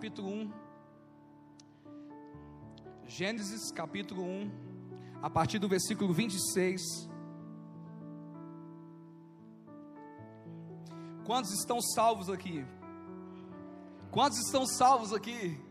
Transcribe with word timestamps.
capítulo 0.00 0.30
1. 0.30 0.52
Gênesis 3.06 3.70
capítulo 3.70 4.22
1, 4.22 4.50
a 5.20 5.28
partir 5.28 5.58
do 5.58 5.68
versículo 5.68 6.14
26. 6.14 6.80
Quantos 11.26 11.52
estão 11.52 11.82
salvos 11.82 12.30
aqui? 12.30 12.64
Quantos 14.10 14.38
estão 14.38 14.64
salvos 14.64 15.12
aqui? 15.12 15.62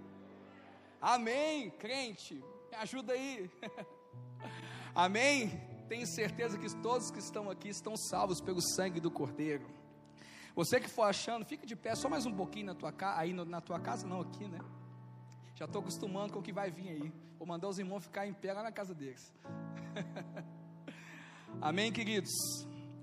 Amém, 1.02 1.71
crente, 1.71 2.36
me 2.70 2.77
ajuda 2.77 3.14
aí. 3.14 3.50
Amém? 4.93 5.59
Tenho 5.88 6.05
certeza 6.05 6.55
que 6.59 6.71
todos 6.84 7.09
que 7.09 7.18
estão 7.18 7.50
aqui 7.50 7.70
estão 7.70 7.98
salvos 7.98 8.39
pelo 8.39 8.61
sangue 8.61 9.00
do 9.00 9.09
Cordeiro. 9.09 9.66
Você 10.55 10.79
que 10.79 10.89
for 10.89 11.04
achando, 11.04 11.45
fica 11.45 11.65
de 11.65 11.75
pé 11.75 11.95
só 11.95 12.09
mais 12.09 12.25
um 12.25 12.34
pouquinho 12.34 12.68
na 12.68 12.75
tua 12.75 12.91
casa, 12.91 13.20
aí 13.20 13.34
na 13.34 13.61
tua 13.61 13.79
casa 13.79 14.07
não 14.07 14.21
aqui, 14.21 14.47
né? 14.47 14.59
Já 15.55 15.65
estou 15.65 15.82
acostumando 15.82 16.33
com 16.33 16.39
o 16.39 16.41
que 16.41 16.51
vai 16.51 16.71
vir 16.71 16.89
aí. 16.89 17.14
Vou 17.37 17.47
mandar 17.47 17.68
os 17.68 17.78
irmãos 17.79 18.04
ficar 18.04 18.28
em 18.28 18.33
pé 18.33 18.54
lá 18.54 18.64
na 18.64 18.71
casa 18.71 18.93
deles. 18.93 19.33
Amém, 21.61 21.91
queridos? 21.91 22.32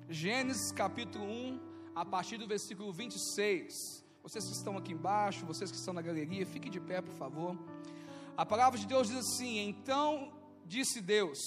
Gênesis 0.08 0.72
capítulo 0.72 1.24
1, 1.24 1.60
a 1.94 2.04
partir 2.04 2.36
do 2.38 2.46
versículo 2.46 2.92
26. 2.92 3.72
Vocês 4.22 4.44
que 4.44 4.52
estão 4.52 4.76
aqui 4.76 4.92
embaixo, 4.92 5.46
vocês 5.46 5.70
que 5.70 5.76
estão 5.76 5.94
na 5.94 6.02
galeria, 6.02 6.44
fiquem 6.46 6.70
de 6.70 6.80
pé, 6.80 7.00
por 7.00 7.14
favor. 7.14 7.56
A 8.36 8.44
palavra 8.44 8.78
de 8.78 8.86
Deus 8.86 9.08
diz 9.08 9.18
assim: 9.18 9.58
Então 9.68 10.32
disse 10.64 11.00
Deus: 11.00 11.38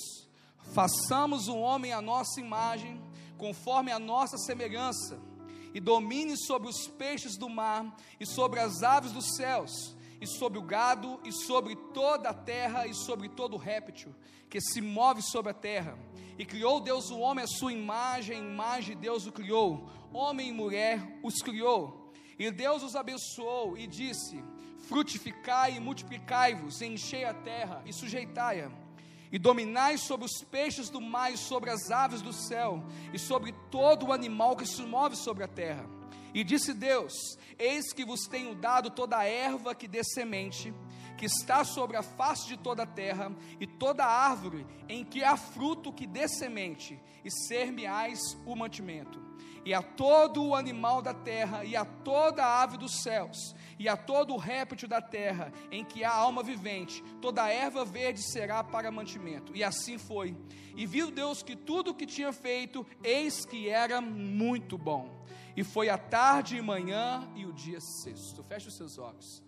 Façamos 0.74 1.48
o 1.48 1.58
homem 1.58 1.92
à 1.92 2.02
nossa 2.02 2.40
imagem, 2.40 3.02
conforme 3.38 3.92
a 3.92 4.00
nossa 4.00 4.38
semelhança 4.38 5.29
e 5.74 5.80
domine 5.80 6.36
sobre 6.38 6.68
os 6.68 6.88
peixes 6.88 7.38
do 7.38 7.50
mar, 7.50 7.96
e 8.20 8.26
sobre 8.26 8.60
as 8.60 8.84
aves 8.84 9.12
dos 9.12 9.36
céus, 9.36 9.96
e 10.22 10.28
sobre 10.28 10.60
o 10.60 10.64
gado, 10.64 11.20
e 11.24 11.32
sobre 11.32 11.76
toda 11.94 12.30
a 12.30 12.34
terra, 12.34 12.88
e 12.88 12.94
sobre 12.94 13.30
todo 13.30 13.58
réptil 13.58 14.14
que 14.50 14.60
se 14.60 14.82
move 14.82 15.22
sobre 15.22 15.52
a 15.52 15.54
terra. 15.54 15.98
E 16.38 16.46
criou 16.46 16.80
Deus 16.80 17.12
o 17.12 17.20
homem 17.20 17.44
à 17.44 17.48
sua 17.48 17.72
imagem, 17.72 18.38
a 18.38 18.40
imagem 18.40 18.96
de 18.96 19.02
Deus 19.02 19.28
o 19.28 19.32
criou, 19.32 19.90
homem 20.12 20.50
e 20.50 20.54
mulher 20.54 21.20
os 21.22 21.36
criou. 21.36 22.12
E 22.38 22.50
Deus 22.50 22.82
os 22.82 22.96
abençoou 22.96 23.78
e 23.78 23.86
disse: 23.86 24.44
Frutificai 24.88 25.76
e 25.76 25.80
multiplicai-vos, 25.80 26.82
enchei 26.82 27.26
a 27.26 27.34
terra 27.34 27.84
e 27.86 27.94
sujeitai-a 27.94 28.89
e 29.32 29.38
dominai 29.38 29.98
sobre 29.98 30.26
os 30.26 30.44
peixes 30.44 30.90
do 30.90 31.00
mar 31.00 31.32
e 31.32 31.38
sobre 31.38 31.70
as 31.70 31.92
aves 31.92 32.22
do 32.22 32.34
céu, 32.34 32.84
e 33.14 33.20
sobre 33.20 33.54
todo 33.70 34.08
o 34.08 34.14
animal 34.14 34.56
que 34.56 34.66
se 34.66 34.82
move 34.82 35.16
sobre 35.16 35.44
a 35.44 35.48
terra. 35.48 35.86
E 36.34 36.44
disse 36.44 36.74
Deus: 36.74 37.14
Eis 37.58 37.92
que 37.94 38.06
vos 38.06 38.28
tenho 38.28 38.56
dado 38.56 38.90
toda 38.90 39.18
a 39.18 39.26
erva 39.26 39.76
que 39.76 39.88
dê 39.88 40.04
semente, 40.04 40.74
que 41.18 41.26
está 41.26 41.64
sobre 41.64 41.98
a 41.98 42.04
face 42.04 42.48
de 42.48 42.58
toda 42.58 42.84
a 42.84 42.88
terra, 42.88 43.32
e 43.60 43.68
toda 43.68 44.06
árvore 44.06 44.66
em 44.88 45.04
que 45.04 45.24
há 45.24 45.36
fruto 45.36 45.94
que 45.94 46.08
dê 46.08 46.28
semente, 46.28 47.00
e 47.24 47.32
ser-me-ás 47.32 48.20
o 48.46 48.56
mantimento. 48.56 49.29
E 49.66 49.74
a 49.74 49.82
todo 49.82 50.44
o 50.44 50.56
animal 50.56 51.02
da 51.02 51.14
terra, 51.14 51.64
e 51.64 51.76
a 51.76 51.86
toda 51.86 52.44
a 52.44 52.62
ave 52.64 52.78
dos 52.78 53.02
céus, 53.02 53.56
e 53.78 53.88
a 53.88 53.96
todo 53.96 54.34
o 54.34 54.38
réptil 54.38 54.88
da 54.88 55.02
terra 55.02 55.52
em 55.72 55.84
que 55.84 56.04
há 56.04 56.12
alma 56.12 56.42
vivente, 56.44 57.04
toda 57.22 57.44
a 57.44 57.50
erva 57.50 57.86
verde 57.86 58.22
será 58.22 58.64
para 58.64 58.92
mantimento. 58.92 59.56
E 59.56 59.64
assim 59.64 59.98
foi. 59.98 60.36
E 60.76 60.86
viu 60.86 61.12
Deus 61.12 61.44
que 61.44 61.56
tudo 61.56 61.92
o 61.92 61.96
que 61.96 62.06
tinha 62.06 62.32
feito, 62.32 62.86
eis 63.04 63.46
que 63.46 63.70
era 63.70 64.02
muito 64.02 64.78
bom. 64.78 65.20
E 65.56 65.64
foi 65.64 65.90
a 65.90 65.98
tarde 65.98 66.58
e 66.58 66.62
manhã 66.62 67.28
e 67.36 67.46
o 67.46 67.54
dia 67.54 67.80
sexto. 67.82 68.44
Feche 68.44 68.70
os 68.70 68.78
seus 68.78 68.98
olhos. 68.98 69.44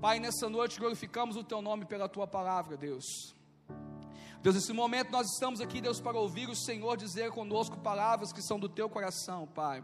Pai, 0.00 0.18
nessa 0.18 0.48
noite 0.48 0.78
glorificamos 0.78 1.36
o 1.36 1.44
teu 1.44 1.62
nome 1.62 1.84
pela 1.84 2.08
tua 2.08 2.26
palavra, 2.26 2.76
Deus. 2.76 3.33
Deus, 4.44 4.56
nesse 4.56 4.74
momento 4.74 5.10
nós 5.10 5.32
estamos 5.32 5.58
aqui, 5.58 5.80
Deus, 5.80 6.02
para 6.02 6.18
ouvir 6.18 6.50
o 6.50 6.54
Senhor 6.54 6.98
dizer 6.98 7.30
conosco 7.30 7.78
palavras 7.78 8.30
que 8.30 8.42
são 8.42 8.60
do 8.60 8.68
teu 8.68 8.90
coração, 8.90 9.46
Pai. 9.46 9.82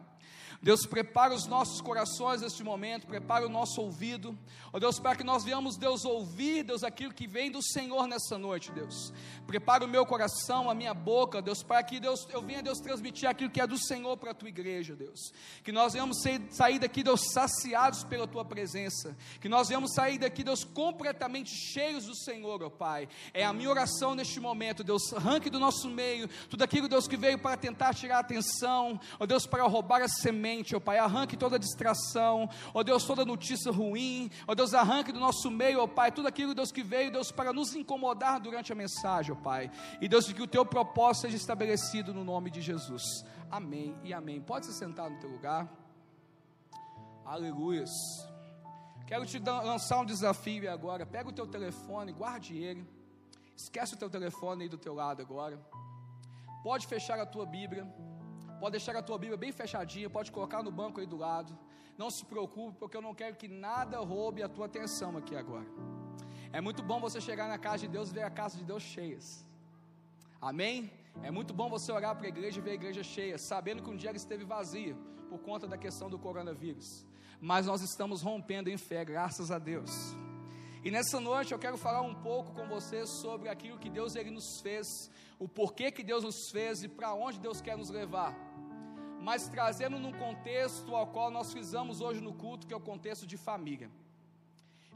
Deus, 0.63 0.85
prepara 0.85 1.35
os 1.35 1.47
nossos 1.47 1.81
corações 1.81 2.43
neste 2.43 2.63
momento, 2.63 3.07
prepara 3.07 3.47
o 3.47 3.49
nosso 3.49 3.81
ouvido, 3.81 4.39
ó 4.73 4.79
Deus, 4.79 4.99
para 4.99 5.17
que 5.17 5.25
nós 5.25 5.43
venhamos, 5.43 5.77
Deus, 5.77 6.05
ouvir, 6.05 6.63
Deus, 6.65 6.85
aquilo 6.85 7.15
que 7.15 7.27
vem 7.27 7.51
do 7.51 7.63
Senhor 7.63 8.07
nessa 8.07 8.37
noite, 8.37 8.71
Deus. 8.73 9.13
Prepara 9.47 9.85
o 9.85 9.89
meu 9.89 10.05
coração, 10.05 10.69
a 10.69 10.75
minha 10.75 10.93
boca, 10.93 11.41
Deus, 11.41 11.63
para 11.63 11.83
que, 11.83 11.99
Deus, 11.99 12.27
eu 12.31 12.43
venha, 12.43 12.63
Deus, 12.63 12.79
transmitir 12.79 13.29
aquilo 13.29 13.51
que 13.51 13.61
é 13.61 13.67
do 13.67 13.79
Senhor 13.79 14.17
para 14.19 14.33
a 14.33 14.35
tua 14.35 14.49
igreja, 14.49 14.95
Deus. 14.95 15.33
Que 15.65 15.73
nós 15.73 15.95
venhamos 15.95 16.23
sair 16.51 16.79
daqui, 16.79 17.03
Deus, 17.03 17.33
saciados 17.33 18.05
pela 18.05 18.27
tua 18.27 18.45
presença. 18.45 19.17
Que 19.41 19.49
nós 19.49 19.69
venhamos 19.69 19.95
sair 19.95 20.19
daqui, 20.19 20.45
Deus, 20.45 20.63
completamente 20.63 21.51
cheios 21.51 22.05
do 22.05 22.15
Senhor, 22.15 22.63
ó 22.63 22.71
Pai. 22.71 23.09
É 23.33 23.45
a 23.45 23.53
minha 23.53 23.71
oração 23.71 24.15
neste 24.15 24.39
momento, 24.39 24.85
Deus, 24.85 25.13
arranque 25.13 25.49
do 25.49 25.59
nosso 25.59 25.89
meio 25.89 26.29
tudo 26.49 26.63
aquilo, 26.63 26.89
Deus, 26.89 27.07
que 27.07 27.17
veio 27.17 27.39
para 27.39 27.57
tentar 27.57 27.95
tirar 27.95 28.17
a 28.17 28.21
atenção, 28.21 29.01
ó 29.19 29.27
Deus, 29.27 29.47
para 29.47 29.63
roubar 29.65 30.03
a 30.03 30.09
semente 30.21 30.51
mente, 30.51 30.75
ó 30.75 30.81
Pai, 30.81 30.99
arranque 30.99 31.37
toda 31.37 31.59
distração, 31.59 32.49
ó 32.75 32.83
Deus, 32.83 33.05
toda 33.05 33.25
notícia 33.25 33.71
ruim, 33.71 34.31
ó 34.47 34.55
Deus, 34.55 34.75
arranque 34.75 35.13
do 35.13 35.21
nosso 35.21 35.51
meio, 35.51 35.83
ó 35.83 35.87
Pai, 35.87 36.11
tudo 36.11 36.29
aquilo, 36.29 36.55
Deus, 36.55 36.73
que 36.73 36.83
veio, 36.83 37.13
Deus, 37.13 37.31
para 37.31 37.53
nos 37.53 37.75
incomodar 37.75 38.41
durante 38.41 38.73
a 38.73 38.75
mensagem, 38.75 39.33
ó 39.33 39.35
Pai, 39.35 39.71
e 40.01 40.09
Deus, 40.09 40.31
que 40.33 40.43
o 40.43 40.47
Teu 40.47 40.65
propósito 40.65 41.23
seja 41.23 41.37
estabelecido 41.37 42.13
no 42.13 42.25
nome 42.25 42.51
de 42.51 42.61
Jesus, 42.61 43.25
amém 43.51 43.97
e 44.03 44.13
amém. 44.13 44.41
Pode 44.41 44.67
se 44.67 44.73
sentar 44.75 45.11
no 45.11 45.19
teu 45.19 45.31
lugar, 45.31 45.69
aleluias. 47.25 47.91
Quero 49.07 49.27
te 49.27 49.41
lançar 49.41 49.99
um 49.99 50.05
desafio 50.05 50.71
agora. 50.73 51.05
Pega 51.05 51.29
o 51.29 51.33
teu 51.33 51.45
telefone, 51.45 52.13
guarde 52.13 52.57
ele. 52.57 52.87
Esquece 53.57 53.95
o 53.95 53.97
teu 53.97 54.09
telefone 54.09 54.63
aí 54.63 54.69
do 54.69 54.79
teu 54.79 54.95
lado 54.95 55.21
agora. 55.21 55.61
Pode 56.63 56.87
fechar 56.87 57.19
a 57.19 57.27
tua 57.27 57.45
Bíblia. 57.45 57.93
Pode 58.61 58.73
deixar 58.73 58.95
a 58.95 59.03
tua 59.03 59.17
Bíblia 59.17 59.39
bem 59.39 59.53
fechadinha, 59.53 60.09
pode 60.11 60.31
colocar 60.31 60.63
no 60.63 60.71
banco 60.71 61.01
aí 61.01 61.07
do 61.07 61.17
lado. 61.17 61.59
Não 61.97 62.11
se 62.11 62.25
preocupe, 62.25 62.79
porque 62.79 62.97
eu 62.97 63.01
não 63.03 63.15
quero 63.15 63.35
que 63.37 63.49
nada 63.49 63.99
roube 63.99 64.43
a 64.43 64.49
tua 64.49 64.67
atenção 64.67 65.17
aqui 65.17 65.35
agora. 65.35 65.67
É 66.53 66.61
muito 66.61 66.83
bom 66.83 67.01
você 67.01 67.21
chegar 67.23 67.49
na 67.49 67.59
casa 67.59 67.79
de 67.79 67.89
Deus 67.89 68.11
e 68.11 68.15
ver 68.15 68.23
a 68.23 68.31
casa 68.31 68.59
de 68.59 68.65
Deus 68.65 68.83
cheias. 68.83 69.47
Amém? 70.41 70.93
É 71.23 71.31
muito 71.31 71.55
bom 71.55 71.71
você 71.71 71.91
orar 71.91 72.15
para 72.17 72.27
a 72.27 72.29
igreja 72.29 72.59
e 72.59 72.63
ver 72.63 72.73
a 72.73 72.75
igreja 72.75 73.03
cheia, 73.03 73.39
sabendo 73.39 73.83
que 73.83 73.89
um 73.89 73.97
dia 73.97 74.11
ela 74.11 74.17
esteve 74.17 74.45
vazia 74.45 74.95
por 75.31 75.39
conta 75.39 75.67
da 75.67 75.79
questão 75.79 76.11
do 76.11 76.19
coronavírus. 76.19 77.07
Mas 77.41 77.67
nós 77.67 77.81
estamos 77.81 78.21
rompendo 78.21 78.69
em 78.69 78.77
fé, 78.77 79.05
graças 79.05 79.51
a 79.51 79.59
Deus. 79.59 79.91
E 80.85 80.91
nessa 80.91 81.19
noite 81.19 81.53
eu 81.53 81.59
quero 81.59 81.79
falar 81.79 82.03
um 82.03 82.15
pouco 82.15 82.53
com 82.53 82.67
você 82.67 83.07
sobre 83.07 83.49
aquilo 83.49 83.79
que 83.79 83.89
Deus 83.89 84.17
ele 84.17 84.31
nos 84.31 84.61
fez, 84.61 85.11
o 85.39 85.49
porquê 85.49 85.91
que 85.91 86.03
Deus 86.03 86.25
nos 86.25 86.51
fez 86.51 86.83
e 86.83 86.89
para 86.89 87.15
onde 87.15 87.39
Deus 87.39 87.61
quer 87.61 87.77
nos 87.77 87.91
levar 87.91 88.50
mas 89.21 89.49
trazendo 89.49 89.99
num 89.99 90.13
contexto 90.13 90.95
ao 90.95 91.07
qual 91.07 91.31
nós 91.31 91.53
fizemos 91.53 92.01
hoje 92.01 92.21
no 92.21 92.33
culto, 92.33 92.67
que 92.67 92.75
é 92.75 92.77
o 92.77 92.89
contexto 92.93 93.27
de 93.27 93.37
família. 93.37 93.91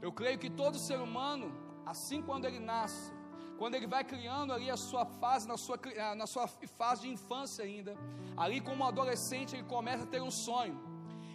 Eu 0.01 0.11
creio 0.11 0.39
que 0.43 0.49
todo 0.49 0.77
ser 0.77 0.99
humano, 1.07 1.47
assim 1.85 2.21
quando 2.21 2.45
ele 2.45 2.59
nasce, 2.59 3.11
quando 3.59 3.75
ele 3.75 3.87
vai 3.87 4.03
criando 4.03 4.51
ali 4.55 4.69
a 4.69 4.77
sua 4.77 5.05
fase, 5.05 5.47
na 5.47 5.57
sua, 5.57 5.79
na 6.21 6.27
sua 6.27 6.47
fase 6.47 7.03
de 7.03 7.09
infância 7.09 7.63
ainda, 7.63 7.95
ali 8.35 8.59
como 8.59 8.83
adolescente, 8.83 9.55
ele 9.55 9.63
começa 9.63 10.03
a 10.03 10.11
ter 10.15 10.21
um 10.21 10.31
sonho. 10.31 10.77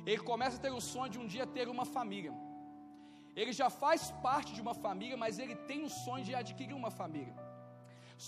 Ele 0.04 0.22
começa 0.30 0.56
a 0.58 0.60
ter 0.60 0.72
um 0.72 0.80
sonho 0.80 1.10
de 1.14 1.18
um 1.18 1.26
dia 1.26 1.46
ter 1.46 1.68
uma 1.68 1.84
família. 1.84 2.32
Ele 3.34 3.52
já 3.52 3.70
faz 3.70 4.10
parte 4.26 4.52
de 4.52 4.60
uma 4.60 4.74
família, 4.74 5.16
mas 5.16 5.38
ele 5.38 5.54
tem 5.54 5.82
o 5.84 5.88
sonho 5.88 6.24
de 6.24 6.34
adquirir 6.34 6.74
uma 6.74 6.90
família. 6.90 7.34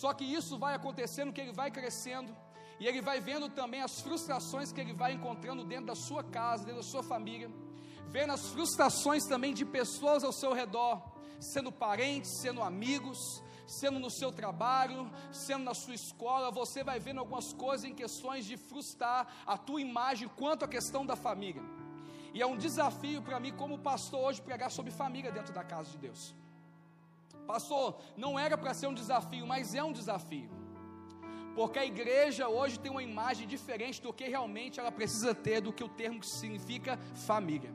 Só 0.01 0.15
que 0.15 0.25
isso 0.25 0.59
vai 0.65 0.75
acontecendo 0.75 1.33
que 1.33 1.41
ele 1.41 1.53
vai 1.53 1.71
crescendo, 1.71 2.35
e 2.83 2.87
ele 2.89 3.01
vai 3.01 3.21
vendo 3.21 3.49
também 3.49 3.81
as 3.81 4.01
frustrações 4.01 4.73
que 4.73 4.81
ele 4.81 4.93
vai 4.93 5.13
encontrando 5.13 5.63
dentro 5.65 5.87
da 5.87 5.95
sua 5.95 6.25
casa, 6.25 6.65
dentro 6.65 6.83
da 6.83 6.89
sua 6.89 7.01
família, 7.01 7.49
vendo 8.09 8.33
as 8.33 8.49
frustrações 8.49 9.25
também 9.25 9.55
de 9.55 9.65
pessoas 9.65 10.25
ao 10.25 10.33
seu 10.33 10.53
redor, 10.53 11.01
sendo 11.39 11.71
parentes, 11.71 12.41
sendo 12.41 12.61
amigos, 12.61 13.41
sendo 13.69 14.01
no 14.01 14.11
seu 14.11 14.33
trabalho, 14.33 15.09
sendo 15.31 15.63
na 15.63 15.75
sua 15.75 15.95
escola, 15.95 16.51
você 16.51 16.83
vai 16.83 16.99
vendo 16.99 17.21
algumas 17.21 17.53
coisas 17.53 17.85
em 17.85 17.95
questões 17.95 18.45
de 18.47 18.57
frustrar 18.57 19.29
a 19.47 19.57
tua 19.57 19.81
imagem 19.81 20.29
quanto 20.37 20.65
à 20.65 20.69
questão 20.69 21.07
da 21.07 21.15
família. 21.15 21.63
E 22.35 22.43
é 22.43 22.47
um 22.47 22.57
desafio 22.57 23.23
para 23.23 23.39
mim, 23.39 23.53
como 23.53 23.79
pastor, 23.79 24.25
hoje 24.25 24.43
pregar 24.43 24.73
sobre 24.73 24.91
família 24.91 25.31
dentro 25.31 25.55
da 25.55 25.63
casa 25.63 25.89
de 25.93 25.99
Deus. 25.99 26.35
Pastor, 27.47 27.97
não 28.17 28.37
era 28.37 28.59
para 28.59 28.75
ser 28.75 28.89
um 28.89 28.95
desafio, 28.95 29.47
mas 29.47 29.73
é 29.73 29.85
um 29.85 29.93
desafio. 29.93 30.62
Porque 31.55 31.79
a 31.79 31.85
igreja 31.85 32.49
hoje 32.49 32.79
tem 32.79 32.91
uma 32.91 33.03
imagem 33.03 33.47
diferente 33.47 34.01
do 34.01 34.13
que 34.13 34.25
realmente 34.25 34.81
ela 34.81 34.91
precisa 34.91 35.35
ter, 35.35 35.61
do 35.61 35.73
que 35.73 35.85
o 35.85 35.89
termo 35.89 36.21
que 36.21 36.27
significa 36.27 36.99
família. 37.27 37.75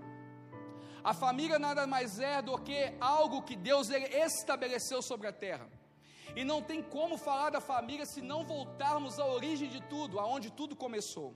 A 1.04 1.14
família 1.14 1.58
nada 1.58 1.86
mais 1.88 2.20
é 2.20 2.42
do 2.42 2.58
que 2.58 2.94
algo 3.00 3.44
que 3.44 3.56
Deus 3.56 3.90
estabeleceu 3.90 5.02
sobre 5.02 5.28
a 5.28 5.32
terra. 5.32 5.70
E 6.36 6.44
não 6.44 6.62
tem 6.62 6.82
como 6.82 7.18
falar 7.18 7.50
da 7.50 7.62
família 7.62 8.06
se 8.06 8.22
não 8.22 8.44
voltarmos 8.44 9.20
à 9.20 9.26
origem 9.26 9.70
de 9.70 9.82
tudo, 9.88 10.20
aonde 10.20 10.52
tudo 10.52 10.76
começou. 10.76 11.34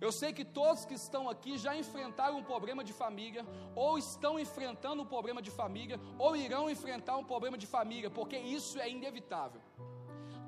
Eu 0.00 0.12
sei 0.12 0.32
que 0.32 0.44
todos 0.44 0.84
que 0.84 0.94
estão 0.94 1.28
aqui 1.28 1.58
já 1.58 1.76
enfrentaram 1.76 2.38
um 2.38 2.44
problema 2.44 2.84
de 2.84 2.92
família, 2.92 3.44
ou 3.74 3.98
estão 3.98 4.38
enfrentando 4.38 5.02
um 5.02 5.06
problema 5.06 5.42
de 5.42 5.50
família, 5.50 5.98
ou 6.18 6.36
irão 6.36 6.70
enfrentar 6.70 7.16
um 7.16 7.24
problema 7.24 7.58
de 7.58 7.66
família, 7.66 8.08
porque 8.08 8.36
isso 8.36 8.78
é 8.78 8.88
inevitável. 8.88 9.60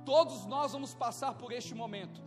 Todos 0.04 0.46
nós 0.46 0.72
vamos 0.72 0.94
passar 0.94 1.34
por 1.34 1.52
este 1.52 1.74
momento. 1.74 2.22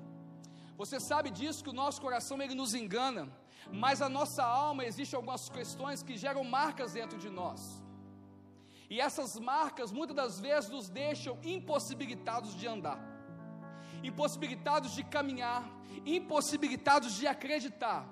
Você 0.77 0.99
sabe 0.99 1.29
disso 1.29 1.63
que 1.63 1.69
o 1.69 1.73
nosso 1.73 2.01
coração 2.01 2.41
ele 2.41 2.55
nos 2.55 2.73
engana, 2.73 3.31
mas 3.71 4.01
a 4.01 4.09
nossa 4.09 4.43
alma 4.43 4.85
existe 4.85 5.15
algumas 5.15 5.49
questões 5.49 6.03
que 6.03 6.17
geram 6.17 6.43
marcas 6.43 6.93
dentro 6.93 7.17
de 7.17 7.29
nós. 7.29 7.83
E 8.89 8.99
essas 8.99 9.39
marcas 9.39 9.91
muitas 9.91 10.15
das 10.15 10.39
vezes 10.39 10.69
nos 10.69 10.89
deixam 10.89 11.37
impossibilitados 11.43 12.55
de 12.55 12.67
andar, 12.67 12.99
impossibilitados 14.03 14.93
de 14.93 15.03
caminhar, 15.03 15.63
impossibilitados 16.05 17.13
de 17.15 17.25
acreditar 17.25 18.07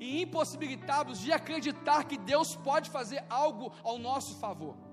e 0.00 0.22
impossibilitados 0.22 1.20
de 1.20 1.32
acreditar 1.32 2.04
que 2.04 2.16
Deus 2.16 2.56
pode 2.56 2.88
fazer 2.90 3.24
algo 3.28 3.72
ao 3.82 3.98
nosso 3.98 4.36
favor. 4.36 4.87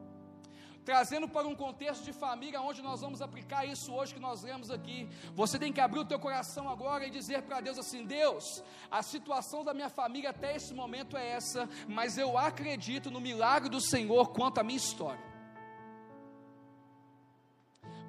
Trazendo 0.86 1.28
para 1.28 1.48
um 1.48 1.56
contexto 1.56 2.04
de 2.04 2.14
família, 2.14 2.62
onde 2.62 2.82
nós 2.82 3.02
vamos 3.02 3.20
aplicar 3.20 3.66
isso 3.66 3.92
hoje 3.92 4.14
que 4.14 4.20
nós 4.20 4.44
lemos 4.44 4.70
aqui. 4.70 5.10
Você 5.34 5.58
tem 5.58 5.74
que 5.74 5.82
abrir 5.82 6.00
o 6.00 6.06
teu 6.06 6.20
coração 6.20 6.70
agora 6.70 7.08
e 7.08 7.10
dizer 7.10 7.42
para 7.42 7.60
Deus 7.60 7.80
assim: 7.80 8.06
Deus, 8.06 8.64
a 8.92 9.02
situação 9.02 9.64
da 9.64 9.74
minha 9.74 9.90
família 9.90 10.30
até 10.30 10.56
esse 10.56 10.74
momento 10.76 11.18
é 11.18 11.28
essa, 11.28 11.68
mas 11.88 12.20
eu 12.20 12.38
acredito 12.38 13.10
no 13.10 13.20
milagre 13.20 13.68
do 13.68 13.82
Senhor 13.82 14.30
quanto 14.30 14.60
à 14.60 14.64
minha 14.64 14.78
história. 14.78 15.26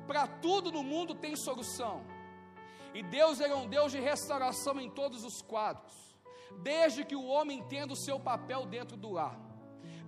Para 0.06 0.26
tudo 0.26 0.70
no 0.70 0.82
mundo 0.82 1.14
tem 1.14 1.34
solução. 1.34 2.04
E 2.94 3.02
Deus 3.02 3.40
é 3.40 3.54
um 3.54 3.68
Deus 3.68 3.90
de 3.92 4.00
restauração 4.00 4.78
em 4.80 4.90
todos 4.90 5.24
os 5.24 5.42
quadros, 5.42 5.94
desde 6.62 7.04
que 7.04 7.16
o 7.16 7.24
homem 7.24 7.58
entenda 7.58 7.92
o 7.92 7.96
seu 7.96 8.18
papel 8.20 8.64
dentro 8.64 8.96
do 8.96 9.10
lar, 9.10 9.38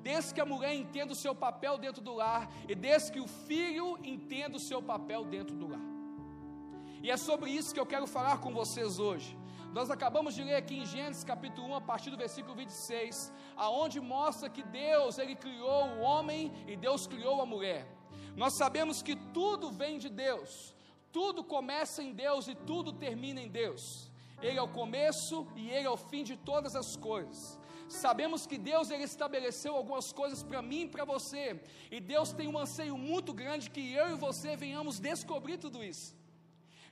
desde 0.02 0.34
que 0.34 0.40
a 0.40 0.46
mulher 0.46 0.74
entenda 0.74 1.12
o 1.12 1.16
seu 1.16 1.34
papel 1.34 1.78
dentro 1.78 2.02
do 2.02 2.14
lar, 2.14 2.50
e 2.68 2.74
desde 2.74 3.12
que 3.12 3.20
o 3.20 3.26
filho 3.26 3.98
entenda 4.02 4.56
o 4.56 4.60
seu 4.60 4.82
papel 4.82 5.24
dentro 5.24 5.56
do 5.56 5.68
lar. 5.68 5.80
E 7.02 7.10
é 7.10 7.16
sobre 7.16 7.50
isso 7.50 7.72
que 7.72 7.80
eu 7.80 7.86
quero 7.86 8.06
falar 8.06 8.38
com 8.38 8.52
vocês 8.52 8.98
hoje. 8.98 9.36
Nós 9.72 9.90
acabamos 9.90 10.34
de 10.34 10.42
ler 10.42 10.56
aqui 10.56 10.76
em 10.78 10.86
Gênesis 10.86 11.22
capítulo 11.22 11.68
1, 11.68 11.74
a 11.76 11.80
partir 11.80 12.10
do 12.10 12.16
versículo 12.16 12.54
26, 12.54 13.32
aonde 13.56 14.00
mostra 14.00 14.48
que 14.48 14.62
Deus, 14.62 15.18
ele 15.18 15.36
criou 15.36 15.84
o 15.88 16.00
homem 16.00 16.52
e 16.66 16.76
Deus 16.76 17.06
criou 17.06 17.40
a 17.40 17.46
mulher. 17.46 17.86
Nós 18.34 18.56
sabemos 18.56 19.02
que 19.02 19.14
tudo 19.14 19.70
vem 19.70 19.98
de 19.98 20.08
Deus, 20.08 20.74
tudo 21.12 21.44
começa 21.44 22.02
em 22.02 22.12
Deus 22.12 22.48
e 22.48 22.54
tudo 22.54 22.92
termina 22.92 23.40
em 23.40 23.48
Deus. 23.48 24.10
Ele 24.40 24.58
é 24.58 24.62
o 24.62 24.68
começo 24.68 25.46
e 25.56 25.68
ele 25.68 25.86
é 25.86 25.90
o 25.90 25.96
fim 25.96 26.22
de 26.22 26.36
todas 26.36 26.74
as 26.74 26.96
coisas. 26.96 27.57
Sabemos 27.88 28.46
que 28.46 28.58
Deus 28.58 28.90
ele 28.90 29.04
estabeleceu 29.04 29.74
algumas 29.74 30.12
coisas 30.12 30.42
para 30.42 30.60
mim 30.60 30.82
e 30.82 30.88
para 30.88 31.04
você, 31.04 31.60
e 31.90 32.00
Deus 32.00 32.32
tem 32.32 32.46
um 32.46 32.58
anseio 32.58 32.98
muito 32.98 33.32
grande 33.32 33.70
que 33.70 33.92
eu 33.94 34.10
e 34.10 34.14
você 34.14 34.56
venhamos 34.56 35.00
descobrir 35.00 35.56
tudo 35.56 35.82
isso. 35.82 36.14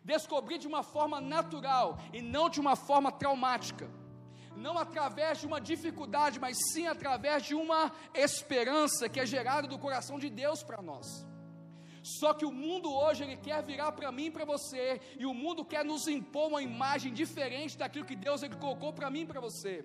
Descobrir 0.02 0.58
de 0.58 0.66
uma 0.66 0.82
forma 0.82 1.20
natural 1.20 1.98
e 2.12 2.22
não 2.22 2.48
de 2.48 2.60
uma 2.60 2.76
forma 2.76 3.12
traumática. 3.12 3.90
Não 4.56 4.78
através 4.78 5.38
de 5.40 5.46
uma 5.46 5.60
dificuldade, 5.60 6.40
mas 6.40 6.56
sim 6.72 6.87
através 6.87 7.42
de 7.42 7.54
uma 7.54 7.92
esperança 8.14 9.06
que 9.06 9.20
é 9.20 9.26
gerada 9.26 9.69
do 9.69 9.78
coração 9.78 10.19
de 10.19 10.31
Deus 10.31 10.62
para 10.62 10.81
nós. 10.81 11.26
Só 12.02 12.32
que 12.32 12.46
o 12.46 12.52
mundo 12.52 12.90
hoje 12.90 13.25
ele 13.25 13.37
quer 13.37 13.62
virar 13.64 13.92
para 13.92 14.10
mim 14.12 14.26
e 14.26 14.31
para 14.31 14.44
você, 14.44 15.00
e 15.19 15.26
o 15.26 15.34
mundo 15.34 15.64
quer 15.64 15.84
nos 15.84 16.06
impor 16.06 16.49
uma 16.49 16.62
imagem 16.62 17.12
diferente 17.12 17.76
daquilo 17.76 18.06
que 18.06 18.16
Deus 18.16 18.42
ele 18.42 18.56
colocou 18.56 18.92
para 18.92 19.10
mim 19.10 19.22
e 19.22 19.26
para 19.26 19.40
você. 19.40 19.84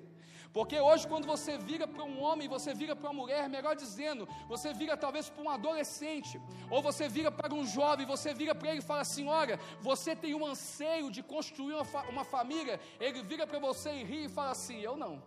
Porque 0.54 0.78
hoje, 0.80 1.08
quando 1.08 1.26
você 1.26 1.58
vira 1.58 1.88
para 1.88 2.04
um 2.04 2.22
homem, 2.22 2.48
você 2.48 2.74
vira 2.74 2.94
para 2.96 3.10
uma 3.10 3.22
mulher, 3.22 3.48
melhor 3.48 3.74
dizendo, 3.76 4.28
você 4.48 4.74
vira 4.74 4.98
talvez 4.98 5.30
para 5.30 5.44
um 5.44 5.50
adolescente, 5.50 6.42
ou 6.70 6.82
você 6.82 7.08
vira 7.08 7.32
para 7.32 7.54
um 7.54 7.66
jovem, 7.66 8.06
você 8.06 8.34
vira 8.34 8.54
para 8.54 8.70
ele 8.70 8.80
e 8.80 8.90
fala 8.92 9.02
assim: 9.02 9.28
olha, 9.28 9.58
você 9.80 10.14
tem 10.16 10.36
um 10.36 10.46
anseio 10.46 11.10
de 11.10 11.24
construir 11.24 11.76
uma, 11.76 11.86
fa 11.86 12.02
uma 12.10 12.26
família. 12.26 12.80
Ele 13.00 13.24
vira 13.24 13.48
para 13.48 13.60
você 13.60 13.92
e 13.94 14.04
ri 14.04 14.26
e 14.26 14.30
fala 14.30 14.52
assim: 14.52 14.80
eu 14.82 14.98
não, 14.98 15.24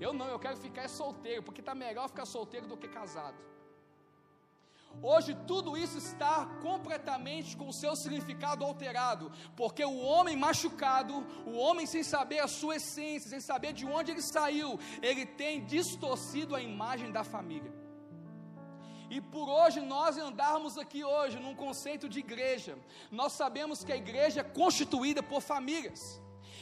eu 0.00 0.12
não, 0.12 0.26
eu 0.26 0.38
quero 0.38 0.56
ficar 0.56 0.88
solteiro, 0.88 1.42
porque 1.42 1.60
está 1.60 1.74
melhor 1.74 2.08
ficar 2.08 2.26
solteiro 2.26 2.66
do 2.66 2.76
que 2.76 2.88
casado. 2.88 3.38
Hoje 5.02 5.36
tudo 5.46 5.76
isso 5.76 5.98
está 5.98 6.46
completamente 6.62 7.56
com 7.56 7.68
o 7.68 7.72
seu 7.72 7.94
significado 7.94 8.64
alterado, 8.64 9.30
porque 9.54 9.84
o 9.84 9.98
homem 9.98 10.36
machucado, 10.36 11.14
o 11.44 11.56
homem 11.56 11.86
sem 11.86 12.02
saber 12.02 12.40
a 12.40 12.48
sua 12.48 12.76
essência, 12.76 13.30
sem 13.30 13.40
saber 13.40 13.72
de 13.72 13.84
onde 13.84 14.10
ele 14.12 14.22
saiu, 14.22 14.78
ele 15.02 15.26
tem 15.26 15.64
distorcido 15.64 16.54
a 16.54 16.62
imagem 16.62 17.12
da 17.12 17.22
família. 17.22 17.72
E 19.08 19.20
por 19.20 19.48
hoje 19.48 19.80
nós 19.80 20.18
andarmos 20.18 20.76
aqui 20.76 21.04
hoje 21.04 21.38
num 21.38 21.54
conceito 21.54 22.08
de 22.08 22.18
igreja, 22.18 22.76
nós 23.10 23.32
sabemos 23.34 23.84
que 23.84 23.92
a 23.92 23.96
igreja 23.96 24.40
é 24.40 24.44
constituída 24.44 25.22
por 25.22 25.40
famílias. 25.40 26.00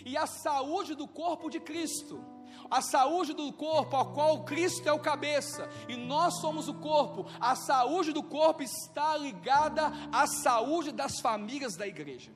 E 0.04 0.16
a 0.16 0.26
saúde 0.26 0.94
do 0.94 1.08
corpo 1.08 1.48
de 1.48 1.58
Cristo 1.60 2.22
a 2.70 2.80
saúde 2.80 3.32
do 3.32 3.52
corpo, 3.52 3.96
ao 3.96 4.12
qual 4.12 4.44
Cristo 4.44 4.88
é 4.88 4.92
o 4.92 4.98
cabeça, 4.98 5.68
e 5.88 5.96
nós 5.96 6.40
somos 6.40 6.68
o 6.68 6.74
corpo, 6.74 7.26
a 7.40 7.54
saúde 7.54 8.12
do 8.12 8.22
corpo 8.22 8.62
está 8.62 9.16
ligada 9.16 9.92
à 10.12 10.26
saúde 10.26 10.92
das 10.92 11.20
famílias 11.20 11.76
da 11.76 11.86
igreja. 11.86 12.32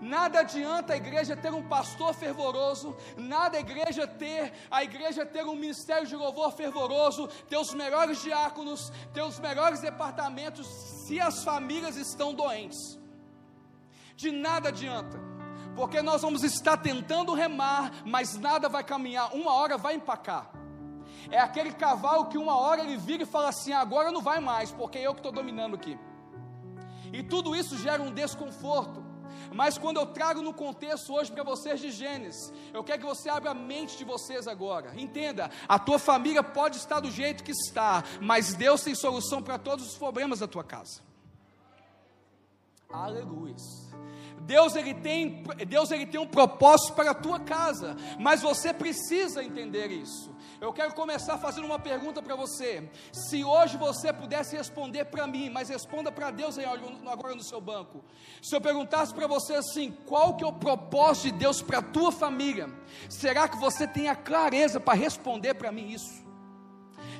Nada 0.00 0.40
adianta 0.40 0.92
a 0.92 0.96
igreja 0.96 1.36
ter 1.36 1.52
um 1.52 1.66
pastor 1.66 2.14
fervoroso, 2.14 2.96
nada 3.16 3.56
a 3.56 3.60
igreja 3.60 4.06
ter, 4.06 4.52
a 4.70 4.84
igreja 4.84 5.26
ter 5.26 5.44
um 5.44 5.56
ministério 5.56 6.06
de 6.06 6.14
louvor 6.14 6.52
fervoroso, 6.52 7.26
ter 7.48 7.56
os 7.56 7.74
melhores 7.74 8.22
diáconos, 8.22 8.92
ter 9.12 9.22
os 9.22 9.40
melhores 9.40 9.80
departamentos, 9.80 10.66
se 11.04 11.20
as 11.20 11.42
famílias 11.42 11.96
estão 11.96 12.32
doentes. 12.32 12.96
De 14.14 14.30
nada 14.30 14.68
adianta 14.68 15.27
porque 15.78 16.02
nós 16.02 16.22
vamos 16.22 16.42
estar 16.42 16.76
tentando 16.76 17.32
remar, 17.34 17.92
mas 18.04 18.36
nada 18.36 18.68
vai 18.68 18.82
caminhar, 18.82 19.32
uma 19.32 19.52
hora 19.52 19.78
vai 19.78 19.94
empacar. 19.94 20.50
É 21.30 21.38
aquele 21.38 21.72
cavalo 21.72 22.26
que 22.26 22.36
uma 22.36 22.58
hora 22.58 22.82
ele 22.82 22.96
vira 22.96 23.22
e 23.22 23.26
fala 23.26 23.50
assim: 23.50 23.72
agora 23.72 24.10
não 24.10 24.20
vai 24.20 24.40
mais, 24.40 24.72
porque 24.72 24.98
é 24.98 25.06
eu 25.06 25.14
que 25.14 25.20
estou 25.20 25.30
dominando 25.30 25.76
aqui. 25.76 25.96
E 27.12 27.22
tudo 27.22 27.54
isso 27.54 27.78
gera 27.78 28.02
um 28.02 28.12
desconforto. 28.12 29.06
Mas 29.54 29.78
quando 29.78 30.00
eu 30.00 30.06
trago 30.06 30.42
no 30.42 30.52
contexto 30.52 31.14
hoje 31.14 31.30
para 31.30 31.44
vocês 31.44 31.78
de 31.78 31.92
Gênesis, 31.92 32.52
eu 32.74 32.82
quero 32.82 32.98
que 32.98 33.06
você 33.06 33.28
abra 33.28 33.52
a 33.52 33.54
mente 33.54 33.96
de 33.96 34.04
vocês 34.04 34.48
agora. 34.48 35.00
Entenda, 35.00 35.48
a 35.68 35.78
tua 35.78 36.00
família 36.00 36.42
pode 36.42 36.76
estar 36.76 36.98
do 36.98 37.10
jeito 37.10 37.44
que 37.44 37.52
está, 37.52 38.02
mas 38.20 38.52
Deus 38.52 38.82
tem 38.82 38.96
solução 38.96 39.40
para 39.40 39.58
todos 39.58 39.86
os 39.86 39.96
problemas 39.96 40.40
da 40.40 40.48
tua 40.48 40.64
casa. 40.64 41.02
Aleluia. 42.90 43.54
Deus 44.48 44.74
ele 44.76 44.94
tem, 44.94 45.42
Deus 45.68 45.90
ele 45.90 46.06
tem 46.06 46.18
um 46.18 46.26
propósito 46.26 46.94
para 46.94 47.10
a 47.10 47.14
tua 47.14 47.38
casa, 47.38 47.94
mas 48.18 48.40
você 48.40 48.72
precisa 48.72 49.44
entender 49.44 49.88
isso. 49.92 50.34
Eu 50.58 50.72
quero 50.72 50.94
começar 50.94 51.36
fazendo 51.36 51.66
uma 51.66 51.78
pergunta 51.78 52.22
para 52.22 52.34
você. 52.34 52.88
Se 53.12 53.44
hoje 53.44 53.76
você 53.76 54.10
pudesse 54.10 54.56
responder 54.56 55.04
para 55.04 55.26
mim, 55.26 55.50
mas 55.50 55.68
responda 55.68 56.10
para 56.10 56.30
Deus 56.30 56.56
agora 56.58 57.34
no 57.34 57.42
seu 57.42 57.60
banco. 57.60 58.02
Se 58.42 58.56
eu 58.56 58.60
perguntasse 58.60 59.12
para 59.12 59.26
você 59.26 59.52
assim, 59.56 59.92
qual 60.06 60.34
que 60.34 60.42
é 60.42 60.46
o 60.46 60.52
propósito 60.54 61.24
de 61.24 61.32
Deus 61.32 61.60
para 61.60 61.80
a 61.80 61.82
tua 61.82 62.10
família? 62.10 62.70
Será 63.10 63.48
que 63.48 63.58
você 63.58 63.86
tem 63.86 64.08
a 64.08 64.16
clareza 64.16 64.80
para 64.80 64.94
responder 64.94 65.52
para 65.54 65.70
mim 65.70 65.90
isso? 65.90 66.26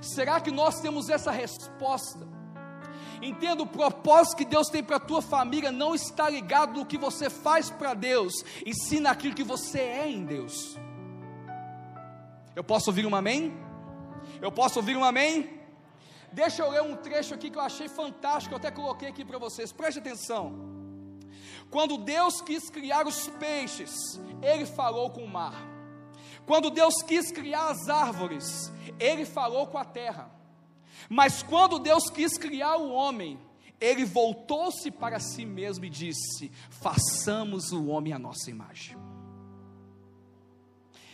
Será 0.01 0.41
que 0.41 0.51
nós 0.51 0.81
temos 0.81 1.11
essa 1.11 1.31
resposta? 1.31 2.38
Entenda 3.23 3.63
o 3.63 3.67
propósito 3.67 4.37
que 4.37 4.45
Deus 4.45 4.69
tem 4.69 4.83
para 4.83 4.97
a 4.97 5.01
tua 5.01 5.21
família 5.21 5.73
não 5.73 5.95
está 5.95 6.29
ligado 6.29 6.79
no 6.79 6.87
que 6.87 6.97
você 6.97 7.29
faz 7.29 7.71
para 7.71 7.95
Deus, 7.95 8.33
e 8.65 8.73
sim 8.75 9.01
naquilo 9.01 9.35
que 9.35 9.43
você 9.43 9.81
é 9.81 10.09
em 10.09 10.25
Deus. 10.25 10.79
Eu 12.55 12.65
posso 12.65 12.91
ouvir 12.91 13.07
um 13.07 13.15
amém? 13.15 13.57
Eu 14.41 14.53
posso 14.53 14.79
ouvir 14.79 14.97
um 14.97 15.05
amém? 15.05 15.59
Deixa 16.33 16.63
eu 16.63 16.71
ler 16.71 16.83
um 16.83 16.97
trecho 16.97 17.35
aqui 17.35 17.51
que 17.51 17.59
eu 17.59 17.63
achei 17.63 17.89
fantástico, 17.89 18.55
eu 18.55 18.59
até 18.59 18.71
coloquei 18.71 19.09
aqui 19.09 19.25
para 19.25 19.39
vocês, 19.39 19.73
preste 19.73 19.99
atenção. 19.99 20.53
Quando 21.71 21.99
Deus 21.99 22.41
quis 22.41 22.71
criar 22.71 23.07
os 23.07 23.29
peixes, 23.29 24.21
Ele 24.43 24.65
falou 24.65 25.11
com 25.11 25.25
o 25.25 25.29
mar. 25.29 25.55
Quando 26.47 26.71
Deus 26.71 27.03
quis 27.03 27.31
criar 27.31 27.71
as 27.71 27.89
árvores, 27.89 28.73
Ele 28.99 29.25
falou 29.25 29.67
com 29.67 29.79
a 29.79 29.85
terra. 29.85 30.38
Mas 31.09 31.43
quando 31.43 31.79
Deus 31.79 32.05
quis 32.11 32.37
criar 32.39 32.77
o 32.77 32.91
homem, 32.91 33.39
ele 33.81 34.05
voltou-se 34.05 34.91
para 34.91 35.21
si 35.21 35.45
mesmo 35.47 35.85
e 35.85 35.91
disse: 35.91 36.51
façamos 36.71 37.73
o 37.73 37.87
homem 37.87 38.13
à 38.13 38.19
nossa 38.19 38.51
imagem. 38.51 38.97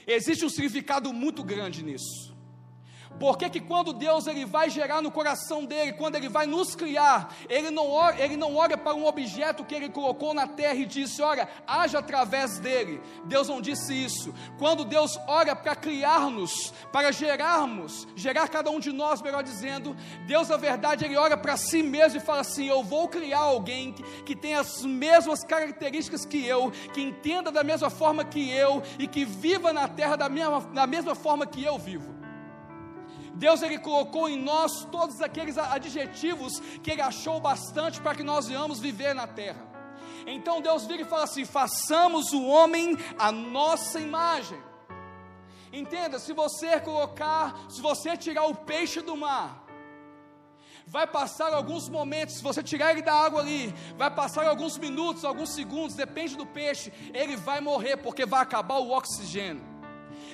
Existe 0.07 0.45
um 0.45 0.51
significado 0.51 1.13
muito 1.13 1.43
grande 1.43 1.83
nisso, 1.83 2.34
Por 3.19 3.39
que, 3.39 3.61
quando 3.61 3.93
Deus 3.93 4.27
ele 4.27 4.45
vai 4.45 4.69
gerar 4.69 5.01
no 5.01 5.11
coração 5.11 5.65
dele, 5.65 5.93
quando 5.93 6.17
ele 6.17 6.29
vai 6.29 6.47
nos 6.47 6.75
criar, 6.75 7.35
ele 7.49 7.71
não, 7.71 7.91
ora, 7.91 8.21
ele 8.21 8.37
não 8.37 8.57
olha 8.57 8.77
para 8.77 8.95
um 8.95 9.07
objeto 9.07 9.65
que 9.65 9.75
ele 9.75 9.89
colocou 9.89 10.35
na 10.35 10.47
terra 10.47 10.75
e 10.75 10.85
disse: 10.85 11.23
Olha, 11.23 11.49
haja 11.67 12.01
através 12.01 12.59
dele. 12.59 13.01
Deus 13.25 13.49
não 13.49 13.61
disse 13.61 13.95
isso. 13.95 14.35
Quando 14.59 14.85
Deus 14.85 15.19
ora 15.29 15.55
para 15.55 15.77
criar-nos, 15.77 16.73
para 16.93 17.13
gerarmos, 17.13 18.07
gerar 18.17 18.49
cada 18.49 18.71
um 18.71 18.81
de 18.81 18.93
nós, 18.93 19.23
melhor 19.23 19.43
dizendo, 19.43 19.97
Deus, 20.27 20.49
na 20.49 20.57
verdade, 20.57 21.05
ele 21.05 21.17
olha 21.17 21.37
para 21.37 21.57
si 21.57 21.83
mesmo 21.83 22.19
e 22.19 22.21
fala 22.21 22.41
assim: 22.41 22.67
Eu 22.67 22.83
vou 22.83 23.09
criar 23.09 23.41
alguém 23.41 23.93
que, 23.93 24.03
que 24.23 24.37
tenha 24.37 24.61
as 24.61 24.85
mesmas 24.85 25.45
características 25.45 26.27
que 26.27 26.45
eu, 26.45 26.73
que 26.93 27.01
entenda 27.01 27.53
da 27.53 27.63
mesma 27.63 27.91
forma 27.91 28.25
que 28.25 28.51
eu 28.51 28.83
e 28.99 29.07
que 29.07 29.25
viva 29.25 29.73
na 29.73 29.87
terra 29.87 30.17
da, 30.17 30.29
mesma, 30.29 30.61
da 30.61 30.87
mesma 30.87 31.15
forma 31.15 31.47
que 31.47 31.63
eu 31.63 31.79
vivo. 31.79 32.24
Deus 33.35 33.63
ele 33.63 33.79
colocou 33.79 34.29
em 34.29 34.41
nós 34.41 34.85
todos 34.91 35.21
aqueles 35.21 35.59
adjetivos 35.59 36.61
que 36.83 36.91
ele 36.91 37.03
achou 37.03 37.41
bastante 37.41 38.01
para 38.01 38.15
que 38.15 38.23
nós 38.23 38.47
venhamos 38.47 38.81
viver 38.81 39.15
na 39.15 39.27
terra. 39.27 39.67
Então 40.27 40.61
Deus 40.61 40.87
vira 40.87 41.03
e 41.03 41.05
fala 41.05 41.25
assim: 41.25 41.45
façamos 41.45 42.33
o 42.33 42.45
homem 42.45 42.97
a 43.19 43.33
nossa 43.33 44.01
imagem. 44.01 44.59
Entenda, 45.73 46.21
se 46.21 46.33
você 46.33 46.79
colocar, 46.81 47.67
se 47.69 47.83
você 47.83 48.17
tirar 48.17 48.45
o 48.45 48.55
peixe 48.55 49.01
do 49.01 49.17
mar, 49.17 49.65
vai 50.87 51.07
passar 51.07 51.53
alguns 51.53 51.89
momentos, 51.89 52.37
se 52.37 52.43
você 52.43 52.63
tirar 52.63 52.93
ele 52.93 53.03
da 53.03 53.13
água 53.13 53.41
ali, 53.41 53.75
vai 53.97 54.09
passar 54.09 54.47
alguns 54.47 54.79
minutos, 54.79 55.25
alguns 55.25 55.53
segundos, 55.53 55.97
depende 55.97 56.37
do 56.37 56.47
peixe, 56.47 56.93
ele 57.13 57.37
vai 57.37 57.61
morrer 57.61 57.97
porque 57.97 58.25
vai 58.25 58.41
acabar 58.41 58.77
o 58.77 58.93
oxigênio. 58.93 59.74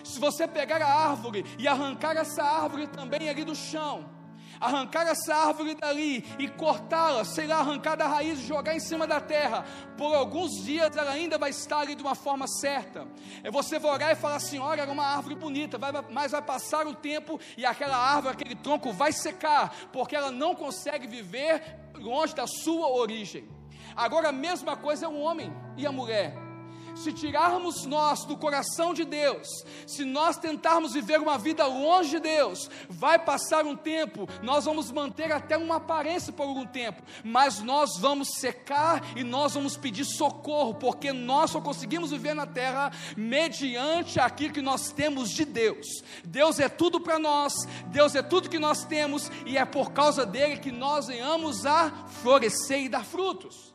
Se 0.05 0.19
você 0.19 0.47
pegar 0.47 0.83
a 0.83 1.11
árvore 1.11 1.45
e 1.59 1.67
arrancar 1.67 2.17
essa 2.17 2.43
árvore 2.43 2.87
também 2.87 3.29
ali 3.29 3.45
do 3.45 3.55
chão, 3.55 4.21
arrancar 4.61 5.07
essa 5.09 5.35
árvore 5.35 5.75
dali 5.75 6.25
e 6.39 6.47
cortá-la, 6.47 7.25
sei 7.25 7.47
lá, 7.47 7.59
arrancar 7.61 7.97
da 7.97 8.07
raiz 8.07 8.39
e 8.39 8.47
jogar 8.47 8.77
em 8.77 8.81
cima 8.81 9.07
da 9.07 9.21
terra, 9.21 9.65
por 9.97 10.15
alguns 10.15 10.63
dias 10.63 10.95
ela 10.95 11.11
ainda 11.13 11.39
vai 11.39 11.51
estar 11.51 11.81
ali 11.81 11.95
de 11.95 12.03
uma 12.03 12.15
forma 12.15 12.47
certa. 12.47 13.09
É 13.43 13.51
você 13.51 13.79
vai 13.79 13.93
olhar 13.93 14.13
e 14.13 14.17
falar 14.17 14.37
assim: 14.37 14.59
olha, 14.59 14.83
era 14.83 14.93
uma 14.93 15.07
árvore 15.07 15.35
bonita, 15.35 15.79
vai, 15.79 15.93
mas 16.11 16.33
vai 16.33 16.43
passar 16.43 16.87
o 16.87 16.95
tempo 16.95 17.41
e 17.57 17.65
aquela 17.65 17.97
árvore, 17.97 18.35
aquele 18.35 18.55
tronco 18.55 18.93
vai 18.93 19.13
secar, 19.13 19.75
porque 19.93 20.15
ela 20.15 20.31
não 20.31 20.55
consegue 20.55 21.07
viver 21.07 21.63
longe 21.95 22.35
da 22.35 22.47
sua 22.47 22.89
origem. 22.89 23.49
Agora 23.97 24.29
a 24.29 24.33
mesma 24.33 24.77
coisa 24.77 25.07
é 25.07 25.09
o 25.09 25.19
homem 25.19 25.53
e 25.77 25.87
a 25.87 25.93
mulher 25.93 26.50
se 26.95 27.13
tirarmos 27.13 27.85
nós 27.85 28.25
do 28.25 28.37
coração 28.37 28.93
de 28.93 29.05
Deus, 29.05 29.49
se 29.87 30.05
nós 30.05 30.37
tentarmos 30.37 30.93
viver 30.93 31.21
uma 31.21 31.39
vida 31.39 31.67
longe 31.67 32.11
de 32.11 32.21
Deus, 32.21 32.71
vai 32.89 33.19
passar 33.19 33.65
um 33.65 33.77
tempo, 33.77 34.29
nós 34.43 34.65
vamos 34.65 34.91
manter 34.91 35.33
até 35.33 35.57
uma 35.57 35.77
aparência 35.77 36.33
por 36.33 36.45
algum 36.45 36.67
tempo, 36.67 37.03
mas 37.25 37.61
nós 37.61 37.97
vamos 37.99 38.29
secar 38.37 39.17
e 39.17 39.25
nós 39.25 39.55
vamos 39.55 39.77
pedir 39.77 40.05
socorro, 40.05 40.75
porque 40.75 41.13
nós 41.13 41.51
só 41.51 41.61
conseguimos 41.61 42.11
viver 42.11 42.35
na 42.35 42.47
terra 42.47 42.93
mediante 43.17 44.21
aquilo 44.21 44.55
que 44.55 44.63
nós 44.63 44.91
temos 44.91 45.31
de 45.31 45.45
Deus. 45.45 45.87
Deus 46.25 46.59
é 46.59 46.69
tudo 46.69 47.01
para 47.01 47.19
nós, 47.19 47.53
Deus 47.87 48.15
é 48.15 48.23
tudo 48.23 48.49
que 48.49 48.59
nós 48.59 48.85
temos 48.85 49.31
e 49.47 49.57
é 49.57 49.65
por 49.65 49.93
causa 49.93 50.25
dele 50.27 50.59
que 50.59 50.73
nós 50.73 51.07
venhamos 51.07 51.67
a 51.67 51.91
florescer 52.23 52.83
e 52.83 52.89
dar 52.89 53.05
frutos. 53.05 53.70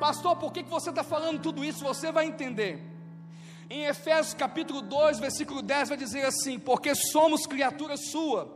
Pastor, 0.00 0.34
por 0.36 0.50
que, 0.50 0.62
que 0.62 0.70
você 0.70 0.88
está 0.88 1.04
falando 1.04 1.42
tudo 1.42 1.62
isso? 1.62 1.84
Você 1.84 2.10
vai 2.10 2.24
entender. 2.24 2.82
Em 3.68 3.84
Efésios 3.84 4.32
capítulo 4.32 4.80
2, 4.80 5.20
versículo 5.20 5.60
10, 5.60 5.90
vai 5.90 5.98
dizer 5.98 6.24
assim: 6.24 6.58
Porque 6.58 6.94
somos 6.94 7.46
criatura 7.46 7.98
sua, 7.98 8.50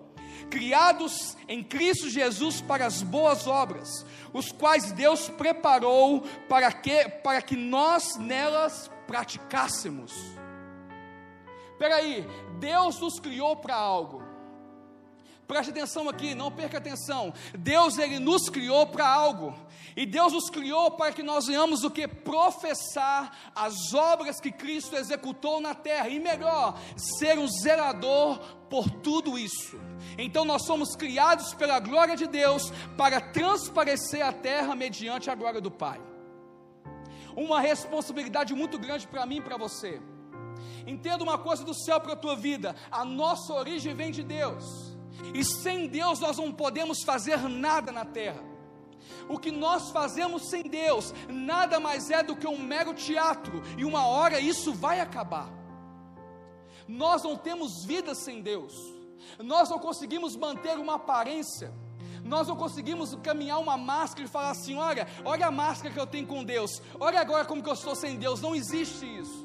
criados 0.48 1.36
em 1.46 1.62
Cristo 1.62 2.08
Jesus 2.08 2.62
para 2.62 2.86
as 2.86 3.02
boas 3.02 3.46
obras, 3.46 4.06
os 4.32 4.50
quais 4.50 4.90
Deus 4.92 5.28
preparou 5.28 6.22
para 6.48 6.72
que, 6.72 7.10
para 7.22 7.42
que 7.42 7.56
nós 7.56 8.16
nelas 8.16 8.90
praticássemos. 9.06 10.12
Espera 11.72 11.96
aí, 11.96 12.26
Deus 12.58 12.98
nos 12.98 13.20
criou 13.20 13.54
para 13.54 13.74
algo. 13.76 14.22
Preste 15.46 15.70
atenção 15.70 16.08
aqui, 16.08 16.34
não 16.34 16.50
perca 16.50 16.78
atenção. 16.78 17.32
Deus 17.58 17.98
ele 17.98 18.18
nos 18.18 18.48
criou 18.48 18.86
para 18.86 19.06
algo. 19.06 19.54
E 19.96 20.04
Deus 20.04 20.32
nos 20.32 20.50
criou 20.50 20.90
para 20.90 21.12
que 21.12 21.22
nós 21.22 21.46
venhamos 21.46 21.84
o 21.84 21.90
que? 21.90 22.08
Professar 22.08 23.52
as 23.54 23.94
obras 23.94 24.40
que 24.40 24.50
Cristo 24.50 24.96
executou 24.96 25.60
na 25.60 25.72
terra. 25.72 26.08
E 26.08 26.18
melhor, 26.18 26.76
ser 26.96 27.38
um 27.38 27.46
zelador 27.46 28.38
por 28.68 28.90
tudo 28.90 29.38
isso. 29.38 29.78
Então 30.18 30.44
nós 30.44 30.66
somos 30.66 30.96
criados 30.96 31.54
pela 31.54 31.78
glória 31.78 32.16
de 32.16 32.26
Deus 32.26 32.72
para 32.96 33.20
transparecer 33.20 34.24
a 34.24 34.32
terra 34.32 34.74
mediante 34.74 35.30
a 35.30 35.34
glória 35.34 35.60
do 35.60 35.70
Pai. 35.70 36.00
Uma 37.36 37.60
responsabilidade 37.60 38.52
muito 38.52 38.78
grande 38.78 39.06
para 39.06 39.24
mim 39.26 39.36
e 39.36 39.42
para 39.42 39.56
você. 39.56 40.00
Entenda 40.86 41.22
uma 41.22 41.38
coisa 41.38 41.64
do 41.64 41.74
céu 41.74 42.00
para 42.00 42.14
a 42.14 42.16
tua 42.16 42.34
vida: 42.34 42.74
a 42.90 43.04
nossa 43.04 43.52
origem 43.52 43.94
vem 43.94 44.10
de 44.10 44.24
Deus. 44.24 44.64
E 45.32 45.44
sem 45.44 45.86
Deus 45.86 46.18
nós 46.18 46.36
não 46.36 46.52
podemos 46.52 47.02
fazer 47.04 47.48
nada 47.48 47.92
na 47.92 48.04
terra. 48.04 48.53
O 49.28 49.38
que 49.38 49.50
nós 49.50 49.90
fazemos 49.90 50.49
sem 50.49 50.62
Deus 50.62 51.14
nada 51.28 51.81
mais 51.81 52.11
é 52.11 52.23
do 52.23 52.37
que 52.37 52.47
um 52.47 52.59
mero 52.59 52.93
teatro, 52.93 53.62
e 53.78 53.85
uma 53.85 54.07
hora 54.07 54.40
isso 54.40 54.73
vai 54.73 55.00
acabar. 55.00 55.49
Nós 56.87 57.23
não 57.23 57.37
temos 57.37 57.85
vida 57.85 58.14
sem 58.14 58.43
Deus, 58.43 58.75
nós 59.38 59.71
não 59.71 59.78
conseguimos 59.78 60.37
manter 60.37 60.78
uma 60.78 60.97
aparência, 60.97 61.73
nós 62.23 62.49
não 62.49 62.57
conseguimos 62.57 63.14
caminhar 63.23 63.59
uma 63.59 63.76
máscara 63.76 64.26
e 64.26 64.31
falar 64.31 64.50
assim: 64.50 64.76
olha, 64.76 65.07
olha 65.25 65.47
a 65.47 65.50
máscara 65.50 65.93
que 65.93 66.00
eu 66.00 66.07
tenho 66.07 66.26
com 66.26 66.45
Deus, 66.45 66.83
olha 67.00 67.21
agora 67.21 67.45
como 67.45 67.62
que 67.62 67.69
eu 67.69 67.75
estou 67.75 67.95
sem 67.95 68.16
Deus. 68.16 68.40
Não 68.40 68.54
existe 68.54 69.04
isso. 69.04 69.45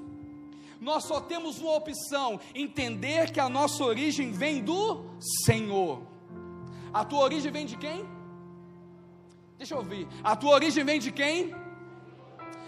Nós 0.80 1.04
só 1.04 1.20
temos 1.20 1.60
uma 1.60 1.74
opção: 1.74 2.40
entender 2.56 3.32
que 3.32 3.40
a 3.40 3.50
nossa 3.50 3.84
origem 3.84 4.32
vem 4.32 4.64
do 4.64 5.06
Senhor. 5.46 6.02
A 6.94 7.06
tua 7.06 7.20
origem 7.20 7.52
vem 7.52 7.66
de 7.66 7.78
quem? 7.78 8.19
Deixa 9.60 9.74
eu 9.74 9.80
ouvir. 9.80 10.08
A 10.24 10.38
tua 10.38 10.54
origem 10.54 10.86
vem 10.86 11.00
de 11.06 11.12
quem? 11.12 11.54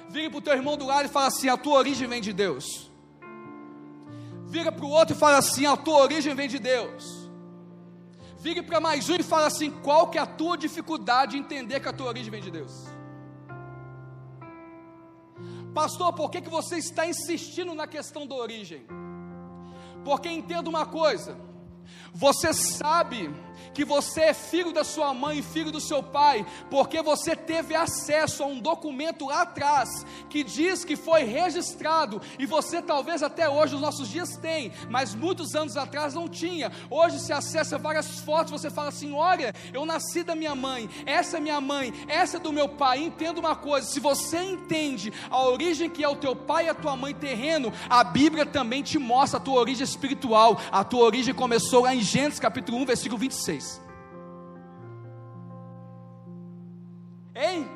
Vira 0.09 0.29
para 0.29 0.39
o 0.39 0.41
teu 0.41 0.53
irmão 0.53 0.75
do 0.75 0.85
lado 0.85 1.05
e 1.05 1.09
fala 1.09 1.27
assim: 1.27 1.47
a 1.47 1.55
tua 1.55 1.77
origem 1.77 2.07
vem 2.07 2.21
de 2.21 2.33
Deus. 2.33 2.91
Vira 4.45 4.73
para 4.73 4.85
o 4.85 4.89
outro 4.89 5.15
e 5.15 5.17
fala 5.17 5.37
assim: 5.37 5.65
a 5.65 5.77
tua 5.77 5.99
origem 6.01 6.35
vem 6.35 6.49
de 6.49 6.59
Deus. 6.59 7.05
Vire 8.37 8.61
para 8.61 8.81
mais 8.81 9.07
um 9.07 9.15
e 9.15 9.23
fala 9.23 9.47
assim: 9.47 9.71
qual 9.71 10.09
que 10.09 10.17
é 10.17 10.21
a 10.21 10.25
tua 10.25 10.57
dificuldade 10.57 11.37
em 11.37 11.39
entender 11.39 11.79
que 11.79 11.87
a 11.87 11.93
tua 11.93 12.07
origem 12.07 12.29
vem 12.29 12.41
de 12.41 12.51
Deus? 12.51 12.73
Pastor, 15.73 16.11
por 16.11 16.29
que, 16.29 16.41
que 16.41 16.49
você 16.49 16.75
está 16.75 17.07
insistindo 17.07 17.73
na 17.73 17.87
questão 17.87 18.27
da 18.27 18.35
origem? 18.35 18.85
Porque 20.03 20.27
entenda 20.29 20.69
uma 20.69 20.85
coisa: 20.85 21.37
você 22.13 22.53
sabe 22.53 23.29
que 23.73 23.85
você 23.85 24.21
é 24.21 24.33
filho 24.33 24.71
da 24.71 24.83
sua 24.83 25.13
mãe 25.13 25.39
e 25.39 25.43
filho 25.43 25.71
do 25.71 25.79
seu 25.79 26.03
pai, 26.03 26.45
porque 26.69 27.01
você 27.01 27.35
teve 27.35 27.73
acesso 27.73 28.43
a 28.43 28.45
um 28.45 28.59
documento 28.59 29.29
atrás 29.29 30.05
que 30.29 30.43
diz 30.43 30.83
que 30.83 30.95
foi 30.95 31.23
registrado 31.23 32.21
e 32.37 32.45
você 32.45 32.81
talvez 32.81 33.23
até 33.23 33.49
hoje 33.49 33.73
nos 33.73 33.81
nossos 33.81 34.09
dias 34.09 34.35
tem, 34.37 34.71
mas 34.89 35.15
muitos 35.15 35.55
anos 35.55 35.77
atrás 35.77 36.13
não 36.13 36.27
tinha. 36.27 36.71
Hoje 36.89 37.19
se 37.19 37.31
acessa 37.31 37.77
várias 37.77 38.19
fotos, 38.19 38.51
você 38.51 38.69
fala 38.69 38.89
assim: 38.89 39.13
"Olha, 39.13 39.53
eu 39.73 39.85
nasci 39.85 40.23
da 40.23 40.35
minha 40.35 40.55
mãe, 40.55 40.89
essa 41.05 41.37
é 41.37 41.39
minha 41.39 41.61
mãe, 41.61 41.93
essa 42.07 42.37
é 42.37 42.39
do 42.39 42.51
meu 42.51 42.67
pai". 42.67 42.99
Entenda 42.99 43.39
uma 43.39 43.55
coisa, 43.55 43.87
se 43.87 43.99
você 43.99 44.41
entende 44.41 45.13
a 45.29 45.41
origem 45.41 45.89
que 45.89 46.03
é 46.03 46.09
o 46.09 46.15
teu 46.15 46.35
pai 46.35 46.65
e 46.65 46.69
a 46.69 46.73
tua 46.73 46.95
mãe 46.95 47.13
terreno, 47.13 47.71
a 47.89 48.03
Bíblia 48.03 48.45
também 48.45 48.83
te 48.83 48.99
mostra 48.99 49.37
a 49.37 49.41
tua 49.41 49.59
origem 49.59 49.83
espiritual. 49.83 50.59
A 50.71 50.83
tua 50.83 51.05
origem 51.05 51.33
começou 51.33 51.70
lá 51.79 51.95
em 51.95 52.01
Gênesis 52.01 52.39
capítulo 52.39 52.77
1, 52.79 52.85
versículo 52.85 53.17
26. 53.19 53.81
Hein? 57.35 57.67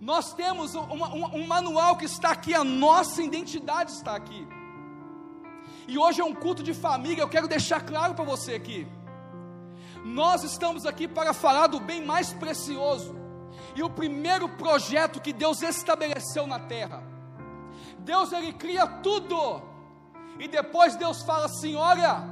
Nós 0.00 0.32
temos 0.34 0.74
uma, 0.74 1.08
uma, 1.08 1.28
um 1.28 1.46
manual 1.46 1.96
que 1.96 2.06
está 2.06 2.30
aqui, 2.30 2.54
a 2.54 2.64
nossa 2.64 3.22
identidade 3.22 3.92
está 3.92 4.16
aqui. 4.16 4.48
E 5.86 5.98
hoje 5.98 6.20
é 6.20 6.24
um 6.24 6.34
culto 6.34 6.62
de 6.62 6.74
família, 6.74 7.22
eu 7.22 7.28
quero 7.28 7.46
deixar 7.46 7.80
claro 7.82 8.14
para 8.14 8.24
você 8.24 8.54
aqui. 8.54 8.86
Nós 10.04 10.42
estamos 10.42 10.86
aqui 10.86 11.06
para 11.06 11.32
falar 11.32 11.68
do 11.68 11.78
bem 11.78 12.04
mais 12.04 12.32
precioso. 12.32 13.14
E 13.76 13.82
o 13.82 13.90
primeiro 13.90 14.48
projeto 14.48 15.20
que 15.20 15.32
Deus 15.32 15.62
estabeleceu 15.62 16.46
na 16.46 16.58
terra. 16.58 17.02
Deus 18.00 18.32
ele 18.32 18.52
cria 18.52 18.86
tudo. 18.86 19.62
E 20.38 20.48
depois 20.48 20.96
Deus 20.96 21.22
fala 21.22 21.46
assim: 21.46 21.74
olha, 21.74 22.22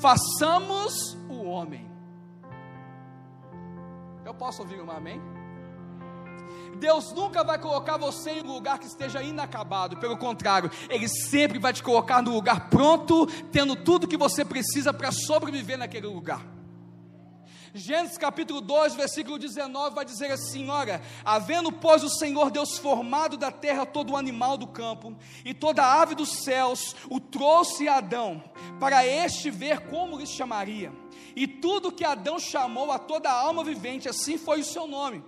façamos 0.00 1.16
o 1.28 1.44
homem. 1.44 1.88
Eu 4.24 4.34
posso 4.34 4.62
ouvir 4.62 4.80
um 4.80 4.90
amém? 4.90 5.20
Deus 6.78 7.12
nunca 7.12 7.44
vai 7.44 7.58
colocar 7.58 7.96
você 7.98 8.30
em 8.30 8.42
um 8.42 8.52
lugar 8.52 8.78
que 8.78 8.86
esteja 8.86 9.22
inacabado, 9.22 9.98
pelo 9.98 10.16
contrário, 10.16 10.70
Ele 10.88 11.08
sempre 11.08 11.58
vai 11.58 11.72
te 11.72 11.82
colocar 11.82 12.22
no 12.22 12.32
lugar 12.32 12.70
pronto, 12.70 13.26
tendo 13.52 13.76
tudo 13.76 14.08
que 14.08 14.16
você 14.16 14.44
precisa 14.44 14.92
para 14.92 15.12
sobreviver 15.12 15.76
naquele 15.76 16.06
lugar. 16.06 16.59
Gênesis 17.72 18.18
capítulo 18.18 18.60
2, 18.60 18.94
versículo 18.96 19.38
19 19.38 19.94
vai 19.94 20.04
dizer 20.04 20.32
assim: 20.32 20.68
Olha, 20.68 21.00
havendo, 21.24 21.70
pois, 21.70 22.02
o 22.02 22.08
Senhor 22.08 22.50
Deus 22.50 22.76
formado 22.78 23.36
da 23.36 23.52
terra 23.52 23.86
todo 23.86 24.12
o 24.12 24.16
animal 24.16 24.56
do 24.56 24.66
campo 24.66 25.16
e 25.44 25.54
toda 25.54 25.84
a 25.84 26.02
ave 26.02 26.16
dos 26.16 26.42
céus, 26.42 26.96
o 27.08 27.20
trouxe 27.20 27.86
a 27.86 27.98
Adão, 27.98 28.42
para 28.80 29.06
este 29.06 29.50
ver 29.50 29.86
como 29.88 30.18
lhe 30.18 30.26
chamaria. 30.26 30.92
E 31.36 31.46
tudo 31.46 31.92
que 31.92 32.04
Adão 32.04 32.40
chamou 32.40 32.90
a 32.90 32.98
toda 32.98 33.30
alma 33.30 33.62
vivente, 33.62 34.08
assim 34.08 34.36
foi 34.36 34.60
o 34.60 34.64
seu 34.64 34.88
nome. 34.88 35.22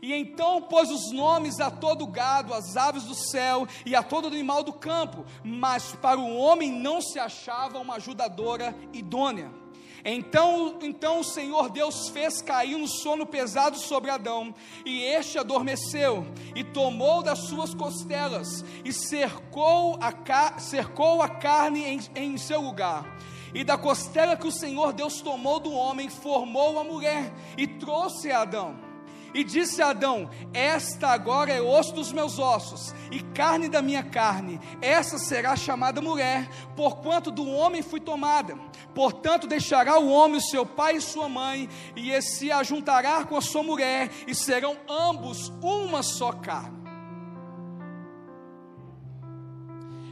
E 0.00 0.12
então 0.12 0.62
pôs 0.62 0.88
os 0.88 1.10
nomes 1.10 1.58
a 1.58 1.68
todo 1.68 2.06
gado, 2.06 2.54
às 2.54 2.76
aves 2.76 3.04
do 3.04 3.14
céu 3.14 3.66
e 3.84 3.94
a 3.96 4.04
todo 4.04 4.28
animal 4.28 4.62
do 4.62 4.72
campo, 4.72 5.24
mas 5.44 5.96
para 5.96 6.18
o 6.18 6.36
homem 6.36 6.70
não 6.70 7.00
se 7.00 7.18
achava 7.18 7.78
uma 7.80 7.96
ajudadora 7.96 8.76
idônea. 8.92 9.61
Então, 10.04 10.78
então 10.82 11.20
o 11.20 11.24
Senhor 11.24 11.70
Deus 11.70 12.08
fez 12.08 12.42
cair 12.42 12.74
um 12.74 12.88
sono 12.88 13.24
pesado 13.24 13.78
sobre 13.78 14.10
Adão, 14.10 14.52
e 14.84 15.02
este 15.02 15.38
adormeceu, 15.38 16.26
e 16.56 16.64
tomou 16.64 17.22
das 17.22 17.40
suas 17.40 17.72
costelas, 17.72 18.64
e 18.84 18.92
cercou 18.92 19.98
a, 20.00 20.58
cercou 20.58 21.22
a 21.22 21.28
carne 21.28 21.84
em, 21.84 22.00
em 22.16 22.36
seu 22.36 22.60
lugar. 22.60 23.16
E 23.54 23.62
da 23.62 23.78
costela 23.78 24.36
que 24.36 24.46
o 24.46 24.52
Senhor 24.52 24.92
Deus 24.92 25.20
tomou 25.20 25.60
do 25.60 25.72
homem, 25.72 26.08
formou 26.08 26.80
a 26.80 26.84
mulher, 26.84 27.32
e 27.56 27.66
trouxe 27.66 28.32
a 28.32 28.42
Adão. 28.42 28.91
E 29.34 29.42
disse 29.42 29.80
a 29.80 29.90
Adão: 29.90 30.28
Esta 30.52 31.08
agora 31.08 31.52
é 31.52 31.60
osso 31.60 31.94
dos 31.94 32.12
meus 32.12 32.38
ossos 32.38 32.94
e 33.10 33.20
carne 33.20 33.68
da 33.68 33.80
minha 33.80 34.02
carne. 34.02 34.60
Essa 34.80 35.18
será 35.18 35.56
chamada 35.56 36.00
mulher, 36.00 36.48
porquanto 36.76 37.30
do 37.30 37.46
homem 37.48 37.82
fui 37.82 38.00
tomada. 38.00 38.56
Portanto, 38.94 39.46
deixará 39.46 39.98
o 39.98 40.10
homem 40.10 40.36
o 40.36 40.42
seu 40.42 40.66
pai 40.66 40.96
e 40.96 41.00
sua 41.00 41.28
mãe, 41.28 41.68
e 41.96 42.20
se 42.20 42.52
ajuntará 42.52 43.24
com 43.24 43.36
a 43.36 43.40
sua 43.40 43.62
mulher, 43.62 44.10
e 44.26 44.34
serão 44.34 44.76
ambos 44.88 45.48
uma 45.62 46.02
só 46.02 46.32
carne. 46.32 46.82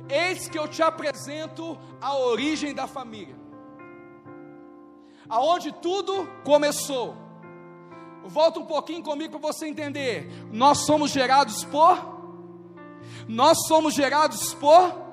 Eis 0.08 0.48
que 0.48 0.58
eu 0.58 0.66
te 0.66 0.82
apresento 0.82 1.78
a 2.00 2.16
origem 2.16 2.74
da 2.74 2.88
família, 2.88 3.36
aonde 5.28 5.70
tudo 5.72 6.26
começou 6.42 7.29
Volta 8.24 8.60
um 8.60 8.66
pouquinho 8.66 9.02
comigo 9.02 9.38
para 9.38 9.52
você 9.52 9.66
entender. 9.66 10.30
Nós 10.52 10.78
somos 10.78 11.10
gerados 11.10 11.64
por. 11.64 12.20
Nós 13.26 13.66
somos 13.66 13.94
gerados 13.94 14.54
por. 14.54 15.10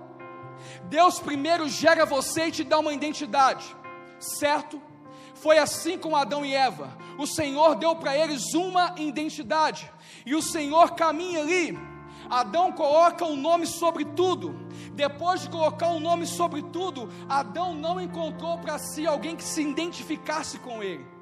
Deus 0.86 1.20
primeiro 1.20 1.68
gera 1.68 2.06
você 2.06 2.48
e 2.48 2.52
te 2.52 2.64
dá 2.64 2.80
uma 2.80 2.94
identidade, 2.94 3.76
certo? 4.20 4.82
Foi 5.36 5.58
assim 5.58 5.98
com 5.98 6.16
Adão 6.16 6.46
e 6.46 6.54
Eva. 6.54 6.98
O 7.18 7.28
Senhor 7.28 7.76
deu 7.76 7.96
para 7.96 8.18
eles 8.18 8.54
uma 8.54 8.96
identidade. 8.98 9.92
E 10.26 10.34
o 10.36 10.42
Senhor 10.42 10.96
caminha 10.96 11.42
ali. 11.42 11.78
Adão 12.30 12.72
coloca 12.72 13.26
o 13.26 13.34
um 13.34 13.36
nome 13.36 13.66
sobre 13.66 14.04
tudo. 14.04 14.56
Depois 14.94 15.42
de 15.42 15.50
colocar 15.50 15.90
o 15.90 15.98
um 15.98 16.00
nome 16.00 16.26
sobre 16.26 16.62
tudo, 16.64 17.10
Adão 17.30 17.74
não 17.74 18.02
encontrou 18.02 18.58
para 18.58 18.78
si 18.80 19.06
alguém 19.06 19.36
que 19.36 19.44
se 19.44 19.62
identificasse 19.62 20.58
com 20.60 20.82
ele. 20.82 21.17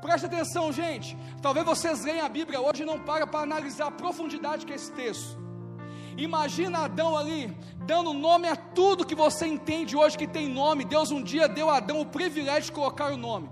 Preste 0.00 0.26
atenção, 0.26 0.72
gente. 0.72 1.16
Talvez 1.42 1.66
vocês 1.66 2.04
leiam 2.04 2.24
a 2.24 2.28
Bíblia 2.28 2.60
hoje 2.60 2.82
e 2.82 2.86
não 2.86 2.98
para 2.98 3.26
para 3.26 3.40
analisar 3.40 3.86
a 3.86 3.90
profundidade 3.90 4.64
que 4.64 4.72
é 4.72 4.76
esse 4.76 4.92
texto. 4.92 5.38
Imagina 6.16 6.80
Adão 6.80 7.16
ali, 7.16 7.56
dando 7.86 8.12
nome 8.12 8.48
a 8.48 8.56
tudo 8.56 9.06
que 9.06 9.14
você 9.14 9.46
entende 9.46 9.96
hoje 9.96 10.18
que 10.18 10.26
tem 10.26 10.48
nome. 10.48 10.84
Deus 10.84 11.10
um 11.10 11.22
dia 11.22 11.48
deu 11.48 11.70
a 11.70 11.76
Adão 11.76 12.00
o 12.00 12.06
privilégio 12.06 12.64
de 12.64 12.72
colocar 12.72 13.12
o 13.12 13.16
nome. 13.16 13.48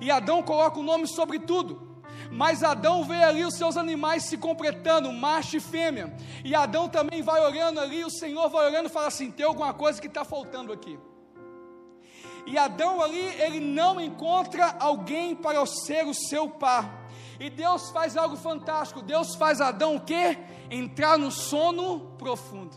E 0.00 0.10
Adão 0.10 0.42
coloca 0.42 0.78
o 0.78 0.82
nome 0.82 1.06
sobre 1.06 1.38
tudo. 1.40 1.94
Mas 2.30 2.62
Adão 2.62 3.04
vê 3.04 3.22
ali 3.22 3.44
os 3.44 3.54
seus 3.54 3.76
animais 3.76 4.24
se 4.24 4.36
completando, 4.36 5.12
macho 5.12 5.56
e 5.56 5.60
fêmea. 5.60 6.16
E 6.44 6.54
Adão 6.54 6.88
também 6.88 7.22
vai 7.22 7.40
olhando 7.44 7.80
ali, 7.80 8.04
o 8.04 8.10
Senhor 8.10 8.48
vai 8.48 8.66
olhando 8.66 8.86
e 8.86 8.92
fala 8.92 9.08
assim: 9.08 9.30
tem 9.30 9.46
alguma 9.46 9.72
coisa 9.72 10.00
que 10.00 10.06
está 10.06 10.24
faltando 10.24 10.72
aqui. 10.72 10.98
E 12.46 12.58
Adão 12.58 13.02
ali, 13.02 13.24
ele 13.40 13.60
não 13.60 14.00
encontra 14.00 14.76
alguém 14.78 15.34
para 15.34 15.64
ser 15.66 16.06
o 16.06 16.14
seu 16.14 16.48
par. 16.48 17.04
E 17.40 17.50
Deus 17.50 17.90
faz 17.90 18.16
algo 18.16 18.36
fantástico. 18.36 19.02
Deus 19.02 19.34
faz 19.34 19.60
Adão 19.60 19.96
o 19.96 20.00
quê? 20.00 20.38
Entrar 20.70 21.18
no 21.18 21.30
sono 21.30 22.00
profundo. 22.18 22.76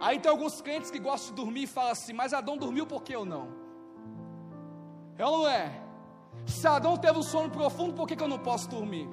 Aí 0.00 0.18
tem 0.18 0.30
alguns 0.30 0.60
crentes 0.60 0.90
que 0.90 0.98
gostam 0.98 1.34
de 1.34 1.42
dormir 1.42 1.64
e 1.64 1.66
falam 1.66 1.92
assim: 1.92 2.12
Mas 2.12 2.32
Adão 2.32 2.56
dormiu 2.56 2.86
por 2.86 3.02
que 3.02 3.14
eu 3.14 3.24
não? 3.24 3.48
É 5.18 5.24
ou 5.24 5.38
não 5.38 5.48
é? 5.48 5.82
Se 6.46 6.66
Adão 6.66 6.96
teve 6.96 7.18
um 7.18 7.22
sono 7.22 7.50
profundo, 7.50 7.94
por 7.94 8.06
que, 8.06 8.14
que 8.14 8.22
eu 8.22 8.28
não 8.28 8.38
posso 8.38 8.68
dormir? 8.68 9.08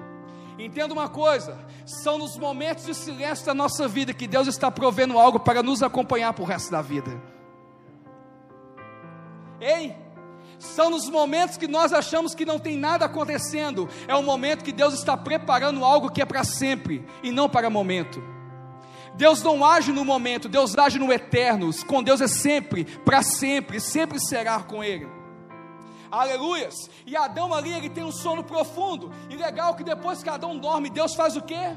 Entenda 0.58 0.92
uma 0.92 1.08
coisa: 1.08 1.58
são 1.84 2.18
nos 2.18 2.36
momentos 2.36 2.84
de 2.84 2.94
silêncio 2.94 3.44
da 3.46 3.54
nossa 3.54 3.88
vida 3.88 4.14
que 4.14 4.26
Deus 4.26 4.46
está 4.46 4.70
provendo 4.70 5.18
algo 5.18 5.40
para 5.40 5.62
nos 5.62 5.82
acompanhar 5.82 6.32
para 6.32 6.42
o 6.42 6.46
resto 6.46 6.70
da 6.70 6.82
vida. 6.82 7.20
Ei, 9.64 9.96
são 10.58 10.90
nos 10.90 11.08
momentos 11.08 11.56
que 11.56 11.66
nós 11.66 11.90
achamos 11.90 12.34
que 12.34 12.44
não 12.44 12.58
tem 12.58 12.76
nada 12.76 13.06
acontecendo, 13.06 13.88
é 14.06 14.14
o 14.14 14.22
momento 14.22 14.62
que 14.62 14.72
Deus 14.72 14.92
está 14.92 15.16
preparando 15.16 15.82
algo 15.82 16.10
que 16.10 16.20
é 16.20 16.26
para 16.26 16.44
sempre 16.44 17.02
e 17.22 17.30
não 17.30 17.48
para 17.48 17.70
momento. 17.70 18.22
Deus 19.14 19.42
não 19.42 19.64
age 19.64 19.90
no 19.90 20.04
momento, 20.04 20.50
Deus 20.50 20.76
age 20.76 20.98
no 20.98 21.10
eterno. 21.10 21.70
Com 21.86 22.02
Deus 22.02 22.20
é 22.20 22.26
sempre, 22.26 22.84
para 22.84 23.22
sempre, 23.22 23.80
sempre 23.80 24.20
será 24.20 24.60
com 24.60 24.84
Ele. 24.84 25.08
Aleluias. 26.10 26.90
E 27.06 27.16
Adão 27.16 27.54
ali, 27.54 27.72
ele 27.72 27.88
tem 27.88 28.04
um 28.04 28.12
sono 28.12 28.44
profundo. 28.44 29.10
E 29.30 29.36
legal 29.36 29.74
que 29.74 29.82
depois 29.82 30.22
que 30.22 30.28
Adão 30.28 30.58
dorme, 30.58 30.90
Deus 30.90 31.14
faz 31.14 31.36
o 31.36 31.42
quê? 31.42 31.74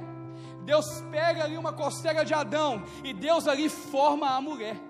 Deus 0.65 0.86
pega 1.10 1.45
ali 1.45 1.58
uma 1.58 1.71
costela 1.71 2.26
de 2.26 2.34
Adão 2.34 2.84
e 3.02 3.13
Deus 3.13 3.47
ali 3.47 3.69
forma 3.69 4.30
a 4.30 4.41
mulher. 4.41 4.87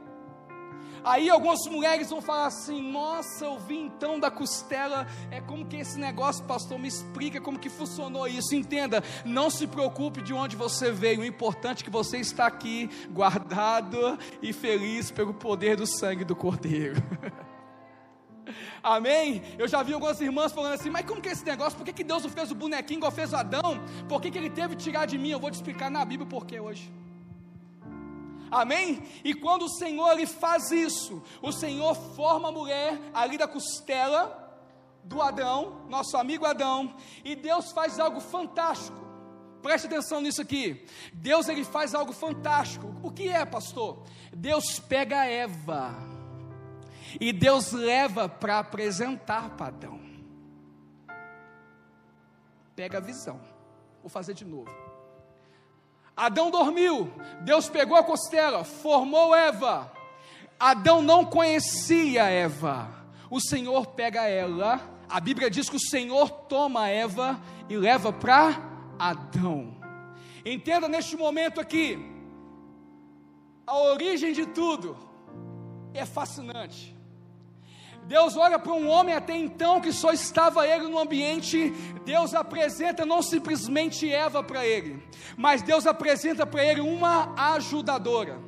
Aí 1.08 1.30
algumas 1.30 1.66
mulheres 1.68 2.10
vão 2.10 2.22
falar 2.22 2.48
assim: 2.48 2.82
Nossa, 2.82 3.46
eu 3.46 3.58
vi 3.58 3.78
então 3.78 4.20
da 4.20 4.30
costela. 4.30 5.08
É 5.32 5.40
como 5.40 5.66
que 5.66 5.78
esse 5.78 5.98
negócio, 5.98 6.44
pastor, 6.44 6.78
me 6.78 6.88
explica 6.90 7.40
como 7.40 7.58
que 7.58 7.70
funcionou 7.70 8.28
isso. 8.28 8.54
Entenda, 8.54 9.02
não 9.24 9.50
se 9.50 9.66
preocupe 9.68 10.22
de 10.22 10.34
onde 10.34 10.58
você 10.58 10.92
veio. 10.92 11.22
O 11.22 11.26
importante 11.26 11.82
é 11.82 11.86
que 11.86 11.90
você 11.90 12.18
está 12.18 12.46
aqui, 12.46 12.90
guardado 13.10 14.20
e 14.42 14.52
feliz 14.52 15.10
pelo 15.10 15.34
poder 15.34 15.78
do 15.78 15.88
sangue 15.88 16.26
do 16.26 16.36
Cordeiro. 16.36 17.02
Amém? 18.84 19.42
Eu 19.58 19.68
já 19.68 19.82
vi 19.84 19.94
algumas 19.94 20.20
irmãs 20.20 20.52
falando 20.52 20.74
assim, 20.74 20.90
mas 20.90 21.06
como 21.06 21.22
que 21.22 21.30
é 21.30 21.32
esse 21.32 21.46
negócio? 21.46 21.78
Por 21.78 21.86
que, 21.86 21.94
que 21.94 22.04
Deus 22.04 22.24
não 22.24 22.30
fez 22.30 22.52
o 22.52 22.56
bonequinho 22.56 23.00
igual 23.00 23.12
fez 23.12 23.32
o 23.32 23.36
Adão? 23.38 23.80
Por 24.08 24.22
que, 24.22 24.32
que 24.32 24.38
ele 24.38 24.50
teve 24.50 24.76
que 24.76 24.84
tirar 24.84 25.06
de 25.06 25.18
mim? 25.18 25.30
Eu 25.30 25.40
vou 25.40 25.52
te 25.52 25.56
explicar 25.56 25.90
na 25.90 26.04
Bíblia 26.04 26.30
por 26.30 26.46
que 26.46 26.60
hoje. 26.60 26.92
Amém? 28.50 29.04
E 29.24 29.34
quando 29.34 29.64
o 29.64 29.70
Senhor 29.70 30.12
ele 30.12 30.26
faz 30.26 30.72
isso, 30.72 31.22
o 31.42 31.52
Senhor 31.52 31.96
forma 31.96 32.50
a 32.50 32.52
mulher 32.52 33.00
ali 33.14 33.38
da 33.38 33.48
costela 33.48 34.46
do 35.04 35.22
Adão, 35.22 35.86
nosso 35.88 36.18
amigo 36.18 36.46
Adão, 36.46 36.96
e 37.24 37.36
Deus 37.36 37.72
faz 37.72 38.00
algo 38.00 38.20
fantástico. 38.20 39.06
Preste 39.62 39.88
atenção 39.88 40.22
nisso 40.22 40.42
aqui. 40.42 40.86
Deus 41.14 41.50
ele 41.50 41.64
faz 41.64 41.96
algo 41.96 42.14
fantástico. 42.14 42.94
O 43.02 43.12
que 43.12 43.30
é, 43.30 43.46
pastor? 43.46 44.04
Deus 44.34 44.80
pega 44.80 45.26
Eva 45.26 45.96
e 47.20 47.34
Deus 47.34 47.72
leva 47.72 48.30
para 48.30 48.60
apresentar 48.60 49.52
para 49.52 49.68
Adão. 49.68 50.00
Pega 52.76 53.00
a 53.00 53.02
visão. 53.02 53.42
Vou 54.02 54.10
fazer 54.10 54.34
de 54.34 54.46
novo. 54.46 54.87
Adão 56.18 56.50
dormiu, 56.50 57.14
Deus 57.42 57.70
pegou 57.70 57.96
a 57.96 58.04
costela, 58.04 58.64
formou 58.64 59.36
Eva. 59.36 59.92
Adão 60.60 61.00
não 61.00 61.24
conhecia 61.24 62.24
Eva. 62.24 62.90
O 63.30 63.40
Senhor 63.40 63.86
pega 63.86 64.28
ela, 64.28 64.82
a 65.08 65.20
Bíblia 65.20 65.48
diz 65.48 65.70
que 65.70 65.76
o 65.76 65.90
Senhor 65.92 66.32
toma 66.32 66.90
Eva 66.90 67.40
e 67.70 67.78
leva 67.78 68.12
para 68.12 68.60
Adão. 68.98 69.78
Entenda 70.44 70.88
neste 70.88 71.16
momento 71.16 71.62
aqui, 71.62 72.00
a 73.68 73.78
origem 73.78 74.34
de 74.34 74.48
tudo 74.48 74.98
é 75.94 76.04
fascinante. 76.04 76.97
Deus 78.08 78.38
olha 78.38 78.58
para 78.58 78.72
um 78.72 78.88
homem 78.88 79.14
até 79.14 79.36
então 79.36 79.82
que 79.82 79.92
só 79.92 80.14
estava 80.14 80.66
ele 80.66 80.88
no 80.88 80.98
ambiente. 80.98 81.72
Deus 82.06 82.34
apresenta 82.34 83.06
não 83.06 83.22
simplesmente 83.22 84.12
Eva 84.12 84.42
para 84.42 84.66
ele, 84.66 85.04
mas 85.36 85.62
Deus 85.62 85.86
apresenta 85.86 86.46
para 86.46 86.64
ele 86.64 86.80
uma 86.80 87.34
ajudadora. 87.54 88.40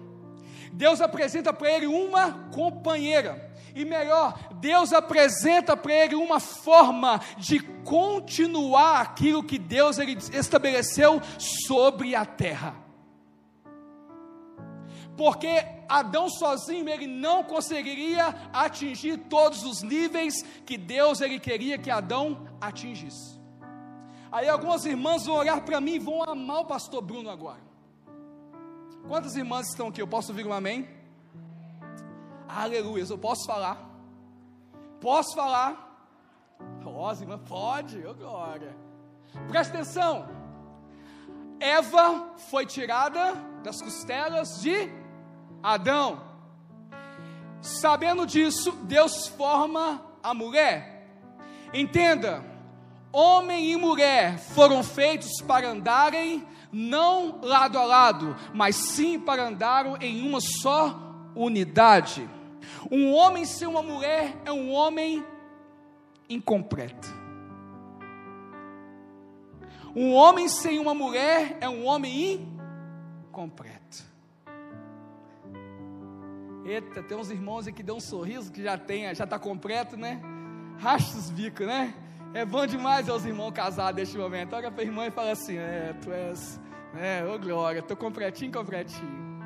Deus 0.72 1.02
apresenta 1.02 1.52
para 1.52 1.70
ele 1.72 1.88
uma 1.88 2.50
companheira. 2.54 3.50
E 3.76 3.84
melhor, 3.84 4.38
Deus 4.56 4.94
apresenta 4.94 5.76
para 5.76 5.94
ele 5.94 6.16
uma 6.16 6.40
forma 6.40 7.20
de 7.38 7.60
continuar 7.84 9.02
aquilo 9.02 9.44
que 9.44 9.58
Deus 9.58 10.00
ele 10.00 10.18
estabeleceu 10.34 11.22
sobre 11.38 12.16
a 12.16 12.26
terra. 12.26 12.76
Porque 15.18 15.79
Adão 15.90 16.30
sozinho 16.30 16.88
ele 16.88 17.08
não 17.08 17.44
conseguiria 17.44 18.28
atingir 18.54 19.18
todos 19.28 19.64
os 19.64 19.82
níveis 19.82 20.44
que 20.66 20.78
Deus 20.78 21.20
ele 21.20 21.40
queria 21.40 21.80
que 21.80 21.90
Adão 21.90 22.48
atingisse. 22.62 23.40
Aí 24.32 24.48
algumas 24.48 24.86
irmãs 24.86 25.26
vão 25.26 25.36
olhar 25.36 25.60
para 25.62 25.82
mim 25.82 25.96
e 25.96 26.00
vão 26.00 26.22
amar 26.22 26.60
o 26.60 26.66
pastor 26.66 27.02
Bruno 27.02 27.32
agora. 27.32 27.68
Quantas 29.08 29.36
irmãs 29.36 29.68
estão 29.70 29.88
aqui? 29.88 30.00
Eu 30.00 30.08
posso 30.08 30.32
ouvir 30.32 30.46
um 30.46 30.54
amém? 30.54 30.88
Aleluia, 32.48 33.06
eu 33.10 33.18
posso 33.18 33.46
falar? 33.48 33.90
Posso 35.02 35.36
falar? 35.36 35.88
Rosa, 36.84 37.24
irmã, 37.24 37.40
pode, 37.40 38.06
oh, 38.06 38.14
glória. 38.14 38.76
Presta 39.48 39.74
atenção. 39.74 40.28
Eva 41.60 42.34
foi 42.50 42.66
tirada 42.66 43.34
das 43.64 43.82
costelas 43.82 44.62
de 44.62 44.99
Adão. 45.62 46.22
Sabendo 47.62 48.26
disso, 48.26 48.72
Deus 48.84 49.28
forma 49.28 50.04
a 50.24 50.34
mulher. 50.34 51.08
Entenda, 51.74 52.44
homem 53.12 53.72
e 53.72 53.76
mulher 53.76 54.38
foram 54.38 54.84
feitos 54.84 55.42
para 55.42 55.70
andarem 55.70 56.46
não 56.72 57.42
lado 57.42 57.78
a 57.78 57.84
lado, 57.84 58.36
mas 58.54 58.76
sim 58.76 59.20
para 59.20 59.48
andar 59.48 60.02
em 60.02 60.28
uma 60.28 60.40
só 60.40 60.98
unidade. 61.36 62.30
Um 62.92 63.14
homem 63.14 63.46
sem 63.46 63.68
uma 63.68 63.82
mulher 63.82 64.36
é 64.46 64.52
um 64.52 64.72
homem 64.72 65.26
incompleto. 66.30 67.08
Um 69.96 70.14
homem 70.14 70.48
sem 70.48 70.80
uma 70.80 70.94
mulher 70.94 71.58
é 71.60 71.68
um 71.68 71.86
homem 71.86 72.48
incompleto. 73.28 73.79
Eita, 76.70 77.02
tem 77.02 77.18
uns 77.18 77.32
irmãos 77.32 77.66
aqui 77.66 77.78
que 77.78 77.84
dão 77.84 77.98
um 77.98 78.00
sorriso 78.00 78.52
que 78.52 78.62
já 78.62 78.78
tem, 78.78 79.04
já 79.16 79.24
está 79.24 79.40
completo, 79.40 79.98
né? 79.98 80.22
Racha 80.78 81.18
os 81.18 81.32
bicos, 81.32 81.66
né? 81.66 81.96
É 82.32 82.46
bom 82.46 82.64
demais 82.68 83.10
os 83.10 83.26
irmãos 83.26 83.52
casados 83.52 84.00
neste 84.00 84.16
momento. 84.16 84.56
Olha 84.56 84.70
para 84.70 84.84
a 84.84 84.86
irmã 84.86 85.08
e 85.08 85.10
fala 85.10 85.32
assim: 85.32 85.58
É, 85.58 85.96
tu 86.00 86.12
és, 86.12 86.60
é, 86.96 87.26
ô 87.26 87.40
glória, 87.40 87.80
estou 87.80 87.98
completinho, 87.98 88.52
completinho. 88.52 89.42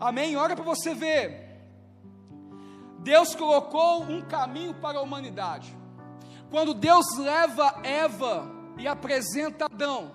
Amém? 0.00 0.34
Olha 0.36 0.56
para 0.56 0.64
você 0.64 0.94
ver. 0.94 1.60
Deus 3.00 3.34
colocou 3.34 4.04
um 4.04 4.22
caminho 4.22 4.72
para 4.72 4.96
a 4.96 5.02
humanidade. 5.02 5.76
Quando 6.50 6.72
Deus 6.72 7.04
leva 7.18 7.78
Eva 7.84 8.50
e 8.78 8.88
apresenta 8.88 9.66
Adão, 9.66 10.12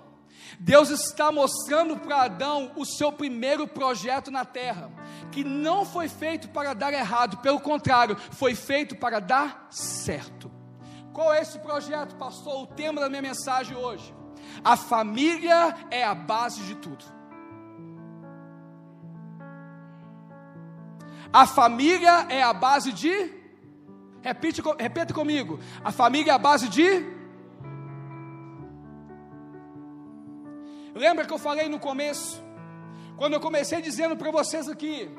Deus 0.59 0.89
está 0.89 1.31
mostrando 1.31 1.97
para 1.97 2.23
Adão 2.23 2.71
o 2.75 2.85
seu 2.85 3.11
primeiro 3.11 3.67
projeto 3.67 4.31
na 4.31 4.45
terra, 4.45 4.91
que 5.31 5.43
não 5.43 5.85
foi 5.85 6.07
feito 6.07 6.49
para 6.49 6.73
dar 6.73 6.93
errado, 6.93 7.37
pelo 7.37 7.59
contrário, 7.59 8.15
foi 8.31 8.55
feito 8.55 8.95
para 8.95 9.19
dar 9.19 9.67
certo. 9.69 10.51
Qual 11.13 11.33
é 11.33 11.41
esse 11.41 11.59
projeto, 11.59 12.15
pastor? 12.15 12.63
O 12.63 12.67
tema 12.67 13.01
da 13.01 13.09
minha 13.09 13.21
mensagem 13.21 13.75
hoje. 13.75 14.13
A 14.63 14.77
família 14.77 15.75
é 15.91 16.03
a 16.03 16.15
base 16.15 16.61
de 16.63 16.75
tudo. 16.75 17.05
A 21.31 21.45
família 21.45 22.25
é 22.29 22.41
a 22.41 22.53
base 22.53 22.91
de. 22.91 23.33
Repite, 24.21 24.61
repete 24.79 25.13
comigo. 25.13 25.59
A 25.83 25.91
família 25.91 26.31
é 26.31 26.35
a 26.35 26.39
base 26.39 26.67
de. 26.67 27.18
Lembra 30.99 31.23
que 31.25 31.33
eu 31.33 31.37
falei 31.37 31.69
no 31.69 31.79
começo? 31.79 32.43
Quando 33.15 33.31
eu 33.31 33.39
comecei 33.39 33.81
dizendo 33.81 34.17
para 34.17 34.31
vocês 34.31 34.67
aqui 34.67 35.09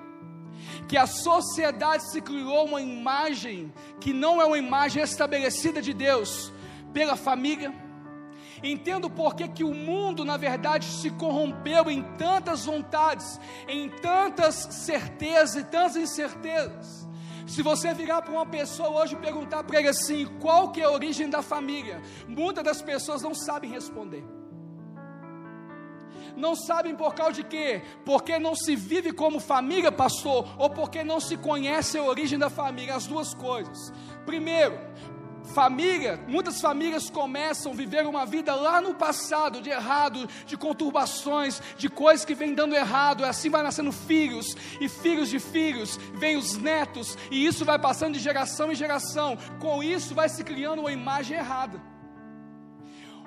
que 0.87 0.95
a 0.95 1.07
sociedade 1.07 2.11
se 2.11 2.21
criou 2.21 2.67
uma 2.67 2.83
imagem 2.83 3.73
que 3.99 4.13
não 4.13 4.43
é 4.43 4.45
uma 4.45 4.59
imagem 4.59 5.03
estabelecida 5.03 5.81
de 5.81 5.95
Deus 5.95 6.53
pela 6.93 7.17
família. 7.17 7.73
Entendo 8.63 9.09
por 9.09 9.35
que, 9.35 9.49
que 9.49 9.65
o 9.65 9.73
mundo, 9.73 10.23
na 10.23 10.37
verdade, 10.37 10.85
se 10.85 11.09
corrompeu 11.13 11.91
em 11.91 12.03
tantas 12.19 12.67
vontades, 12.67 13.41
em 13.67 13.89
tantas 13.89 14.55
certezas 14.55 15.57
e 15.57 15.65
tantas 15.65 15.97
incertezas. 15.97 17.09
Se 17.47 17.63
você 17.63 17.95
virar 17.95 18.21
para 18.21 18.35
uma 18.35 18.45
pessoa 18.45 19.01
hoje 19.01 19.15
e 19.15 19.19
perguntar 19.19 19.65
para 19.65 19.79
ele 19.79 19.89
assim, 19.89 20.27
qual 20.41 20.73
que 20.73 20.83
é 20.83 20.85
a 20.85 20.91
origem 20.91 21.31
da 21.31 21.41
família? 21.41 22.03
Muitas 22.29 22.63
das 22.63 22.83
pessoas 22.83 23.23
não 23.23 23.35
sabem 23.35 23.71
responder 23.71 24.40
não 26.37 26.55
sabem 26.55 26.95
por 26.95 27.15
causa 27.15 27.35
de 27.35 27.45
quê? 27.45 27.83
Porque 28.05 28.39
não 28.39 28.55
se 28.55 28.77
vive 28.77 29.13
como 29.13 29.41
família, 29.41 29.93
pastor, 29.93 30.47
ou 30.59 30.71
porque 30.71 31.05
não 31.05 31.21
se 31.21 31.37
conhece 31.37 31.99
a 31.99 32.03
origem 32.03 32.39
da 32.39 32.51
família, 32.51 32.95
as 32.95 33.07
duas 33.07 33.35
coisas. 33.35 33.93
Primeiro, 34.25 34.79
família, 35.55 36.21
muitas 36.29 36.61
famílias 36.61 37.11
começam 37.11 37.73
a 37.73 37.75
viver 37.75 38.07
uma 38.07 38.25
vida 38.25 38.55
lá 38.55 38.81
no 38.81 38.95
passado, 38.95 39.61
de 39.61 39.71
errado, 39.71 40.29
de 40.47 40.57
conturbações, 40.57 41.61
de 41.77 41.89
coisas 41.89 42.25
que 42.25 42.35
vêm 42.35 42.55
dando 42.55 42.75
errado, 42.75 43.25
assim 43.25 43.51
vai 43.51 43.63
nascendo 43.63 43.93
filhos, 43.93 44.57
e 44.81 44.89
filhos 44.89 45.29
de 45.29 45.39
filhos, 45.39 45.99
vêm 46.15 46.37
os 46.37 46.57
netos, 46.57 47.17
e 47.31 47.45
isso 47.45 47.65
vai 47.65 47.79
passando 47.79 48.15
de 48.15 48.21
geração 48.21 48.71
em 48.71 48.75
geração, 48.75 49.37
com 49.59 49.83
isso 49.83 50.15
vai 50.15 50.29
se 50.29 50.45
criando 50.45 50.81
uma 50.81 50.93
imagem 50.93 51.37
errada. 51.37 51.90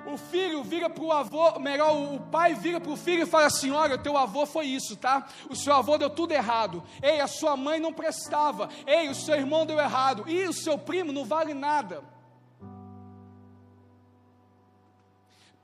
O 0.06 0.18
filho 0.18 0.62
vira 0.62 0.90
para 0.90 1.02
o 1.02 1.10
avô, 1.10 1.58
melhor, 1.58 1.94
o 1.94 2.20
pai 2.20 2.54
vira 2.54 2.78
para 2.78 2.92
o 2.92 2.96
filho 2.96 3.22
e 3.22 3.26
fala 3.26 3.46
assim: 3.46 3.70
Olha, 3.70 3.96
teu 3.96 4.16
avô 4.16 4.44
foi 4.44 4.66
isso, 4.66 4.96
tá? 4.96 5.26
O 5.48 5.56
seu 5.56 5.72
avô 5.72 5.96
deu 5.96 6.10
tudo 6.10 6.32
errado. 6.32 6.82
Ei, 7.02 7.20
a 7.20 7.26
sua 7.26 7.56
mãe 7.56 7.80
não 7.80 7.92
prestava. 7.92 8.68
Ei, 8.86 9.08
o 9.08 9.14
seu 9.14 9.34
irmão 9.34 9.64
deu 9.64 9.78
errado. 9.78 10.28
E 10.28 10.44
o 10.44 10.52
seu 10.52 10.76
primo 10.76 11.12
não 11.12 11.24
vale 11.24 11.54
nada. 11.54 12.04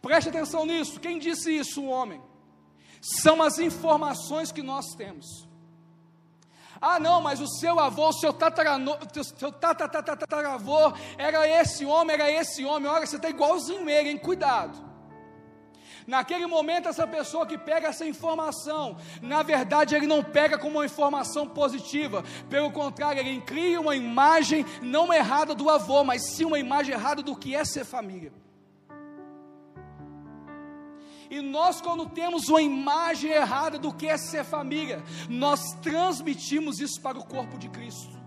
Preste 0.00 0.30
atenção 0.30 0.64
nisso. 0.64 0.98
Quem 0.98 1.18
disse 1.18 1.54
isso? 1.54 1.82
O 1.82 1.88
homem. 1.88 2.22
São 3.02 3.42
as 3.42 3.58
informações 3.58 4.50
que 4.50 4.62
nós 4.62 4.86
temos. 4.94 5.49
Ah, 6.80 6.98
não, 6.98 7.20
mas 7.20 7.40
o 7.40 7.46
seu 7.46 7.78
avô, 7.78 8.08
o 8.08 8.12
seu 8.12 8.32
tataravô, 8.32 8.94
era 11.18 11.46
esse 11.46 11.84
homem, 11.84 12.14
era 12.14 12.30
esse 12.30 12.64
homem. 12.64 12.90
Olha, 12.90 13.06
você 13.06 13.16
está 13.16 13.28
igualzinho 13.28 13.88
ele, 13.88 14.08
hein? 14.08 14.16
Cuidado. 14.16 14.88
Naquele 16.06 16.46
momento, 16.46 16.88
essa 16.88 17.06
pessoa 17.06 17.46
que 17.46 17.58
pega 17.58 17.88
essa 17.88 18.06
informação, 18.06 18.96
na 19.20 19.42
verdade, 19.42 19.94
ele 19.94 20.06
não 20.06 20.24
pega 20.24 20.58
como 20.58 20.78
uma 20.78 20.86
informação 20.86 21.46
positiva, 21.46 22.24
pelo 22.48 22.72
contrário, 22.72 23.20
ele 23.20 23.40
cria 23.42 23.80
uma 23.80 23.94
imagem 23.94 24.64
não 24.80 25.12
errada 25.12 25.54
do 25.54 25.68
avô, 25.68 26.02
mas 26.02 26.30
sim 26.30 26.46
uma 26.46 26.58
imagem 26.58 26.94
errada 26.94 27.22
do 27.22 27.36
que 27.36 27.54
é 27.54 27.64
ser 27.64 27.84
família. 27.84 28.32
E 31.30 31.40
nós, 31.40 31.80
quando 31.80 32.06
temos 32.06 32.48
uma 32.48 32.60
imagem 32.60 33.30
errada 33.30 33.78
do 33.78 33.94
que 33.94 34.08
é 34.08 34.18
ser 34.18 34.44
família, 34.44 35.00
nós 35.28 35.72
transmitimos 35.80 36.80
isso 36.80 37.00
para 37.00 37.16
o 37.16 37.24
corpo 37.24 37.56
de 37.56 37.68
Cristo. 37.68 38.18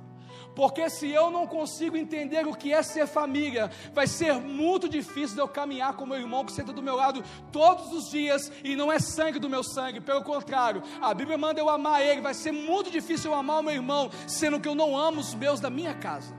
Porque 0.56 0.90
se 0.90 1.10
eu 1.10 1.32
não 1.32 1.48
consigo 1.48 1.98
entender 1.98 2.48
o 2.48 2.56
que 2.56 2.72
é 2.72 2.82
ser 2.84 3.08
família, 3.08 3.72
vai 3.94 4.08
ser 4.08 4.36
muito 4.36 4.88
difícil 4.88 5.36
de 5.36 5.42
eu 5.42 5.48
caminhar 5.48 5.96
com 5.96 6.06
meu 6.06 6.18
irmão 6.18 6.46
que 6.46 6.52
senta 6.52 6.72
do 6.72 6.82
meu 6.82 6.96
lado 6.96 7.24
todos 7.52 7.92
os 7.92 8.10
dias 8.10 8.52
e 8.64 8.76
não 8.76 8.92
é 8.92 9.00
sangue 9.00 9.40
do 9.40 9.50
meu 9.50 9.64
sangue, 9.64 10.00
pelo 10.00 10.24
contrário, 10.24 10.84
a 11.02 11.14
Bíblia 11.14 11.38
manda 11.38 11.60
eu 11.60 11.70
amar 11.70 12.02
ele, 12.02 12.22
vai 12.22 12.34
ser 12.34 12.52
muito 12.52 12.92
difícil 12.92 13.32
eu 13.32 13.38
amar 13.38 13.60
o 13.60 13.64
meu 13.64 13.74
irmão, 13.74 14.12
sendo 14.28 14.60
que 14.60 14.68
eu 14.68 14.76
não 14.76 14.96
amo 14.96 15.20
os 15.20 15.34
meus 15.34 15.60
da 15.60 15.70
minha 15.70 15.96
casa. 15.96 16.34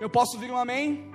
Eu 0.00 0.10
posso 0.10 0.38
vir 0.38 0.50
um 0.50 0.58
amém? 0.58 1.13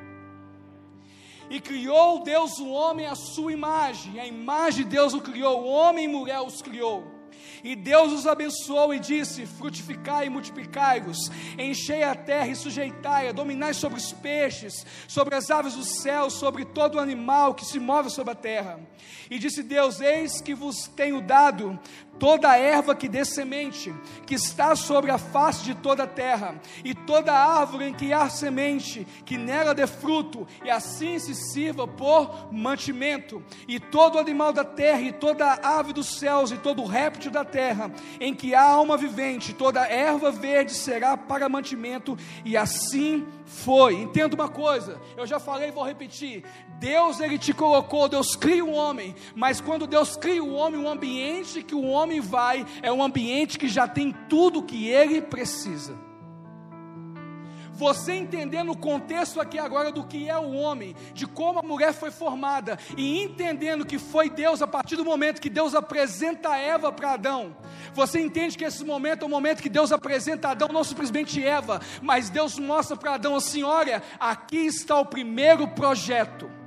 E 1.49 1.59
criou 1.59 2.23
Deus 2.23 2.59
o 2.59 2.69
homem 2.69 3.05
à 3.07 3.15
sua 3.15 3.51
imagem, 3.51 4.19
a 4.19 4.27
imagem 4.27 4.83
de 4.83 4.91
Deus 4.91 5.13
o 5.13 5.21
criou, 5.21 5.65
homem 5.65 6.05
e 6.05 6.07
mulher 6.07 6.41
os 6.41 6.61
criou. 6.61 7.19
E 7.63 7.75
Deus 7.75 8.13
os 8.13 8.27
abençoou 8.27 8.93
e 8.93 8.99
disse: 8.99 9.45
Frutificai 9.45 10.27
e 10.27 10.29
multiplicai-vos, 10.29 11.29
enchei 11.57 12.03
a 12.03 12.15
terra 12.15 12.47
e 12.47 12.55
sujeitai-a, 12.55 13.31
dominai 13.31 13.73
sobre 13.73 13.97
os 13.97 14.13
peixes, 14.13 14.85
sobre 15.07 15.35
as 15.35 15.49
aves 15.49 15.75
do 15.75 15.83
céu, 15.83 16.29
sobre 16.29 16.65
todo 16.65 16.99
animal 16.99 17.53
que 17.53 17.65
se 17.65 17.79
move 17.79 18.09
sobre 18.09 18.31
a 18.31 18.35
terra. 18.35 18.79
E 19.29 19.37
disse 19.37 19.61
Deus: 19.61 19.99
Eis 19.99 20.41
que 20.41 20.53
vos 20.53 20.87
tenho 20.95 21.21
dado 21.21 21.77
toda 22.19 22.57
erva 22.57 22.93
que 22.93 23.07
dê 23.07 23.23
semente, 23.23 23.93
que 24.25 24.35
está 24.35 24.75
sobre 24.75 25.09
a 25.09 25.17
face 25.17 25.63
de 25.63 25.73
toda 25.73 26.03
a 26.03 26.07
terra, 26.07 26.59
e 26.83 26.93
toda 26.93 27.33
árvore 27.33 27.85
em 27.85 27.93
que 27.93 28.11
há 28.11 28.29
semente, 28.29 29.07
que 29.25 29.37
nela 29.37 29.73
dê 29.73 29.87
fruto, 29.87 30.45
e 30.63 30.69
assim 30.69 31.17
se 31.17 31.33
sirva 31.33 31.87
por 31.87 32.51
mantimento, 32.51 33.41
e 33.67 33.79
todo 33.79 34.19
animal 34.19 34.51
da 34.51 34.65
terra, 34.65 35.01
e 35.01 35.11
toda 35.11 35.59
ave 35.63 35.93
dos 35.93 36.19
céus, 36.19 36.51
e 36.51 36.57
todo 36.57 36.83
réptil 36.83 37.31
da 37.31 37.45
terra, 37.45 37.91
em 38.19 38.33
que 38.33 38.53
há 38.53 38.63
alma 38.63 38.97
vivente, 38.97 39.53
toda 39.53 39.87
erva 39.87 40.31
verde 40.31 40.73
será 40.73 41.15
para 41.15 41.47
mantimento, 41.47 42.17
e 42.43 42.57
assim 42.57 43.25
foi. 43.45 43.95
Entenda 43.95 44.35
uma 44.35 44.49
coisa, 44.49 44.99
eu 45.17 45.25
já 45.25 45.39
falei 45.39 45.69
e 45.69 45.71
vou 45.71 45.83
repetir: 45.83 46.43
Deus 46.79 47.19
ele 47.19 47.37
te 47.37 47.53
colocou, 47.53 48.07
Deus 48.07 48.37
cria 48.37 48.63
o 48.63 48.71
homem, 48.71 49.13
mas 49.35 49.59
quando 49.59 49.85
Deus 49.85 50.15
cria 50.15 50.41
o 50.41 50.53
homem, 50.53 50.81
o 50.81 50.87
ambiente 50.87 51.61
que 51.61 51.75
o 51.75 51.83
homem 51.83 52.21
vai 52.21 52.65
é 52.81 52.89
um 52.89 53.03
ambiente 53.03 53.59
que 53.59 53.67
já 53.67 53.85
tem 53.85 54.15
tudo 54.29 54.63
que 54.63 54.87
ele 54.87 55.21
precisa. 55.21 55.93
Você 57.73 58.13
entendendo 58.13 58.71
o 58.71 58.77
contexto 58.77 59.39
aqui 59.39 59.57
agora 59.57 59.89
do 59.89 60.05
que 60.05 60.29
é 60.29 60.37
o 60.37 60.51
homem, 60.51 60.95
de 61.13 61.25
como 61.25 61.59
a 61.59 61.63
mulher 61.63 61.93
foi 61.93 62.11
formada, 62.11 62.77
e 62.97 63.23
entendendo 63.23 63.85
que 63.85 63.97
foi 63.97 64.29
Deus 64.29 64.61
a 64.61 64.67
partir 64.67 64.97
do 64.97 65.05
momento 65.05 65.41
que 65.41 65.49
Deus 65.49 65.73
apresenta 65.73 66.57
Eva 66.57 66.91
para 66.91 67.13
Adão. 67.13 67.55
Você 67.93 68.19
entende 68.19 68.57
que 68.57 68.65
esse 68.65 68.83
momento 68.83 69.23
é 69.23 69.25
o 69.25 69.29
momento 69.29 69.61
que 69.61 69.69
Deus 69.69 69.93
apresenta 69.93 70.49
Adão, 70.49 70.69
não 70.69 70.83
simplesmente 70.83 71.41
Eva, 71.41 71.81
mas 72.01 72.29
Deus 72.29 72.59
mostra 72.59 72.97
para 72.97 73.13
Adão 73.13 73.35
assim: 73.35 73.63
olha, 73.63 74.03
aqui 74.19 74.57
está 74.57 74.99
o 74.99 75.05
primeiro 75.05 75.65
projeto. 75.69 76.58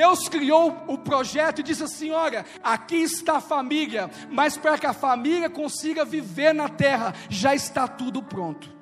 Deus 0.00 0.28
criou 0.28 0.76
o 0.86 0.98
projeto 0.98 1.60
e 1.60 1.62
disse 1.64 1.82
assim: 1.82 2.10
olha, 2.10 2.44
aqui 2.62 2.96
está 2.96 3.38
a 3.38 3.40
família, 3.40 4.10
mas 4.30 4.56
para 4.56 4.76
que 4.78 4.86
a 4.86 4.92
família 4.92 5.48
consiga 5.48 6.04
viver 6.04 6.52
na 6.52 6.68
terra, 6.68 7.14
já 7.30 7.54
está 7.54 7.88
tudo 7.88 8.22
pronto. 8.22 8.76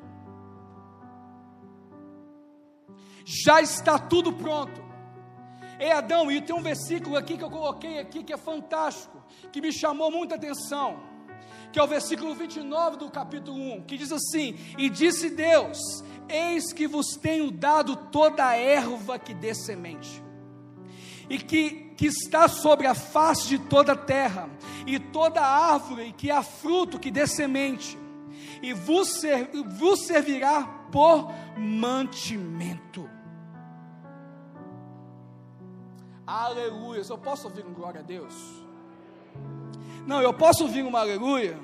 já 3.25 3.61
está 3.61 3.99
tudo 3.99 4.33
pronto. 4.33 4.85
Ei 5.81 5.91
Adão, 5.91 6.31
e 6.31 6.41
tem 6.41 6.55
um 6.55 6.63
versículo 6.63 7.17
aqui 7.17 7.37
que 7.37 7.43
eu 7.43 7.51
coloquei 7.51 7.99
aqui 7.99 8.23
que 8.23 8.33
é 8.33 8.37
fantástico, 8.37 9.23
que 9.51 9.61
me 9.61 9.73
chamou 9.73 10.11
muita 10.11 10.37
atenção, 10.37 11.01
que 11.73 11.79
é 11.79 11.83
o 11.83 11.87
versículo 11.87 12.35
29 12.35 12.99
do 12.99 13.11
capítulo 13.11 13.59
1, 13.59 13.83
que 13.83 13.97
diz 13.97 14.13
assim: 14.13 14.57
E 14.79 14.89
disse 14.89 15.31
Deus: 15.31 15.79
Eis 16.29 16.73
que 16.73 16.87
vos 16.87 17.17
tenho 17.17 17.51
dado 17.51 17.97
toda 17.97 18.47
a 18.47 18.57
erva 18.57 19.19
que 19.19 19.35
dê 19.35 19.55
semente, 19.55 20.23
e 21.29 21.39
que, 21.39 21.93
que 21.97 22.07
está 22.07 22.49
sobre 22.49 22.87
a 22.87 22.95
face 22.95 23.49
de 23.49 23.59
toda 23.59 23.93
a 23.93 23.97
terra, 23.97 24.49
e 24.87 24.99
toda 24.99 25.41
árvore 25.41 26.13
que 26.13 26.31
há 26.31 26.43
fruto 26.43 26.99
que 26.99 27.11
dê 27.11 27.27
semente, 27.27 27.99
e 28.63 28.73
vos, 28.73 29.21
ser, 29.21 29.51
vos 29.79 30.07
servirá 30.07 30.63
por 30.91 31.33
mantimento. 31.57 33.09
Aleluia. 36.27 37.03
Eu 37.09 37.19
posso 37.19 37.49
ouvir 37.49 37.67
um 37.67 37.75
glória 37.75 38.01
a 38.01 38.03
Deus? 38.03 38.35
Não, 40.07 40.23
eu 40.23 40.33
posso 40.33 40.65
ouvir 40.65 40.83
uma 40.83 41.01
aleluia? 41.01 41.59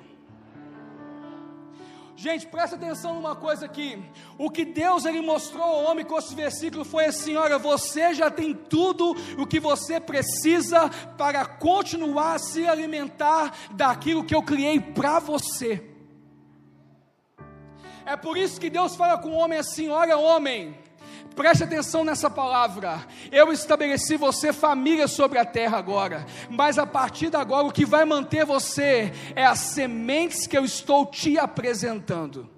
Gente, 2.20 2.46
presta 2.46 2.76
atenção 2.76 3.14
numa 3.14 3.35
coisa 3.35 3.64
aqui. 3.64 3.98
O 4.37 4.50
que 4.50 4.62
Deus 4.62 5.06
ele 5.06 5.22
mostrou 5.22 5.62
ao 5.62 5.85
homem 5.85 6.04
com 6.04 6.18
esse 6.18 6.35
versículo 6.35 6.85
foi 6.85 7.06
assim: 7.06 7.35
olha, 7.35 7.56
você 7.56 8.12
já 8.12 8.30
tem 8.30 8.52
tudo 8.52 9.16
o 9.38 9.46
que 9.46 9.59
você 9.59 9.98
precisa 9.98 10.90
para 11.16 11.46
continuar 11.46 12.35
a 12.35 12.38
se 12.38 12.68
alimentar 12.68 13.56
daquilo 13.70 14.22
que 14.22 14.35
eu 14.35 14.42
criei 14.42 14.78
para 14.78 15.18
você. 15.18 15.83
É 18.04 18.18
por 18.18 18.37
isso 18.37 18.61
que 18.61 18.68
Deus 18.68 18.94
fala 18.96 19.16
com 19.16 19.30
o 19.30 19.38
homem 19.38 19.59
assim: 19.59 19.88
olha, 19.88 20.18
homem, 20.18 20.76
Preste 21.34 21.64
atenção 21.64 22.04
nessa 22.04 22.28
palavra. 22.28 23.06
Eu 23.30 23.52
estabeleci 23.52 24.16
você 24.16 24.52
família 24.52 25.06
sobre 25.06 25.38
a 25.38 25.44
terra 25.44 25.78
agora, 25.78 26.26
mas 26.50 26.78
a 26.78 26.86
partir 26.86 27.30
de 27.30 27.36
agora 27.36 27.66
o 27.66 27.72
que 27.72 27.84
vai 27.84 28.04
manter 28.04 28.44
você 28.44 29.12
é 29.34 29.44
as 29.44 29.60
sementes 29.60 30.46
que 30.46 30.56
eu 30.56 30.64
estou 30.64 31.06
te 31.06 31.38
apresentando. 31.38 32.48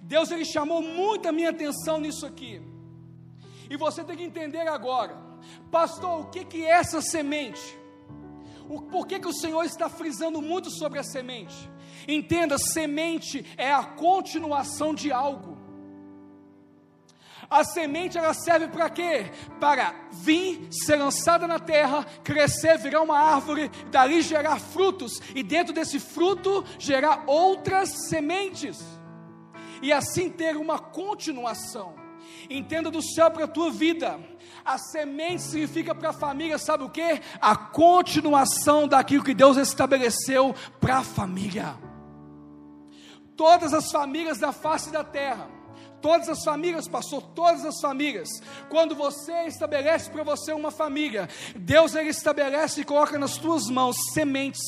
Deus 0.00 0.30
ele 0.30 0.44
chamou 0.44 0.82
muito 0.82 1.28
a 1.28 1.32
minha 1.32 1.50
atenção 1.50 1.98
nisso 1.98 2.26
aqui. 2.26 2.60
E 3.70 3.76
você 3.76 4.04
tem 4.04 4.16
que 4.16 4.22
entender 4.22 4.68
agora, 4.68 5.16
pastor, 5.70 6.20
o 6.20 6.26
que 6.26 6.44
que 6.44 6.66
é 6.66 6.70
essa 6.70 7.00
semente? 7.00 7.78
O, 8.68 8.82
por 8.82 9.06
que, 9.06 9.18
que 9.18 9.28
o 9.28 9.32
Senhor 9.32 9.64
está 9.64 9.88
frisando 9.88 10.40
muito 10.40 10.70
sobre 10.70 10.98
a 10.98 11.02
semente? 11.02 11.54
Entenda, 12.06 12.58
semente 12.58 13.44
é 13.56 13.72
a 13.72 13.84
continuação 13.84 14.94
de 14.94 15.10
algo. 15.10 15.61
A 17.52 17.64
semente 17.64 18.16
ela 18.16 18.32
serve 18.32 18.68
para 18.68 18.88
quê? 18.88 19.30
Para 19.60 19.94
vir, 20.10 20.68
ser 20.70 20.96
lançada 20.96 21.46
na 21.46 21.58
terra, 21.58 22.02
crescer, 22.24 22.78
virar 22.78 23.02
uma 23.02 23.18
árvore, 23.18 23.70
dali 23.90 24.22
gerar 24.22 24.58
frutos 24.58 25.20
e 25.34 25.42
dentro 25.42 25.74
desse 25.74 26.00
fruto 26.00 26.64
gerar 26.78 27.24
outras 27.26 28.08
sementes. 28.08 28.82
E 29.82 29.92
assim 29.92 30.30
ter 30.30 30.56
uma 30.56 30.78
continuação. 30.78 31.94
Entenda 32.48 32.90
do 32.90 33.02
céu 33.02 33.30
para 33.30 33.44
a 33.44 33.48
tua 33.48 33.70
vida. 33.70 34.18
A 34.64 34.78
semente 34.78 35.42
significa 35.42 35.94
para 35.94 36.08
a 36.08 36.14
família, 36.14 36.56
sabe 36.56 36.84
o 36.84 36.88
que? 36.88 37.20
A 37.38 37.54
continuação 37.54 38.88
daquilo 38.88 39.24
que 39.24 39.34
Deus 39.34 39.58
estabeleceu 39.58 40.54
para 40.80 40.98
a 40.98 41.04
família. 41.04 41.76
Todas 43.36 43.74
as 43.74 43.92
famílias 43.92 44.38
da 44.38 44.52
face 44.52 44.90
da 44.90 45.04
terra 45.04 45.61
Todas 46.02 46.28
as 46.28 46.44
famílias, 46.44 46.88
pastor, 46.88 47.22
todas 47.34 47.64
as 47.64 47.80
famílias. 47.80 48.28
Quando 48.68 48.94
você 48.94 49.44
estabelece 49.46 50.10
para 50.10 50.24
você 50.24 50.52
uma 50.52 50.72
família, 50.72 51.28
Deus 51.54 51.94
ele 51.94 52.10
estabelece 52.10 52.80
e 52.80 52.84
coloca 52.84 53.16
nas 53.18 53.36
tuas 53.36 53.68
mãos 53.68 53.96
sementes 54.12 54.60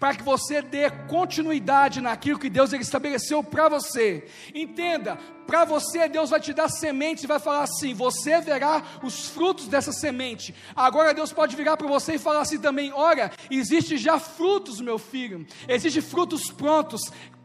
para 0.00 0.16
que 0.16 0.24
você 0.24 0.60
dê 0.60 0.90
continuidade 1.08 2.00
naquilo 2.00 2.40
que 2.40 2.50
Deus 2.50 2.72
ele 2.72 2.82
estabeleceu 2.82 3.42
para 3.42 3.68
você. 3.68 4.26
Entenda, 4.52 5.16
para 5.46 5.64
você 5.64 6.08
Deus 6.08 6.30
vai 6.30 6.40
te 6.40 6.52
dar 6.52 6.68
semente 6.68 7.24
e 7.24 7.26
vai 7.26 7.38
falar 7.38 7.62
assim: 7.62 7.94
você 7.94 8.40
verá 8.40 8.82
os 9.02 9.28
frutos 9.28 9.68
dessa 9.68 9.92
semente. 9.92 10.54
Agora 10.74 11.14
Deus 11.14 11.32
pode 11.32 11.56
virar 11.56 11.76
para 11.76 11.86
você 11.86 12.14
e 12.14 12.18
falar 12.18 12.40
assim 12.40 12.58
também: 12.58 12.92
olha, 12.92 13.30
existe 13.50 13.96
já 13.96 14.18
frutos, 14.18 14.80
meu 14.80 14.98
filho, 14.98 15.46
existem 15.68 16.02
frutos 16.02 16.50
prontos. 16.50 17.00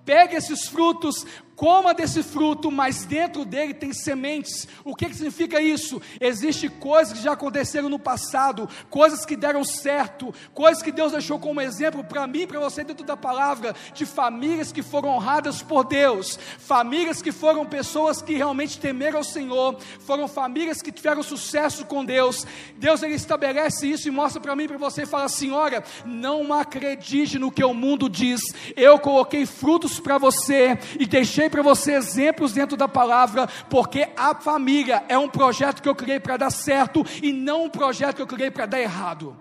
Pegue 0.05 0.35
esses 0.35 0.67
frutos, 0.67 1.25
coma 1.55 1.93
desse 1.93 2.21
fruto, 2.21 2.69
mas 2.69 3.05
dentro 3.05 3.45
dele 3.45 3.73
tem 3.73 3.93
sementes. 3.93 4.67
O 4.83 4.95
que, 4.95 5.05
que 5.05 5.15
significa 5.15 5.61
isso? 5.61 6.01
Existem 6.19 6.69
coisas 6.69 7.17
que 7.17 7.23
já 7.23 7.33
aconteceram 7.33 7.89
no 7.89 7.97
passado, 7.97 8.69
coisas 8.89 9.25
que 9.25 9.35
deram 9.35 9.63
certo, 9.63 10.33
coisas 10.53 10.83
que 10.83 10.91
Deus 10.91 11.11
deixou 11.11 11.39
como 11.39 11.61
exemplo 11.61 12.03
para 12.03 12.27
mim 12.27 12.41
e 12.41 12.47
para 12.47 12.59
você 12.59 12.83
dentro 12.83 13.05
da 13.05 13.15
palavra, 13.15 13.75
de 13.93 14.05
famílias 14.05 14.71
que 14.71 14.81
foram 14.81 15.09
honradas 15.09 15.61
por 15.61 15.85
Deus, 15.85 16.37
famílias 16.59 17.21
que 17.21 17.31
foram 17.31 17.65
pessoas 17.65 18.21
que 18.21 18.35
realmente 18.35 18.79
temeram 18.79 19.21
o 19.21 19.23
Senhor, 19.23 19.77
foram 19.99 20.27
famílias 20.27 20.81
que 20.81 20.91
tiveram 20.91 21.23
sucesso 21.23 21.85
com 21.85 22.03
Deus. 22.03 22.45
Deus 22.77 23.01
ele 23.01 23.15
estabelece 23.15 23.89
isso 23.89 24.07
e 24.07 24.11
mostra 24.11 24.41
para 24.41 24.55
mim 24.55 24.63
e 24.63 24.67
para 24.67 24.77
você 24.77 25.03
e 25.03 25.07
fala 25.07 25.25
assim: 25.25 25.51
olha, 25.51 25.83
não 26.05 26.53
acredite 26.53 27.39
no 27.39 27.51
que 27.51 27.63
o 27.63 27.73
mundo 27.73 28.09
diz, 28.09 28.41
eu 28.75 28.99
coloquei 28.99 29.45
frutos 29.45 29.99
para 29.99 30.17
você 30.17 30.77
e 30.99 31.05
deixei 31.05 31.44
deixei 31.45 31.49
para 31.49 31.61
você 31.61 31.93
exemplos 31.93 32.53
dentro 32.53 32.75
da 32.75 32.87
palavra, 32.87 33.47
porque 33.69 34.09
a 34.15 34.33
família 34.35 35.03
é 35.07 35.17
um 35.17 35.29
projeto 35.29 35.81
que 35.81 35.89
eu 35.89 35.95
criei 35.95 36.19
para 36.19 36.37
dar 36.37 36.49
certo 36.49 37.05
e 37.21 37.31
não 37.31 37.65
um 37.65 37.69
projeto 37.69 38.15
que 38.17 38.21
eu 38.21 38.27
criei 38.27 38.51
para 38.51 38.65
dar 38.65 38.79
errado. 38.79 39.37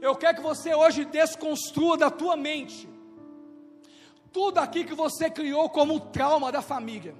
Eu 0.00 0.16
quero 0.16 0.36
que 0.38 0.42
você 0.42 0.74
hoje 0.74 1.04
desconstrua 1.04 1.96
da 1.96 2.10
tua 2.10 2.36
mente 2.36 2.88
tudo 4.32 4.58
aqui 4.58 4.82
que 4.82 4.94
você 4.94 5.28
criou 5.28 5.68
como 5.68 6.00
trauma 6.00 6.50
da 6.50 6.62
família. 6.62 7.14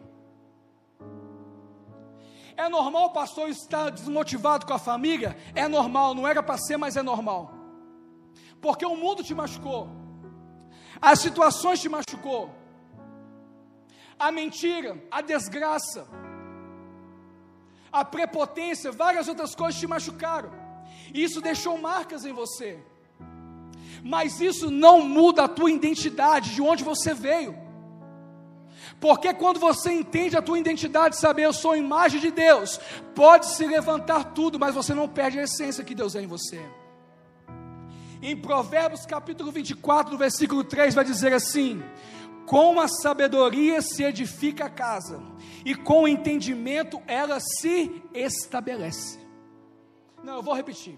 É 2.57 2.71
normal 2.71 3.07
o 3.07 3.13
pastor 3.13 3.51
estar 3.51 3.91
desmotivado 3.91 4.65
com 4.65 4.73
a 4.73 4.79
família? 4.79 5.37
É 5.55 5.69
normal, 5.69 6.15
não 6.15 6.27
era 6.27 6.43
para 6.43 6.57
ser, 6.57 6.79
mas 6.79 6.97
é 6.97 7.03
normal. 7.03 7.53
Porque 8.63 8.87
o 8.87 8.97
mundo 8.97 9.23
te 9.23 9.35
machucou 9.35 10.02
as 11.03 11.19
situações 11.19 11.81
te 11.81 11.89
machucou, 11.89 12.55
a 14.17 14.31
mentira, 14.31 15.03
a 15.11 15.21
desgraça, 15.21 16.07
a 17.91 18.05
prepotência, 18.05 18.93
várias 18.93 19.27
outras 19.27 19.53
coisas 19.55 19.81
te 19.81 19.87
machucaram. 19.87 20.53
E 21.13 21.25
isso 21.25 21.41
deixou 21.41 21.77
marcas 21.77 22.25
em 22.25 22.33
você. 22.33 22.79
Mas 24.03 24.41
isso 24.41 24.71
não 24.71 25.03
muda 25.03 25.45
a 25.45 25.49
tua 25.49 25.71
identidade, 25.71 26.55
de 26.55 26.63
onde 26.63 26.85
você 26.85 27.13
veio. 27.13 27.61
Porque 29.01 29.35
quando 29.35 29.59
você 29.59 29.93
entende 29.93 30.37
a 30.37 30.43
tua 30.43 30.59
identidade, 30.59 31.19
saber 31.19 31.43
eu 31.43 31.53
sou 31.53 31.73
a 31.73 31.79
imagem 31.79 32.21
de 32.21 32.31
Deus, 32.31 32.81
pode 33.15 33.47
se 33.47 33.67
levantar 33.67 34.33
tudo, 34.33 34.59
mas 34.59 34.75
você 34.75 34.95
não 34.95 35.09
perde 35.09 35.41
a 35.41 35.43
essência 35.43 35.85
que 35.85 35.95
Deus 35.95 36.15
é 36.15 36.23
em 36.23 36.27
você. 36.27 36.65
Em 38.23 38.37
Provérbios 38.37 39.05
capítulo 39.05 39.51
24, 39.51 40.13
no 40.13 40.19
versículo 40.19 40.63
3, 40.63 40.95
vai 40.95 41.05
dizer 41.05 41.33
assim: 41.33 41.83
Com 42.47 42.79
a 42.79 42.87
sabedoria 42.87 43.83
se 43.83 44.05
edifica 44.05 44.67
a 44.67 44.71
casa, 44.71 45.21
e 45.65 45.75
com 45.75 46.05
o 46.05 46.09
entendimento 46.09 47.03
ela 47.09 47.41
se 47.41 48.01
estabelece. 48.15 49.19
Não, 50.23 50.37
eu 50.37 50.43
vou 50.43 50.55
repetir. 50.55 50.97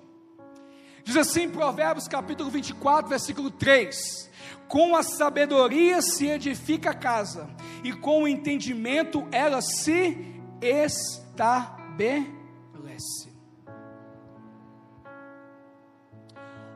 Diz 1.03 1.17
assim, 1.17 1.49
Provérbios 1.49 2.07
capítulo 2.07 2.51
24, 2.51 3.09
versículo 3.09 3.51
3: 3.51 4.31
Com 4.69 4.95
a 4.95 5.03
sabedoria 5.03 6.03
se 6.03 6.27
edifica 6.27 6.91
a 6.91 6.95
casa, 6.95 7.49
e 7.83 7.91
com 7.91 8.25
o 8.25 8.29
entendimento 8.29 9.27
ela 9.33 9.63
se 9.63 10.43
estabelece. 10.61 12.35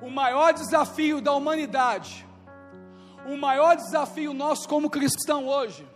O 0.01 0.11
maior 0.11 0.53
desafio 0.53 1.21
da 1.21 1.33
humanidade, 1.33 2.27
o 3.27 3.37
maior 3.37 3.77
desafio 3.77 4.33
nosso 4.33 4.69
como 4.69 4.89
cristão 4.89 5.47
hoje, 5.47 5.87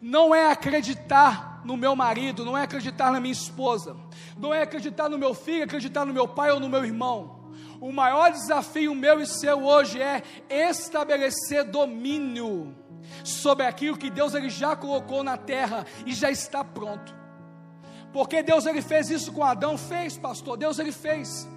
não 0.00 0.34
é 0.34 0.50
acreditar 0.50 1.60
no 1.64 1.76
meu 1.76 1.94
marido, 1.94 2.44
não 2.44 2.56
é 2.56 2.62
acreditar 2.62 3.12
na 3.12 3.20
minha 3.20 3.32
esposa, 3.32 3.96
não 4.36 4.52
é 4.52 4.62
acreditar 4.62 5.08
no 5.08 5.18
meu 5.18 5.34
filho, 5.34 5.64
acreditar 5.64 6.04
no 6.04 6.12
meu 6.12 6.26
pai 6.26 6.50
ou 6.50 6.58
no 6.58 6.68
meu 6.68 6.84
irmão. 6.84 7.52
O 7.80 7.92
maior 7.92 8.30
desafio 8.30 8.94
meu 8.94 9.20
e 9.20 9.26
seu 9.26 9.64
hoje 9.64 10.00
é 10.00 10.22
estabelecer 10.48 11.64
domínio 11.64 12.74
sobre 13.24 13.64
aquilo 13.66 13.96
que 13.96 14.10
Deus 14.10 14.34
ele 14.34 14.50
já 14.50 14.76
colocou 14.76 15.22
na 15.22 15.36
terra 15.36 15.86
e 16.04 16.12
já 16.12 16.30
está 16.30 16.64
pronto. 16.64 17.14
Porque 18.12 18.42
Deus 18.42 18.66
ele 18.66 18.82
fez 18.82 19.08
isso 19.08 19.32
com 19.32 19.44
Adão, 19.44 19.78
fez, 19.78 20.18
pastor. 20.18 20.56
Deus 20.56 20.78
ele 20.78 20.92
fez. 20.92 21.48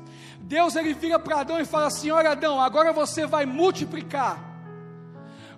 Deus 0.44 0.76
ele 0.76 0.94
vira 0.94 1.18
para 1.18 1.40
Adão 1.40 1.60
e 1.60 1.66
fala 1.66 1.88
assim: 1.88 2.12
"Olha 2.12 2.32
Adão, 2.32 2.60
agora 2.60 2.92
você 2.92 3.26
vai 3.26 3.46
multiplicar. 3.46 4.38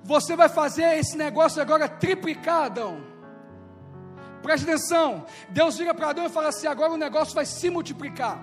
Você 0.04 0.36
vai 0.36 0.48
fazer 0.48 1.00
esse 1.00 1.18
negócio 1.18 1.60
agora 1.60 1.90
triplicar, 1.90 2.66
Adão. 2.66 3.04
Preste 4.44 4.64
atenção. 4.64 5.26
Deus 5.50 5.78
vira 5.80 5.92
para 5.96 6.10
Adão 6.12 6.26
e 6.28 6.30
fala 6.30 6.50
assim: 6.50 6.68
agora 6.68 6.94
o 6.94 6.98
negócio 6.98 7.34
vai 7.34 7.46
se 7.46 7.68
multiplicar. 7.72 8.40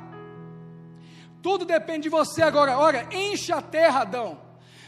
Tudo 1.40 1.64
depende 1.64 2.02
de 2.02 2.08
você 2.08 2.42
agora. 2.42 2.76
Olha, 2.76 3.06
enche 3.12 3.52
a 3.52 3.62
terra, 3.62 4.00
Adão. 4.00 4.40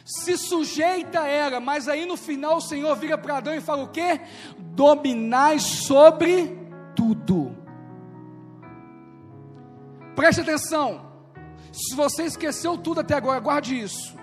Se 0.05 0.37
sujeita 0.37 1.21
a 1.21 1.29
ela, 1.29 1.61
mas 1.61 1.88
aí 1.88 2.05
no 2.05 2.17
final 2.17 2.57
o 2.57 2.61
Senhor 2.61 2.95
vira 2.97 3.17
para 3.17 3.37
Adão 3.37 3.55
e 3.55 3.61
fala 3.61 3.85
o 3.85 3.88
quê? 3.88 4.21
Dominai 4.59 5.61
sobre 5.61 6.59
tudo. 6.97 7.57
Preste 10.17 10.40
atenção. 10.40 11.13
Se 11.75 11.95
você 11.97 12.23
esqueceu 12.23 12.79
tudo 12.79 13.01
até 13.01 13.15
agora, 13.15 13.41
guarde 13.41 13.79
isso. 13.79 14.15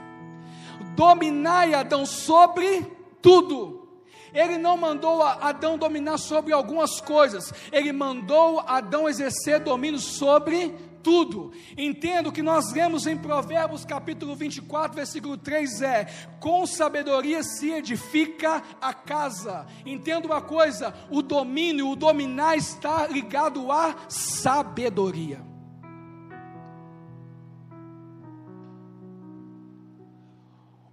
Dominai 0.95 1.73
Adão 1.73 2.05
sobre 2.05 2.87
tudo. 3.21 3.89
Ele 4.33 4.57
não 4.57 4.77
mandou 4.77 5.21
Adão 5.21 5.77
dominar 5.77 6.17
sobre 6.17 6.53
algumas 6.53 7.01
coisas, 7.01 7.53
ele 7.69 7.91
mandou 7.91 8.61
Adão 8.61 9.09
exercer 9.09 9.59
domínio 9.59 9.99
sobre 9.99 10.73
tudo. 11.03 11.51
Entendo 11.77 12.31
que 12.31 12.41
nós 12.41 12.71
lemos 12.71 13.05
em 13.05 13.17
Provérbios 13.17 13.83
capítulo 13.83 14.33
24, 14.33 14.95
versículo 14.95 15.35
3 15.35 15.81
é: 15.81 16.05
com 16.39 16.65
sabedoria 16.65 17.43
se 17.43 17.71
edifica 17.71 18.63
a 18.79 18.93
casa. 18.93 19.65
Entenda 19.85 20.27
uma 20.27 20.41
coisa: 20.41 20.93
o 21.09 21.21
domínio, 21.21 21.89
o 21.89 21.95
dominar 21.97 22.55
está 22.55 23.07
ligado 23.07 23.69
à 23.69 23.93
sabedoria. 24.07 25.50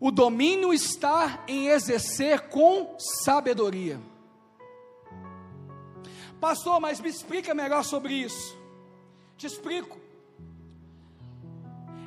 O 0.00 0.12
domínio 0.12 0.72
está 0.72 1.42
em 1.48 1.68
exercer 1.68 2.48
com 2.48 2.94
sabedoria. 2.98 4.00
Pastor, 6.40 6.78
mas 6.78 7.00
me 7.00 7.08
explica 7.08 7.52
melhor 7.52 7.82
sobre 7.82 8.14
isso. 8.14 8.56
Te 9.37 9.46
explico. 9.46 9.98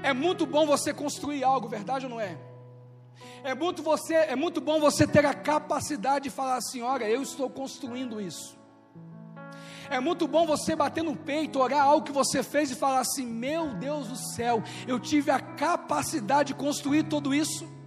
É 0.01 0.13
muito 0.13 0.45
bom 0.45 0.65
você 0.65 0.93
construir 0.93 1.43
algo, 1.43 1.67
verdade 1.67 2.06
ou 2.06 2.12
não 2.12 2.19
é? 2.19 2.38
É 3.43 3.54
muito, 3.54 3.84
você, 3.84 4.13
é 4.13 4.36
muito 4.36 4.62
bom 4.62 4.80
você 4.80 5.06
ter 5.06 5.25
a 5.25 5.34
capacidade 5.34 6.25
de 6.25 6.30
falar 6.30 6.56
assim: 6.56 6.82
olha, 6.82 7.10
eu 7.10 7.21
estou 7.21 7.49
construindo 7.49 8.21
isso. 8.21 8.58
É 9.89 9.99
muito 9.99 10.25
bom 10.30 10.47
você 10.47 10.77
bater 10.77 11.04
no 11.04 11.17
peito, 11.17 11.60
orar 11.60 11.84
algo 11.84 12.06
que 12.06 12.12
você 12.13 12.41
fez 12.41 12.71
e 12.71 12.75
falar 12.75 12.99
assim: 12.99 13.25
meu 13.25 13.73
Deus 13.73 14.08
do 14.08 14.15
céu, 14.15 14.63
eu 14.88 14.97
tive 14.97 15.30
a 15.30 15.41
capacidade 15.41 16.54
de 16.54 16.54
construir 16.54 17.04
tudo 17.04 17.36
isso 17.36 17.81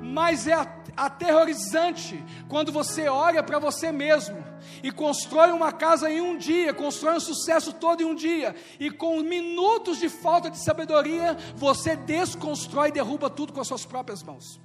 mas 0.00 0.46
é 0.46 0.54
aterrorizante 0.96 2.22
quando 2.48 2.70
você 2.72 3.08
olha 3.08 3.42
para 3.42 3.58
você 3.58 3.90
mesmo 3.90 4.44
e 4.82 4.90
constrói 4.90 5.50
uma 5.50 5.72
casa 5.72 6.10
em 6.10 6.20
um 6.20 6.36
dia, 6.36 6.72
constrói 6.72 7.16
um 7.16 7.20
sucesso 7.20 7.72
todo 7.72 8.02
em 8.02 8.04
um 8.04 8.14
dia, 8.14 8.54
e 8.78 8.90
com 8.90 9.20
minutos 9.20 9.98
de 9.98 10.08
falta 10.08 10.50
de 10.50 10.58
sabedoria, 10.58 11.36
você 11.54 11.96
desconstrói 11.96 12.88
e 12.88 12.92
derruba 12.92 13.30
tudo 13.30 13.52
com 13.52 13.60
as 13.60 13.68
suas 13.68 13.84
próprias 13.84 14.22
mãos. 14.22 14.60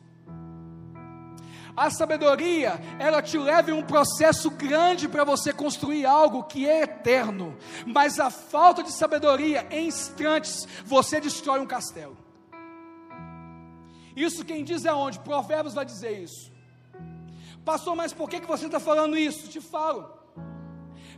A 1.75 1.89
sabedoria, 1.89 2.79
ela 2.99 3.21
te 3.21 3.37
leva 3.37 3.71
em 3.71 3.73
um 3.73 3.83
processo 3.83 4.49
grande 4.49 5.07
para 5.07 5.23
você 5.23 5.53
construir 5.53 6.05
algo 6.05 6.43
que 6.43 6.67
é 6.67 6.81
eterno, 6.81 7.55
mas 7.85 8.19
a 8.19 8.29
falta 8.29 8.83
de 8.83 8.91
sabedoria, 8.91 9.65
em 9.71 9.87
instantes, 9.87 10.67
você 10.83 11.21
destrói 11.21 11.59
um 11.61 11.65
castelo. 11.65 12.17
Isso 14.25 14.43
quem 14.43 14.65
diz 14.65 14.83
é 14.83 14.93
onde? 14.93 15.17
Provérbios 15.19 15.73
vai 15.73 15.85
dizer 15.85 16.11
isso. 16.21 16.51
Pastor, 17.63 17.95
mas 17.95 18.11
por 18.11 18.29
que, 18.29 18.41
que 18.41 18.47
você 18.47 18.65
está 18.65 18.77
falando 18.77 19.17
isso? 19.17 19.47
Te 19.47 19.61
falo. 19.61 20.11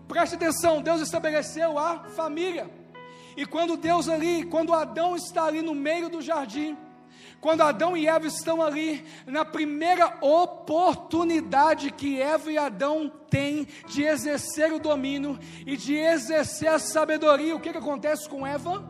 Preste 0.07 0.35
atenção, 0.35 0.83
Deus 0.83 1.01
estabeleceu 1.01 1.79
a 1.79 2.03
família. 2.09 2.69
E 3.35 3.43
quando 3.43 3.75
Deus 3.75 4.07
ali, 4.07 4.43
quando 4.45 4.71
Adão 4.71 5.15
está 5.15 5.45
ali 5.45 5.63
no 5.63 5.73
meio 5.73 6.09
do 6.09 6.21
jardim, 6.21 6.77
quando 7.39 7.61
Adão 7.61 7.97
e 7.97 8.07
Eva 8.07 8.27
estão 8.27 8.61
ali, 8.61 9.03
na 9.25 9.43
primeira 9.43 10.19
oportunidade 10.21 11.89
que 11.89 12.21
Eva 12.21 12.51
e 12.51 12.57
Adão 12.57 13.11
têm 13.31 13.67
de 13.87 14.03
exercer 14.03 14.71
o 14.71 14.79
domínio 14.79 15.39
e 15.65 15.75
de 15.75 15.95
exercer 15.95 16.67
a 16.67 16.77
sabedoria, 16.77 17.55
o 17.55 17.59
que, 17.59 17.71
que 17.71 17.79
acontece 17.79 18.29
com 18.29 18.45
Eva? 18.45 18.85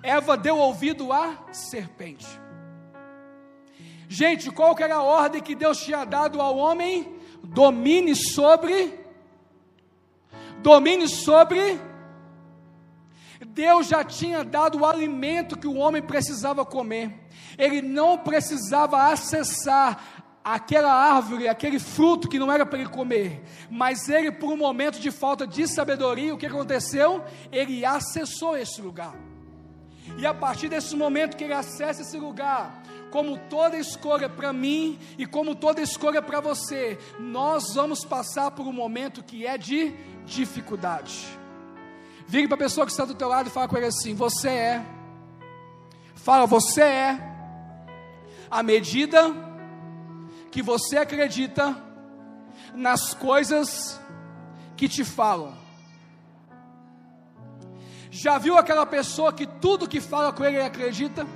Eva 0.00 0.36
deu 0.36 0.58
ouvido 0.58 1.12
à 1.12 1.36
serpente. 1.50 2.49
Gente, 4.12 4.50
qual 4.50 4.74
que 4.74 4.82
era 4.82 4.96
a 4.96 5.02
ordem 5.04 5.40
que 5.40 5.54
Deus 5.54 5.78
tinha 5.78 6.04
dado 6.04 6.42
ao 6.42 6.56
homem? 6.56 7.14
Domine 7.44 8.16
sobre. 8.16 8.98
Domine 10.58 11.06
sobre. 11.06 11.80
Deus 13.46 13.86
já 13.86 14.02
tinha 14.02 14.42
dado 14.42 14.80
o 14.80 14.84
alimento 14.84 15.56
que 15.56 15.68
o 15.68 15.76
homem 15.76 16.02
precisava 16.02 16.66
comer. 16.66 17.20
Ele 17.56 17.80
não 17.80 18.18
precisava 18.18 19.12
acessar 19.12 20.24
aquela 20.42 20.92
árvore, 20.92 21.46
aquele 21.46 21.78
fruto 21.78 22.28
que 22.28 22.38
não 22.38 22.50
era 22.50 22.66
para 22.66 22.80
ele 22.80 22.88
comer, 22.88 23.44
mas 23.70 24.08
ele, 24.08 24.32
por 24.32 24.50
um 24.52 24.56
momento 24.56 24.98
de 24.98 25.12
falta 25.12 25.46
de 25.46 25.68
sabedoria, 25.68 26.34
o 26.34 26.38
que 26.38 26.46
aconteceu? 26.46 27.22
Ele 27.52 27.84
acessou 27.84 28.56
esse 28.56 28.82
lugar. 28.82 29.14
E 30.18 30.26
a 30.26 30.34
partir 30.34 30.68
desse 30.68 30.96
momento 30.96 31.36
que 31.36 31.44
ele 31.44 31.52
acessa 31.52 32.02
esse 32.02 32.18
lugar, 32.18 32.79
como 33.10 33.36
toda 33.48 33.76
escolha 33.76 34.28
para 34.28 34.52
mim 34.52 34.98
e 35.18 35.26
como 35.26 35.54
toda 35.54 35.82
escolha 35.82 36.22
para 36.22 36.40
você, 36.40 36.98
nós 37.18 37.74
vamos 37.74 38.04
passar 38.04 38.50
por 38.52 38.66
um 38.66 38.72
momento 38.72 39.22
que 39.22 39.46
é 39.46 39.58
de 39.58 39.94
dificuldade. 40.24 41.26
Vire 42.26 42.46
para 42.46 42.54
a 42.54 42.58
pessoa 42.58 42.86
que 42.86 42.92
está 42.92 43.04
do 43.04 43.14
teu 43.14 43.28
lado 43.28 43.48
e 43.48 43.50
fala 43.50 43.68
com 43.68 43.76
ele 43.76 43.86
assim: 43.86 44.14
Você 44.14 44.48
é. 44.48 44.86
Fala, 46.14 46.46
você 46.46 46.82
é. 46.82 47.18
A 48.50 48.62
medida 48.62 49.34
que 50.50 50.62
você 50.62 50.98
acredita 50.98 51.76
nas 52.74 53.14
coisas 53.14 54.00
que 54.76 54.88
te 54.88 55.04
falam. 55.04 55.54
Já 58.10 58.38
viu 58.38 58.58
aquela 58.58 58.84
pessoa 58.84 59.32
que 59.32 59.46
tudo 59.46 59.88
que 59.88 60.00
fala 60.00 60.32
com 60.32 60.44
ele, 60.44 60.56
ele 60.56 60.66
acredita? 60.66 61.26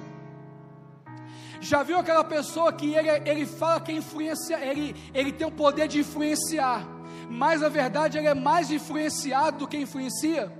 Já 1.64 1.82
viu 1.82 1.98
aquela 1.98 2.22
pessoa 2.22 2.70
que 2.70 2.94
ele, 2.94 3.08
ele 3.24 3.46
fala 3.46 3.80
que 3.80 3.90
influencia, 3.90 4.62
ele, 4.62 4.94
ele 5.14 5.32
tem 5.32 5.46
o 5.46 5.50
poder 5.50 5.88
de 5.88 6.00
influenciar, 6.00 6.86
mas 7.30 7.62
na 7.62 7.70
verdade 7.70 8.18
ele 8.18 8.26
é 8.26 8.34
mais 8.34 8.70
influenciado 8.70 9.60
do 9.60 9.66
que 9.66 9.78
influencia? 9.78 10.52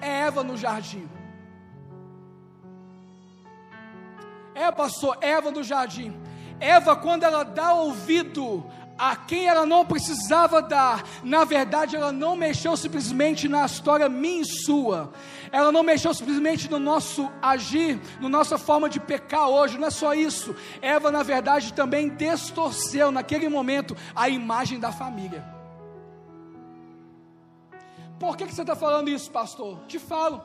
É 0.00 0.22
Eva 0.22 0.42
no 0.42 0.56
jardim. 0.56 1.08
É, 4.56 4.72
pastor, 4.72 5.18
Eva 5.20 5.52
no 5.52 5.62
jardim. 5.62 6.20
Eva, 6.58 6.96
quando 6.96 7.22
ela 7.22 7.44
dá 7.44 7.74
ouvido 7.74 8.66
a 8.96 9.16
quem 9.16 9.46
ela 9.46 9.66
não 9.66 9.84
precisava 9.84 10.62
dar, 10.62 11.04
na 11.22 11.44
verdade, 11.44 11.96
ela 11.96 12.12
não 12.12 12.36
mexeu 12.36 12.76
simplesmente 12.76 13.48
na 13.48 13.66
história 13.66 14.08
minha 14.08 14.42
e 14.42 14.44
sua, 14.44 15.12
ela 15.50 15.72
não 15.72 15.82
mexeu 15.82 16.14
simplesmente 16.14 16.70
no 16.70 16.78
nosso 16.78 17.30
agir, 17.42 18.00
na 18.20 18.28
nossa 18.28 18.56
forma 18.56 18.88
de 18.88 19.00
pecar 19.00 19.48
hoje, 19.48 19.78
não 19.78 19.88
é 19.88 19.90
só 19.90 20.14
isso. 20.14 20.54
Eva, 20.80 21.10
na 21.10 21.22
verdade, 21.22 21.72
também 21.72 22.08
distorceu 22.08 23.10
naquele 23.10 23.48
momento 23.48 23.96
a 24.14 24.28
imagem 24.28 24.78
da 24.78 24.92
família. 24.92 25.44
Por 28.18 28.36
que, 28.36 28.46
que 28.46 28.54
você 28.54 28.62
está 28.62 28.76
falando 28.76 29.08
isso, 29.08 29.30
pastor? 29.30 29.80
Te 29.86 29.98
falo. 29.98 30.42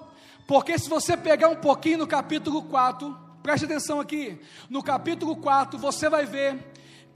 Porque 0.48 0.78
se 0.80 0.90
você 0.90 1.16
pegar 1.16 1.50
um 1.50 1.56
pouquinho 1.56 2.00
no 2.00 2.08
capítulo 2.08 2.64
4, 2.64 3.16
preste 3.44 3.66
atenção 3.66 4.00
aqui, 4.00 4.40
no 4.70 4.82
capítulo 4.82 5.36
4 5.36 5.78
você 5.78 6.10
vai 6.10 6.26
ver 6.26 6.58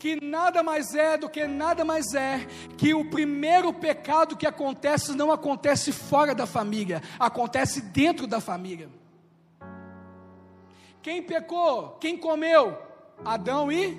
que 0.03 0.19
nada 0.21 0.61
mais 0.61 0.93
é 0.93 1.17
do 1.17 1.29
que 1.29 1.47
nada 1.47 1.85
mais 1.85 2.13
é 2.13 2.45
que 2.77 2.93
o 2.93 3.09
primeiro 3.09 3.71
pecado 3.71 4.35
que 4.35 4.45
acontece 4.45 5.13
não 5.15 5.31
acontece 5.31 5.93
fora 5.93 6.35
da 6.35 6.45
família, 6.45 7.01
acontece 7.17 7.79
dentro 7.79 8.27
da 8.27 8.41
família. 8.41 8.89
Quem 11.01 11.23
pecou? 11.23 11.91
Quem 12.01 12.17
comeu? 12.17 12.77
Adão 13.23 13.71
e 13.71 13.97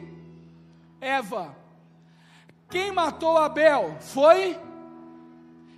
Eva. 1.00 1.56
Quem 2.68 2.92
matou 2.92 3.38
Abel? 3.38 3.96
Foi? 3.98 4.60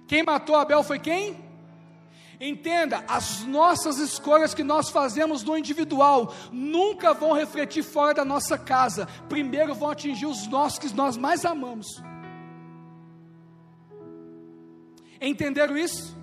Quem 0.08 0.24
matou 0.24 0.56
Abel 0.56 0.82
foi 0.82 0.98
quem? 0.98 1.36
Entenda, 2.40 3.02
as 3.08 3.40
nossas 3.44 3.98
escolhas 3.98 4.52
que 4.52 4.62
nós 4.62 4.90
fazemos 4.90 5.42
no 5.42 5.56
individual 5.56 6.34
nunca 6.52 7.14
vão 7.14 7.32
refletir 7.32 7.82
fora 7.82 8.12
da 8.12 8.24
nossa 8.24 8.58
casa. 8.58 9.06
Primeiro 9.28 9.74
vão 9.74 9.88
atingir 9.88 10.26
os 10.26 10.46
nossos 10.46 10.78
que 10.78 10.94
nós 10.94 11.16
mais 11.16 11.44
amamos. 11.46 11.86
Entenderam 15.20 15.78
isso? 15.78 16.14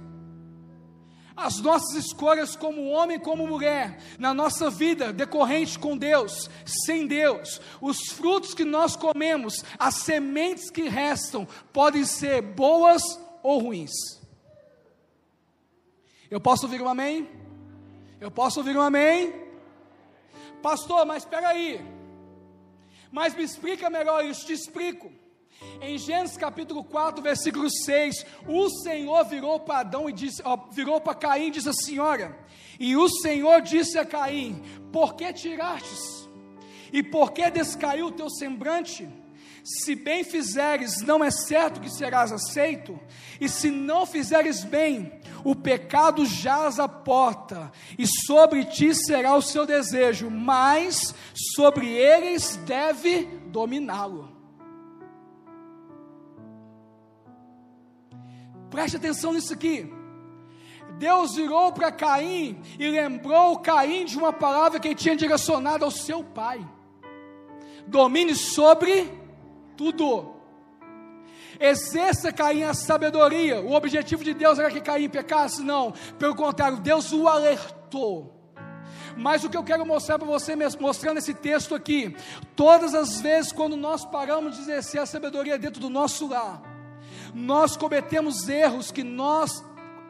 As 1.35 1.59
nossas 1.59 1.95
escolhas 1.95 2.55
como 2.55 2.89
homem, 2.89 3.19
como 3.19 3.47
mulher, 3.47 3.97
na 4.19 4.35
nossa 4.35 4.69
vida 4.69 5.11
decorrente 5.11 5.79
com 5.79 5.97
Deus, 5.97 6.47
sem 6.63 7.07
Deus, 7.07 7.59
os 7.81 7.97
frutos 8.09 8.53
que 8.53 8.63
nós 8.63 8.95
comemos, 8.95 9.55
as 9.79 9.95
sementes 9.95 10.69
que 10.69 10.83
restam, 10.83 11.47
podem 11.73 12.05
ser 12.05 12.43
boas 12.43 13.01
ou 13.41 13.57
ruins. 13.57 14.22
Eu 16.33 16.39
posso 16.39 16.65
ouvir 16.65 16.81
um 16.81 16.89
amém? 16.89 17.29
Eu 18.19 18.31
posso 18.31 18.59
ouvir 18.59 18.75
um 18.75 18.81
amém? 18.81 19.31
Pastor, 20.63 21.05
mas 21.05 21.21
espera 21.21 21.49
aí. 21.49 21.79
Mas 23.11 23.35
me 23.35 23.43
explica 23.43 23.87
melhor 23.87 24.25
isso, 24.25 24.47
te 24.47 24.53
explico. 24.53 25.11
Em 25.79 25.95
Gênesis 25.95 26.35
capítulo 26.35 26.83
4, 26.85 27.21
versículo 27.21 27.69
6, 27.69 28.25
o 28.47 28.67
Senhor 28.67 29.23
virou 29.25 29.59
para 29.59 29.81
Adão 29.81 30.09
e 30.09 30.11
disse, 30.11 30.41
ó, 30.43 30.57
virou 30.71 30.99
para 30.99 31.13
Caim 31.13 31.49
e 31.49 31.51
disse 31.51 31.69
assim: 31.69 31.99
Olha, 31.99 32.35
e 32.79 32.97
o 32.97 33.07
Senhor 33.07 33.61
disse 33.61 33.99
a 33.99 34.03
Caim: 34.03 34.59
Por 34.91 35.13
que 35.13 35.31
tirastes? 35.33 36.27
E 36.91 37.03
por 37.03 37.31
que 37.31 37.47
descaiu 37.51 38.07
o 38.07 38.11
teu 38.11 38.31
semblante? 38.31 39.07
Se 39.63 39.95
bem 39.95 40.25
fizeres, 40.25 41.01
não 41.01 41.23
é 41.23 41.31
certo 41.31 41.79
que 41.79 41.89
serás 41.89 42.33
aceito, 42.33 42.99
e 43.39 43.47
se 43.47 43.71
não 43.71 44.05
fizeres 44.05 44.61
bem, 44.61 45.21
o 45.41 45.55
pecado 45.55 46.25
jaz 46.25 46.79
à 46.79 46.87
porta, 46.87 47.71
e 47.97 48.05
sobre 48.05 48.65
ti 48.65 48.93
será 48.93 49.35
o 49.35 49.41
seu 49.41 49.65
desejo, 49.65 50.29
mas 50.29 51.15
sobre 51.55 51.87
eles 51.87 52.57
deve 52.65 53.23
dominá-lo. 53.47 54.29
Preste 58.69 58.97
atenção 58.97 59.31
nisso 59.31 59.53
aqui. 59.53 59.89
Deus 60.97 61.35
virou 61.35 61.71
para 61.71 61.91
Caim 61.91 62.61
e 62.77 62.89
lembrou 62.89 63.59
Caim 63.59 64.03
de 64.03 64.17
uma 64.17 64.33
palavra 64.33 64.77
que 64.77 64.89
ele 64.89 64.95
tinha 64.95 65.15
direcionado 65.15 65.85
ao 65.85 65.91
seu 65.91 66.21
pai: 66.21 66.67
domine 67.87 68.35
sobre 68.35 69.22
tudo. 69.75 70.35
Exerça 71.59 72.31
Caim 72.31 72.63
a 72.63 72.73
sabedoria. 72.73 73.61
O 73.61 73.73
objetivo 73.73 74.23
de 74.23 74.33
Deus 74.33 74.59
era 74.59 74.71
que 74.71 74.81
Caim 74.81 75.09
pecasse? 75.09 75.61
Não. 75.63 75.93
Pelo 76.17 76.35
contrário, 76.35 76.77
Deus 76.77 77.11
o 77.11 77.27
alertou. 77.27 78.33
Mas 79.15 79.43
o 79.43 79.49
que 79.49 79.57
eu 79.57 79.63
quero 79.63 79.85
mostrar 79.85 80.17
para 80.17 80.27
você, 80.27 80.55
mostrando 80.79 81.17
esse 81.17 81.33
texto 81.33 81.75
aqui, 81.75 82.15
todas 82.55 82.95
as 82.95 83.21
vezes 83.21 83.51
quando 83.51 83.77
nós 83.77 84.03
paramos 84.05 84.55
de 84.55 84.63
exercer 84.63 85.01
a 85.01 85.05
sabedoria 85.05 85.57
dentro 85.57 85.79
do 85.79 85.89
nosso 85.89 86.27
lar, 86.27 86.61
nós 87.33 87.77
cometemos 87.77 88.49
erros 88.49 88.91
que 88.91 89.03
nós 89.03 89.63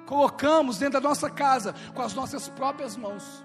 colocamos 0.05 0.77
dentro 0.77 1.01
da 1.01 1.07
nossa 1.07 1.29
casa 1.29 1.75
com 1.93 2.01
as 2.01 2.13
nossas 2.13 2.47
próprias 2.47 2.95
mãos 2.95 3.43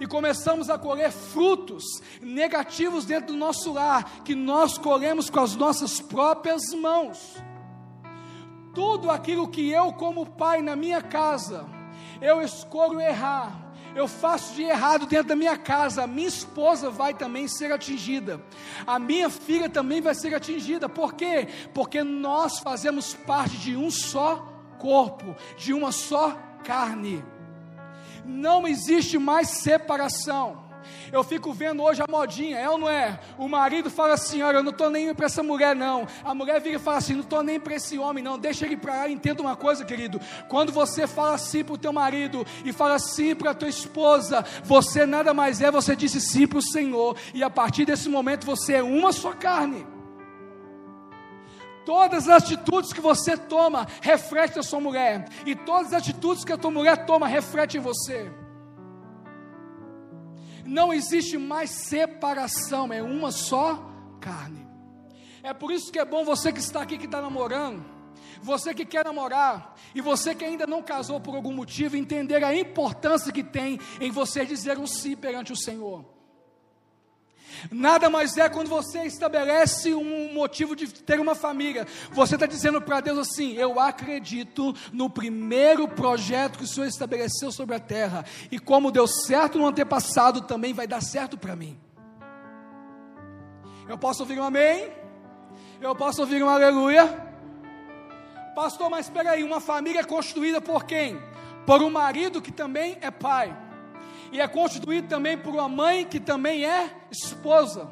e 0.00 0.06
começamos 0.06 0.68
a 0.68 0.78
colher 0.78 1.10
frutos 1.10 1.84
negativos 2.20 3.04
dentro 3.04 3.28
do 3.28 3.38
nosso 3.38 3.72
lar, 3.72 4.22
que 4.24 4.34
nós 4.34 4.78
colhemos 4.78 5.30
com 5.30 5.40
as 5.40 5.54
nossas 5.54 6.00
próprias 6.00 6.72
mãos. 6.74 7.36
Tudo 8.74 9.10
aquilo 9.10 9.48
que 9.48 9.70
eu, 9.70 9.92
como 9.92 10.26
pai 10.26 10.60
na 10.60 10.74
minha 10.74 11.00
casa, 11.00 11.64
eu 12.20 12.42
escolho 12.42 13.00
errar, 13.00 13.72
eu 13.94 14.08
faço 14.08 14.54
de 14.54 14.62
errado 14.62 15.06
dentro 15.06 15.28
da 15.28 15.36
minha 15.36 15.56
casa, 15.56 16.02
a 16.02 16.06
minha 16.06 16.26
esposa 16.26 16.90
vai 16.90 17.14
também 17.14 17.46
ser 17.46 17.70
atingida, 17.70 18.42
a 18.84 18.98
minha 18.98 19.30
filha 19.30 19.68
também 19.68 20.00
vai 20.00 20.14
ser 20.14 20.34
atingida, 20.34 20.88
por 20.88 21.14
quê? 21.14 21.46
Porque 21.72 22.02
nós 22.02 22.58
fazemos 22.58 23.14
parte 23.14 23.56
de 23.58 23.76
um 23.76 23.90
só 23.90 24.52
corpo, 24.78 25.36
de 25.56 25.72
uma 25.72 25.92
só 25.92 26.36
carne 26.64 27.24
não 28.24 28.66
existe 28.66 29.18
mais 29.18 29.48
separação. 29.48 30.64
Eu 31.12 31.22
fico 31.22 31.52
vendo 31.52 31.82
hoje 31.82 32.02
a 32.02 32.10
modinha, 32.10 32.58
é 32.58 32.68
ou 32.68 32.76
não 32.76 32.90
é? 32.90 33.18
O 33.38 33.48
marido 33.48 33.90
fala 33.90 34.14
assim: 34.14 34.42
Olha, 34.42 34.58
eu 34.58 34.62
não 34.62 34.70
estou 34.70 34.90
nem 34.90 35.14
para 35.14 35.26
essa 35.26 35.42
mulher, 35.42 35.74
não. 35.74 36.06
A 36.24 36.34
mulher 36.34 36.60
vira 36.60 36.76
e 36.76 36.78
fala 36.78 36.98
assim: 36.98 37.14
Não 37.14 37.20
estou 37.20 37.42
nem 37.42 37.58
para 37.60 37.74
esse 37.74 37.98
homem, 37.98 38.22
não. 38.22 38.38
Deixa 38.38 38.66
ele 38.66 38.76
para 38.76 38.96
lá. 38.96 39.08
Entenda 39.08 39.40
uma 39.40 39.56
coisa, 39.56 39.84
querido. 39.84 40.20
Quando 40.48 40.72
você 40.72 41.06
fala 41.06 41.34
assim 41.34 41.64
para 41.64 41.74
o 41.74 41.78
teu 41.78 41.92
marido 41.92 42.46
e 42.64 42.72
fala 42.72 42.98
sim 42.98 43.34
para 43.34 43.52
a 43.52 43.54
tua 43.54 43.68
esposa, 43.68 44.44
você 44.64 45.06
nada 45.06 45.32
mais 45.32 45.60
é, 45.60 45.70
você 45.70 45.94
disse 45.94 46.20
sim 46.20 46.46
para 46.46 46.58
o 46.58 46.62
Senhor. 46.62 47.16
E 47.32 47.42
a 47.42 47.50
partir 47.50 47.84
desse 47.84 48.08
momento 48.08 48.44
você 48.44 48.74
é 48.74 48.82
uma 48.82 49.12
só 49.12 49.32
carne. 49.32 49.93
Todas 51.84 52.28
as 52.28 52.42
atitudes 52.42 52.92
que 52.92 53.00
você 53.00 53.36
toma 53.36 53.86
refletem 54.00 54.60
a 54.60 54.62
sua 54.62 54.80
mulher, 54.80 55.28
e 55.44 55.54
todas 55.54 55.88
as 55.88 56.00
atitudes 56.00 56.44
que 56.44 56.52
a 56.52 56.56
tua 56.56 56.70
mulher 56.70 57.04
toma 57.04 57.26
refletem 57.26 57.80
em 57.80 57.84
você. 57.84 58.30
Não 60.64 60.92
existe 60.92 61.36
mais 61.36 61.70
separação, 61.70 62.92
é 62.92 63.02
uma 63.02 63.30
só 63.30 63.90
carne. 64.20 64.66
É 65.42 65.52
por 65.52 65.70
isso 65.70 65.92
que 65.92 65.98
é 65.98 66.04
bom 66.04 66.24
você 66.24 66.50
que 66.50 66.60
está 66.60 66.80
aqui, 66.80 66.96
que 66.96 67.04
está 67.04 67.20
namorando, 67.20 67.84
você 68.40 68.72
que 68.72 68.86
quer 68.86 69.04
namorar, 69.04 69.74
e 69.94 70.00
você 70.00 70.34
que 70.34 70.44
ainda 70.44 70.66
não 70.66 70.82
casou 70.82 71.20
por 71.20 71.36
algum 71.36 71.52
motivo, 71.52 71.96
entender 71.96 72.42
a 72.42 72.56
importância 72.56 73.30
que 73.30 73.44
tem 73.44 73.78
em 74.00 74.10
você 74.10 74.46
dizer 74.46 74.78
um 74.78 74.86
sim 74.86 75.14
perante 75.14 75.52
o 75.52 75.56
Senhor. 75.56 76.13
Nada 77.70 78.10
mais 78.10 78.36
é 78.36 78.48
quando 78.48 78.68
você 78.68 79.04
estabelece 79.04 79.94
um 79.94 80.32
motivo 80.32 80.74
de 80.74 80.86
ter 80.88 81.20
uma 81.20 81.34
família. 81.34 81.86
Você 82.12 82.34
está 82.34 82.46
dizendo 82.46 82.80
para 82.80 83.00
Deus 83.00 83.18
assim: 83.18 83.54
Eu 83.54 83.80
acredito 83.80 84.74
no 84.92 85.08
primeiro 85.08 85.88
projeto 85.88 86.58
que 86.58 86.64
o 86.64 86.68
Senhor 86.68 86.86
estabeleceu 86.86 87.50
sobre 87.50 87.74
a 87.74 87.80
terra. 87.80 88.24
E 88.50 88.58
como 88.58 88.90
deu 88.90 89.06
certo 89.06 89.58
no 89.58 89.66
antepassado, 89.66 90.42
também 90.42 90.72
vai 90.72 90.86
dar 90.86 91.02
certo 91.02 91.36
para 91.36 91.56
mim. 91.56 91.78
Eu 93.88 93.98
posso 93.98 94.22
ouvir 94.22 94.38
um 94.38 94.44
amém? 94.44 94.90
Eu 95.80 95.94
posso 95.94 96.20
ouvir 96.20 96.42
um 96.42 96.48
aleluia? 96.48 97.06
Pastor, 98.54 98.88
mas 98.88 99.06
espera 99.06 99.32
aí, 99.32 99.42
uma 99.42 99.60
família 99.60 100.00
é 100.00 100.04
construída 100.04 100.60
por 100.60 100.84
quem? 100.84 101.20
Por 101.66 101.82
um 101.82 101.90
marido 101.90 102.40
que 102.40 102.52
também 102.52 102.96
é 103.00 103.10
pai 103.10 103.63
e 104.34 104.40
é 104.40 104.48
constituído 104.48 105.06
também 105.06 105.38
por 105.38 105.54
uma 105.54 105.68
mãe 105.68 106.04
que 106.04 106.18
também 106.18 106.66
é 106.66 106.90
esposa. 107.08 107.88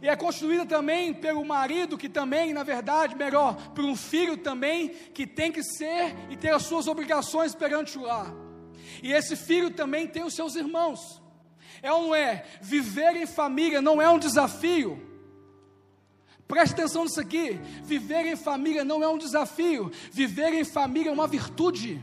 E 0.00 0.08
é 0.08 0.16
constituída 0.16 0.64
também 0.64 1.12
pelo 1.12 1.44
marido, 1.44 1.98
que 1.98 2.08
também, 2.08 2.54
na 2.54 2.62
verdade, 2.62 3.14
melhor, 3.14 3.54
por 3.74 3.84
um 3.84 3.94
filho 3.94 4.38
também, 4.38 4.88
que 4.88 5.26
tem 5.26 5.52
que 5.52 5.62
ser 5.62 6.16
e 6.30 6.38
ter 6.38 6.54
as 6.54 6.62
suas 6.62 6.86
obrigações 6.86 7.54
perante 7.54 7.98
o 7.98 8.02
lar. 8.02 8.32
E 9.02 9.12
esse 9.12 9.36
filho 9.36 9.70
também 9.70 10.06
tem 10.06 10.24
os 10.24 10.34
seus 10.34 10.56
irmãos. 10.56 11.22
É 11.82 11.92
ou 11.92 12.04
não 12.04 12.14
é? 12.14 12.46
Viver 12.62 13.14
em 13.16 13.26
família 13.26 13.82
não 13.82 14.00
é 14.00 14.08
um 14.08 14.18
desafio. 14.18 14.98
Preste 16.48 16.72
atenção 16.72 17.04
nisso 17.04 17.20
aqui. 17.20 17.60
Viver 17.82 18.24
em 18.24 18.36
família 18.36 18.86
não 18.86 19.02
é 19.02 19.08
um 19.08 19.18
desafio. 19.18 19.92
Viver 20.10 20.54
em 20.54 20.64
família 20.64 21.10
é 21.10 21.12
uma 21.12 21.26
virtude. 21.26 22.02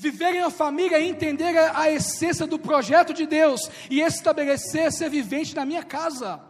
Viver 0.00 0.36
em 0.36 0.42
uma 0.42 0.50
família 0.50 0.96
é 0.96 1.02
entender 1.02 1.58
a, 1.58 1.80
a 1.80 1.90
essência 1.90 2.46
do 2.46 2.56
projeto 2.56 3.12
de 3.12 3.26
Deus 3.26 3.68
e 3.90 4.00
estabelecer 4.00 4.92
ser 4.92 5.10
vivente 5.10 5.56
na 5.56 5.64
minha 5.64 5.82
casa. 5.82 6.40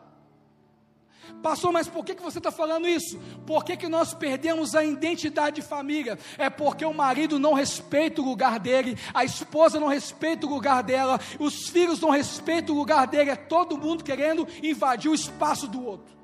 Pastor, 1.42 1.72
mas 1.72 1.88
por 1.88 2.04
que, 2.04 2.14
que 2.14 2.22
você 2.22 2.36
está 2.36 2.50
falando 2.50 2.86
isso? 2.86 3.18
Por 3.46 3.64
que, 3.64 3.74
que 3.74 3.88
nós 3.88 4.12
perdemos 4.12 4.74
a 4.74 4.84
identidade 4.84 5.62
de 5.62 5.66
família? 5.66 6.18
É 6.36 6.50
porque 6.50 6.84
o 6.84 6.92
marido 6.92 7.38
não 7.38 7.54
respeita 7.54 8.20
o 8.20 8.24
lugar 8.26 8.60
dele, 8.60 8.98
a 9.14 9.24
esposa 9.24 9.80
não 9.80 9.88
respeita 9.88 10.44
o 10.46 10.50
lugar 10.50 10.82
dela, 10.82 11.18
os 11.38 11.70
filhos 11.70 12.00
não 12.00 12.10
respeitam 12.10 12.74
o 12.74 12.78
lugar 12.78 13.06
dele, 13.06 13.30
é 13.30 13.36
todo 13.36 13.78
mundo 13.78 14.04
querendo 14.04 14.46
invadir 14.62 15.10
o 15.10 15.14
espaço 15.14 15.66
do 15.66 15.82
outro. 15.82 16.18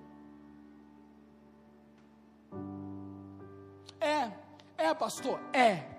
É, 3.99 4.31
É, 4.77 4.93
pastor? 4.93 5.41
É. 5.51 5.94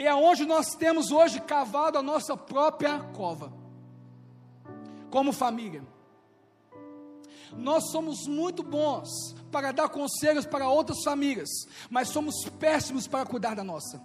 E 0.00 0.06
é 0.06 0.14
onde 0.14 0.46
nós 0.46 0.74
temos 0.76 1.10
hoje 1.10 1.38
cavado 1.42 1.98
a 1.98 2.02
nossa 2.02 2.34
própria 2.34 3.00
cova, 3.14 3.52
como 5.10 5.30
família. 5.30 5.86
Nós 7.52 7.90
somos 7.90 8.26
muito 8.26 8.62
bons 8.62 9.10
para 9.52 9.72
dar 9.72 9.90
conselhos 9.90 10.46
para 10.46 10.66
outras 10.70 11.02
famílias, 11.04 11.50
mas 11.90 12.08
somos 12.08 12.34
péssimos 12.58 13.06
para 13.06 13.26
cuidar 13.26 13.54
da 13.54 13.62
nossa. 13.62 14.02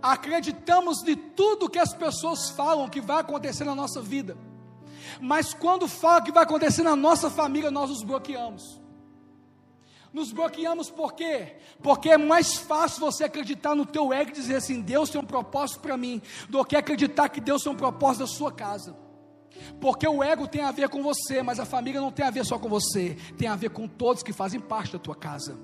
Acreditamos 0.00 1.02
de 1.02 1.16
tudo 1.16 1.68
que 1.68 1.78
as 1.78 1.92
pessoas 1.92 2.48
falam 2.48 2.88
que 2.88 3.02
vai 3.02 3.20
acontecer 3.20 3.64
na 3.64 3.74
nossa 3.74 4.00
vida, 4.00 4.38
mas 5.20 5.52
quando 5.52 5.86
fala 5.86 6.22
que 6.22 6.32
vai 6.32 6.44
acontecer 6.44 6.82
na 6.82 6.96
nossa 6.96 7.28
família, 7.28 7.70
nós 7.70 7.90
nos 7.90 8.02
bloqueamos. 8.02 8.79
Nos 10.12 10.32
bloqueamos 10.32 10.90
por 10.90 11.12
quê? 11.14 11.56
Porque 11.82 12.10
é 12.10 12.18
mais 12.18 12.56
fácil 12.56 13.00
você 13.00 13.24
acreditar 13.24 13.74
no 13.76 13.86
teu 13.86 14.12
ego 14.12 14.30
e 14.30 14.34
dizer 14.34 14.56
assim: 14.56 14.80
Deus 14.80 15.08
tem 15.08 15.20
um 15.20 15.24
propósito 15.24 15.80
para 15.80 15.96
mim, 15.96 16.20
do 16.48 16.64
que 16.64 16.76
acreditar 16.76 17.28
que 17.28 17.40
Deus 17.40 17.62
tem 17.62 17.72
um 17.72 17.76
propósito 17.76 18.20
da 18.20 18.26
sua 18.26 18.50
casa. 18.50 18.96
Porque 19.80 20.06
o 20.06 20.22
ego 20.22 20.48
tem 20.48 20.62
a 20.62 20.72
ver 20.72 20.88
com 20.88 21.02
você, 21.02 21.42
mas 21.42 21.60
a 21.60 21.64
família 21.64 22.00
não 22.00 22.10
tem 22.10 22.26
a 22.26 22.30
ver 22.30 22.44
só 22.44 22.58
com 22.58 22.68
você, 22.68 23.16
tem 23.36 23.46
a 23.46 23.56
ver 23.56 23.70
com 23.70 23.86
todos 23.86 24.22
que 24.22 24.32
fazem 24.32 24.58
parte 24.58 24.92
da 24.92 24.98
tua 24.98 25.14
casa. 25.14 25.56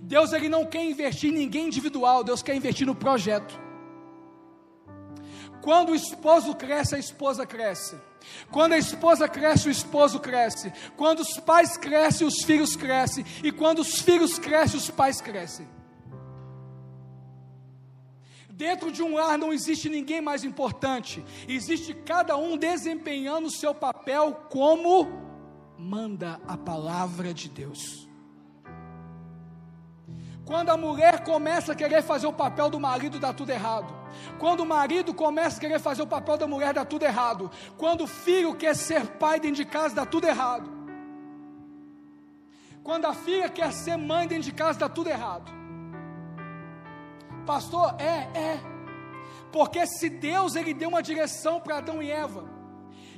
Deus 0.00 0.32
ele 0.32 0.48
não 0.48 0.66
quer 0.66 0.84
investir 0.84 1.30
em 1.30 1.34
ninguém 1.34 1.66
individual, 1.66 2.24
Deus 2.24 2.42
quer 2.42 2.56
investir 2.56 2.86
no 2.86 2.94
projeto. 2.94 3.61
Quando 5.62 5.90
o 5.90 5.94
esposo 5.94 6.54
cresce, 6.56 6.96
a 6.96 6.98
esposa 6.98 7.46
cresce. 7.46 7.96
Quando 8.50 8.72
a 8.72 8.78
esposa 8.78 9.28
cresce, 9.28 9.68
o 9.68 9.70
esposo 9.70 10.18
cresce. 10.18 10.72
Quando 10.96 11.20
os 11.20 11.38
pais 11.38 11.76
crescem, 11.76 12.26
os 12.26 12.42
filhos 12.42 12.74
crescem. 12.74 13.24
E 13.44 13.52
quando 13.52 13.78
os 13.78 14.00
filhos 14.00 14.38
crescem, 14.40 14.76
os 14.76 14.90
pais 14.90 15.20
crescem. 15.20 15.68
Dentro 18.50 18.90
de 18.90 19.02
um 19.02 19.14
lar 19.14 19.38
não 19.38 19.52
existe 19.52 19.88
ninguém 19.88 20.20
mais 20.20 20.44
importante, 20.44 21.24
existe 21.48 21.94
cada 21.94 22.36
um 22.36 22.56
desempenhando 22.56 23.46
o 23.46 23.50
seu 23.50 23.74
papel 23.74 24.34
como 24.50 25.08
manda 25.78 26.40
a 26.46 26.56
palavra 26.56 27.32
de 27.32 27.48
Deus. 27.48 28.08
Quando 30.44 30.70
a 30.70 30.76
mulher 30.76 31.24
começa 31.24 31.72
a 31.72 31.74
querer 31.74 32.02
fazer 32.02 32.26
o 32.26 32.32
papel 32.32 32.68
do 32.68 32.78
marido, 32.78 33.18
dá 33.18 33.32
tudo 33.32 33.50
errado. 33.50 34.01
Quando 34.38 34.60
o 34.60 34.66
marido 34.66 35.14
começa 35.14 35.56
a 35.56 35.60
querer 35.60 35.80
fazer 35.80 36.02
o 36.02 36.06
papel 36.06 36.36
da 36.36 36.46
mulher, 36.46 36.74
dá 36.74 36.84
tudo 36.84 37.04
errado. 37.04 37.50
Quando 37.76 38.04
o 38.04 38.06
filho 38.06 38.54
quer 38.54 38.74
ser 38.74 39.06
pai 39.06 39.38
dentro 39.40 39.56
de 39.56 39.64
casa, 39.64 39.94
dá 39.94 40.06
tudo 40.06 40.26
errado. 40.26 40.70
Quando 42.82 43.06
a 43.06 43.14
filha 43.14 43.48
quer 43.48 43.72
ser 43.72 43.96
mãe 43.96 44.26
dentro 44.26 44.44
de 44.44 44.52
casa, 44.52 44.80
dá 44.80 44.88
tudo 44.88 45.08
errado. 45.08 45.50
Pastor, 47.46 47.94
é, 47.98 48.38
é. 48.38 48.60
Porque 49.52 49.86
se 49.86 50.08
Deus 50.08 50.56
ele 50.56 50.72
deu 50.72 50.88
uma 50.88 51.02
direção 51.02 51.60
para 51.60 51.78
Adão 51.78 52.02
e 52.02 52.10
Eva, 52.10 52.44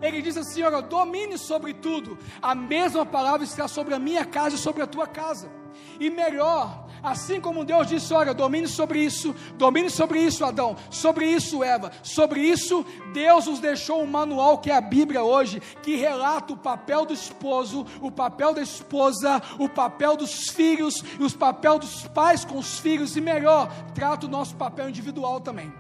ele 0.03 0.21
diz 0.21 0.37
assim: 0.37 0.63
olha, 0.63 0.83
domine 0.83 1.39
sobre 1.39 1.73
tudo. 1.73 2.19
A 2.43 2.55
mesma 2.55 3.07
palavra 3.07 3.45
está 3.45 3.69
sobre 3.69 3.95
a 3.95 3.99
minha 3.99 4.25
casa 4.25 4.57
e 4.57 4.59
sobre 4.59 4.83
a 4.83 4.87
tua 4.87 5.07
casa. 5.07 5.51
E 5.99 6.11
melhor, 6.11 6.84
assim 7.05 7.39
como 7.41 7.65
Deus 7.65 7.87
disse: 7.87 8.13
olha, 8.15 8.33
domine 8.33 8.67
sobre 8.67 8.99
isso, 9.01 9.35
domine 9.57 9.91
sobre 9.91 10.19
isso, 10.21 10.45
Adão, 10.45 10.75
sobre 10.91 11.27
isso, 11.27 11.63
Eva, 11.63 11.93
sobre 12.03 12.41
isso, 12.41 12.85
Deus 13.13 13.47
nos 13.47 13.61
deixou 13.61 14.03
um 14.03 14.07
manual 14.07 14.59
que 14.59 14.71
é 14.71 14.77
a 14.77 14.81
Bíblia 14.81 15.23
hoje, 15.23 15.61
que 15.83 15.97
relata 15.97 16.55
o 16.55 16.57
papel 16.57 17.05
do 17.05 17.13
esposo, 17.13 17.87
o 18.01 18.11
papel 18.11 18.55
da 18.55 18.63
esposa, 18.63 19.43
o 19.59 19.69
papel 19.69 20.17
dos 20.17 20.49
filhos 20.49 21.05
e 21.21 21.23
os 21.23 21.35
papel 21.35 21.79
dos 21.79 22.07
pais 22.09 22.45
com 22.45 22.59
os 22.59 22.79
filhos, 22.79 23.17
e 23.17 23.21
melhor, 23.21 23.71
trata 23.95 24.27
o 24.27 24.31
nosso 24.31 24.57
papel 24.57 24.89
individual 24.89 25.41
também. 25.41 25.73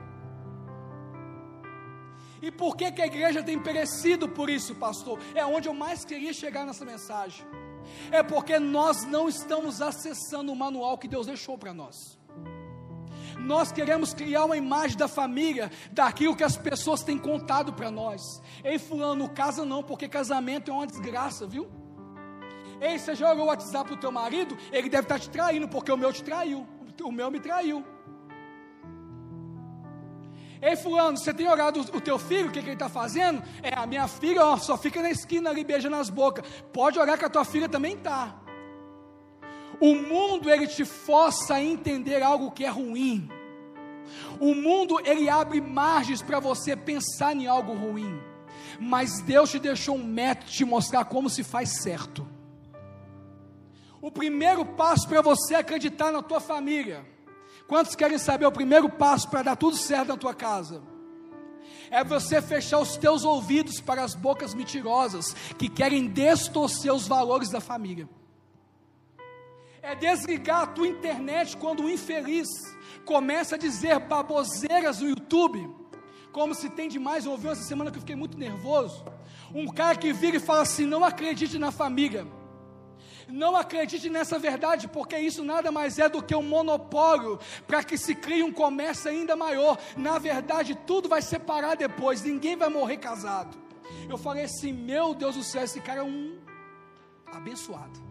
E 2.43 2.51
por 2.51 2.77
que, 2.77 2.93
que 2.93 3.01
a 3.01 3.07
igreja 3.07 3.43
tem 3.43 3.59
perecido 3.59 4.29
por 4.29 4.51
isso, 4.51 4.75
pastor? 4.75 5.19
É 5.35 5.47
onde 5.47 5.67
eu 5.67 5.73
mais 5.73 6.05
queria 6.05 6.31
chegar 6.35 6.67
nessa 6.67 6.85
mensagem 6.85 7.43
é 8.11 8.23
porque 8.23 8.59
nós 8.59 9.05
não 9.05 9.29
estamos 9.29 9.81
acessando 9.81 10.53
o 10.53 10.57
manual 10.57 10.99
que 10.99 11.09
Deus 11.09 11.27
deixou 11.27 11.57
para 11.59 11.73
nós. 11.73 12.19
Nós 13.39 13.71
queremos 13.73 14.15
criar 14.15 14.45
uma 14.45 14.57
imagem 14.57 14.97
da 14.97 15.09
família, 15.09 15.71
daquilo 15.93 16.37
que 16.37 16.45
as 16.45 16.57
pessoas 16.57 17.03
têm 17.03 17.19
contado 17.19 17.73
para 17.73 17.91
nós. 17.91 18.41
Ei, 18.63 18.79
Fulano, 18.79 19.29
casa 19.29 19.65
não, 19.65 19.83
porque 19.83 20.09
casamento 20.09 20.71
é 20.71 20.75
uma 20.75 20.87
desgraça, 20.87 21.47
viu? 21.47 21.71
Ei, 22.81 22.99
você 22.99 23.15
já 23.15 23.31
olhou 23.31 23.45
o 23.45 23.49
WhatsApp 23.49 23.91
do 23.91 23.97
teu 23.97 24.11
marido? 24.11 24.57
Ele 24.73 24.89
deve 24.89 25.05
estar 25.05 25.19
te 25.19 25.29
traindo, 25.29 25.69
porque 25.69 25.93
o 25.93 25.97
meu 25.97 26.13
te 26.13 26.23
traiu. 26.23 26.67
O 27.03 27.13
meu 27.13 27.31
me 27.31 27.41
traiu. 27.41 27.85
Ei, 30.67 30.77
fulano, 30.77 31.19
você 31.19 31.35
tem 31.35 31.47
orado 31.47 31.79
o 31.79 32.01
teu 32.01 32.19
filho? 32.19 32.49
O 32.49 32.51
que, 32.51 32.61
que 32.63 32.69
ele 32.69 32.73
está 32.73 32.89
fazendo? 32.89 33.43
É, 33.63 33.75
a 33.79 33.85
minha 33.85 34.09
filha 34.09 34.47
ó, 34.47 34.57
só 34.57 34.79
fica 34.79 35.03
na 35.03 35.11
esquina 35.11 35.51
ali 35.51 35.63
beijando 35.63 35.97
as 35.97 36.09
bocas. 36.09 36.43
Pode 36.73 36.99
orar 36.99 37.19
que 37.19 37.25
a 37.27 37.29
tua 37.29 37.45
filha 37.45 37.69
também 37.69 37.95
está. 37.95 38.35
O 39.79 39.95
mundo, 39.95 40.49
ele 40.49 40.67
te 40.67 40.83
força 40.87 41.57
a 41.57 41.63
entender 41.63 42.23
algo 42.23 42.51
que 42.51 42.65
é 42.65 42.71
ruim. 42.71 43.29
O 44.41 44.55
mundo, 44.55 44.99
ele 45.05 45.29
abre 45.29 45.61
margens 45.61 46.23
para 46.23 46.41
você 46.41 46.75
pensar 46.75 47.37
em 47.37 47.47
algo 47.47 47.75
ruim. 47.75 48.19
Mas 48.81 49.21
Deus 49.21 49.51
te 49.51 49.59
deixou 49.59 49.97
um 49.97 50.03
método 50.03 50.47
de 50.47 50.57
te 50.57 50.65
mostrar 50.65 51.05
como 51.05 51.29
se 51.29 51.45
faz 51.45 51.83
certo. 51.83 52.27
O 54.01 54.11
primeiro 54.11 54.65
passo 54.65 55.07
para 55.07 55.21
você 55.21 55.57
acreditar 55.57 56.11
na 56.11 56.23
tua 56.23 56.41
família 56.41 57.13
Quantos 57.67 57.95
querem 57.95 58.19
saber 58.19 58.47
o 58.47 58.53
primeiro 58.53 58.89
passo 58.89 59.29
para 59.29 59.43
dar 59.43 59.57
tudo 59.57 59.77
certo 59.77 60.09
na 60.09 60.17
tua 60.17 60.35
casa? 60.35 60.83
É 61.91 62.05
você 62.05 62.43
fechar 62.43 62.81
os 62.81 62.97
teus 62.97 63.25
ouvidos 63.25 63.81
para 63.81 64.03
as 64.03 64.15
bocas 64.15 64.55
mentirosas 64.55 65.35
que 65.57 65.69
querem 65.69 66.09
distorcer 66.09 66.93
os 66.93 67.07
valores 67.07 67.51
da 67.51 67.61
família. 67.61 68.09
É 69.81 69.95
desligar 69.95 70.63
a 70.63 70.67
tua 70.67 70.89
internet 70.89 71.57
quando 71.57 71.85
o 71.85 71.91
infeliz 71.91 72.49
começa 73.05 73.55
a 73.55 73.59
dizer 73.59 73.99
baboseiras 73.99 75.01
no 75.01 75.09
YouTube, 75.09 75.71
como 76.33 76.55
se 76.55 76.71
tem 76.71 76.89
demais. 76.89 77.25
Eu 77.25 77.33
ouvi 77.33 77.49
essa 77.49 77.63
semana 77.63 77.91
que 77.91 77.99
eu 77.99 78.01
fiquei 78.01 78.17
muito 78.17 78.39
nervoso. 78.39 79.05
Um 79.55 79.67
cara 79.67 79.97
que 79.97 80.13
vira 80.13 80.39
e 80.39 80.41
fala 80.41 80.63
assim: 80.63 80.87
não 80.87 81.05
acredite 81.05 81.59
na 81.59 81.71
família. 81.71 82.27
Não 83.29 83.57
acredite 83.57 84.11
nessa 84.11 84.39
verdade, 84.39 84.89
porque 84.89 85.19
isso 85.19 85.43
nada 85.43 85.73
mais 85.73 85.99
é 85.99 86.09
do 86.09 86.23
que 86.23 86.35
um 86.35 86.43
monopólio 86.43 87.39
para 87.67 87.83
que 87.83 87.97
se 87.97 88.15
crie 88.15 88.43
um 88.43 88.53
comércio 88.53 89.11
ainda 89.11 89.35
maior. 89.35 89.79
Na 89.97 90.19
verdade, 90.19 90.75
tudo 90.87 91.09
vai 91.09 91.23
separar 91.23 91.77
depois, 91.77 92.23
ninguém 92.23 92.57
vai 92.57 92.69
morrer 92.69 92.99
casado. 92.99 93.57
Eu 94.09 94.19
falei 94.19 94.45
assim: 94.45 94.73
meu 94.73 95.15
Deus 95.15 95.37
do 95.37 95.43
céu, 95.43 95.63
esse 95.63 95.81
cara 95.81 96.01
é 96.01 96.05
um 96.05 96.39
abençoado. 97.27 98.03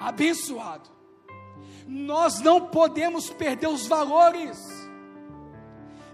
Abençoado. 0.00 0.90
Nós 1.86 2.40
não 2.40 2.68
podemos 2.68 3.30
perder 3.30 3.68
os 3.68 3.86
valores. 3.86 4.58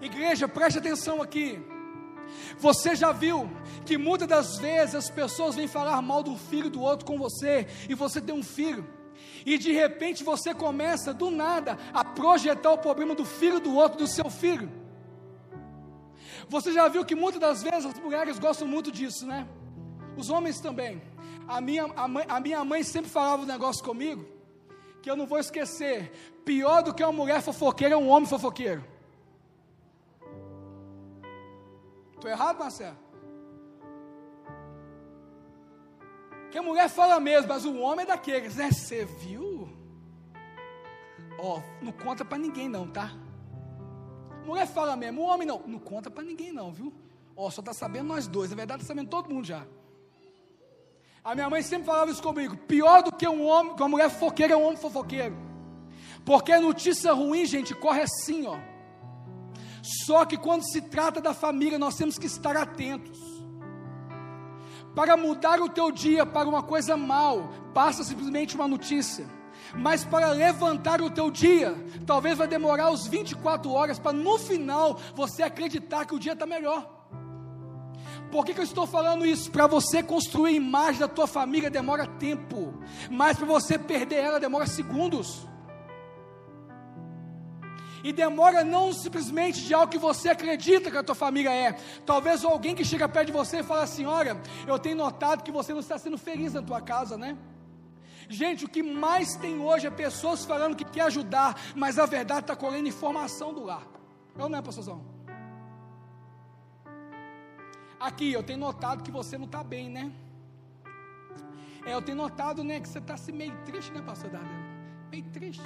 Igreja, 0.01 0.47
preste 0.47 0.79
atenção 0.79 1.21
aqui. 1.23 1.59
Você 2.59 2.95
já 2.95 3.13
viu 3.13 3.51
que 3.85 3.97
muitas 3.97 4.29
das 4.29 4.59
vezes 4.59 4.95
as 4.95 5.11
pessoas 5.11 5.55
vêm 5.55 5.69
falar 5.69 6.01
mal 6.03 6.23
do 6.23 6.37
filho 6.37 6.71
do 6.71 6.81
outro 6.81 7.07
com 7.07 7.19
você, 7.19 7.67
e 7.89 7.95
você 7.95 8.21
tem 8.21 8.35
um 8.35 8.43
filho, 8.43 8.87
e 9.45 9.59
de 9.59 9.73
repente 9.73 10.25
você 10.25 10.55
começa 10.55 11.13
do 11.13 11.31
nada 11.31 11.79
a 11.93 12.05
projetar 12.05 12.73
o 12.73 12.79
problema 12.79 13.15
do 13.15 13.25
filho 13.25 13.61
do 13.61 13.75
outro, 13.75 13.99
do 13.99 14.07
seu 14.07 14.29
filho. 14.31 14.71
Você 16.49 16.73
já 16.73 16.89
viu 16.89 17.05
que 17.05 17.15
muitas 17.15 17.41
das 17.41 17.63
vezes 17.63 17.87
as 17.87 17.99
mulheres 17.99 18.39
gostam 18.39 18.67
muito 18.67 18.91
disso, 18.91 19.27
né? 19.27 19.47
Os 20.17 20.31
homens 20.31 20.61
também. 20.61 21.01
A 21.47 21.61
minha, 21.61 21.85
a, 21.97 22.09
mãe, 22.09 22.25
a 22.29 22.41
minha 22.41 22.65
mãe 22.65 22.83
sempre 22.83 23.11
falava 23.11 23.43
um 23.43 23.47
negócio 23.47 23.85
comigo, 23.85 24.27
que 25.03 25.11
eu 25.11 25.17
não 25.17 25.27
vou 25.27 25.39
esquecer: 25.39 26.11
pior 26.45 26.83
do 26.83 26.95
que 26.95 27.03
uma 27.03 27.13
mulher 27.13 27.43
fofoqueira 27.43 27.95
é 27.95 27.97
um 27.97 28.09
homem 28.09 28.29
fofoqueiro. 28.29 28.85
Estou 32.19 32.29
errado, 32.33 32.59
Marcelo? 32.59 32.97
Que 36.51 36.59
a 36.59 36.63
mulher 36.63 36.89
fala 36.89 37.21
mesmo, 37.21 37.49
mas 37.49 37.65
o 37.65 37.79
homem 37.79 38.05
é 38.05 38.09
daqueles, 38.09 38.57
né? 38.57 38.73
Você 38.73 39.05
viu? 39.05 39.69
Ó, 41.39 41.63
não 41.81 41.93
conta 41.93 42.25
para 42.25 42.37
ninguém 42.37 42.69
não, 42.69 42.89
tá? 42.89 43.13
A 44.43 44.47
mulher 44.47 44.67
fala 44.67 44.97
mesmo, 44.97 45.23
o 45.23 45.27
homem 45.27 45.47
não, 45.47 45.63
não 45.65 45.79
conta 45.79 46.11
para 46.11 46.25
ninguém 46.25 46.51
não, 46.51 46.73
viu? 46.73 46.93
Ó, 47.37 47.49
só 47.51 47.61
está 47.61 47.73
sabendo 47.73 48.09
nós 48.09 48.27
dois, 48.27 48.51
na 48.51 48.57
verdade 48.57 48.83
está 48.83 48.93
sabendo 48.93 49.11
todo 49.11 49.33
mundo 49.33 49.47
já. 49.47 49.65
A 51.23 51.37
minha 51.37 51.49
mãe 51.49 51.63
sempre 51.63 51.87
falava 51.87 52.11
isso 52.11 52.23
comigo, 52.23 52.57
pior 52.57 53.01
do 53.05 53.13
que 53.13 53.29
um 53.29 53.47
homem, 53.47 53.77
que 53.77 53.83
uma 53.83 53.89
mulher 53.91 54.11
fofoqueira 54.11 54.55
é 54.55 54.57
um 54.57 54.65
homem 54.65 54.77
fofoqueiro. 54.77 55.37
Porque 56.25 56.59
notícia 56.59 57.13
ruim, 57.13 57.47
gente, 57.47 57.77
corre 57.77 58.03
assim, 58.03 58.45
ó. 58.45 58.59
Só 59.83 60.25
que 60.25 60.37
quando 60.37 60.63
se 60.63 60.81
trata 60.83 61.21
da 61.21 61.35
família, 61.35 61.79
nós 61.79 61.97
temos 61.97 62.19
que 62.19 62.27
estar 62.27 62.57
atentos 62.57 63.19
Para 64.95 65.17
mudar 65.17 65.61
o 65.61 65.69
teu 65.69 65.93
dia 65.93 66.27
para 66.27 66.49
uma 66.49 66.63
coisa 66.63 66.97
mal, 66.97 67.53
basta 67.73 68.03
simplesmente 68.03 68.55
uma 68.55 68.67
notícia. 68.67 69.27
Mas 69.75 70.05
para 70.05 70.31
levantar 70.31 71.01
o 71.03 71.11
teu 71.11 71.31
dia, 71.31 71.75
talvez 72.07 72.37
vai 72.37 72.49
demorar 72.49 72.91
os 72.91 73.07
24 73.07 73.71
horas 73.71 73.99
para 73.99 74.13
no 74.13 74.39
final 74.39 74.99
você 75.15 75.43
acreditar 75.43 76.07
que 76.07 76.15
o 76.15 76.19
dia 76.19 76.33
está 76.33 76.47
melhor. 76.47 76.99
Por 78.31 78.45
que, 78.45 78.53
que 78.53 78.61
eu 78.61 78.65
estou 78.65 78.87
falando 78.87 79.25
isso? 79.25 79.51
Para 79.51 79.67
você 79.67 80.03
construir 80.03 80.51
a 80.51 80.57
imagem 80.57 81.01
da 81.01 81.09
tua 81.09 81.27
família 81.27 81.71
demora 81.71 82.07
tempo, 82.07 82.75
mas 83.11 83.37
para 83.37 83.47
você 83.47 83.79
perder 83.79 84.17
ela 84.17 84.41
demora 84.41 84.67
segundos. 84.67 85.47
E 88.03 88.13
demora 88.13 88.63
não 88.65 88.93
simplesmente 88.93 89.63
de 89.63 89.75
algo 89.75 89.91
que 89.91 89.99
você 89.99 90.29
acredita 90.29 90.91
que 90.91 90.97
a 90.97 91.03
tua 91.03 91.15
família 91.15 91.53
é. 91.53 91.73
Talvez 92.07 92.45
alguém 92.45 92.75
que 92.75 92.85
chega 92.85 93.09
perto 93.09 93.27
de 93.27 93.33
você 93.33 93.61
e 93.61 93.63
fala 93.63 93.83
assim: 93.83 94.07
Olha, 94.07 94.41
eu 94.67 94.79
tenho 94.79 94.97
notado 94.97 95.43
que 95.43 95.51
você 95.51 95.73
não 95.73 95.81
está 95.81 95.99
sendo 95.99 96.19
feliz 96.19 96.55
na 96.55 96.63
tua 96.63 96.81
casa, 96.81 97.17
né? 97.17 97.37
Gente, 98.29 98.65
o 98.65 98.69
que 98.69 98.83
mais 98.83 99.37
tem 99.37 99.59
hoje 99.59 99.87
é 99.87 99.91
pessoas 99.91 100.45
falando 100.45 100.77
que 100.77 100.85
quer 100.85 101.03
ajudar, 101.03 101.59
mas 101.75 101.99
a 101.99 102.05
verdade 102.05 102.41
está 102.41 102.55
colhendo 102.55 102.87
informação 102.87 103.55
do 103.55 103.65
lar. 103.65 103.87
Eu 104.37 104.47
é 104.47 104.49
não 104.49 104.59
é, 104.59 104.63
pastorzão? 104.63 105.03
Aqui, 107.99 108.33
eu 108.33 108.43
tenho 108.43 108.59
notado 108.59 109.03
que 109.03 109.11
você 109.11 109.37
não 109.37 109.47
está 109.47 109.65
bem, 109.65 109.89
né? 109.89 110.13
É, 111.85 111.95
eu 111.95 112.03
tenho 112.03 112.19
notado, 112.19 112.63
né, 112.63 112.79
que 112.79 112.89
você 112.89 112.99
está 112.99 113.15
assim 113.15 113.33
meio 113.33 113.57
triste, 113.65 113.91
né, 113.93 114.03
pastor 114.03 114.31
Dada? 114.31 114.47
Meio 115.11 115.25
triste. 115.31 115.65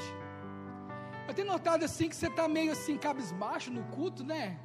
Eu 1.33 1.37
tenho 1.37 1.49
notado 1.49 1.83
assim 1.83 2.11
que 2.11 2.14
você 2.14 2.26
está 2.26 2.47
meio 2.47 2.72
assim, 2.72 2.99
cabisbaixo 2.99 3.70
no 3.70 3.83
culto, 3.85 4.22
né? 4.22 4.59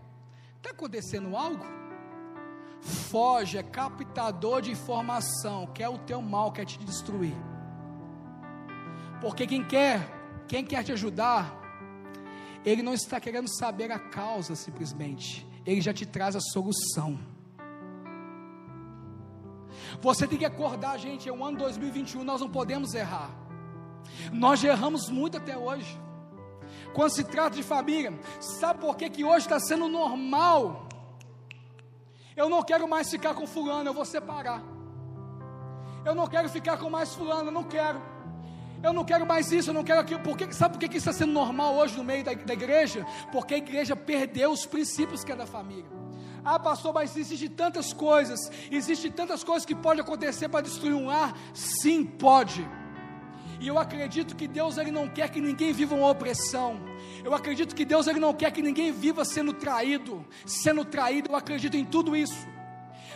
Está 0.58 0.72
acontecendo 0.72 1.34
algo? 1.34 1.66
Foge, 2.82 3.58
é 3.58 3.64
captador 3.64 4.62
de 4.62 4.72
informação, 4.72 5.66
quer 5.68 5.88
o 5.88 5.98
teu 5.98 6.22
mal, 6.22 6.52
quer 6.52 6.66
te 6.66 6.78
destruir. 6.80 7.38
Porque 9.22 9.48
quem 9.48 9.64
quer, 9.64 10.06
quem 10.46 10.66
quer 10.66 10.84
te 10.84 10.92
ajudar, 10.92 11.58
ele 12.66 12.84
não 12.84 12.94
está 12.94 13.18
querendo 13.18 13.48
saber 13.48 13.90
a 13.90 13.98
causa 13.98 14.54
simplesmente, 14.54 15.48
ele 15.66 15.80
já 15.80 15.94
te 15.94 16.06
traz 16.06 16.36
a 16.36 16.42
solução. 16.42 17.18
Você 20.02 20.28
tem 20.28 20.38
que 20.38 20.44
acordar, 20.44 20.98
gente. 20.98 21.30
É 21.30 21.32
o 21.32 21.46
ano 21.46 21.60
2021, 21.60 22.26
nós 22.26 22.42
não 22.42 22.50
podemos 22.50 22.94
errar. 22.94 23.32
Nós 24.34 24.60
já 24.60 24.74
erramos 24.74 25.10
muito 25.10 25.38
até 25.38 25.58
hoje. 25.58 26.07
Quando 26.98 27.12
se 27.12 27.24
trata 27.24 27.56
de 27.56 27.62
família, 27.62 28.12
sabe 28.40 28.80
por 28.80 28.98
que, 28.98 29.08
que 29.08 29.24
hoje 29.24 29.46
está 29.46 29.60
sendo 29.60 29.88
normal? 29.88 30.90
Eu 32.36 32.50
não 32.50 32.64
quero 32.64 32.90
mais 32.90 33.08
ficar 33.08 33.36
com 33.36 33.46
fulano, 33.46 33.88
eu 33.88 33.94
vou 33.94 34.04
separar. 34.04 34.64
Eu 36.04 36.16
não 36.16 36.26
quero 36.26 36.50
ficar 36.50 36.76
com 36.80 36.90
mais 36.90 37.14
fulano, 37.14 37.50
eu 37.50 37.52
não 37.52 37.64
quero. 37.64 38.02
Eu 38.82 38.94
não 38.94 39.06
quero 39.06 39.28
mais 39.28 39.52
isso, 39.52 39.70
eu 39.70 39.76
não 39.76 39.84
quero 39.84 40.00
aquilo. 40.00 40.22
Por 40.22 40.36
que, 40.36 40.52
sabe 40.52 40.74
por 40.74 40.80
que, 40.80 40.90
que 40.90 40.98
isso 40.98 41.08
está 41.08 41.20
sendo 41.20 41.34
normal 41.34 41.76
hoje 41.76 41.96
no 41.96 42.04
meio 42.04 42.24
da, 42.24 42.34
da 42.34 42.54
igreja? 42.54 43.06
Porque 43.32 43.54
a 43.54 43.58
igreja 43.58 43.96
perdeu 43.96 44.50
os 44.52 44.66
princípios 44.66 45.24
que 45.24 45.32
é 45.32 45.36
da 45.36 45.46
família. 45.46 45.86
Ah, 46.44 46.58
pastor, 46.58 46.96
mas 46.96 47.16
existem 47.16 47.50
tantas 47.50 47.94
coisas, 47.94 48.52
existem 48.72 49.12
tantas 49.12 49.44
coisas 49.44 49.68
que 49.68 49.76
podem 49.76 50.02
acontecer 50.02 50.50
para 50.50 50.62
destruir 50.62 50.96
um 50.96 51.06
lar? 51.06 51.38
Sim, 51.54 52.04
pode. 52.04 52.68
E 53.60 53.68
eu 53.68 53.78
acredito 53.80 54.36
que 54.36 54.48
Deus 54.48 54.78
ele 54.78 54.92
não 54.92 55.08
quer 55.08 55.30
que 55.30 55.42
ninguém 55.42 55.74
viva 55.74 55.96
uma 55.96 56.10
opressão. 56.10 56.80
Eu 57.24 57.34
acredito 57.34 57.76
que 57.76 57.84
Deus 57.84 58.08
ele 58.08 58.20
não 58.20 58.34
quer 58.34 58.52
que 58.52 58.62
ninguém 58.62 58.92
viva 58.92 59.26
sendo 59.26 59.52
traído, 59.54 60.26
sendo 60.46 60.86
traído. 60.86 61.32
Eu 61.32 61.36
acredito 61.36 61.76
em 61.76 61.86
tudo 61.86 62.16
isso. 62.16 62.48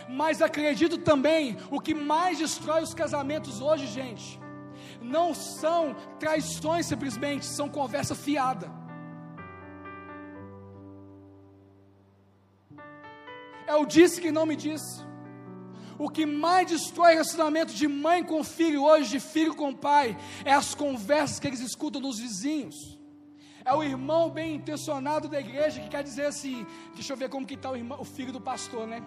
Mas 0.08 0.42
acredito 0.42 0.98
também 0.98 1.56
o 1.70 1.80
que 1.80 1.94
mais 1.94 2.38
destrói 2.38 2.82
os 2.82 2.92
casamentos 2.92 3.60
hoje, 3.60 3.86
gente, 3.86 4.40
não 5.00 5.32
são 5.32 5.94
traições 6.18 6.86
simplesmente, 6.86 7.46
são 7.46 7.68
conversa 7.68 8.14
fiada. 8.14 8.70
É 13.66 13.74
o 13.76 13.86
disse 13.86 14.20
que 14.20 14.32
não 14.32 14.44
me 14.44 14.56
disse. 14.56 15.11
O 15.98 16.08
que 16.08 16.26
mais 16.26 16.68
destrói 16.68 17.12
relacionamento 17.12 17.72
de 17.74 17.86
mãe 17.86 18.24
com 18.24 18.42
filho 18.42 18.82
hoje, 18.82 19.10
de 19.10 19.20
filho 19.20 19.54
com 19.54 19.74
pai, 19.74 20.16
é 20.44 20.52
as 20.52 20.74
conversas 20.74 21.38
que 21.38 21.46
eles 21.46 21.60
escutam 21.60 22.00
dos 22.00 22.18
vizinhos. 22.18 22.98
É 23.64 23.72
o 23.74 23.82
irmão 23.82 24.28
bem 24.28 24.56
intencionado 24.56 25.28
da 25.28 25.38
igreja 25.38 25.80
que 25.80 25.88
quer 25.88 26.02
dizer 26.02 26.26
assim: 26.26 26.66
deixa 26.94 27.12
eu 27.12 27.16
ver 27.16 27.28
como 27.28 27.46
que 27.46 27.54
está 27.54 27.70
o, 27.70 28.00
o 28.00 28.04
filho 28.04 28.32
do 28.32 28.40
pastor, 28.40 28.86
né? 28.86 29.02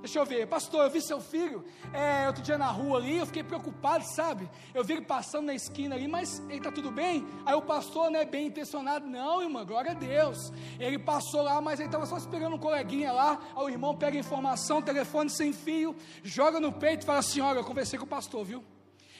Deixa 0.00 0.18
eu 0.18 0.24
ver, 0.24 0.46
pastor, 0.46 0.84
eu 0.84 0.90
vi 0.90 1.02
seu 1.02 1.20
filho 1.20 1.62
é, 1.92 2.26
outro 2.26 2.42
dia 2.42 2.56
na 2.56 2.68
rua 2.70 2.98
ali, 2.98 3.18
eu 3.18 3.26
fiquei 3.26 3.44
preocupado, 3.44 4.02
sabe? 4.04 4.48
Eu 4.72 4.82
vi 4.82 4.94
ele 4.94 5.02
passando 5.02 5.46
na 5.46 5.54
esquina 5.54 5.94
ali, 5.94 6.08
mas 6.08 6.40
ele 6.48 6.56
está 6.56 6.72
tudo 6.72 6.90
bem? 6.90 7.26
Aí 7.44 7.54
o 7.54 7.60
pastor, 7.60 8.10
né, 8.10 8.24
bem 8.24 8.46
intencionado, 8.46 9.06
não, 9.06 9.42
irmã, 9.42 9.64
glória 9.64 9.90
a 9.90 9.94
Deus. 9.94 10.52
Ele 10.78 10.98
passou 10.98 11.42
lá, 11.42 11.60
mas 11.60 11.80
ele 11.80 11.88
estava 11.88 12.06
só 12.06 12.16
esperando 12.16 12.56
um 12.56 12.58
coleguinha 12.58 13.12
lá. 13.12 13.38
Aí 13.54 13.62
o 13.62 13.68
irmão 13.68 13.94
pega 13.94 14.16
a 14.16 14.20
informação, 14.20 14.80
telefone 14.80 15.28
sem 15.28 15.52
fio, 15.52 15.94
joga 16.22 16.58
no 16.58 16.72
peito 16.72 17.02
e 17.02 17.06
fala 17.06 17.18
assim: 17.18 17.42
Olha, 17.42 17.58
eu 17.58 17.64
conversei 17.64 17.98
com 17.98 18.06
o 18.06 18.08
pastor, 18.08 18.42
viu? 18.42 18.64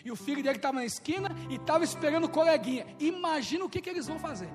E 0.03 0.11
o 0.11 0.17
filho 0.17 0.43
dele 0.43 0.57
estava 0.57 0.77
na 0.77 0.85
esquina 0.87 1.29
e 1.51 1.57
estava 1.57 1.85
esperando 1.85 2.25
o 2.25 2.31
coleguinha. 2.31 2.87
Imagina 2.99 3.67
o 3.67 3.69
que, 3.69 3.83
que 3.83 3.91
eles 3.91 4.07
vão 4.07 4.19
fazer. 4.19 4.49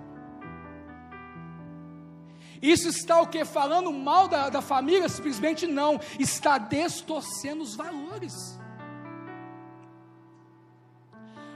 Isso 2.61 2.87
está 2.87 3.21
o 3.21 3.27
que? 3.27 3.43
Falando 3.45 3.91
mal 3.91 4.27
da, 4.27 4.49
da 4.49 4.61
família? 4.61 5.07
Simplesmente 5.09 5.67
não. 5.67 5.99
Está 6.19 6.57
distorcendo 6.57 7.63
os 7.63 7.75
valores. 7.75 8.33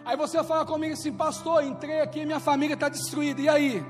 Aí 0.05 0.17
você 0.17 0.37
vai 0.37 0.45
falar 0.45 0.65
comigo 0.65 0.93
assim, 0.93 1.11
pastor, 1.11 1.63
entrei 1.63 2.01
aqui, 2.01 2.25
minha 2.25 2.39
família 2.39 2.73
está 2.73 2.89
destruída. 2.89 3.41
E 3.41 3.49
aí? 3.49 3.85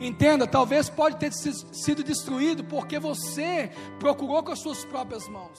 Entenda, 0.00 0.46
talvez 0.46 0.90
pode 0.90 1.16
ter 1.16 1.32
sido 1.32 2.02
destruído 2.02 2.64
porque 2.64 2.98
você 2.98 3.70
procurou 3.98 4.42
com 4.42 4.52
as 4.52 4.60
suas 4.60 4.84
próprias 4.84 5.28
mãos. 5.28 5.58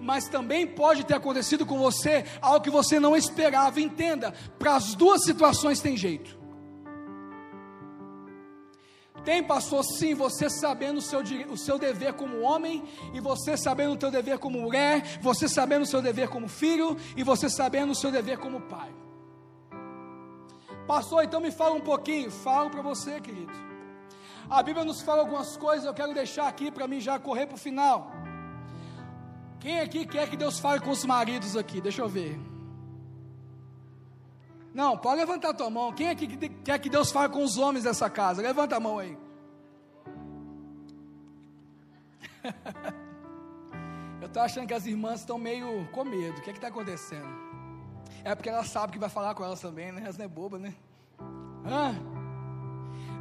Mas 0.00 0.28
também 0.28 0.66
pode 0.66 1.04
ter 1.04 1.14
acontecido 1.14 1.64
com 1.64 1.78
você 1.78 2.24
algo 2.42 2.60
que 2.60 2.70
você 2.70 2.98
não 2.98 3.16
esperava. 3.16 3.80
Entenda, 3.80 4.32
para 4.58 4.76
as 4.76 4.94
duas 4.94 5.24
situações 5.24 5.80
tem 5.80 5.96
jeito. 5.96 6.43
Tem, 9.24 9.42
pastor, 9.42 9.82
sim, 9.82 10.14
você 10.14 10.50
sabendo 10.50 10.98
o 10.98 11.02
seu, 11.02 11.20
o 11.50 11.56
seu 11.56 11.78
dever 11.78 12.12
como 12.12 12.40
homem, 12.40 12.84
e 13.14 13.20
você 13.20 13.56
sabendo 13.56 13.96
o 13.96 14.00
seu 14.00 14.10
dever 14.10 14.38
como 14.38 14.60
mulher, 14.60 15.18
você 15.20 15.48
sabendo 15.48 15.82
o 15.82 15.86
seu 15.86 16.02
dever 16.02 16.28
como 16.28 16.46
filho, 16.46 16.96
e 17.16 17.22
você 17.22 17.48
sabendo 17.48 17.92
o 17.92 17.94
seu 17.94 18.12
dever 18.12 18.38
como 18.38 18.60
pai. 18.60 18.92
Pastor, 20.86 21.24
então 21.24 21.40
me 21.40 21.50
fala 21.50 21.74
um 21.74 21.80
pouquinho, 21.80 22.30
falo 22.30 22.68
para 22.68 22.82
você, 22.82 23.18
querido. 23.18 23.52
A 24.50 24.62
Bíblia 24.62 24.84
nos 24.84 25.00
fala 25.00 25.20
algumas 25.22 25.56
coisas, 25.56 25.86
eu 25.86 25.94
quero 25.94 26.12
deixar 26.12 26.46
aqui 26.46 26.70
para 26.70 26.86
mim 26.86 27.00
já 27.00 27.18
correr 27.18 27.46
para 27.46 27.54
o 27.54 27.58
final. 27.58 28.12
Quem 29.58 29.80
aqui 29.80 30.04
quer 30.04 30.28
que 30.28 30.36
Deus 30.36 30.58
fale 30.58 30.80
com 30.80 30.90
os 30.90 31.02
maridos 31.06 31.56
aqui? 31.56 31.80
Deixa 31.80 32.02
eu 32.02 32.08
ver. 32.08 32.38
Não, 34.74 34.98
pode 34.98 35.20
levantar 35.20 35.50
a 35.50 35.54
tua 35.54 35.70
mão. 35.70 35.92
Quem 35.92 36.08
é 36.08 36.14
que 36.16 36.26
quer 36.48 36.80
que 36.80 36.90
Deus 36.90 37.12
fale 37.12 37.32
com 37.32 37.44
os 37.44 37.56
homens 37.56 37.84
dessa 37.84 38.10
casa? 38.10 38.42
Levanta 38.42 38.74
a 38.74 38.80
mão 38.80 38.98
aí. 38.98 39.16
Eu 44.20 44.26
estou 44.26 44.42
achando 44.42 44.66
que 44.66 44.74
as 44.74 44.84
irmãs 44.84 45.20
estão 45.20 45.38
meio 45.38 45.88
com 45.92 46.04
medo. 46.04 46.38
O 46.38 46.42
que 46.42 46.50
é 46.50 46.52
está 46.52 46.66
acontecendo? 46.66 47.28
É 48.24 48.34
porque 48.34 48.48
elas 48.48 48.66
sabem 48.68 48.90
que 48.90 48.98
vai 48.98 49.08
falar 49.08 49.32
com 49.34 49.44
elas 49.44 49.60
também, 49.60 49.92
né? 49.92 50.02
Elas 50.02 50.18
não 50.18 50.24
é 50.24 50.28
boba, 50.28 50.58
né? 50.58 50.74
Hã? 51.64 51.94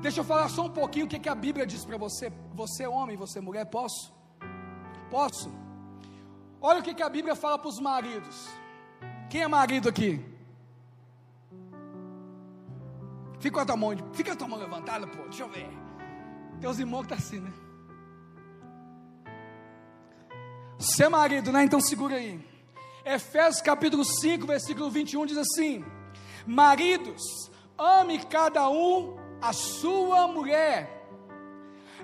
Deixa 0.01 0.21
eu 0.21 0.23
falar 0.23 0.49
só 0.49 0.65
um 0.65 0.71
pouquinho 0.71 1.05
o 1.05 1.09
que, 1.09 1.17
é 1.17 1.19
que 1.19 1.29
a 1.29 1.35
Bíblia 1.35 1.67
diz 1.67 1.85
para 1.85 1.97
você. 1.97 2.33
Você 2.55 2.83
é 2.83 2.89
homem, 2.89 3.15
você 3.15 3.37
é 3.37 3.41
mulher, 3.41 3.65
posso? 3.65 4.11
Posso? 5.11 5.53
Olha 6.59 6.79
o 6.79 6.83
que, 6.83 6.95
que 6.95 7.03
a 7.03 7.09
Bíblia 7.09 7.35
fala 7.35 7.59
para 7.59 7.69
os 7.69 7.79
maridos. 7.79 8.49
Quem 9.29 9.41
é 9.41 9.47
marido 9.47 9.87
aqui? 9.87 10.32
Fica 13.43 13.55
com 13.55 13.59
a 13.59 13.65
tua 13.65 13.75
mão, 13.75 13.93
fica 14.13 14.31
a 14.31 14.35
tua 14.37 14.47
mão 14.47 14.57
levantada, 14.57 15.05
pô, 15.05 15.23
deixa 15.23 15.43
eu 15.43 15.49
ver. 15.49 15.67
Teus 16.61 16.79
irmãos 16.79 17.01
que 17.01 17.09
tá 17.09 17.15
assim, 17.15 17.41
né? 17.41 17.51
É 21.01 21.09
marido, 21.09 21.51
né? 21.51 21.65
Então 21.65 21.81
segura 21.81 22.15
aí. 22.15 22.39
Efésios 23.03 23.61
capítulo 23.61 24.05
5, 24.05 24.47
versículo 24.47 24.89
21 24.89 25.25
diz 25.25 25.37
assim: 25.37 25.83
Maridos, 26.47 27.21
ame 27.77 28.17
cada 28.19 28.69
um 28.69 29.17
a 29.41 29.51
sua 29.51 30.25
mulher, 30.25 31.05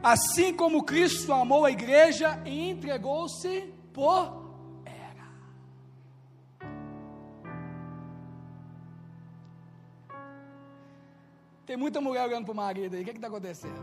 assim 0.03 0.53
como 0.53 0.83
Cristo 0.83 1.31
amou 1.31 1.63
a 1.63 1.71
igreja 1.71 2.43
e 2.45 2.69
entregou-se 2.69 3.73
por 3.93 4.38
Tem 11.69 11.77
muita 11.77 12.01
mulher 12.01 12.23
olhando 12.23 12.45
para 12.45 12.51
o 12.51 12.55
marido 12.55 12.95
aí. 12.95 13.03
O 13.03 13.05
que 13.05 13.11
está 13.11 13.27
acontecendo? 13.27 13.79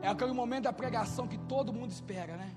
É 0.00 0.08
aquele 0.08 0.32
momento 0.32 0.62
da 0.62 0.72
pregação 0.72 1.28
que 1.28 1.36
todo 1.36 1.70
mundo 1.70 1.90
espera, 1.90 2.34
né? 2.34 2.50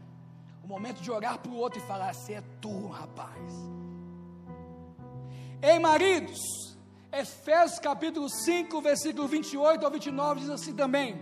O 0.63 0.67
momento 0.67 1.01
de 1.01 1.11
olhar 1.11 1.37
para 1.37 1.51
o 1.51 1.57
outro 1.57 1.79
e 1.79 1.81
falar 1.85 2.11
assim: 2.11 2.35
é 2.35 2.43
tu, 2.61 2.87
rapaz. 2.87 3.53
Ei, 5.61 5.79
maridos, 5.79 6.39
Efésios 7.11 7.77
capítulo 7.77 8.29
5, 8.29 8.81
versículo 8.81 9.27
28 9.27 9.83
ao 9.83 9.91
29 9.91 10.39
diz 10.39 10.49
assim 10.49 10.73
também: 10.73 11.21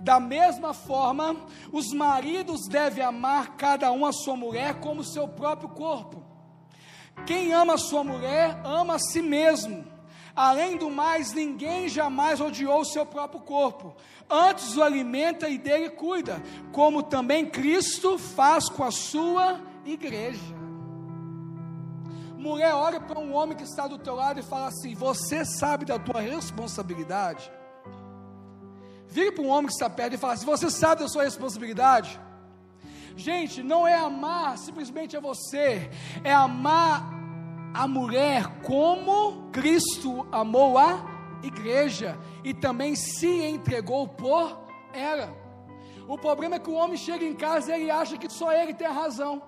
Da 0.00 0.18
mesma 0.18 0.72
forma, 0.72 1.36
os 1.70 1.92
maridos 1.92 2.62
devem 2.70 3.04
amar 3.04 3.58
cada 3.58 3.92
um 3.92 4.06
a 4.06 4.14
sua 4.14 4.34
mulher 4.34 4.80
como 4.80 5.04
seu 5.04 5.28
próprio 5.28 5.68
corpo. 5.68 6.24
Quem 7.26 7.52
ama 7.52 7.74
a 7.74 7.78
sua 7.78 8.02
mulher, 8.02 8.62
ama 8.64 8.94
a 8.94 8.98
si 8.98 9.20
mesmo. 9.20 9.91
Além 10.34 10.76
do 10.76 10.90
mais, 10.90 11.32
ninguém 11.32 11.88
jamais 11.88 12.40
odiou 12.40 12.80
o 12.80 12.84
seu 12.84 13.04
próprio 13.04 13.40
corpo, 13.40 13.94
antes 14.30 14.76
o 14.76 14.82
alimenta 14.82 15.48
e 15.48 15.58
dele 15.58 15.90
cuida, 15.90 16.42
como 16.72 17.02
também 17.02 17.44
Cristo 17.46 18.18
faz 18.18 18.68
com 18.68 18.82
a 18.82 18.90
sua 18.90 19.60
igreja. 19.84 20.62
Mulher, 22.38 22.74
olha 22.74 22.98
para 22.98 23.20
um 23.20 23.34
homem 23.34 23.56
que 23.56 23.62
está 23.62 23.86
do 23.86 23.98
teu 23.98 24.14
lado 24.14 24.40
e 24.40 24.42
fala 24.42 24.66
assim: 24.68 24.94
Você 24.94 25.44
sabe 25.44 25.84
da 25.84 25.98
tua 25.98 26.20
responsabilidade? 26.20 27.52
Vire 29.06 29.30
para 29.30 29.44
um 29.44 29.48
homem 29.48 29.66
que 29.66 29.74
está 29.74 29.88
perto 29.88 30.14
e 30.14 30.18
fala 30.18 30.32
assim: 30.32 30.46
Você 30.46 30.70
sabe 30.70 31.02
da 31.02 31.08
sua 31.08 31.24
responsabilidade? 31.24 32.18
Gente, 33.14 33.62
não 33.62 33.86
é 33.86 33.94
amar 33.94 34.56
simplesmente 34.58 35.16
a 35.16 35.20
você, 35.20 35.90
é 36.24 36.32
amar 36.32 37.21
a 37.74 37.88
mulher 37.88 38.46
como 38.62 39.48
Cristo 39.50 40.26
amou 40.30 40.76
a 40.76 41.04
igreja 41.42 42.18
e 42.44 42.52
também 42.52 42.94
se 42.94 43.44
entregou 43.44 44.06
por 44.08 44.66
ela. 44.92 45.34
O 46.06 46.18
problema 46.18 46.56
é 46.56 46.58
que 46.58 46.70
o 46.70 46.74
homem 46.74 46.96
chega 46.96 47.24
em 47.24 47.34
casa 47.34 47.76
e 47.76 47.82
ele 47.82 47.90
acha 47.90 48.18
que 48.18 48.28
só 48.28 48.52
ele 48.52 48.74
tem 48.74 48.86
a 48.86 48.92
razão. 48.92 49.42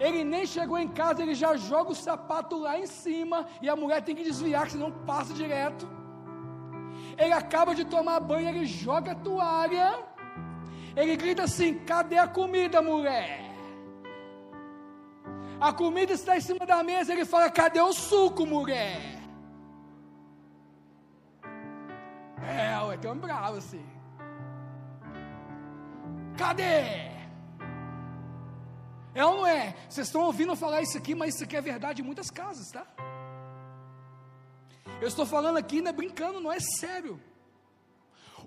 Ele 0.00 0.24
nem 0.24 0.44
chegou 0.44 0.78
em 0.78 0.88
casa, 0.88 1.22
ele 1.22 1.34
já 1.34 1.56
joga 1.56 1.92
o 1.92 1.94
sapato 1.94 2.58
lá 2.58 2.78
em 2.78 2.86
cima 2.86 3.46
e 3.60 3.68
a 3.68 3.76
mulher 3.76 4.02
tem 4.02 4.16
que 4.16 4.24
desviar, 4.24 4.68
senão 4.68 4.90
passa 4.90 5.32
direto. 5.32 5.88
Ele 7.16 7.32
acaba 7.32 7.74
de 7.74 7.84
tomar 7.84 8.18
banho, 8.20 8.48
ele 8.48 8.66
joga 8.66 9.12
a 9.12 9.14
toalha. 9.14 9.98
Ele 10.96 11.16
grita 11.16 11.44
assim: 11.44 11.74
cadê 11.74 12.18
a 12.18 12.26
comida, 12.26 12.82
mulher? 12.82 13.51
A 15.62 15.72
comida 15.72 16.12
está 16.12 16.36
em 16.36 16.40
cima 16.40 16.66
da 16.66 16.82
mesa. 16.82 17.12
Ele 17.12 17.24
fala: 17.24 17.48
cadê 17.48 17.80
o 17.80 17.92
suco, 17.92 18.44
mulher? 18.44 19.00
É, 22.44 22.80
ué, 22.86 22.96
tem 22.96 23.08
um 23.08 23.16
bravo 23.16 23.58
assim. 23.58 23.84
Cadê? 26.36 27.12
É 29.14 29.24
ou 29.24 29.36
não 29.36 29.46
é? 29.46 29.76
Vocês 29.88 30.08
estão 30.08 30.22
ouvindo 30.22 30.56
falar 30.56 30.82
isso 30.82 30.98
aqui, 30.98 31.14
mas 31.14 31.36
isso 31.36 31.44
aqui 31.44 31.56
é 31.56 31.60
verdade 31.60 32.02
em 32.02 32.04
muitas 32.04 32.28
casas, 32.28 32.68
tá? 32.72 32.84
Eu 35.00 35.06
estou 35.06 35.24
falando 35.24 35.58
aqui, 35.58 35.80
não 35.80 35.90
é 35.90 35.92
brincando, 35.92 36.40
não 36.40 36.52
é 36.52 36.58
sério. 36.58 37.20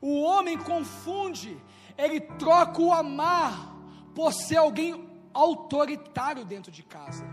O 0.01 0.21
homem 0.21 0.57
confunde, 0.57 1.57
ele 1.97 2.19
troca 2.19 2.81
o 2.81 2.91
amar 2.91 3.73
por 4.13 4.33
ser 4.33 4.57
alguém 4.57 5.04
autoritário 5.35 6.45
dentro 6.45 6.71
de 6.71 6.81
casa. 6.81 7.25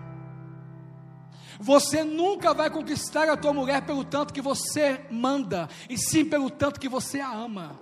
Você 1.61 2.03
nunca 2.03 2.53
vai 2.53 2.69
conquistar 2.69 3.29
a 3.29 3.37
tua 3.37 3.53
mulher 3.53 3.87
pelo 3.87 4.05
tanto 4.05 4.35
que 4.35 4.41
você 4.41 5.07
manda, 5.11 5.69
e 5.89 5.97
sim 5.97 6.25
pelo 6.25 6.51
tanto 6.51 6.81
que 6.81 6.89
você 6.89 7.21
a 7.21 7.33
ama. 7.33 7.79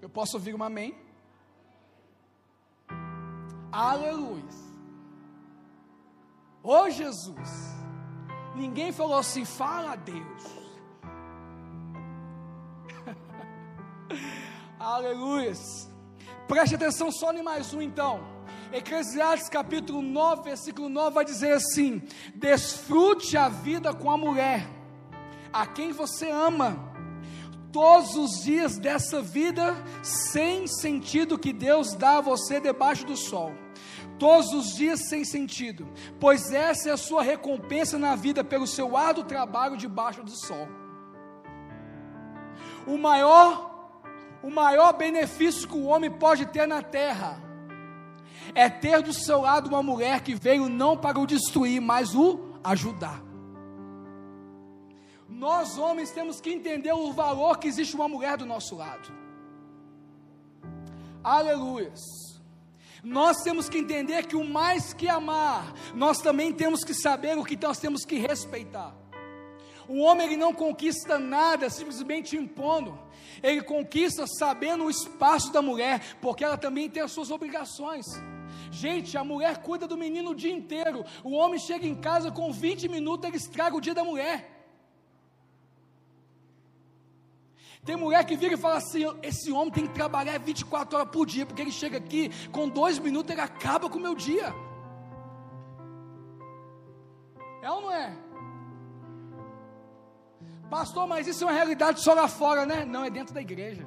Eu 0.00 0.08
posso 0.08 0.36
ouvir 0.36 0.54
um 0.54 0.62
amém? 0.62 0.96
Aleluia. 3.70 4.44
Ô 6.62 6.84
oh, 6.84 6.90
Jesus. 6.90 7.74
Ninguém 8.54 8.92
falou 8.92 9.18
assim, 9.18 9.44
fala 9.44 9.92
a 9.92 9.96
Deus. 9.96 10.44
Aleluia. 14.78 15.52
Preste 16.46 16.74
atenção 16.74 17.10
só 17.10 17.32
em 17.32 17.42
mais 17.42 17.72
um 17.72 17.80
então. 17.80 18.20
Eclesiastes 18.72 19.48
capítulo 19.48 20.02
9, 20.02 20.42
versículo 20.42 20.88
9 20.88 21.14
vai 21.14 21.24
dizer 21.24 21.52
assim: 21.52 22.02
Desfrute 22.34 23.36
a 23.36 23.48
vida 23.48 23.94
com 23.94 24.10
a 24.10 24.16
mulher, 24.16 24.68
a 25.52 25.66
quem 25.66 25.92
você 25.92 26.30
ama, 26.30 26.76
todos 27.72 28.16
os 28.16 28.42
dias 28.42 28.76
dessa 28.78 29.22
vida 29.22 29.74
sem 30.02 30.66
sentido 30.66 31.38
que 31.38 31.52
Deus 31.52 31.94
dá 31.94 32.18
a 32.18 32.20
você 32.20 32.60
debaixo 32.60 33.06
do 33.06 33.16
sol 33.16 33.52
todos 34.18 34.52
os 34.52 34.74
dias 34.74 35.08
sem 35.08 35.24
sentido, 35.24 35.88
pois 36.20 36.52
essa 36.52 36.88
é 36.88 36.92
a 36.92 36.96
sua 36.96 37.22
recompensa 37.22 37.98
na 37.98 38.14
vida 38.14 38.44
pelo 38.44 38.66
seu 38.66 38.96
árduo 38.96 39.24
trabalho 39.24 39.76
debaixo 39.76 40.22
do 40.22 40.30
sol. 40.30 40.68
O 42.86 42.96
maior, 42.98 43.73
o 44.44 44.50
maior 44.50 44.92
benefício 44.92 45.66
que 45.66 45.74
o 45.74 45.84
homem 45.84 46.10
pode 46.10 46.44
ter 46.44 46.68
na 46.68 46.82
terra 46.82 47.42
é 48.54 48.68
ter 48.68 49.00
do 49.00 49.10
seu 49.10 49.40
lado 49.40 49.68
uma 49.68 49.82
mulher 49.82 50.20
que 50.20 50.34
veio 50.34 50.68
não 50.68 50.98
para 50.98 51.18
o 51.18 51.26
destruir, 51.26 51.80
mas 51.80 52.14
o 52.14 52.38
ajudar. 52.62 53.22
Nós 55.26 55.78
homens 55.78 56.10
temos 56.10 56.42
que 56.42 56.50
entender 56.50 56.92
o 56.92 57.10
valor 57.10 57.58
que 57.58 57.66
existe 57.66 57.94
uma 57.94 58.06
mulher 58.06 58.36
do 58.36 58.44
nosso 58.44 58.76
lado. 58.76 59.10
Aleluias. 61.22 62.02
Nós 63.02 63.42
temos 63.42 63.70
que 63.70 63.78
entender 63.78 64.26
que 64.26 64.36
o 64.36 64.44
mais 64.44 64.92
que 64.92 65.08
amar, 65.08 65.72
nós 65.94 66.18
também 66.18 66.52
temos 66.52 66.84
que 66.84 66.92
saber 66.92 67.38
o 67.38 67.44
que 67.44 67.56
nós 67.56 67.78
temos 67.78 68.04
que 68.04 68.18
respeitar. 68.18 68.94
O 69.88 70.00
homem 70.00 70.26
ele 70.26 70.36
não 70.36 70.52
conquista 70.52 71.18
nada 71.18 71.68
simplesmente 71.68 72.36
impondo. 72.36 72.98
Ele 73.42 73.62
conquista 73.62 74.26
sabendo 74.26 74.84
o 74.84 74.90
espaço 74.90 75.52
da 75.52 75.60
mulher, 75.60 76.16
porque 76.20 76.44
ela 76.44 76.56
também 76.56 76.88
tem 76.88 77.02
as 77.02 77.12
suas 77.12 77.30
obrigações. 77.30 78.06
Gente, 78.70 79.16
a 79.16 79.24
mulher 79.24 79.58
cuida 79.58 79.86
do 79.86 79.96
menino 79.96 80.30
o 80.30 80.34
dia 80.34 80.52
inteiro. 80.52 81.04
O 81.22 81.32
homem 81.32 81.58
chega 81.58 81.86
em 81.86 81.94
casa 81.94 82.30
com 82.30 82.52
20 82.52 82.88
minutos, 82.88 83.28
ele 83.28 83.36
estraga 83.36 83.76
o 83.76 83.80
dia 83.80 83.94
da 83.94 84.02
mulher. 84.02 84.50
Tem 87.84 87.96
mulher 87.96 88.24
que 88.24 88.36
vira 88.36 88.54
e 88.54 88.56
fala 88.56 88.76
assim: 88.76 89.04
esse 89.22 89.52
homem 89.52 89.70
tem 89.70 89.86
que 89.86 89.92
trabalhar 89.92 90.38
24 90.38 90.96
horas 90.96 91.10
por 91.10 91.26
dia, 91.26 91.44
porque 91.44 91.60
ele 91.60 91.70
chega 91.70 91.98
aqui, 91.98 92.30
com 92.50 92.68
dois 92.68 92.98
minutos 92.98 93.30
ele 93.30 93.42
acaba 93.42 93.90
com 93.90 93.98
o 93.98 94.02
meu 94.02 94.14
dia. 94.14 94.54
É 97.62 97.70
ou 97.70 97.82
não 97.82 97.92
é? 97.92 98.16
Pastor, 100.70 101.06
mas 101.06 101.26
isso 101.26 101.44
é 101.44 101.46
uma 101.46 101.52
realidade 101.52 102.00
só 102.00 102.14
lá 102.14 102.28
fora, 102.28 102.64
né? 102.66 102.84
Não, 102.84 103.04
é 103.04 103.10
dentro 103.10 103.34
da 103.34 103.40
igreja. 103.40 103.86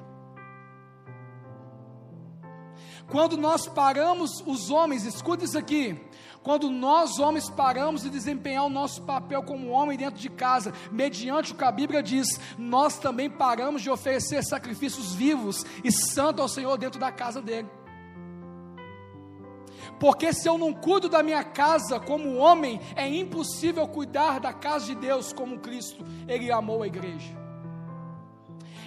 Quando 3.09 3.37
nós 3.37 3.67
paramos, 3.67 4.43
os 4.45 4.69
homens, 4.69 5.05
escuta 5.05 5.45
isso 5.45 5.57
aqui, 5.57 5.97
quando 6.43 6.69
nós, 6.69 7.19
homens, 7.19 7.49
paramos 7.49 8.03
de 8.03 8.09
desempenhar 8.09 8.65
o 8.65 8.69
nosso 8.69 9.01
papel 9.03 9.43
como 9.43 9.69
homem 9.69 9.97
dentro 9.97 10.19
de 10.19 10.29
casa, 10.29 10.73
mediante 10.91 11.51
o 11.51 11.55
que 11.55 11.63
a 11.63 11.71
Bíblia 11.71 12.03
diz, 12.03 12.39
nós 12.57 12.97
também 12.97 13.29
paramos 13.29 13.81
de 13.81 13.89
oferecer 13.89 14.43
sacrifícios 14.43 15.13
vivos 15.13 15.65
e 15.83 15.91
santos 15.91 16.41
ao 16.41 16.47
Senhor 16.49 16.77
dentro 16.77 16.99
da 16.99 17.11
casa 17.11 17.41
dele. 17.41 17.69
Porque 19.99 20.31
se 20.31 20.47
eu 20.47 20.57
não 20.57 20.73
cuido 20.73 21.09
da 21.09 21.23
minha 21.23 21.43
casa 21.43 21.99
como 21.99 22.37
homem, 22.37 22.79
é 22.95 23.07
impossível 23.07 23.87
cuidar 23.87 24.39
da 24.39 24.53
casa 24.53 24.85
de 24.85 24.95
Deus 24.95 25.33
como 25.33 25.59
Cristo, 25.59 26.05
Ele 26.27 26.51
amou 26.51 26.83
a 26.83 26.87
igreja. 26.87 27.35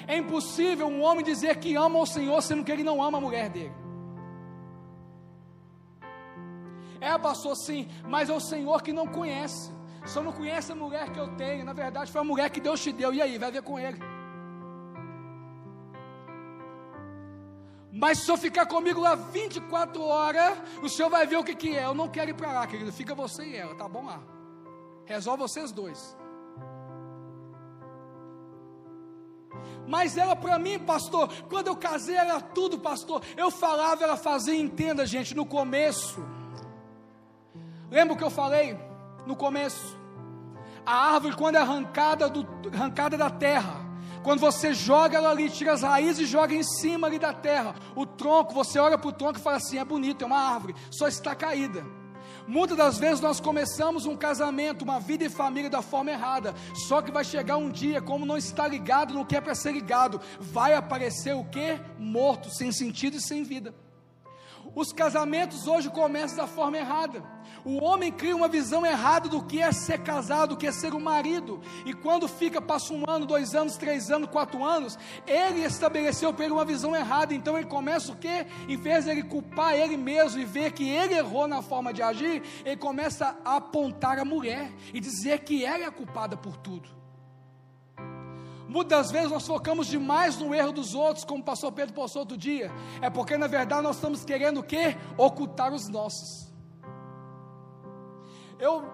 É 0.06 0.16
impossível 0.16 0.88
um 0.88 1.02
homem 1.02 1.24
dizer 1.24 1.56
que 1.58 1.76
ama 1.76 1.98
o 2.00 2.06
Senhor, 2.06 2.40
sendo 2.42 2.64
que 2.64 2.72
ele 2.72 2.82
não 2.82 3.00
ama 3.00 3.18
a 3.18 3.20
mulher 3.20 3.48
dele. 3.48 3.72
É, 7.00 7.16
pastor, 7.16 7.56
sim, 7.56 7.88
mas 8.08 8.28
é 8.28 8.34
o 8.34 8.40
Senhor 8.40 8.82
que 8.82 8.92
não 8.92 9.06
conhece. 9.06 9.72
Só 10.04 10.22
não 10.22 10.32
conhece 10.32 10.72
a 10.72 10.74
mulher 10.74 11.10
que 11.10 11.18
eu 11.18 11.28
tenho. 11.36 11.64
Na 11.64 11.72
verdade, 11.72 12.10
foi 12.10 12.20
a 12.20 12.24
mulher 12.24 12.50
que 12.50 12.60
Deus 12.60 12.82
te 12.82 12.92
deu. 12.92 13.14
E 13.14 13.22
aí, 13.22 13.38
vai 13.38 13.52
ver 13.52 13.62
com 13.62 13.78
ele. 13.78 13.98
Mas 18.00 18.20
se 18.20 18.30
eu 18.30 18.38
ficar 18.38 18.64
comigo 18.64 18.98
lá 18.98 19.14
24 19.14 20.02
horas, 20.02 20.56
o 20.82 20.88
senhor 20.88 21.10
vai 21.10 21.26
ver 21.26 21.36
o 21.36 21.44
que, 21.44 21.54
que 21.54 21.76
é. 21.76 21.84
Eu 21.84 21.92
não 21.92 22.08
quero 22.08 22.30
ir 22.30 22.34
para 22.34 22.50
lá, 22.50 22.66
querido. 22.66 22.90
Fica 22.90 23.14
você 23.14 23.44
e 23.44 23.54
ela, 23.54 23.74
tá 23.74 23.86
bom 23.86 24.06
lá. 24.06 24.22
Resolve 25.04 25.42
vocês 25.42 25.70
dois. 25.70 26.16
Mas 29.86 30.16
ela 30.16 30.34
para 30.34 30.58
mim, 30.58 30.78
pastor, 30.78 31.30
quando 31.50 31.66
eu 31.66 31.76
casei 31.76 32.16
era 32.16 32.40
tudo, 32.40 32.78
pastor. 32.78 33.22
Eu 33.36 33.50
falava, 33.50 34.02
ela 34.02 34.16
fazia, 34.16 34.58
entenda, 34.58 35.04
gente, 35.04 35.34
no 35.34 35.44
começo. 35.44 36.24
Lembra 37.90 38.14
o 38.14 38.16
que 38.16 38.24
eu 38.24 38.30
falei 38.30 38.78
no 39.26 39.36
começo? 39.36 39.98
A 40.86 41.12
árvore, 41.12 41.36
quando 41.36 41.56
é 41.56 41.58
arrancada, 41.58 42.30
do, 42.30 42.48
arrancada 42.72 43.18
da 43.18 43.28
terra, 43.28 43.89
Quando 44.22 44.40
você 44.40 44.74
joga 44.74 45.16
ela 45.16 45.30
ali, 45.30 45.48
tira 45.48 45.72
as 45.72 45.82
raízes 45.82 46.20
e 46.20 46.30
joga 46.30 46.54
em 46.54 46.62
cima 46.62 47.06
ali 47.06 47.18
da 47.18 47.32
terra, 47.32 47.74
o 47.96 48.04
tronco, 48.04 48.52
você 48.52 48.78
olha 48.78 48.98
para 48.98 49.08
o 49.08 49.12
tronco 49.12 49.38
e 49.38 49.42
fala 49.42 49.56
assim: 49.56 49.78
é 49.78 49.84
bonito, 49.84 50.22
é 50.22 50.26
uma 50.26 50.38
árvore, 50.38 50.74
só 50.90 51.08
está 51.08 51.34
caída. 51.34 51.84
Muitas 52.46 52.76
das 52.76 52.98
vezes 52.98 53.20
nós 53.20 53.40
começamos 53.40 54.06
um 54.06 54.16
casamento, 54.16 54.82
uma 54.82 54.98
vida 54.98 55.24
e 55.24 55.28
família 55.28 55.70
da 55.70 55.82
forma 55.82 56.10
errada. 56.10 56.54
Só 56.74 57.00
que 57.00 57.12
vai 57.12 57.24
chegar 57.24 57.56
um 57.56 57.70
dia, 57.70 58.00
como 58.00 58.26
não 58.26 58.36
está 58.36 58.66
ligado 58.66 59.14
no 59.14 59.24
que 59.24 59.36
é 59.36 59.40
para 59.40 59.54
ser 59.54 59.72
ligado, 59.72 60.20
vai 60.38 60.74
aparecer 60.74 61.34
o 61.34 61.44
que? 61.44 61.78
Morto, 61.98 62.50
sem 62.50 62.72
sentido 62.72 63.16
e 63.16 63.20
sem 63.20 63.42
vida. 63.42 63.74
Os 64.74 64.92
casamentos 64.92 65.66
hoje 65.66 65.90
começam 65.90 66.36
da 66.36 66.46
forma 66.46 66.78
errada. 66.78 67.22
O 67.64 67.82
homem 67.82 68.12
cria 68.12 68.36
uma 68.36 68.48
visão 68.48 68.86
errada 68.86 69.28
do 69.28 69.42
que 69.44 69.60
é 69.60 69.72
ser 69.72 69.98
casado, 69.98 70.50
do 70.50 70.56
que 70.56 70.66
é 70.66 70.72
ser 70.72 70.94
um 70.94 71.00
marido. 71.00 71.60
E 71.84 71.92
quando 71.92 72.28
fica, 72.28 72.60
passa 72.60 72.94
um 72.94 73.04
ano, 73.08 73.26
dois 73.26 73.54
anos, 73.54 73.76
três 73.76 74.10
anos, 74.10 74.30
quatro 74.30 74.64
anos, 74.64 74.96
ele 75.26 75.64
estabeleceu 75.64 76.32
para 76.32 76.44
ele 76.44 76.54
uma 76.54 76.64
visão 76.64 76.94
errada. 76.94 77.34
Então 77.34 77.58
ele 77.58 77.66
começa 77.66 78.12
o 78.12 78.16
quê? 78.16 78.46
Em 78.68 78.76
vez 78.76 79.04
de 79.04 79.10
ele 79.10 79.24
culpar 79.24 79.74
ele 79.74 79.96
mesmo 79.96 80.40
e 80.40 80.44
ver 80.44 80.72
que 80.72 80.88
ele 80.88 81.14
errou 81.14 81.48
na 81.48 81.62
forma 81.62 81.92
de 81.92 82.02
agir, 82.02 82.42
ele 82.64 82.76
começa 82.76 83.36
a 83.44 83.56
apontar 83.56 84.18
a 84.18 84.24
mulher 84.24 84.72
e 84.94 85.00
dizer 85.00 85.40
que 85.40 85.64
ela 85.64 85.84
é 85.84 85.90
culpada 85.90 86.36
por 86.36 86.56
tudo. 86.56 86.99
Muitas 88.70 89.10
vezes 89.10 89.32
nós 89.32 89.44
focamos 89.44 89.88
demais 89.88 90.38
no 90.38 90.54
erro 90.54 90.70
dos 90.70 90.94
outros, 90.94 91.24
como 91.24 91.40
o 91.40 91.44
pastor 91.44 91.72
Pedro 91.72 91.92
postou 91.92 92.20
outro 92.20 92.36
dia. 92.36 92.70
É 93.02 93.10
porque 93.10 93.36
na 93.36 93.48
verdade 93.48 93.82
nós 93.82 93.96
estamos 93.96 94.24
querendo 94.24 94.60
o 94.60 94.62
quê? 94.62 94.96
Ocultar 95.18 95.74
os 95.74 95.88
nossos. 95.88 96.48
Eu, 98.60 98.84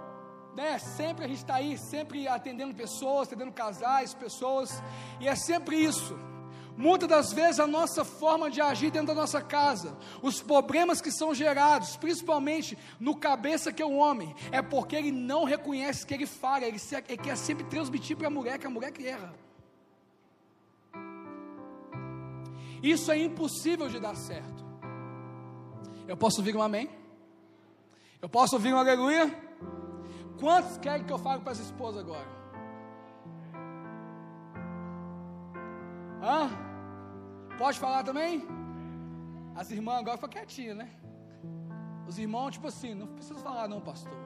né, 0.57 0.79
sempre 0.79 1.27
a 1.27 1.29
gente 1.29 1.41
está 1.41 1.57
aí, 1.57 1.77
sempre 1.77 2.27
atendendo 2.27 2.75
pessoas, 2.75 3.29
atendendo 3.29 3.53
casais, 3.53 4.15
pessoas, 4.15 4.83
e 5.21 5.29
é 5.29 5.37
sempre 5.37 5.77
isso. 5.77 6.19
Muitas 6.75 7.07
das 7.07 7.33
vezes 7.35 7.61
a 7.61 7.67
nossa 7.67 8.03
forma 8.03 8.51
de 8.51 8.63
agir 8.63 8.91
dentro 8.91 9.09
da 9.09 9.15
nossa 9.15 9.43
casa, 9.43 9.95
os 10.23 10.41
problemas 10.41 11.03
que 11.03 11.13
são 11.13 11.35
gerados, 11.35 11.99
principalmente 11.99 12.79
no 12.99 13.15
cabeça 13.15 13.71
que 13.71 13.83
é 13.83 13.87
o 13.87 13.97
homem, 13.97 14.35
é 14.51 14.63
porque 14.63 14.97
ele 14.97 15.13
não 15.13 15.45
reconhece 15.45 16.07
que 16.07 16.15
ele 16.15 16.27
falha, 16.27 16.65
ele, 16.65 16.81
ele 17.09 17.19
quer 17.19 17.37
sempre 17.37 17.65
transmitir 17.67 18.17
para 18.17 18.29
a 18.29 18.31
mulher 18.31 18.59
que 18.59 18.67
a 18.67 18.71
mulher 18.71 18.91
que 18.91 19.07
erra. 19.07 19.46
Isso 22.93 23.11
é 23.11 23.19
impossível 23.19 23.89
de 23.89 23.99
dar 23.99 24.15
certo. 24.15 24.65
Eu 26.07 26.17
posso 26.17 26.39
ouvir 26.39 26.57
um 26.57 26.63
amém? 26.63 26.89
Eu 28.23 28.29
posso 28.29 28.55
ouvir 28.55 28.73
um 28.73 28.79
aleluia? 28.79 29.27
Quantos 30.39 30.79
querem 30.79 31.05
que 31.05 31.13
eu 31.13 31.19
fale 31.19 31.43
para 31.43 31.53
as 31.53 31.59
esposas 31.59 32.03
agora? 32.05 32.29
Hã? 36.23 36.49
Pode 37.59 37.79
falar 37.79 38.05
também? 38.05 38.47
As 39.57 39.71
irmãs 39.73 39.99
agora 39.99 40.17
ficam 40.17 40.31
quietinhas, 40.31 40.77
né? 40.77 40.89
Os 42.07 42.19
irmãos, 42.19 42.53
tipo 42.53 42.69
assim, 42.69 42.95
não 42.95 43.09
precisa 43.09 43.41
falar 43.41 43.67
não, 43.67 43.81
pastor. 43.81 44.26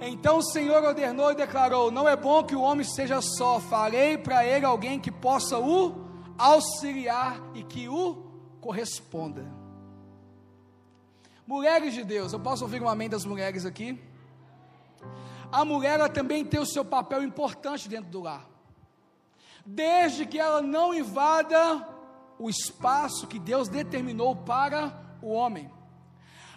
Então 0.00 0.38
o 0.38 0.42
Senhor 0.42 0.82
ordenou 0.82 1.32
e 1.32 1.36
declarou: 1.36 1.90
Não 1.90 2.08
é 2.08 2.14
bom 2.14 2.44
que 2.44 2.54
o 2.54 2.60
homem 2.60 2.84
seja 2.84 3.20
só, 3.20 3.58
farei 3.58 4.18
para 4.18 4.44
ele 4.44 4.64
alguém 4.64 5.00
que 5.00 5.10
possa 5.10 5.58
o 5.58 6.06
auxiliar 6.36 7.40
e 7.54 7.62
que 7.62 7.88
o 7.88 8.22
corresponda. 8.60 9.46
Mulheres 11.46 11.94
de 11.94 12.04
Deus, 12.04 12.32
eu 12.32 12.40
posso 12.40 12.64
ouvir 12.64 12.82
um 12.82 12.88
amém 12.88 13.08
das 13.08 13.24
mulheres 13.24 13.64
aqui? 13.64 13.98
A 15.50 15.64
mulher 15.64 16.08
também 16.10 16.44
tem 16.44 16.58
o 16.58 16.66
seu 16.66 16.84
papel 16.84 17.22
importante 17.22 17.88
dentro 17.88 18.10
do 18.10 18.22
lar, 18.22 18.44
desde 19.64 20.26
que 20.26 20.38
ela 20.38 20.60
não 20.60 20.92
invada 20.92 21.88
o 22.38 22.50
espaço 22.50 23.26
que 23.26 23.38
Deus 23.38 23.68
determinou 23.68 24.34
para 24.34 24.92
o 25.22 25.30
homem. 25.30 25.70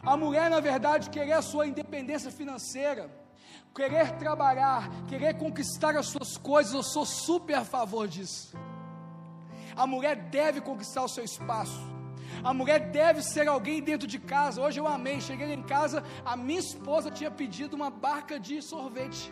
A 0.02 0.18
mulher, 0.18 0.50
na 0.50 0.60
verdade, 0.60 1.10
querer 1.10 1.34
a 1.34 1.42
sua 1.42 1.68
independência 1.68 2.32
financeira, 2.32 3.10
querer 3.80 4.12
trabalhar, 4.24 4.90
querer 5.08 5.34
conquistar 5.44 5.96
as 5.96 6.08
suas 6.08 6.36
coisas, 6.36 6.74
eu 6.74 6.84
sou 6.84 7.06
super 7.06 7.56
a 7.56 7.64
favor 7.64 8.06
disso. 8.16 8.58
A 9.74 9.88
mulher 9.88 10.16
deve 10.38 10.60
conquistar 10.60 11.04
o 11.06 11.12
seu 11.16 11.24
espaço. 11.24 11.82
A 12.44 12.54
mulher 12.54 12.80
deve 13.00 13.22
ser 13.24 13.48
alguém 13.48 13.82
dentro 13.82 14.08
de 14.14 14.20
casa. 14.34 14.62
Hoje 14.62 14.78
eu 14.82 14.88
amei, 14.96 15.22
cheguei 15.22 15.54
em 15.54 15.64
casa, 15.64 16.04
a 16.26 16.36
minha 16.36 16.60
esposa 16.60 17.10
tinha 17.10 17.32
pedido 17.32 17.78
uma 17.80 17.90
barca 17.90 18.38
de 18.38 18.62
sorvete. 18.62 19.32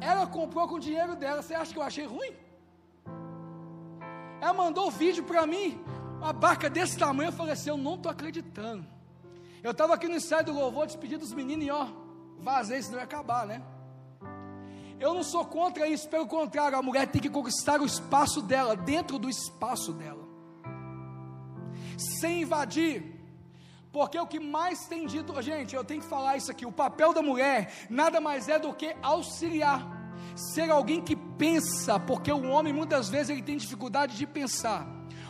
Ela 0.00 0.24
comprou 0.28 0.68
com 0.68 0.76
o 0.76 0.84
dinheiro 0.88 1.16
dela. 1.16 1.42
Você 1.42 1.54
acha 1.54 1.72
que 1.72 1.80
eu 1.80 1.88
achei 1.90 2.06
ruim? 2.06 2.32
Ela 4.40 4.54
mandou 4.54 4.86
o 4.86 4.90
vídeo 5.02 5.24
para 5.24 5.44
mim, 5.54 5.68
uma 6.20 6.32
barca 6.32 6.70
desse 6.70 6.96
tamanho. 6.96 7.30
Eu 7.30 7.38
falei 7.40 7.54
assim: 7.54 7.70
eu 7.70 7.76
não 7.76 7.96
estou 7.96 8.12
acreditando. 8.12 8.86
Eu 9.64 9.72
estava 9.72 9.94
aqui 9.94 10.06
no 10.06 10.14
ensaio 10.14 10.44
do 10.44 10.52
louvor, 10.52 10.86
despedi 10.86 11.16
dos 11.16 11.34
meninos 11.34 11.66
e 11.66 11.70
ó, 11.70 11.88
vazei, 12.42 12.82
senão 12.82 12.98
ia 12.98 13.04
acabar, 13.04 13.46
né? 13.46 13.62
Eu 14.98 15.14
não 15.14 15.22
sou 15.22 15.44
contra 15.44 15.88
isso, 15.88 16.08
pelo 16.08 16.26
contrário, 16.26 16.76
a 16.76 16.82
mulher 16.82 17.06
tem 17.06 17.22
que 17.22 17.30
conquistar 17.30 17.80
o 17.80 17.86
espaço 17.86 18.42
dela, 18.42 18.76
dentro 18.76 19.18
do 19.18 19.30
espaço 19.30 19.92
dela, 19.92 20.22
sem 21.96 22.42
invadir, 22.42 23.18
porque 23.92 24.18
o 24.18 24.26
que 24.26 24.38
mais 24.38 24.86
tem 24.86 25.06
dito, 25.06 25.40
gente, 25.40 25.74
eu 25.74 25.84
tenho 25.84 26.02
que 26.02 26.06
falar 26.06 26.36
isso 26.36 26.50
aqui: 26.50 26.66
o 26.66 26.72
papel 26.72 27.12
da 27.12 27.22
mulher 27.22 27.72
nada 27.88 28.20
mais 28.20 28.48
é 28.48 28.58
do 28.58 28.74
que 28.74 28.94
auxiliar, 29.02 29.86
ser 30.36 30.70
alguém 30.70 31.00
que 31.00 31.16
pensa, 31.16 31.98
porque 31.98 32.30
o 32.30 32.48
homem 32.48 32.72
muitas 32.72 33.08
vezes 33.08 33.30
ele 33.30 33.42
tem 33.42 33.56
dificuldade 33.56 34.16
de 34.16 34.26
pensar. 34.26 34.86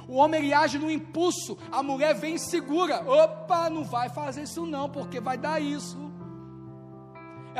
O 0.08 0.16
homem 0.16 0.40
ele 0.40 0.52
age 0.52 0.76
no 0.76 0.90
impulso, 0.90 1.56
a 1.70 1.84
mulher 1.84 2.14
vem 2.14 2.36
segura. 2.36 3.08
Opa, 3.08 3.70
não 3.70 3.84
vai 3.84 4.08
fazer 4.08 4.42
isso 4.42 4.66
não, 4.66 4.90
porque 4.90 5.20
vai 5.20 5.38
dar 5.38 5.61
isso. 5.61 6.11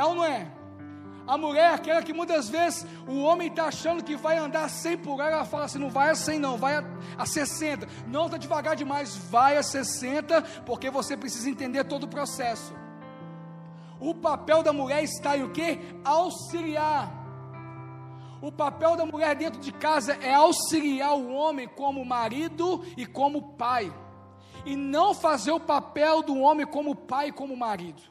É 0.01 0.03
ou 0.03 0.15
não 0.15 0.25
é? 0.25 0.47
A 1.27 1.37
mulher, 1.37 1.75
aquela 1.75 2.01
que 2.01 2.11
muitas 2.11 2.49
vezes 2.49 2.87
o 3.07 3.21
homem 3.21 3.49
está 3.49 3.65
achando 3.65 4.03
que 4.03 4.15
vai 4.15 4.39
andar 4.39 4.67
100 4.67 4.97
por 4.97 5.19
hora, 5.19 5.35
ela 5.35 5.45
fala 5.45 5.65
assim: 5.65 5.77
não 5.77 5.91
vai 5.91 6.09
a 6.09 6.15
100, 6.15 6.39
não, 6.39 6.57
vai 6.57 6.77
a, 6.77 6.83
a 7.19 7.25
60. 7.27 7.87
Não, 8.07 8.25
está 8.25 8.37
devagar 8.37 8.75
demais, 8.75 9.15
vai 9.15 9.57
a 9.57 9.61
60, 9.63 10.41
porque 10.65 10.89
você 10.89 11.15
precisa 11.15 11.47
entender 11.47 11.83
todo 11.83 12.05
o 12.05 12.07
processo. 12.07 12.73
O 13.99 14.15
papel 14.15 14.63
da 14.63 14.73
mulher 14.73 15.03
está 15.03 15.37
em 15.37 15.43
o 15.43 15.51
que? 15.51 15.79
Auxiliar. 16.03 17.13
O 18.41 18.51
papel 18.51 18.95
da 18.95 19.05
mulher 19.05 19.35
dentro 19.35 19.61
de 19.61 19.71
casa 19.71 20.13
é 20.13 20.33
auxiliar 20.33 21.13
o 21.13 21.31
homem 21.31 21.67
como 21.67 22.03
marido 22.03 22.83
e 22.97 23.05
como 23.05 23.53
pai, 23.53 23.93
e 24.65 24.75
não 24.75 25.13
fazer 25.13 25.51
o 25.51 25.59
papel 25.59 26.23
do 26.23 26.39
homem 26.39 26.65
como 26.65 26.95
pai 26.95 27.27
e 27.27 27.31
como 27.31 27.55
marido. 27.55 28.10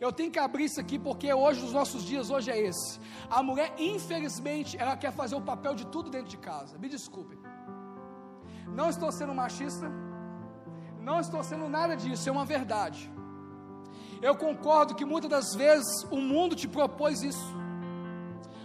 Eu 0.00 0.12
tenho 0.12 0.30
que 0.30 0.38
abrir 0.38 0.64
isso 0.64 0.80
aqui 0.80 0.98
porque 0.98 1.32
hoje, 1.32 1.64
os 1.64 1.72
nossos 1.72 2.04
dias, 2.04 2.30
hoje 2.30 2.50
é 2.50 2.58
esse. 2.58 3.00
A 3.30 3.42
mulher, 3.42 3.74
infelizmente, 3.78 4.76
ela 4.76 4.96
quer 4.96 5.12
fazer 5.12 5.34
o 5.34 5.40
papel 5.40 5.74
de 5.74 5.86
tudo 5.86 6.10
dentro 6.10 6.28
de 6.28 6.38
casa. 6.38 6.78
Me 6.78 6.88
desculpem. 6.88 7.38
Não 8.66 8.88
estou 8.88 9.10
sendo 9.12 9.34
machista, 9.34 9.90
não 11.00 11.20
estou 11.20 11.42
sendo 11.42 11.68
nada 11.68 11.96
disso, 11.96 12.28
é 12.28 12.32
uma 12.32 12.44
verdade. 12.44 13.12
Eu 14.22 14.34
concordo 14.34 14.94
que 14.94 15.04
muitas 15.04 15.30
das 15.30 15.54
vezes 15.54 16.06
o 16.10 16.16
mundo 16.16 16.56
te 16.56 16.66
propôs 16.66 17.22
isso. 17.22 17.54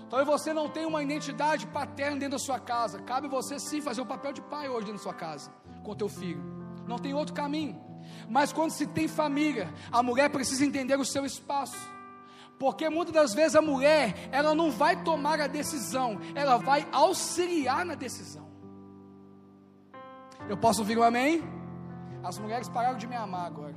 Talvez 0.10 0.28
você 0.28 0.54
não 0.54 0.70
tenha 0.70 0.88
uma 0.88 1.04
identidade 1.04 1.68
paterna 1.68 2.18
dentro 2.18 2.38
da 2.38 2.40
sua 2.40 2.60
casa. 2.60 3.00
Cabe 3.04 3.28
você 3.28 3.60
sim 3.60 3.80
fazer 3.80 4.02
o 4.02 4.06
papel 4.06 4.34
de 4.34 4.42
pai 4.42 4.68
hoje 4.68 4.86
dentro 4.88 4.94
da 4.94 5.04
sua 5.04 5.14
casa, 5.14 5.52
com 5.84 5.94
teu 5.96 6.10
filho. 6.10 6.42
Não 6.88 6.98
tem 6.98 7.14
outro 7.14 7.36
caminho. 7.36 7.89
Mas 8.30 8.54
quando 8.54 8.72
se 8.72 8.86
tem 8.88 9.08
família, 9.08 9.74
a 9.92 10.04
mulher 10.04 10.30
precisa 10.30 10.66
entender 10.66 10.98
o 11.00 11.06
seu 11.06 11.26
espaço. 11.26 11.78
Porque 12.60 12.90
muitas 12.90 13.14
das 13.14 13.34
vezes 13.34 13.56
a 13.56 13.62
mulher, 13.62 14.30
ela 14.32 14.54
não 14.54 14.70
vai 14.70 15.02
tomar 15.04 15.40
a 15.40 15.48
decisão, 15.48 16.20
ela 16.36 16.58
vai 16.58 16.86
auxiliar 16.92 17.86
na 17.86 17.96
decisão. 17.96 18.48
Eu 20.48 20.58
posso 20.58 20.82
ouvir 20.82 20.98
um 20.98 21.04
amém? 21.04 21.42
As 22.24 22.38
mulheres 22.38 22.68
pararam 22.68 22.98
de 22.98 23.08
me 23.08 23.16
amar 23.16 23.46
agora. 23.46 23.76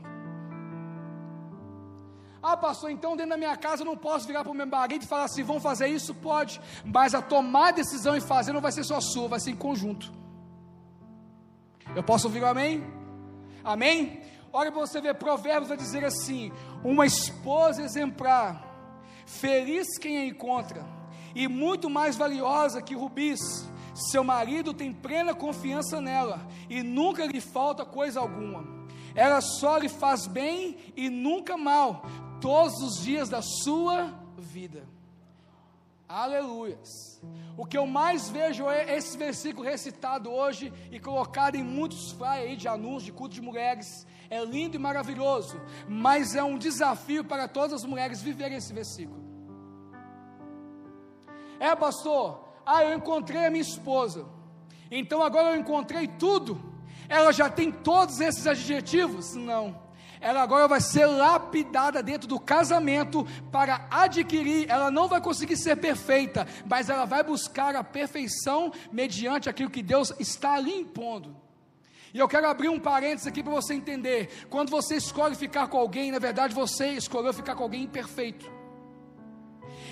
Ah, 2.42 2.56
pastor, 2.56 2.90
então 2.90 3.16
dentro 3.16 3.30
da 3.30 3.36
minha 3.36 3.56
casa 3.56 3.82
eu 3.82 3.86
não 3.86 3.96
posso 3.96 4.26
virar 4.26 4.42
para 4.42 4.50
o 4.50 4.54
meu 4.54 4.66
marido 4.66 5.04
e 5.04 5.06
falar 5.06 5.24
assim: 5.24 5.44
vão 5.44 5.60
fazer 5.60 5.86
isso? 5.86 6.12
Pode, 6.12 6.60
mas 6.84 7.14
a 7.14 7.22
tomar 7.22 7.68
a 7.68 7.70
decisão 7.70 8.16
e 8.16 8.20
fazer 8.20 8.52
não 8.52 8.60
vai 8.60 8.72
ser 8.72 8.82
só 8.82 9.00
sua, 9.00 9.28
vai 9.28 9.38
ser 9.38 9.52
em 9.52 9.56
conjunto. 9.56 10.12
Eu 11.94 12.02
posso 12.02 12.26
ouvir 12.26 12.42
um 12.42 12.46
amém? 12.46 13.01
Amém? 13.64 14.20
Olha 14.52 14.70
para 14.70 14.80
você 14.80 15.00
ver, 15.00 15.14
Provérbios 15.14 15.68
vai 15.68 15.76
dizer 15.76 16.04
assim: 16.04 16.52
uma 16.84 17.06
esposa 17.06 17.82
exemplar, 17.82 18.62
feliz 19.26 19.98
quem 19.98 20.18
a 20.18 20.26
encontra, 20.26 20.84
e 21.34 21.48
muito 21.48 21.88
mais 21.88 22.16
valiosa 22.16 22.82
que 22.82 22.94
rubis. 22.94 23.40
Seu 23.94 24.24
marido 24.24 24.72
tem 24.72 24.90
plena 24.92 25.34
confiança 25.34 26.00
nela 26.00 26.46
e 26.70 26.82
nunca 26.82 27.26
lhe 27.26 27.42
falta 27.42 27.84
coisa 27.84 28.20
alguma. 28.20 28.64
Ela 29.14 29.42
só 29.42 29.76
lhe 29.76 29.88
faz 29.88 30.26
bem 30.26 30.78
e 30.96 31.10
nunca 31.10 31.56
mal. 31.56 32.02
todos 32.40 32.82
os 32.82 33.00
dias 33.00 33.28
da 33.28 33.40
sua 33.40 34.12
vida. 34.36 34.84
Aleluias. 36.08 37.11
O 37.56 37.66
que 37.66 37.76
eu 37.76 37.86
mais 37.86 38.28
vejo 38.28 38.68
é 38.68 38.96
esse 38.96 39.16
versículo 39.16 39.66
recitado 39.66 40.30
hoje 40.30 40.72
e 40.90 40.98
colocado 40.98 41.54
em 41.54 41.62
muitos 41.62 42.10
flyers 42.12 42.50
aí 42.50 42.56
de 42.56 42.66
anúncios 42.66 43.04
de 43.04 43.12
culto 43.12 43.34
de 43.34 43.42
mulheres. 43.42 44.06
É 44.30 44.42
lindo 44.44 44.76
e 44.76 44.78
maravilhoso, 44.78 45.60
mas 45.86 46.34
é 46.34 46.42
um 46.42 46.56
desafio 46.56 47.24
para 47.24 47.46
todas 47.46 47.74
as 47.74 47.84
mulheres 47.84 48.22
viverem 48.22 48.56
esse 48.56 48.72
versículo. 48.72 49.22
É, 51.60 51.76
pastor, 51.76 52.48
ah, 52.64 52.82
eu 52.82 52.96
encontrei 52.96 53.46
a 53.46 53.50
minha 53.50 53.62
esposa, 53.62 54.26
então 54.90 55.22
agora 55.22 55.50
eu 55.50 55.60
encontrei 55.60 56.08
tudo. 56.08 56.60
Ela 57.08 57.30
já 57.32 57.50
tem 57.50 57.70
todos 57.70 58.20
esses 58.20 58.46
adjetivos? 58.46 59.34
Não 59.34 59.91
ela 60.22 60.40
agora 60.40 60.68
vai 60.68 60.80
ser 60.80 61.04
lapidada 61.04 62.00
dentro 62.00 62.28
do 62.28 62.38
casamento 62.38 63.26
para 63.50 63.86
adquirir. 63.90 64.70
Ela 64.70 64.90
não 64.90 65.08
vai 65.08 65.20
conseguir 65.20 65.56
ser 65.56 65.76
perfeita, 65.76 66.46
mas 66.64 66.88
ela 66.88 67.04
vai 67.04 67.24
buscar 67.24 67.74
a 67.74 67.82
perfeição 67.82 68.72
mediante 68.92 69.50
aquilo 69.50 69.68
que 69.68 69.82
Deus 69.82 70.12
está 70.20 70.58
lhe 70.60 70.72
impondo. 70.72 71.36
E 72.14 72.18
eu 72.18 72.28
quero 72.28 72.46
abrir 72.46 72.68
um 72.68 72.78
parênteses 72.78 73.26
aqui 73.26 73.42
para 73.42 73.52
você 73.52 73.74
entender. 73.74 74.46
Quando 74.48 74.70
você 74.70 74.96
escolhe 74.96 75.34
ficar 75.34 75.66
com 75.66 75.78
alguém, 75.78 76.12
na 76.12 76.20
verdade 76.20 76.54
você 76.54 76.90
escolheu 76.90 77.32
ficar 77.32 77.56
com 77.56 77.64
alguém 77.64 77.82
imperfeito. 77.82 78.48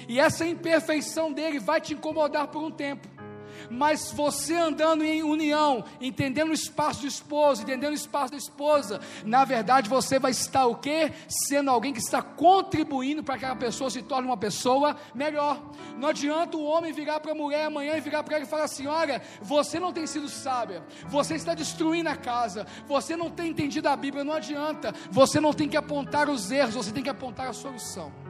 E 0.08 0.20
essa 0.20 0.46
imperfeição 0.46 1.32
dele 1.32 1.58
vai 1.58 1.80
te 1.80 1.94
incomodar 1.94 2.48
por 2.48 2.62
um 2.62 2.70
tempo 2.70 3.19
mas 3.68 4.12
você 4.12 4.54
andando 4.54 5.04
em 5.04 5.22
união, 5.22 5.84
entendendo 6.00 6.50
o 6.50 6.54
espaço 6.54 7.02
do 7.02 7.06
esposo, 7.06 7.62
entendendo 7.62 7.92
o 7.92 7.94
espaço 7.94 8.32
da 8.32 8.38
esposa, 8.38 9.00
na 9.24 9.44
verdade 9.44 9.88
você 9.88 10.18
vai 10.18 10.30
estar 10.30 10.66
o 10.66 10.76
quê? 10.76 11.12
Sendo 11.28 11.70
alguém 11.70 11.92
que 11.92 11.98
está 11.98 12.22
contribuindo 12.22 13.22
para 13.22 13.38
que 13.38 13.44
aquela 13.44 13.58
pessoa 13.58 13.90
se 13.90 14.02
torne 14.02 14.28
uma 14.28 14.36
pessoa 14.36 14.96
melhor. 15.14 15.60
Não 15.98 16.08
adianta 16.08 16.56
o 16.56 16.64
homem 16.64 16.92
virar 16.92 17.20
para 17.20 17.32
a 17.32 17.34
mulher 17.34 17.66
amanhã 17.66 17.96
e 17.96 18.00
virar 18.00 18.22
para 18.22 18.36
ela 18.36 18.44
e 18.44 18.48
falar 18.48 18.64
assim: 18.64 18.86
olha, 18.86 19.22
você 19.42 19.78
não 19.78 19.92
tem 19.92 20.06
sido 20.06 20.28
sábia, 20.28 20.82
você 21.08 21.34
está 21.34 21.54
destruindo 21.54 22.08
a 22.08 22.16
casa, 22.16 22.66
você 22.86 23.16
não 23.16 23.30
tem 23.30 23.50
entendido 23.50 23.88
a 23.88 23.96
Bíblia, 23.96 24.24
não 24.24 24.34
adianta, 24.34 24.94
você 25.10 25.40
não 25.40 25.52
tem 25.52 25.68
que 25.68 25.76
apontar 25.76 26.28
os 26.28 26.50
erros, 26.50 26.74
você 26.74 26.92
tem 26.92 27.02
que 27.02 27.10
apontar 27.10 27.48
a 27.48 27.52
solução. 27.52 28.29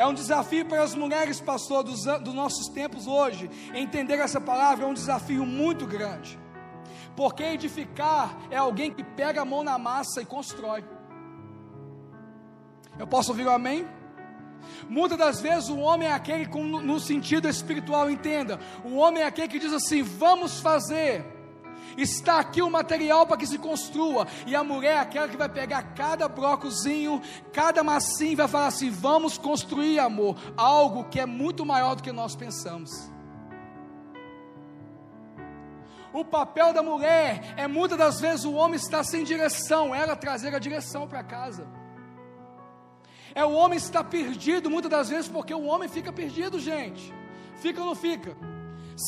É 0.00 0.06
um 0.06 0.14
desafio 0.14 0.64
para 0.64 0.82
as 0.82 0.94
mulheres, 0.94 1.42
pastor, 1.42 1.82
dos, 1.82 2.04
dos 2.04 2.32
nossos 2.32 2.68
tempos 2.68 3.06
hoje. 3.06 3.50
Entender 3.74 4.14
essa 4.14 4.40
palavra 4.40 4.86
é 4.86 4.88
um 4.88 4.94
desafio 4.94 5.44
muito 5.44 5.86
grande. 5.86 6.38
Porque 7.14 7.42
edificar 7.42 8.34
é 8.50 8.56
alguém 8.56 8.90
que 8.90 9.04
pega 9.04 9.42
a 9.42 9.44
mão 9.44 9.62
na 9.62 9.76
massa 9.76 10.22
e 10.22 10.24
constrói. 10.24 10.82
Eu 12.98 13.06
posso 13.06 13.32
ouvir 13.32 13.46
um 13.46 13.50
amém? 13.50 13.86
Muitas 14.88 15.18
das 15.18 15.38
vezes 15.38 15.68
o 15.68 15.78
homem 15.78 16.08
é 16.08 16.12
aquele 16.12 16.46
que, 16.46 16.58
no 16.58 16.98
sentido 16.98 17.46
espiritual, 17.46 18.10
entenda. 18.10 18.58
O 18.82 18.96
homem 18.96 19.22
é 19.22 19.26
aquele 19.26 19.48
que 19.48 19.58
diz 19.58 19.74
assim: 19.74 20.02
vamos 20.02 20.60
fazer 20.60 21.26
Está 21.96 22.38
aqui 22.38 22.62
o 22.62 22.70
material 22.70 23.26
para 23.26 23.36
que 23.36 23.46
se 23.46 23.58
construa. 23.58 24.26
E 24.46 24.54
a 24.54 24.62
mulher 24.62 24.96
é 24.96 24.98
aquela 24.98 25.28
que 25.28 25.36
vai 25.36 25.48
pegar 25.48 25.82
cada 25.94 26.28
brocozinho, 26.28 27.20
cada 27.52 27.82
massinho 27.82 28.36
vai 28.36 28.48
falar 28.48 28.66
assim: 28.68 28.90
vamos 28.90 29.38
construir, 29.38 29.98
amor, 29.98 30.36
algo 30.56 31.04
que 31.04 31.20
é 31.20 31.26
muito 31.26 31.64
maior 31.64 31.94
do 31.94 32.02
que 32.02 32.12
nós 32.12 32.34
pensamos. 32.36 33.10
O 36.12 36.24
papel 36.24 36.72
da 36.72 36.82
mulher 36.82 37.54
é 37.56 37.68
muitas 37.68 37.96
das 37.96 38.20
vezes 38.20 38.44
o 38.44 38.52
homem 38.54 38.76
estar 38.76 39.04
sem 39.04 39.22
direção, 39.22 39.94
ela 39.94 40.16
trazer 40.16 40.54
a 40.54 40.58
direção 40.58 41.06
para 41.06 41.22
casa. 41.22 41.66
É 43.32 43.44
o 43.44 43.52
homem 43.52 43.76
estar 43.76 44.02
perdido 44.04 44.68
muitas 44.68 44.90
das 44.90 45.08
vezes 45.08 45.28
porque 45.28 45.54
o 45.54 45.64
homem 45.64 45.88
fica 45.88 46.12
perdido, 46.12 46.58
gente. 46.58 47.14
Fica 47.56 47.80
ou 47.80 47.86
não 47.86 47.94
fica? 47.94 48.36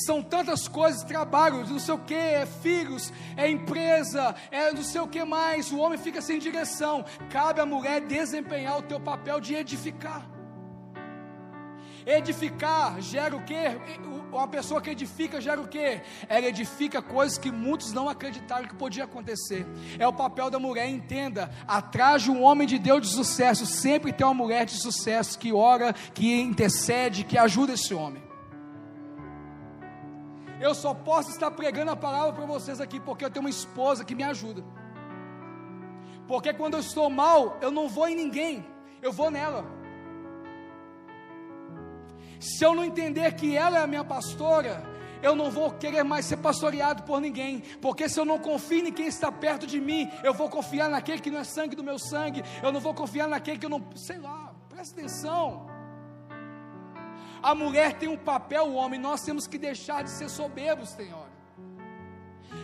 São 0.07 0.23
tantas 0.23 0.67
coisas, 0.67 1.05
trabalho, 1.05 1.67
não 1.67 1.79
sei 1.79 1.95
o 1.95 1.99
que, 1.99 2.15
é 2.15 2.47
filhos, 2.47 3.13
é 3.37 3.51
empresa, 3.51 4.35
é 4.51 4.73
não 4.73 4.83
sei 4.83 5.01
o 5.01 5.09
que 5.09 5.25
mais, 5.25 5.71
o 5.71 5.79
homem 5.79 5.99
fica 5.99 6.21
sem 6.21 6.39
direção, 6.39 7.05
cabe 7.31 7.61
à 7.61 7.67
mulher 7.67 8.01
desempenhar 8.01 8.79
o 8.79 8.83
teu 8.83 8.99
papel 8.99 9.41
de 9.41 9.55
edificar. 9.55 10.27
Edificar 12.05 13.01
gera 13.01 13.37
o 13.37 13.45
que? 13.45 13.55
Uma 14.33 14.49
pessoa 14.49 14.81
que 14.81 14.91
edifica 14.91 15.41
gera 15.41 15.61
o 15.61 15.69
que? 15.69 16.01
Ela 16.29 16.47
edifica 16.47 17.01
coisas 17.03 17.39
que 17.39 17.51
muitos 17.51 17.93
não 17.93 18.09
acreditaram 18.09 18.67
que 18.67 18.75
podia 18.75 19.05
acontecer. 19.05 19.67
É 19.99 20.09
o 20.09 20.13
papel 20.13 20.51
da 20.51 20.59
mulher, 20.59 20.89
entenda. 20.89 21.51
Atrás 21.69 22.23
de 22.23 22.31
um 22.31 22.43
homem 22.43 22.67
de 22.67 22.79
Deus 22.79 23.03
de 23.03 23.09
sucesso, 23.09 23.67
sempre 23.67 24.13
tem 24.13 24.27
uma 24.27 24.35
mulher 24.35 24.65
de 24.65 24.73
sucesso 24.73 25.39
que 25.39 25.53
ora, 25.53 25.93
que 25.93 26.41
intercede, 26.41 27.25
que 27.25 27.39
ajuda 27.39 27.75
esse 27.75 27.95
homem. 27.95 28.32
Eu 30.63 30.77
só 30.77 30.95
posso 30.95 31.31
estar 31.31 31.51
pregando 31.51 31.91
a 31.91 31.97
palavra 31.97 32.33
para 32.35 32.47
vocês 32.47 32.81
aqui 32.81 33.01
porque 33.01 33.25
eu 33.25 33.31
tenho 33.31 33.45
uma 33.45 33.51
esposa 33.51 34.05
que 34.05 34.15
me 34.15 34.23
ajuda. 34.23 34.63
Porque 36.29 36.55
quando 36.55 36.75
eu 36.75 36.81
estou 36.81 37.11
mal, 37.11 37.59
eu 37.61 37.73
não 37.73 37.89
vou 37.89 38.07
em 38.09 38.15
ninguém, 38.15 38.65
eu 39.03 39.13
vou 39.13 39.29
nela. 39.29 39.65
Se 42.39 42.65
eu 42.65 42.77
não 42.77 42.85
entender 42.85 43.35
que 43.35 43.57
ela 43.57 43.79
é 43.79 43.83
a 43.83 43.89
minha 43.89 44.05
pastora, 44.05 44.85
eu 45.21 45.35
não 45.35 45.51
vou 45.51 45.69
querer 45.73 46.05
mais 46.05 46.27
ser 46.27 46.37
pastoreado 46.37 47.03
por 47.03 47.21
ninguém, 47.21 47.59
porque 47.81 48.09
se 48.09 48.21
eu 48.21 48.25
não 48.25 48.39
confio 48.39 48.87
em 48.87 48.93
quem 48.93 49.09
está 49.09 49.33
perto 49.33 49.67
de 49.67 49.81
mim, 49.81 50.09
eu 50.23 50.33
vou 50.33 50.49
confiar 50.49 50.89
naquele 50.89 51.21
que 51.21 51.31
não 51.31 51.41
é 51.41 51.45
sangue 51.45 51.75
do 51.75 51.83
meu 51.83 51.99
sangue, 51.99 52.45
eu 52.63 52.71
não 52.71 52.79
vou 52.79 52.95
confiar 52.95 53.27
naquele 53.27 53.59
que 53.59 53.67
eu 53.67 53.71
não, 53.71 53.85
sei 53.97 54.19
lá, 54.19 54.55
presta 54.69 55.01
atenção. 55.01 55.72
A 57.43 57.55
mulher 57.55 57.95
tem 57.95 58.09
um 58.09 58.17
papel, 58.17 58.67
o 58.67 58.75
homem, 58.75 59.01
nós 59.01 59.23
temos 59.23 59.47
que 59.47 59.59
deixar 59.59 60.05
de 60.05 60.11
ser 60.11 60.29
soberbos, 60.29 60.91
Senhor. 60.91 61.27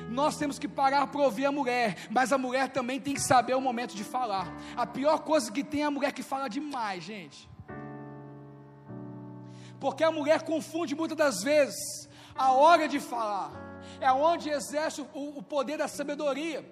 Nós 0.09 0.37
temos 0.37 0.59
que 0.59 0.69
parar 0.69 1.07
para 1.09 1.21
ouvir 1.21 1.47
a 1.47 1.53
mulher, 1.53 1.97
mas 2.11 2.33
a 2.33 2.39
mulher 2.39 2.69
também 2.69 3.01
tem 3.01 3.15
que 3.15 3.21
saber 3.21 3.55
o 3.55 3.61
momento 3.61 3.95
de 3.95 4.05
falar. 4.05 4.55
A 4.77 4.87
pior 4.87 5.21
coisa 5.21 5.51
que 5.51 5.65
tem 5.65 5.83
é 5.83 5.85
a 5.85 5.91
mulher 5.91 6.13
que 6.13 6.23
fala 6.23 6.49
demais, 6.49 7.03
gente. 7.03 7.49
Porque 9.81 10.05
a 10.05 10.11
mulher 10.11 10.43
confunde 10.43 10.95
muitas 10.95 11.17
das 11.17 11.43
vezes 11.43 12.09
a 12.35 12.53
hora 12.53 12.87
de 12.87 13.01
falar, 13.01 13.53
é 14.01 14.11
onde 14.13 14.49
exerce 14.49 15.01
o, 15.01 15.39
o 15.39 15.43
poder 15.43 15.77
da 15.77 15.89
sabedoria. 15.89 16.65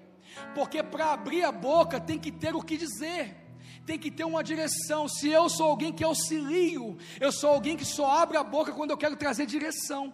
Porque 0.55 0.83
para 0.83 1.13
abrir 1.13 1.45
a 1.45 1.51
boca 1.51 2.01
tem 2.01 2.19
que 2.19 2.31
ter 2.31 2.55
o 2.55 2.63
que 2.63 2.77
dizer 2.77 3.46
tem 3.87 3.99
que 3.99 4.11
ter 4.11 4.25
uma 4.25 4.43
direção. 4.43 5.09
Se 5.09 5.29
eu 5.31 5.49
sou 5.49 5.67
alguém 5.71 5.93
que 5.93 6.03
auxilio, 6.03 6.99
eu 7.21 7.31
sou 7.31 7.51
alguém 7.51 7.77
que 7.77 7.85
só 7.85 8.11
abre 8.11 8.37
a 8.37 8.43
boca 8.43 8.73
quando 8.73 8.91
eu 8.91 8.97
quero 8.97 9.17
trazer 9.17 9.47
direção. 9.47 10.13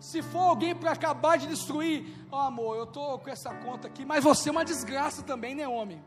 Se 0.00 0.22
for 0.22 0.40
alguém 0.40 0.74
para 0.74 0.92
acabar 0.92 1.36
de 1.36 1.46
destruir, 1.46 2.06
oh, 2.32 2.36
amor, 2.36 2.76
eu 2.76 2.84
estou 2.84 3.18
com 3.18 3.28
essa 3.28 3.54
conta 3.54 3.86
aqui, 3.86 4.04
mas 4.04 4.24
você 4.24 4.48
é 4.48 4.52
uma 4.52 4.64
desgraça 4.64 5.22
também, 5.22 5.54
né, 5.54 5.68
homem? 5.68 6.02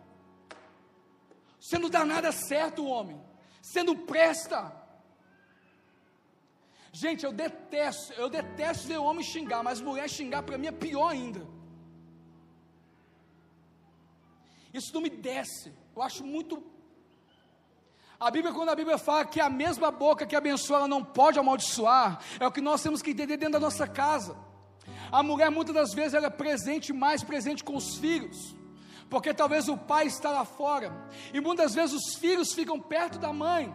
Você 1.59 1.77
não 1.77 1.89
dá 1.89 2.03
nada 2.03 2.31
certo, 2.31 2.85
homem. 2.85 3.21
Você 3.61 3.83
não 3.83 3.95
presta. 3.95 4.75
Gente, 6.91 7.23
eu 7.23 7.31
detesto, 7.31 8.13
eu 8.13 8.29
detesto 8.29 8.87
ver 8.87 8.97
homem 8.97 9.23
xingar, 9.23 9.61
mas 9.63 9.79
mulher 9.79 10.09
xingar 10.09 10.41
para 10.41 10.57
mim 10.57 10.67
é 10.67 10.71
pior 10.71 11.09
ainda. 11.09 11.47
Isso 14.73 14.91
não 14.91 15.01
me 15.01 15.09
desce. 15.09 15.82
Eu 15.95 16.01
acho 16.01 16.23
muito. 16.23 16.63
A 18.19 18.31
Bíblia, 18.31 18.53
quando 18.53 18.69
a 18.69 18.75
Bíblia 18.75 18.97
fala 18.97 19.25
que 19.25 19.39
a 19.39 19.49
mesma 19.49 19.91
boca 19.91 20.25
que 20.25 20.35
abençoa, 20.35 20.77
ela 20.77 20.87
não 20.87 21.03
pode 21.03 21.37
amaldiçoar, 21.37 22.19
é 22.39 22.47
o 22.47 22.51
que 22.51 22.61
nós 22.61 22.81
temos 22.81 23.01
que 23.01 23.11
entender 23.11 23.37
dentro 23.37 23.53
da 23.53 23.59
nossa 23.59 23.85
casa. 23.85 24.35
A 25.11 25.21
mulher, 25.21 25.51
muitas 25.51 25.75
das 25.75 25.93
vezes, 25.93 26.13
ela 26.13 26.27
é 26.27 26.29
presente, 26.29 26.91
mais 26.91 27.23
presente 27.23 27.63
com 27.63 27.75
os 27.75 27.97
filhos, 27.97 28.55
porque 29.09 29.33
talvez 29.33 29.67
o 29.67 29.77
pai 29.77 30.07
está 30.07 30.31
lá 30.31 30.45
fora, 30.45 30.91
e 31.33 31.39
muitas 31.39 31.75
vezes 31.75 31.95
os 31.95 32.15
filhos 32.15 32.53
ficam 32.53 32.79
perto 32.79 33.19
da 33.19 33.31
mãe. 33.31 33.73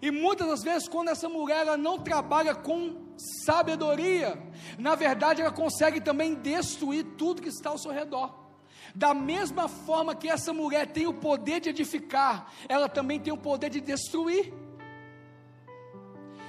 E 0.00 0.10
muitas 0.10 0.46
das 0.46 0.62
vezes, 0.62 0.88
quando 0.88 1.08
essa 1.08 1.28
mulher 1.28 1.66
ela 1.66 1.76
não 1.76 1.98
trabalha 1.98 2.54
com 2.54 3.08
sabedoria, 3.44 4.40
na 4.78 4.94
verdade 4.94 5.42
ela 5.42 5.50
consegue 5.50 6.00
também 6.00 6.34
destruir 6.34 7.04
tudo 7.16 7.42
que 7.42 7.48
está 7.48 7.70
ao 7.70 7.78
seu 7.78 7.90
redor. 7.90 8.47
Da 8.94 9.12
mesma 9.14 9.68
forma 9.68 10.14
que 10.14 10.28
essa 10.28 10.52
mulher 10.52 10.86
tem 10.86 11.06
o 11.06 11.14
poder 11.14 11.60
de 11.60 11.68
edificar, 11.70 12.52
ela 12.68 12.88
também 12.88 13.20
tem 13.20 13.32
o 13.32 13.36
poder 13.36 13.70
de 13.70 13.80
destruir. 13.80 14.52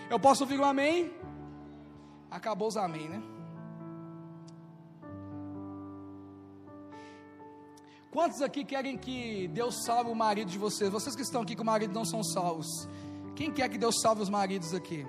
Eu 0.09 0.19
posso 0.19 0.43
ouvir 0.43 0.59
um 0.59 0.65
amém? 0.65 1.11
Acabou 2.31 2.67
os 2.67 2.77
amém, 2.77 3.07
né? 3.07 3.21
Quantos 8.11 8.41
aqui 8.41 8.65
querem 8.65 8.97
que 8.97 9.47
Deus 9.49 9.83
salve 9.85 10.09
o 10.09 10.15
marido 10.15 10.49
de 10.49 10.57
vocês? 10.57 10.89
Vocês 10.89 11.15
que 11.15 11.21
estão 11.21 11.41
aqui 11.41 11.55
com 11.55 11.61
o 11.61 11.65
marido 11.65 11.93
não 11.93 12.03
são 12.03 12.23
salvos. 12.23 12.67
Quem 13.35 13.51
quer 13.51 13.69
que 13.69 13.77
Deus 13.77 14.01
salve 14.01 14.21
os 14.21 14.29
maridos 14.29 14.73
aqui? 14.73 15.05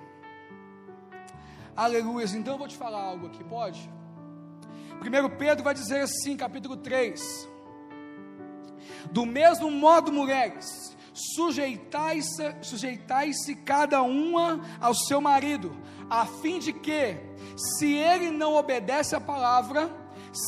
Aleluia. 1.75 2.25
Então 2.25 2.53
eu 2.53 2.59
vou 2.59 2.67
te 2.67 2.77
falar 2.77 3.01
algo 3.01 3.25
aqui, 3.27 3.43
pode? 3.43 3.89
1 5.01 5.35
Pedro 5.35 5.63
vai 5.63 5.73
dizer 5.73 6.01
assim, 6.01 6.37
capítulo 6.37 6.77
3: 6.77 7.49
Do 9.11 9.25
mesmo 9.25 9.71
modo, 9.71 10.11
mulheres, 10.11 10.95
sujeitai-se 11.11 12.55
sujeitai 12.61 13.31
cada 13.65 14.03
uma 14.03 14.61
ao 14.79 14.93
seu 14.93 15.19
marido, 15.19 15.75
a 16.07 16.27
fim 16.27 16.59
de 16.59 16.71
que, 16.71 17.17
se 17.57 17.91
ele 17.91 18.29
não 18.29 18.53
obedece 18.53 19.15
à 19.15 19.19
palavra, 19.19 19.91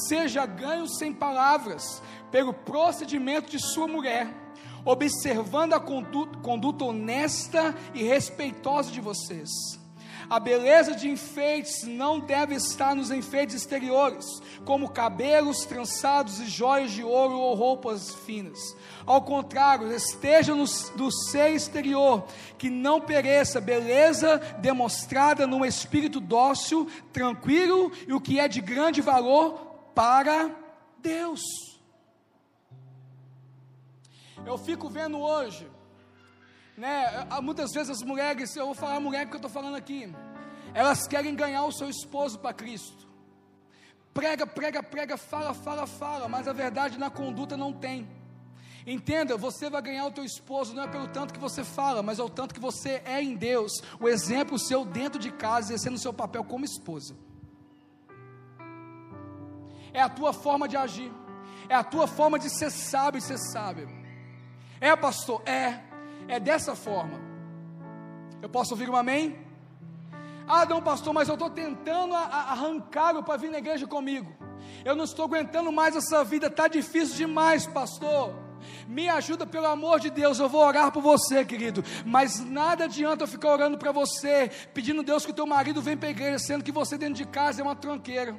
seja 0.08 0.46
ganho 0.46 0.88
sem 0.88 1.12
palavras, 1.12 2.00
pelo 2.30 2.54
procedimento 2.54 3.50
de 3.50 3.58
sua 3.58 3.88
mulher, 3.88 4.32
observando 4.86 5.74
a 5.74 5.80
conduta, 5.80 6.38
conduta 6.40 6.86
honesta 6.86 7.74
e 7.92 8.04
respeitosa 8.04 8.92
de 8.92 9.02
vocês 9.02 9.83
a 10.30 10.40
beleza 10.40 10.96
de 10.96 11.10
enfeites 11.10 11.84
não 11.84 12.20
deve 12.20 12.56
estar 12.56 12.96
nos 12.96 13.12
enfeites 13.12 13.56
exteriores, 13.56 14.26
como 14.66 14.90
cabelos 14.90 15.66
trançados 15.66 16.40
e 16.40 16.46
joias 16.46 16.92
de 16.92 17.04
ouro 17.04 17.38
ou 17.38 17.56
roupas 17.56 18.14
finas. 18.26 18.60
Ao 19.06 19.22
contrário, 19.22 19.92
esteja 19.92 20.56
no, 20.56 20.66
no 20.96 21.12
ser 21.12 21.52
exterior, 21.52 22.26
que 22.58 22.70
não 22.70 23.02
pereça, 23.02 23.60
beleza 23.60 24.38
demonstrada 24.60 25.46
num 25.46 25.66
espírito 25.66 26.20
dócil, 26.20 26.88
tranquilo 27.12 27.92
e 28.08 28.14
o 28.14 28.22
que 28.22 28.40
é 28.40 28.48
de 28.48 28.62
grande 28.62 29.02
valor 29.02 29.54
para 29.94 30.50
Deus. 31.00 31.42
Eu 34.46 34.58
fico 34.58 34.90
vendo 34.90 35.20
hoje 35.20 35.73
né? 36.78 37.28
Muitas 37.42 37.72
vezes 37.72 37.90
as 37.90 38.02
mulheres, 38.02 38.56
eu 38.56 38.66
vou 38.66 38.76
falar 38.76 39.00
mulher 39.00 39.26
porque 39.26 39.36
eu 39.36 39.48
estou 39.48 39.52
falando 39.52 39.76
aqui, 39.76 40.14
elas 40.74 41.08
querem 41.08 41.36
ganhar 41.36 41.66
o 41.66 41.72
seu 41.72 41.90
esposo 41.90 42.40
para 42.40 42.54
Cristo. 42.54 43.08
Prega, 44.14 44.46
prega, 44.46 44.84
prega, 44.84 45.18
fala, 45.18 45.54
fala, 45.54 45.88
fala, 45.88 46.28
mas 46.28 46.48
a 46.48 46.54
verdade 46.54 47.00
na 47.00 47.10
conduta 47.10 47.58
não 47.58 47.74
tem. 47.74 48.08
Entenda, 48.86 49.38
você 49.38 49.70
vai 49.70 49.82
ganhar 49.82 50.06
o 50.06 50.12
teu 50.12 50.26
esposo 50.26 50.76
não 50.76 50.84
é 50.84 50.88
pelo 50.88 51.08
tanto 51.08 51.34
que 51.34 51.40
você 51.40 51.64
fala, 51.64 52.04
mas 52.04 52.20
é 52.20 52.24
o 52.24 52.30
tanto 52.30 52.54
que 52.54 52.60
você 52.60 53.02
é 53.06 53.22
em 53.22 53.34
Deus. 53.34 53.72
O 54.00 54.10
exemplo 54.10 54.60
seu 54.60 54.84
dentro 54.84 55.20
de 55.20 55.32
casa, 55.32 55.68
exercendo 55.68 55.96
o 55.96 56.00
seu 56.00 56.14
papel 56.14 56.44
como 56.44 56.66
esposa. 56.66 57.16
É 59.94 60.02
a 60.02 60.10
tua 60.10 60.34
forma 60.34 60.68
de 60.68 60.76
agir. 60.76 61.12
É 61.70 61.76
a 61.76 61.84
tua 61.84 62.08
forma 62.08 62.38
de 62.38 62.50
ser 62.50 62.72
sábio 62.72 63.20
e 63.20 63.22
ser 63.22 63.38
sábio. 63.38 63.90
É, 64.82 64.96
pastor? 64.96 65.42
É. 65.48 65.93
É 66.28 66.40
dessa 66.40 66.76
forma. 66.76 67.20
Eu 68.42 68.50
posso 68.50 68.74
ouvir 68.74 68.90
um 68.90 68.96
amém? 68.96 69.38
Ah, 70.48 70.66
não, 70.66 70.82
pastor, 70.82 71.14
mas 71.14 71.28
eu 71.28 71.36
estou 71.36 71.50
tentando 71.50 72.14
arrancá-lo 72.16 73.24
para 73.24 73.38
vir 73.38 73.50
na 73.50 73.60
igreja 73.60 73.88
comigo. 73.88 74.32
Eu 74.84 74.96
não 74.96 75.06
estou 75.06 75.26
aguentando 75.26 75.72
mais 75.72 75.96
essa 75.96 76.24
vida, 76.24 76.48
está 76.48 76.68
difícil 76.68 77.16
demais, 77.16 77.66
pastor. 77.66 78.34
Me 78.88 79.10
ajuda 79.10 79.46
pelo 79.46 79.68
amor 79.68 80.00
de 80.00 80.10
Deus, 80.10 80.40
eu 80.40 80.50
vou 80.50 80.62
orar 80.62 80.92
por 80.92 81.02
você, 81.02 81.44
querido. 81.46 81.84
Mas 82.06 82.40
nada 82.40 82.86
adianta 82.86 83.24
eu 83.24 83.28
ficar 83.28 83.50
orando 83.50 83.78
para 83.78 83.92
você, 83.92 84.50
pedindo 84.74 85.02
a 85.02 85.04
Deus 85.04 85.26
que 85.26 85.32
o 85.32 85.36
teu 85.36 85.46
marido 85.46 85.82
venha 85.82 85.98
para 85.98 86.08
a 86.08 86.12
igreja, 86.12 86.40
sendo 86.40 86.64
que 86.64 86.72
você 86.72 86.98
dentro 86.98 87.16
de 87.16 87.26
casa 87.26 87.62
é 87.62 87.64
uma 87.64 87.76
tranqueira. 87.76 88.36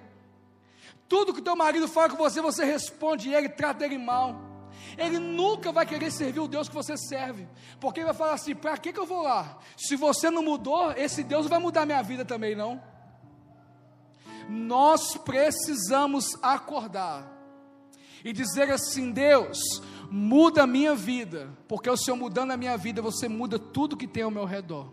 Tudo 1.08 1.32
que 1.32 1.40
o 1.40 1.44
teu 1.44 1.56
marido 1.56 1.86
fala 1.86 2.10
com 2.10 2.16
você, 2.16 2.40
você 2.40 2.64
responde 2.64 3.30
ele, 3.32 3.48
trata 3.48 3.84
ele 3.84 3.98
mal. 3.98 4.53
Ele 4.96 5.18
nunca 5.18 5.72
vai 5.72 5.86
querer 5.86 6.10
servir 6.10 6.40
o 6.40 6.48
Deus 6.48 6.68
que 6.68 6.74
você 6.74 6.96
serve, 6.96 7.48
porque 7.80 8.00
ele 8.00 8.06
vai 8.06 8.14
falar 8.14 8.34
assim: 8.34 8.54
para 8.54 8.76
que, 8.76 8.92
que 8.92 9.00
eu 9.00 9.06
vou 9.06 9.22
lá? 9.22 9.58
Se 9.76 9.96
você 9.96 10.30
não 10.30 10.42
mudou, 10.42 10.92
esse 10.92 11.22
Deus 11.22 11.46
vai 11.46 11.58
mudar 11.58 11.86
minha 11.86 12.02
vida 12.02 12.24
também, 12.24 12.54
não. 12.54 12.80
Nós 14.48 15.16
precisamos 15.16 16.36
acordar 16.42 17.30
e 18.24 18.32
dizer 18.32 18.70
assim: 18.70 19.10
Deus, 19.12 19.58
muda 20.10 20.62
a 20.62 20.66
minha 20.66 20.94
vida, 20.94 21.50
porque 21.68 21.90
o 21.90 21.96
Senhor 21.96 22.16
mudando 22.16 22.52
a 22.52 22.56
minha 22.56 22.76
vida, 22.76 23.02
você 23.02 23.28
muda 23.28 23.58
tudo 23.58 23.96
que 23.96 24.06
tem 24.06 24.22
ao 24.22 24.30
meu 24.30 24.44
redor. 24.44 24.92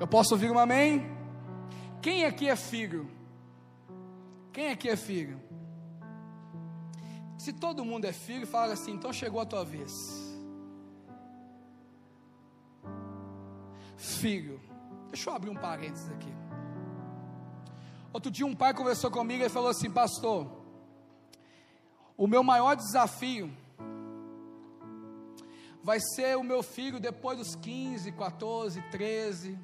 Eu 0.00 0.06
posso 0.06 0.34
ouvir 0.34 0.50
um 0.50 0.58
amém? 0.58 1.06
Quem 2.02 2.24
aqui 2.24 2.48
é 2.48 2.56
filho? 2.56 3.08
Quem 4.52 4.68
aqui 4.68 4.88
é 4.88 4.96
filho? 4.96 5.40
Se 7.44 7.52
todo 7.52 7.84
mundo 7.84 8.06
é 8.06 8.12
filho, 8.12 8.46
fala 8.46 8.72
assim: 8.72 8.92
então 8.92 9.12
chegou 9.12 9.38
a 9.38 9.44
tua 9.44 9.66
vez. 9.66 9.92
Filho, 13.98 14.58
deixa 15.10 15.28
eu 15.28 15.34
abrir 15.34 15.50
um 15.50 15.54
parênteses 15.54 16.10
aqui. 16.10 16.32
Outro 18.14 18.30
dia 18.30 18.46
um 18.46 18.54
pai 18.54 18.72
conversou 18.72 19.10
comigo 19.10 19.44
e 19.44 19.50
falou 19.50 19.68
assim: 19.68 19.90
Pastor, 19.90 20.50
o 22.16 22.26
meu 22.26 22.42
maior 22.42 22.74
desafio 22.76 23.54
vai 25.82 26.00
ser 26.00 26.38
o 26.38 26.42
meu 26.42 26.62
filho 26.62 26.98
depois 26.98 27.36
dos 27.36 27.54
15, 27.56 28.10
14, 28.12 28.80
13. 28.90 29.58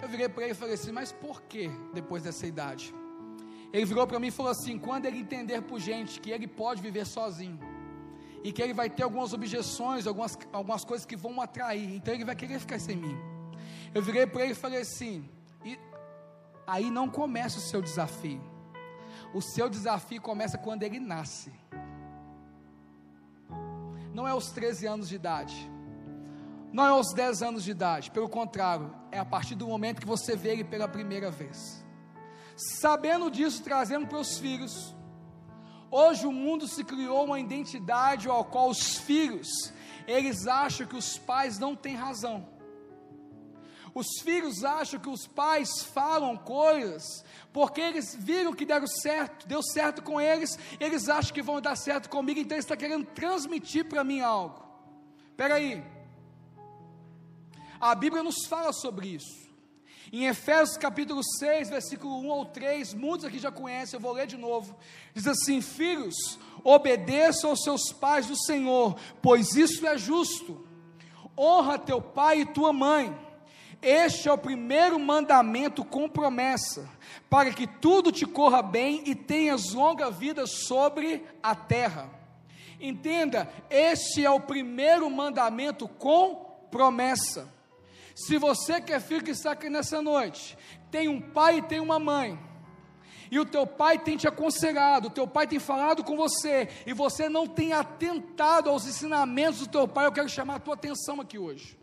Eu 0.00 0.08
virei 0.08 0.28
para 0.28 0.44
ele 0.44 0.52
e 0.52 0.54
falei 0.54 0.74
assim: 0.74 0.92
Mas 0.92 1.10
por 1.10 1.42
que 1.42 1.68
depois 1.92 2.22
dessa 2.22 2.46
idade? 2.46 2.94
Ele 3.72 3.84
virou 3.84 4.06
para 4.06 4.18
mim 4.18 4.28
e 4.28 4.30
falou 4.30 4.52
assim: 4.52 4.78
quando 4.78 5.06
ele 5.06 5.18
entender 5.18 5.62
por 5.62 5.78
gente 5.78 6.20
que 6.20 6.30
ele 6.30 6.46
pode 6.46 6.80
viver 6.80 7.06
sozinho, 7.06 7.58
e 8.42 8.52
que 8.52 8.62
ele 8.62 8.72
vai 8.72 8.88
ter 8.88 9.02
algumas 9.02 9.32
objeções, 9.32 10.06
algumas, 10.06 10.38
algumas 10.52 10.84
coisas 10.84 11.04
que 11.04 11.16
vão 11.16 11.40
atrair, 11.40 11.94
então 11.94 12.14
ele 12.14 12.24
vai 12.24 12.36
querer 12.36 12.58
ficar 12.58 12.78
sem 12.78 12.96
mim. 12.96 13.16
Eu 13.94 14.02
virei 14.02 14.26
para 14.26 14.42
ele 14.42 14.52
e 14.52 14.56
falei 14.56 14.80
assim: 14.80 15.28
e 15.64 15.78
aí 16.66 16.90
não 16.90 17.08
começa 17.08 17.58
o 17.58 17.62
seu 17.62 17.82
desafio. 17.82 18.40
O 19.34 19.42
seu 19.42 19.68
desafio 19.68 20.20
começa 20.22 20.56
quando 20.56 20.82
ele 20.82 20.98
nasce. 20.98 21.52
Não 24.14 24.26
é 24.26 24.30
aos 24.30 24.50
13 24.50 24.86
anos 24.86 25.08
de 25.08 25.16
idade. 25.16 25.70
Não 26.72 26.84
é 26.84 26.88
aos 26.88 27.12
10 27.12 27.42
anos 27.42 27.64
de 27.64 27.70
idade. 27.70 28.10
Pelo 28.10 28.28
contrário, 28.28 28.94
é 29.10 29.18
a 29.18 29.24
partir 29.24 29.54
do 29.54 29.66
momento 29.66 30.00
que 30.00 30.06
você 30.06 30.34
vê 30.34 30.50
ele 30.50 30.64
pela 30.64 30.88
primeira 30.88 31.30
vez. 31.30 31.84
Sabendo 32.58 33.30
disso, 33.30 33.62
trazendo 33.62 34.08
para 34.08 34.18
os 34.18 34.36
filhos. 34.36 34.92
Hoje 35.88 36.26
o 36.26 36.32
mundo 36.32 36.66
se 36.66 36.82
criou 36.82 37.24
uma 37.24 37.38
identidade 37.38 38.28
ao 38.28 38.44
qual 38.44 38.68
os 38.68 38.98
filhos, 38.98 39.72
eles 40.08 40.46
acham 40.48 40.84
que 40.84 40.96
os 40.96 41.16
pais 41.16 41.56
não 41.56 41.76
têm 41.76 41.94
razão. 41.94 42.48
Os 43.94 44.20
filhos 44.22 44.64
acham 44.64 44.98
que 44.98 45.08
os 45.08 45.26
pais 45.26 45.82
falam 45.82 46.36
coisas 46.36 47.24
porque 47.52 47.80
eles 47.80 48.14
viram 48.16 48.52
que 48.52 48.66
deram 48.66 48.88
certo, 48.88 49.46
deu 49.46 49.62
certo 49.62 50.02
com 50.02 50.20
eles, 50.20 50.58
eles 50.80 51.08
acham 51.08 51.32
que 51.32 51.42
vão 51.42 51.60
dar 51.60 51.76
certo 51.76 52.10
comigo, 52.10 52.40
então 52.40 52.58
está 52.58 52.76
querendo 52.76 53.06
transmitir 53.06 53.88
para 53.88 54.02
mim 54.02 54.20
algo. 54.20 54.62
Espera 55.30 55.54
aí. 55.54 55.82
A 57.80 57.94
Bíblia 57.94 58.22
nos 58.24 58.46
fala 58.46 58.72
sobre 58.72 59.08
isso. 59.08 59.47
Em 60.10 60.24
Efésios 60.24 60.78
capítulo 60.78 61.20
6, 61.22 61.68
versículo 61.68 62.18
1 62.20 62.28
ou 62.28 62.44
3, 62.46 62.94
muitos 62.94 63.26
aqui 63.26 63.38
já 63.38 63.50
conhecem, 63.50 63.96
eu 63.96 64.00
vou 64.00 64.12
ler 64.12 64.26
de 64.26 64.38
novo. 64.38 64.74
Diz 65.12 65.26
assim: 65.26 65.60
Filhos, 65.60 66.38
obedeçam 66.64 67.50
aos 67.50 67.62
seus 67.62 67.92
pais 67.92 68.26
do 68.26 68.34
Senhor, 68.34 68.98
pois 69.20 69.54
isso 69.54 69.86
é 69.86 69.98
justo. 69.98 70.66
Honra 71.36 71.78
teu 71.78 72.00
pai 72.00 72.40
e 72.40 72.46
tua 72.46 72.72
mãe. 72.72 73.14
Este 73.82 74.28
é 74.28 74.32
o 74.32 74.38
primeiro 74.38 74.98
mandamento 74.98 75.84
com 75.84 76.08
promessa, 76.08 76.88
para 77.28 77.52
que 77.52 77.66
tudo 77.66 78.10
te 78.10 78.26
corra 78.26 78.62
bem 78.62 79.02
e 79.04 79.14
tenhas 79.14 79.72
longa 79.72 80.10
vida 80.10 80.46
sobre 80.46 81.22
a 81.42 81.54
terra. 81.54 82.10
Entenda, 82.80 83.48
este 83.68 84.24
é 84.24 84.30
o 84.30 84.40
primeiro 84.40 85.08
mandamento 85.10 85.86
com 85.86 86.34
promessa. 86.70 87.57
Se 88.26 88.36
você 88.36 88.80
que 88.80 88.92
é 88.92 88.98
filho 88.98 89.22
que 89.22 89.30
está 89.30 89.52
aqui 89.52 89.70
nessa 89.70 90.02
noite, 90.02 90.58
tem 90.90 91.06
um 91.06 91.20
pai 91.20 91.58
e 91.58 91.62
tem 91.62 91.78
uma 91.78 92.00
mãe, 92.00 92.36
e 93.30 93.38
o 93.38 93.44
teu 93.44 93.64
pai 93.64 93.96
tem 93.96 94.16
te 94.16 94.26
aconselhado, 94.26 95.06
o 95.06 95.10
teu 95.10 95.24
pai 95.24 95.46
tem 95.46 95.60
falado 95.60 96.02
com 96.02 96.16
você, 96.16 96.68
e 96.84 96.92
você 96.92 97.28
não 97.28 97.46
tem 97.46 97.72
atentado 97.72 98.70
aos 98.70 98.88
ensinamentos 98.88 99.60
do 99.60 99.68
teu 99.68 99.86
pai, 99.86 100.06
eu 100.06 100.12
quero 100.12 100.28
chamar 100.28 100.56
a 100.56 100.58
tua 100.58 100.74
atenção 100.74 101.20
aqui 101.20 101.38
hoje. 101.38 101.78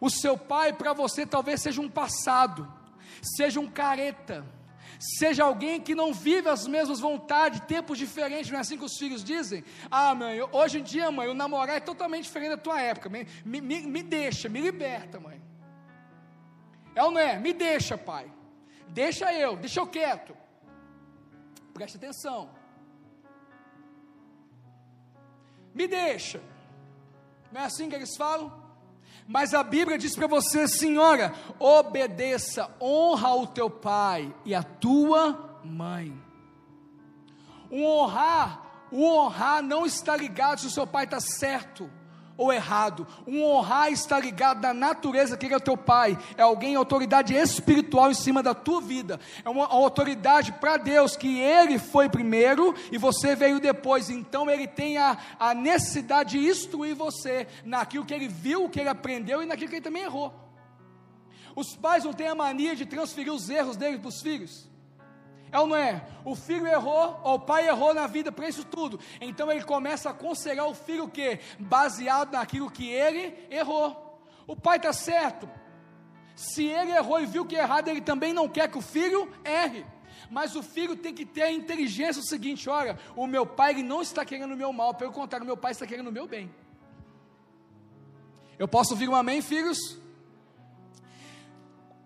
O 0.00 0.08
seu 0.08 0.38
pai 0.38 0.72
para 0.72 0.92
você 0.92 1.26
talvez 1.26 1.62
seja 1.62 1.80
um 1.80 1.88
passado, 1.88 2.72
seja 3.20 3.58
um 3.58 3.68
careta, 3.68 4.46
seja 4.98 5.44
alguém 5.44 5.80
que 5.80 5.94
não 5.94 6.12
vive 6.12 6.48
as 6.48 6.66
mesmas 6.66 7.00
vontades, 7.00 7.60
tempos 7.60 7.98
diferentes, 7.98 8.50
não 8.50 8.58
é 8.58 8.60
assim 8.60 8.76
que 8.76 8.84
os 8.84 8.96
filhos 8.96 9.22
dizem? 9.22 9.64
Ah, 9.90 10.14
mãe, 10.14 10.40
hoje 10.52 10.80
em 10.80 10.82
dia, 10.82 11.10
mãe, 11.10 11.28
o 11.28 11.34
namorar 11.34 11.76
é 11.76 11.80
totalmente 11.80 12.24
diferente 12.24 12.50
da 12.50 12.56
tua 12.56 12.80
época, 12.80 13.08
me, 13.08 13.26
me, 13.44 13.60
me 13.60 14.02
deixa, 14.02 14.48
me 14.48 14.60
liberta, 14.60 15.20
mãe. 15.20 15.40
É 16.94 17.02
ou 17.04 17.12
não 17.12 17.20
é? 17.20 17.38
Me 17.38 17.52
deixa, 17.52 17.96
pai. 17.96 18.28
Deixa 18.88 19.32
eu, 19.32 19.56
deixa 19.56 19.78
eu 19.78 19.86
quieto. 19.86 20.36
Preste 21.72 21.96
atenção. 21.96 22.50
Me 25.72 25.86
deixa. 25.86 26.42
Não 27.52 27.60
é 27.60 27.64
assim 27.64 27.88
que 27.88 27.94
eles 27.94 28.16
falam? 28.16 28.57
Mas 29.28 29.52
a 29.52 29.62
Bíblia 29.62 29.98
diz 29.98 30.16
para 30.16 30.26
você, 30.26 30.66
senhora, 30.66 31.34
obedeça, 31.58 32.74
honra 32.80 33.34
o 33.34 33.46
teu 33.46 33.68
pai 33.68 34.34
e 34.42 34.54
a 34.54 34.62
tua 34.62 35.60
mãe. 35.62 36.18
Um 37.70 37.84
honrar 37.84 38.62
O 38.90 39.04
honrar 39.04 39.62
não 39.62 39.84
está 39.84 40.16
ligado 40.16 40.60
se 40.60 40.66
o 40.66 40.70
seu 40.70 40.86
pai 40.86 41.04
está 41.04 41.20
certo 41.20 41.90
ou 42.38 42.52
errado. 42.52 43.06
Um 43.26 43.42
honrar 43.42 43.90
está 43.90 44.18
ligado 44.18 44.62
na 44.62 44.72
natureza 44.72 45.36
que 45.36 45.44
ele 45.44 45.54
é 45.54 45.56
o 45.56 45.60
teu 45.60 45.76
pai. 45.76 46.16
É 46.36 46.42
alguém 46.42 46.76
autoridade 46.76 47.34
espiritual 47.34 48.10
em 48.10 48.14
cima 48.14 48.42
da 48.42 48.54
tua 48.54 48.80
vida. 48.80 49.20
É 49.44 49.50
uma 49.50 49.66
autoridade 49.66 50.52
para 50.52 50.76
Deus 50.76 51.16
que 51.16 51.40
ele 51.40 51.78
foi 51.78 52.08
primeiro 52.08 52.74
e 52.92 52.96
você 52.96 53.34
veio 53.34 53.58
depois. 53.58 54.08
Então 54.08 54.48
ele 54.48 54.68
tem 54.68 54.96
a, 54.96 55.18
a 55.38 55.52
necessidade 55.52 56.38
de 56.38 56.48
instruir 56.48 56.94
você 56.94 57.48
naquilo 57.64 58.06
que 58.06 58.14
ele 58.14 58.28
viu, 58.28 58.68
que 58.68 58.78
ele 58.78 58.88
aprendeu 58.88 59.42
e 59.42 59.46
naquilo 59.46 59.68
que 59.68 59.76
ele 59.76 59.84
também 59.84 60.04
errou. 60.04 60.32
Os 61.56 61.74
pais 61.74 62.04
não 62.04 62.12
têm 62.12 62.28
a 62.28 62.36
mania 62.36 62.76
de 62.76 62.86
transferir 62.86 63.32
os 63.32 63.50
erros 63.50 63.76
dele 63.76 63.98
para 63.98 64.08
os 64.08 64.22
filhos. 64.22 64.67
É 65.50 65.58
ou 65.58 65.66
não 65.66 65.76
é? 65.76 66.04
O 66.24 66.34
filho 66.34 66.66
errou, 66.66 67.20
ou 67.24 67.34
o 67.34 67.40
pai 67.40 67.68
errou 67.68 67.94
na 67.94 68.06
vida 68.06 68.30
para 68.30 68.48
isso 68.48 68.64
tudo. 68.64 69.00
Então 69.20 69.50
ele 69.50 69.62
começa 69.64 70.08
a 70.08 70.12
aconselhar 70.12 70.66
o 70.66 70.74
filho 70.74 71.04
o 71.04 71.10
quê? 71.10 71.40
Baseado 71.58 72.32
naquilo 72.32 72.70
que 72.70 72.88
ele 72.90 73.34
errou. 73.50 74.20
O 74.46 74.54
pai 74.54 74.76
está 74.76 74.92
certo. 74.92 75.48
Se 76.34 76.64
ele 76.64 76.92
errou 76.92 77.20
e 77.20 77.26
viu 77.26 77.44
que 77.44 77.56
é 77.56 77.60
errado, 77.60 77.88
ele 77.88 78.00
também 78.00 78.32
não 78.32 78.48
quer 78.48 78.70
que 78.70 78.78
o 78.78 78.82
filho 78.82 79.30
erre. 79.44 79.84
Mas 80.30 80.54
o 80.54 80.62
filho 80.62 80.94
tem 80.94 81.14
que 81.14 81.24
ter 81.24 81.42
a 81.42 81.52
inteligência 81.52 82.20
o 82.20 82.24
seguinte: 82.26 82.68
olha, 82.68 82.98
o 83.16 83.26
meu 83.26 83.46
pai 83.46 83.72
ele 83.72 83.82
não 83.82 84.02
está 84.02 84.24
querendo 84.24 84.52
o 84.52 84.56
meu 84.56 84.72
mal, 84.72 84.94
pelo 84.94 85.12
contrário, 85.12 85.44
o 85.44 85.46
meu 85.46 85.56
pai 85.56 85.72
está 85.72 85.86
querendo 85.86 86.08
o 86.08 86.12
meu 86.12 86.26
bem. 86.26 86.50
Eu 88.58 88.68
posso 88.68 88.92
ouvir 88.92 89.08
um 89.08 89.14
amém, 89.14 89.40
filhos? 89.40 89.78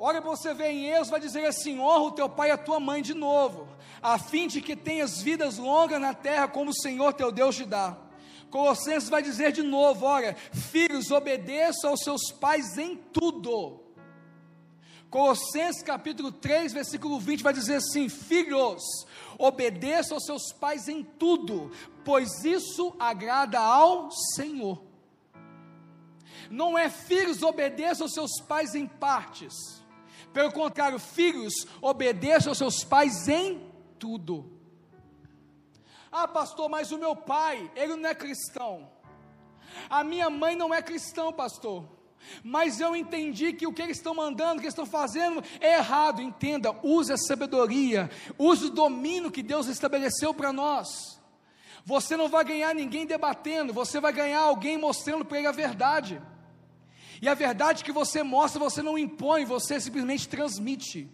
Olha 0.05 0.20
você 0.20 0.53
ver 0.53 0.73
em 0.73 0.91
Êxodo, 0.91 1.11
vai 1.12 1.20
dizer 1.20 1.47
assim: 1.47 1.79
honra 1.79 2.03
o 2.03 2.11
teu 2.11 2.29
pai 2.29 2.49
e 2.49 2.51
a 2.51 2.59
tua 2.59 2.81
mãe 2.81 3.01
de 3.01 3.15
novo, 3.15 3.69
a 4.03 4.19
fim 4.19 4.49
de 4.49 4.61
que 4.61 4.74
tenhas 4.74 5.23
vidas 5.23 5.59
longas 5.59 6.01
na 6.01 6.12
terra, 6.12 6.49
como 6.49 6.73
o 6.73 6.74
Senhor 6.74 7.12
teu 7.12 7.31
Deus 7.31 7.55
te 7.55 7.65
dá. 7.65 7.97
Colossenses 8.51 9.09
vai 9.09 9.23
dizer 9.23 9.53
de 9.53 9.62
novo: 9.62 10.05
olha, 10.05 10.35
filhos, 10.73 11.12
obedeçam 11.12 11.91
aos 11.91 12.01
seus 12.01 12.33
pais 12.33 12.77
em 12.79 12.97
tudo. 12.97 13.81
Colossenses 15.09 15.85
capítulo 15.85 16.33
3, 16.33 16.73
versículo 16.73 17.20
20 17.20 17.45
vai 17.45 17.53
dizer 17.53 17.77
assim: 17.77 18.09
Filhos, 18.09 18.83
obedeçam 19.39 20.16
aos 20.16 20.24
seus 20.24 20.53
pais 20.53 20.89
em 20.89 21.05
tudo, 21.05 21.70
pois 22.05 22.45
isso 22.45 22.93
agrada 22.99 23.61
ao 23.61 24.11
Senhor. 24.35 24.83
Não 26.51 26.77
é 26.77 26.91
filhos, 26.91 27.41
obedeçam 27.41 28.07
aos 28.07 28.12
seus 28.12 28.41
pais 28.41 28.74
em 28.74 28.85
partes 28.85 29.81
pelo 30.33 30.53
contrário, 30.53 30.99
filhos, 30.99 31.67
obedeçam 31.81 32.51
aos 32.51 32.59
seus 32.59 32.85
pais 32.85 33.29
em 33.29 33.61
tudo. 33.99 34.51
Ah, 36.11 36.29
pastor, 36.29 36.69
mas 36.69 36.93
o 36.93 36.99
meu 36.99 37.17
pai, 37.17 37.71
ele 37.75 37.97
não 37.97 38.09
é 38.09 38.15
cristão. 38.15 38.91
A 39.89 40.05
minha 40.05 40.29
mãe 40.29 40.55
não 40.55 40.73
é 40.73 40.83
cristão, 40.83 41.33
pastor. 41.33 41.85
Mas 42.43 42.81
eu 42.81 42.95
entendi 42.95 43.53
que 43.53 43.67
o 43.67 43.73
que 43.73 43.83
eles 43.83 43.97
estão 43.97 44.15
mandando, 44.15 44.55
o 44.55 44.57
que 44.57 44.67
eles 44.67 44.75
estão 44.75 44.87
fazendo 44.87 45.43
é 45.61 45.79
errado. 45.79 46.21
Entenda, 46.21 46.75
use 46.83 47.13
a 47.13 47.17
sabedoria, 47.17 48.11
use 48.39 48.67
o 48.67 48.71
domínio 48.71 49.31
que 49.31 49.43
Deus 49.43 49.67
estabeleceu 49.67 50.33
para 50.33 50.53
nós. 50.53 51.21
Você 51.85 52.17
não 52.17 52.29
vai 52.29 52.45
ganhar 52.45 52.75
ninguém 52.75 53.05
debatendo, 53.05 53.73
você 53.73 53.99
vai 54.01 54.13
ganhar 54.13 54.41
alguém 54.41 54.79
mostrando 54.79 55.25
para 55.25 55.39
ele 55.39 55.49
a 55.49 55.53
verdade. 55.53 56.23
E 57.23 57.28
a 57.28 57.35
verdade 57.35 57.85
que 57.85 57.93
você 57.93 58.20
mostra, 58.24 58.59
você 58.59 58.82
não 58.82 58.99
impõe, 58.99 59.44
você 59.44 59.81
simplesmente 59.81 60.28
transmite. 60.28 61.09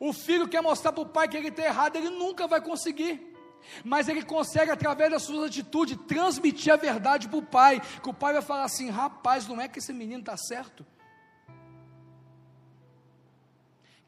O 0.00 0.12
filho 0.12 0.48
quer 0.48 0.60
mostrar 0.60 0.90
para 0.90 1.04
o 1.04 1.06
pai 1.06 1.28
que 1.28 1.36
ele 1.36 1.50
está 1.50 1.62
errado, 1.62 1.94
ele 1.94 2.10
nunca 2.10 2.48
vai 2.48 2.60
conseguir. 2.60 3.32
Mas 3.84 4.08
ele 4.08 4.24
consegue, 4.24 4.72
através 4.72 5.08
das 5.08 5.22
suas 5.22 5.46
atitudes, 5.46 5.96
transmitir 6.08 6.72
a 6.72 6.76
verdade 6.76 7.28
para 7.28 7.38
o 7.38 7.42
pai. 7.42 7.80
Que 8.02 8.10
o 8.10 8.12
pai 8.12 8.32
vai 8.32 8.42
falar 8.42 8.64
assim: 8.64 8.90
rapaz, 8.90 9.46
não 9.46 9.60
é 9.60 9.68
que 9.68 9.78
esse 9.78 9.92
menino 9.92 10.18
está 10.18 10.36
certo? 10.36 10.84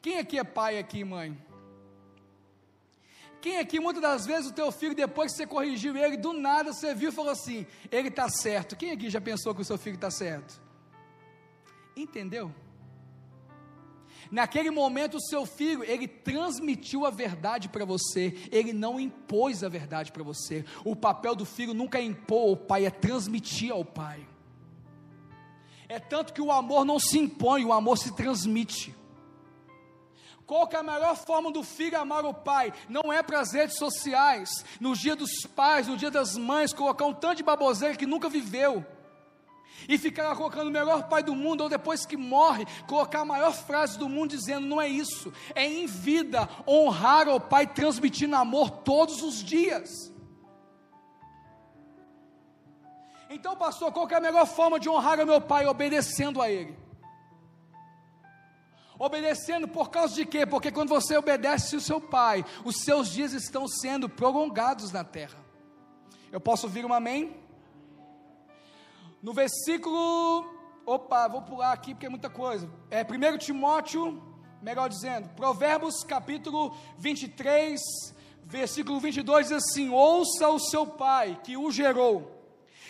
Quem 0.03 0.19
aqui 0.19 0.41
é 0.41 0.43
pai 0.43 0.77
aqui, 0.77 1.05
mãe? 1.05 1.39
Quem 3.41 3.59
aqui, 3.59 3.79
muitas 3.79 4.03
das 4.03 4.27
vezes, 4.27 4.51
o 4.51 4.55
teu 4.55 4.73
filho, 4.73 4.93
depois 4.93 5.31
que 5.31 5.37
você 5.37 5.47
corrigiu 5.47 5.97
ele, 5.97 6.17
do 6.17 6.33
nada 6.33 6.73
você 6.73 6.93
viu 6.93 7.11
e 7.11 7.13
falou 7.13 7.31
assim: 7.31 7.65
ele 7.93 8.09
está 8.09 8.29
certo. 8.29 8.75
Quem 8.75 8.91
aqui 8.91 9.09
já 9.09 9.21
pensou 9.21 9.55
que 9.55 9.63
o 9.63 9.65
seu 9.65 9.79
filho 9.79 9.95
está 9.95 10.11
certo? 10.11 10.64
Entendeu? 11.97 12.53
Naquele 14.31 14.71
momento, 14.71 15.17
o 15.17 15.21
seu 15.21 15.47
filho, 15.47 15.85
ele 15.85 16.09
transmitiu 16.09 17.05
a 17.05 17.11
verdade 17.11 17.69
para 17.69 17.85
você, 17.85 18.37
ele 18.51 18.73
não 18.73 18.99
impôs 18.99 19.63
a 19.63 19.69
verdade 19.69 20.11
para 20.11 20.23
você. 20.23 20.65
O 20.85 20.97
papel 20.97 21.35
do 21.35 21.45
filho 21.45 21.75
nunca 21.75 21.99
é 21.99 22.03
impor 22.03 22.49
ao 22.49 22.57
pai, 22.57 22.87
é 22.87 22.91
transmitir 22.91 23.71
ao 23.71 23.85
pai. 23.85 24.27
É 25.89 26.01
tanto 26.01 26.33
que 26.33 26.41
o 26.41 26.51
amor 26.51 26.85
não 26.85 26.99
se 26.99 27.19
impõe, 27.19 27.65
o 27.65 27.73
amor 27.73 27.99
se 27.99 28.13
transmite. 28.15 28.95
Qual 30.47 30.67
que 30.67 30.77
é 30.77 30.81
a 30.81 30.83
melhor 30.83 31.17
forma 31.17 31.51
do 31.51 31.63
filho 31.63 31.99
amar 31.99 32.25
o 32.25 32.35
pai? 32.35 32.73
Não 32.89 33.13
é 33.13 33.23
para 33.23 33.41
as 33.41 33.53
redes 33.53 33.79
sociais, 33.79 34.65
no 34.81 34.95
dia 34.95 35.17
dos 35.17 35.47
pais, 35.55 35.87
no 35.87 35.97
dia 35.97 36.11
das 36.11 36.37
mães, 36.37 36.73
colocar 36.73 37.07
um 37.07 37.15
tanto 37.15 37.37
de 37.37 37.43
baboseira 37.43 37.97
que 37.97 38.07
nunca 38.07 38.29
viveu 38.29 38.85
e 39.89 39.99
ficar 39.99 40.35
colocando 40.37 40.69
o 40.69 40.73
melhor 40.73 41.09
pai 41.09 41.23
do 41.23 41.35
mundo, 41.35 41.63
ou 41.63 41.69
depois 41.69 42.05
que 42.07 42.17
morre, 42.17 42.67
colocar 42.87 43.21
a 43.21 43.25
maior 43.25 43.53
frase 43.53 43.99
do 43.99 44.09
mundo 44.09 44.31
dizendo: 44.31 44.67
não 44.67 44.81
é 44.81 44.89
isso, 44.89 45.33
é 45.55 45.65
em 45.65 45.87
vida 45.87 46.49
honrar 46.67 47.29
o 47.29 47.41
pai, 47.41 47.67
transmitindo 47.67 48.37
amor 48.37 48.71
todos 48.71 49.23
os 49.23 49.43
dias. 49.43 50.13
Então, 53.31 53.57
pastor, 53.57 53.91
qual 53.91 54.09
é 54.09 54.15
a 54.15 54.21
melhor 54.21 54.47
forma 54.47 54.79
de 54.79 54.89
honrar 54.89 55.19
o 55.19 55.27
meu 55.27 55.41
pai? 55.41 55.67
Obedecendo 55.67 56.41
a 56.41 56.49
ele. 56.49 56.77
Obedecendo 58.97 59.67
por 59.67 59.91
causa 59.91 60.15
de 60.15 60.25
quê? 60.25 60.47
Porque 60.47 60.71
quando 60.71 60.89
você 60.91 61.17
obedece 61.17 61.75
o 61.75 61.81
seu 61.81 62.01
pai, 62.01 62.45
os 62.65 62.85
seus 62.85 63.09
dias 63.09 63.33
estão 63.33 63.67
sendo 63.67 64.09
prolongados 64.09 64.93
na 64.93 65.03
terra. 65.03 65.39
Eu 66.31 66.41
posso 66.41 66.67
ouvir 66.67 66.85
um 66.85 66.93
amém? 66.93 67.44
No 69.25 69.33
versículo. 69.33 70.45
Opa, 70.85 71.27
vou 71.29 71.41
pular 71.41 71.73
aqui 71.73 71.95
porque 71.95 72.05
é 72.05 72.11
muita 72.11 72.29
coisa. 72.29 72.71
É 72.91 73.03
1 73.03 73.39
Timóteo, 73.39 74.23
melhor 74.61 74.87
dizendo, 74.87 75.31
Provérbios 75.31 76.05
capítulo 76.05 76.77
23, 76.99 77.81
versículo 78.45 79.01
22 79.01 79.49
diz 79.49 79.57
assim: 79.57 79.89
Ouça 79.89 80.51
o 80.51 80.59
seu 80.59 80.87
pai 80.87 81.41
que 81.43 81.57
o 81.57 81.71
gerou, 81.71 82.39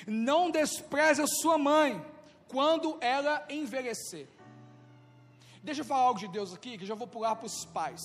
não 0.09 0.51
despreze 0.51 1.23
a 1.23 1.27
sua 1.29 1.57
mãe 1.57 2.05
quando 2.49 2.99
ela 3.01 3.47
envelhecer. 3.49 4.29
Deixa 5.63 5.83
eu 5.83 5.85
falar 5.85 6.03
algo 6.03 6.19
de 6.19 6.27
Deus 6.27 6.53
aqui, 6.53 6.77
que 6.77 6.85
já 6.85 6.97
vou 6.97 7.07
pular 7.07 7.37
para 7.37 7.47
os 7.47 7.65
pais. 7.67 8.03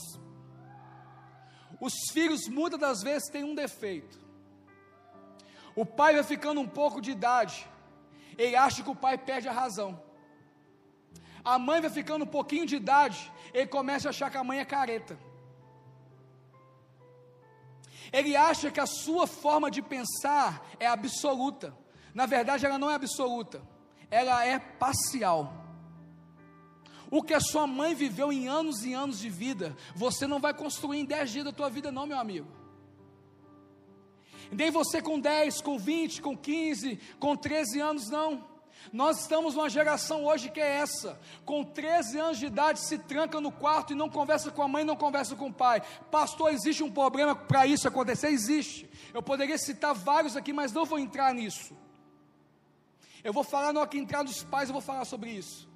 Os 1.81 1.95
filhos 2.13 2.47
muitas 2.47 2.79
das 2.79 3.01
vezes 3.01 3.27
têm 3.27 3.43
um 3.43 3.55
defeito. 3.55 4.19
O 5.75 5.83
pai 5.83 6.13
vai 6.13 6.23
ficando 6.23 6.61
um 6.61 6.67
pouco 6.67 7.01
de 7.01 7.09
idade, 7.09 7.67
ele 8.39 8.55
acha 8.55 8.81
que 8.81 8.89
o 8.89 8.95
pai 8.95 9.17
perde 9.17 9.49
a 9.49 9.51
razão. 9.51 10.01
A 11.43 11.59
mãe 11.59 11.81
vai 11.81 11.89
ficando 11.89 12.23
um 12.23 12.27
pouquinho 12.27 12.65
de 12.65 12.77
idade, 12.77 13.31
ele 13.53 13.67
começa 13.67 14.07
a 14.07 14.11
achar 14.11 14.31
que 14.31 14.37
a 14.37 14.43
mãe 14.43 14.59
é 14.59 14.65
careta. 14.65 15.19
Ele 18.13 18.35
acha 18.35 18.71
que 18.71 18.79
a 18.79 18.85
sua 18.85 19.27
forma 19.27 19.69
de 19.69 19.81
pensar 19.81 20.65
é 20.79 20.87
absoluta. 20.87 21.75
Na 22.13 22.25
verdade, 22.25 22.65
ela 22.65 22.79
não 22.79 22.89
é 22.89 22.95
absoluta, 22.95 23.61
ela 24.09 24.45
é 24.45 24.57
parcial. 24.57 25.53
O 27.11 27.21
que 27.21 27.33
a 27.33 27.41
sua 27.41 27.67
mãe 27.67 27.93
viveu 27.93 28.31
em 28.31 28.47
anos 28.47 28.85
e 28.85 28.93
anos 28.93 29.19
de 29.19 29.29
vida, 29.29 29.75
você 29.95 30.25
não 30.25 30.39
vai 30.39 30.53
construir 30.53 30.99
em 30.99 31.05
10 31.05 31.31
dias 31.31 31.45
da 31.45 31.51
tua 31.51 31.69
vida, 31.69 31.91
não, 31.91 32.07
meu 32.07 32.17
amigo. 32.17 32.47
Nem 34.51 34.71
você 34.71 35.01
com 35.01 35.19
10, 35.19 35.61
com 35.61 35.77
20, 35.77 36.21
com 36.21 36.37
15, 36.37 36.99
com 37.19 37.35
13 37.35 37.79
anos, 37.79 38.09
não. 38.09 38.47
Nós 38.91 39.19
estamos 39.19 39.53
numa 39.53 39.69
geração 39.69 40.25
hoje 40.25 40.49
que 40.49 40.59
é 40.59 40.77
essa, 40.77 41.19
com 41.45 41.63
13 41.63 42.17
anos 42.17 42.39
de 42.39 42.47
idade, 42.47 42.79
se 42.79 42.97
tranca 42.97 43.39
no 43.39 43.51
quarto 43.51 43.93
e 43.93 43.95
não 43.95 44.09
conversa 44.09 44.49
com 44.49 44.63
a 44.63 44.67
mãe, 44.67 44.83
não 44.83 44.95
conversa 44.95 45.35
com 45.35 45.47
o 45.47 45.53
pai. 45.53 45.81
Pastor, 46.09 46.51
existe 46.51 46.81
um 46.81 46.89
problema 46.89 47.35
para 47.35 47.67
isso 47.67 47.87
acontecer? 47.87 48.29
Existe. 48.29 48.89
Eu 49.13 49.21
poderia 49.21 49.57
citar 49.57 49.93
vários 49.93 50.35
aqui, 50.35 50.51
mas 50.51 50.71
não 50.71 50.85
vou 50.85 50.97
entrar 50.97 51.33
nisso. 51.33 51.77
Eu 53.23 53.33
vou 53.33 53.43
falar, 53.43 53.73
não 53.73 53.81
aqui 53.81 53.99
entrar 53.99 54.23
dos 54.23 54.43
pais, 54.43 54.69
eu 54.69 54.73
vou 54.73 54.81
falar 54.81 55.05
sobre 55.05 55.29
isso. 55.29 55.68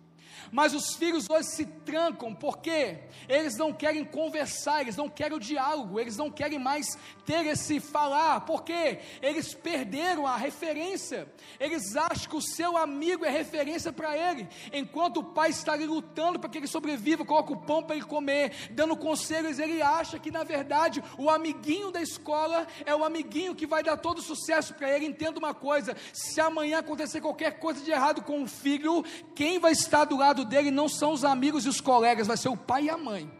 Mas 0.53 0.71
os 0.75 0.93
filhos 0.93 1.27
hoje 1.27 1.47
se 1.47 1.65
trancam 1.65 2.31
porque 2.31 2.99
eles 3.27 3.57
não 3.57 3.73
querem 3.73 4.05
conversar, 4.05 4.81
eles 4.81 4.95
não 4.95 5.09
querem 5.09 5.35
o 5.35 5.39
diálogo, 5.39 5.99
eles 5.99 6.15
não 6.15 6.29
querem 6.29 6.59
mais 6.59 6.95
ter 7.25 7.47
esse 7.47 7.79
falar, 7.79 8.41
porque 8.41 8.99
eles 9.19 9.55
perderam 9.55 10.27
a 10.27 10.37
referência. 10.37 11.27
Eles 11.59 11.95
acham 11.95 12.29
que 12.29 12.35
o 12.35 12.41
seu 12.41 12.77
amigo 12.77 13.25
é 13.25 13.31
referência 13.31 13.91
para 13.91 14.15
ele, 14.15 14.47
enquanto 14.71 15.17
o 15.17 15.23
pai 15.23 15.49
está 15.49 15.73
ali 15.73 15.87
lutando 15.87 16.39
para 16.39 16.51
que 16.51 16.59
ele 16.59 16.67
sobreviva, 16.67 17.25
coloca 17.25 17.51
o 17.51 17.57
pão 17.57 17.81
para 17.81 17.95
ele 17.95 18.05
comer, 18.05 18.69
dando 18.69 18.95
conselhos, 18.95 19.57
ele 19.57 19.81
acha 19.81 20.19
que 20.19 20.29
na 20.29 20.43
verdade 20.43 21.03
o 21.17 21.31
amiguinho 21.31 21.89
da 21.89 22.01
escola 22.01 22.67
é 22.85 22.95
o 22.95 23.03
amiguinho 23.03 23.55
que 23.55 23.65
vai 23.65 23.81
dar 23.81 23.97
todo 23.97 24.19
o 24.19 24.21
sucesso 24.21 24.75
para 24.75 24.95
ele. 24.95 25.07
Entenda 25.07 25.39
uma 25.39 25.55
coisa: 25.55 25.97
se 26.13 26.39
amanhã 26.39 26.77
acontecer 26.77 27.21
qualquer 27.21 27.57
coisa 27.57 27.83
de 27.83 27.89
errado 27.89 28.21
com 28.21 28.43
o 28.43 28.47
filho, 28.47 29.03
quem 29.33 29.57
vai 29.57 29.71
estar 29.71 30.05
do 30.05 30.15
lado 30.15 30.42
dele 30.43 30.71
não 30.71 30.87
são 30.87 31.11
os 31.13 31.23
amigos 31.23 31.65
e 31.65 31.69
os 31.69 31.81
colegas, 31.81 32.27
vai 32.27 32.37
ser 32.37 32.49
o 32.49 32.57
pai 32.57 32.85
e 32.85 32.89
a 32.89 32.97
mãe. 32.97 33.31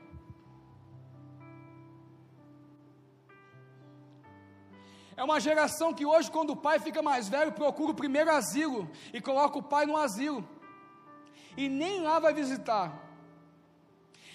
É 5.16 5.24
uma 5.24 5.40
geração 5.40 5.94
que 5.94 6.06
hoje, 6.06 6.32
quando 6.32 6.52
o 6.52 6.56
pai 6.56 6.80
fica 6.80 7.02
mais 7.02 7.30
velho, 7.30 7.52
procura 7.52 7.92
o 7.92 7.96
primeiro 7.96 8.32
asilo 8.32 8.90
e 9.14 9.22
coloca 9.22 9.58
o 9.58 9.64
pai 9.64 9.86
no 9.86 9.96
asilo. 9.96 10.48
E 11.56 11.70
nem 11.70 12.02
lá 12.02 12.20
vai 12.20 12.34
visitar. 12.34 12.92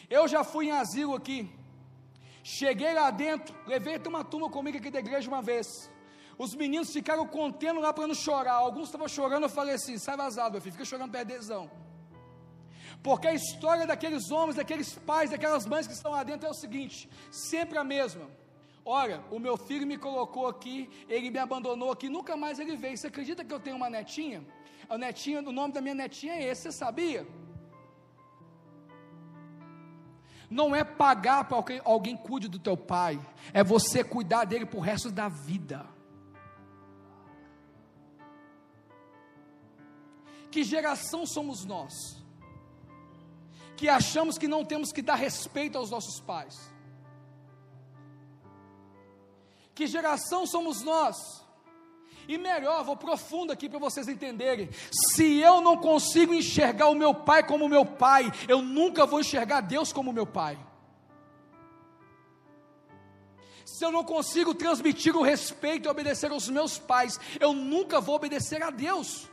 Eu 0.09 0.27
já 0.29 0.45
fui 0.45 0.67
em 0.67 0.73
asilo 0.73 1.15
aqui. 1.15 1.51
Cheguei 2.43 2.95
lá 2.95 3.11
dentro, 3.11 3.55
levei 3.67 4.01
uma 4.07 4.25
turma 4.25 4.49
comigo 4.49 4.79
aqui 4.79 4.91
da 4.91 5.01
igreja 5.01 5.29
uma 5.29 5.43
vez. 5.43 5.91
Os 6.39 6.55
meninos 6.55 6.93
ficaram 6.93 7.27
contendo 7.27 7.81
lá 7.81 7.93
para 7.93 8.07
não 8.07 8.15
chorar. 8.15 8.55
Alguns 8.55 8.89
estavam 8.89 9.09
chorando, 9.09 9.43
eu 9.43 9.49
falei 9.49 9.75
assim: 9.75 9.99
sai 9.99 10.17
vazado, 10.17 10.53
meu 10.53 10.61
filho, 10.61 10.73
fica 10.73 10.85
chorando 10.85 11.11
perdezão. 11.11 11.69
Porque 13.03 13.29
a 13.29 13.35
história 13.35 13.87
daqueles 13.87 14.31
homens, 14.31 14.57
daqueles 14.57 14.95
pais, 14.95 15.31
daquelas 15.31 15.67
mães 15.67 15.87
que 15.87 15.93
estão 15.93 16.13
lá 16.13 16.23
dentro 16.23 16.47
é 16.47 16.51
o 16.51 16.55
seguinte: 16.55 17.09
sempre 17.31 17.79
a 17.79 17.85
mesma. 17.85 18.29
Olha, 18.85 19.23
o 19.31 19.39
meu 19.39 19.57
filho 19.57 19.87
me 19.87 19.99
colocou 19.99 20.47
aqui, 20.47 20.89
ele 21.09 21.31
me 21.31 21.39
abandonou 21.39 21.93
aqui, 21.93 22.09
nunca 22.09 22.37
mais 22.37 22.59
ele 22.59 22.75
veio. 22.75 22.97
Você 22.97 23.09
acredita 23.09 23.45
que 23.45 23.53
eu 23.53 23.61
tenho 23.61 23.77
uma 23.77 23.91
netinha? 23.91 24.43
A 24.89 24.97
netinha, 24.97 25.41
o 25.41 25.53
nome 25.53 25.75
da 25.75 25.81
minha 25.81 25.95
netinha 25.95 26.35
é 26.35 26.45
esse, 26.45 26.63
você 26.63 26.73
sabia? 26.73 27.27
Não 30.51 30.75
é 30.75 30.83
pagar 30.83 31.45
para 31.45 31.59
alguém, 31.59 31.81
alguém 31.85 32.17
cuide 32.17 32.49
do 32.49 32.59
teu 32.59 32.77
pai, 32.77 33.21
é 33.53 33.63
você 33.63 34.03
cuidar 34.03 34.47
dele 34.47 34.65
para 34.65 34.79
o 34.79 34.83
resto 34.83 35.11
da 35.11 35.29
vida. 35.29 35.87
Que 40.51 40.65
geração 40.65 41.27
somos 41.27 41.67
nós? 41.67 42.18
Que 43.79 43.89
achamos 43.89 44.37
que 44.37 44.49
não 44.49 44.65
temos 44.65 44.93
que 44.93 45.01
dar 45.01 45.15
respeito 45.15 45.79
aos 45.79 45.89
nossos 45.89 46.21
pais. 46.21 46.55
Que 49.73 49.87
geração 49.87 50.45
somos 50.45 50.83
nós? 50.83 51.17
E 52.27 52.37
melhor, 52.37 52.83
vou 52.83 52.97
profundo 52.97 53.53
aqui 53.53 53.69
para 53.69 53.79
vocês 53.79 54.09
entenderem. 54.09 54.69
Se 54.91 55.39
eu 55.39 55.61
não 55.61 55.77
consigo 55.77 56.35
enxergar 56.35 56.89
o 56.89 56.95
meu 56.95 57.15
pai 57.15 57.47
como 57.47 57.69
meu 57.69 57.87
pai, 57.87 58.31
eu 58.49 58.61
nunca 58.61 59.07
vou 59.07 59.21
enxergar 59.21 59.61
Deus 59.61 59.93
como 59.93 60.13
meu 60.13 60.27
pai. 60.27 60.59
Se 63.65 63.85
eu 63.85 63.93
não 63.93 64.03
consigo 64.03 64.57
transmitir 64.57 65.17
o 65.17 65.23
respeito 65.23 65.87
e 65.87 65.89
obedecer 65.89 66.33
aos 66.33 66.49
meus 66.49 66.77
pais, 66.77 67.19
eu 67.39 67.53
nunca 67.53 68.01
vou 68.01 68.17
obedecer 68.17 68.61
a 68.61 68.71
Deus. 68.71 69.31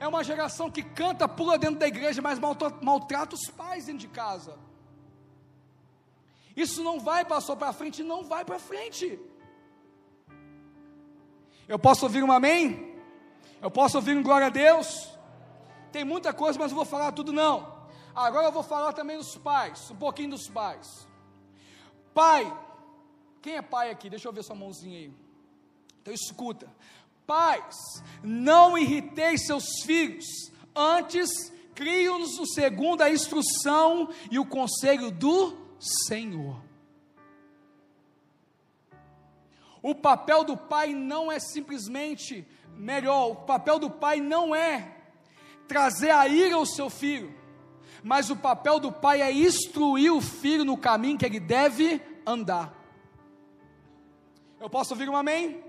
É 0.00 0.06
uma 0.06 0.22
geração 0.22 0.70
que 0.70 0.82
canta, 0.82 1.28
pula 1.28 1.58
dentro 1.58 1.78
da 1.78 1.88
igreja, 1.88 2.22
mas 2.22 2.38
maltrata 2.38 3.34
os 3.34 3.50
pais 3.50 3.86
dentro 3.86 4.00
de 4.00 4.08
casa. 4.08 4.58
Isso 6.56 6.82
não 6.82 7.00
vai 7.00 7.24
passar 7.24 7.56
para 7.56 7.72
frente, 7.72 8.02
não 8.02 8.24
vai 8.24 8.44
para 8.44 8.58
frente. 8.58 9.18
Eu 11.68 11.78
posso 11.78 12.04
ouvir 12.06 12.22
um 12.22 12.32
amém? 12.32 12.96
Eu 13.60 13.70
posso 13.70 13.96
ouvir 13.98 14.16
um 14.16 14.22
glória 14.22 14.46
a 14.46 14.50
Deus? 14.50 15.08
Tem 15.92 16.04
muita 16.04 16.32
coisa, 16.32 16.58
mas 16.58 16.70
não 16.70 16.76
vou 16.76 16.84
falar 16.84 17.12
tudo 17.12 17.32
não. 17.32 17.76
Agora 18.14 18.46
eu 18.46 18.52
vou 18.52 18.62
falar 18.62 18.92
também 18.92 19.16
dos 19.16 19.36
pais, 19.36 19.90
um 19.90 19.96
pouquinho 19.96 20.30
dos 20.30 20.48
pais. 20.48 21.06
Pai, 22.12 22.52
quem 23.40 23.56
é 23.56 23.62
pai 23.62 23.90
aqui? 23.90 24.10
Deixa 24.10 24.26
eu 24.26 24.32
ver 24.32 24.42
sua 24.42 24.56
mãozinha 24.56 24.98
aí. 24.98 25.12
Então 26.00 26.12
escuta. 26.12 26.68
Pais, 27.28 28.02
não 28.22 28.78
irriteis 28.78 29.44
seus 29.44 29.82
filhos, 29.84 30.24
antes 30.74 31.28
crie-os 31.74 32.30
segundo 32.54 33.02
a 33.02 33.10
instrução 33.10 34.08
e 34.30 34.38
o 34.38 34.46
conselho 34.46 35.10
do 35.10 35.54
Senhor. 35.78 36.58
O 39.82 39.94
papel 39.94 40.42
do 40.42 40.56
pai 40.56 40.94
não 40.94 41.30
é 41.30 41.38
simplesmente 41.38 42.48
melhor, 42.74 43.32
o 43.32 43.36
papel 43.36 43.78
do 43.78 43.90
pai 43.90 44.22
não 44.22 44.54
é 44.54 44.96
trazer 45.68 46.10
a 46.10 46.26
ira 46.26 46.54
ao 46.54 46.64
seu 46.64 46.88
filho, 46.88 47.38
mas 48.02 48.30
o 48.30 48.36
papel 48.36 48.80
do 48.80 48.90
pai 48.90 49.20
é 49.20 49.30
instruir 49.30 50.14
o 50.14 50.22
filho 50.22 50.64
no 50.64 50.78
caminho 50.78 51.18
que 51.18 51.26
ele 51.26 51.40
deve 51.40 52.00
andar. 52.26 52.72
Eu 54.58 54.70
posso 54.70 54.94
ouvir 54.94 55.10
um 55.10 55.14
amém? 55.14 55.67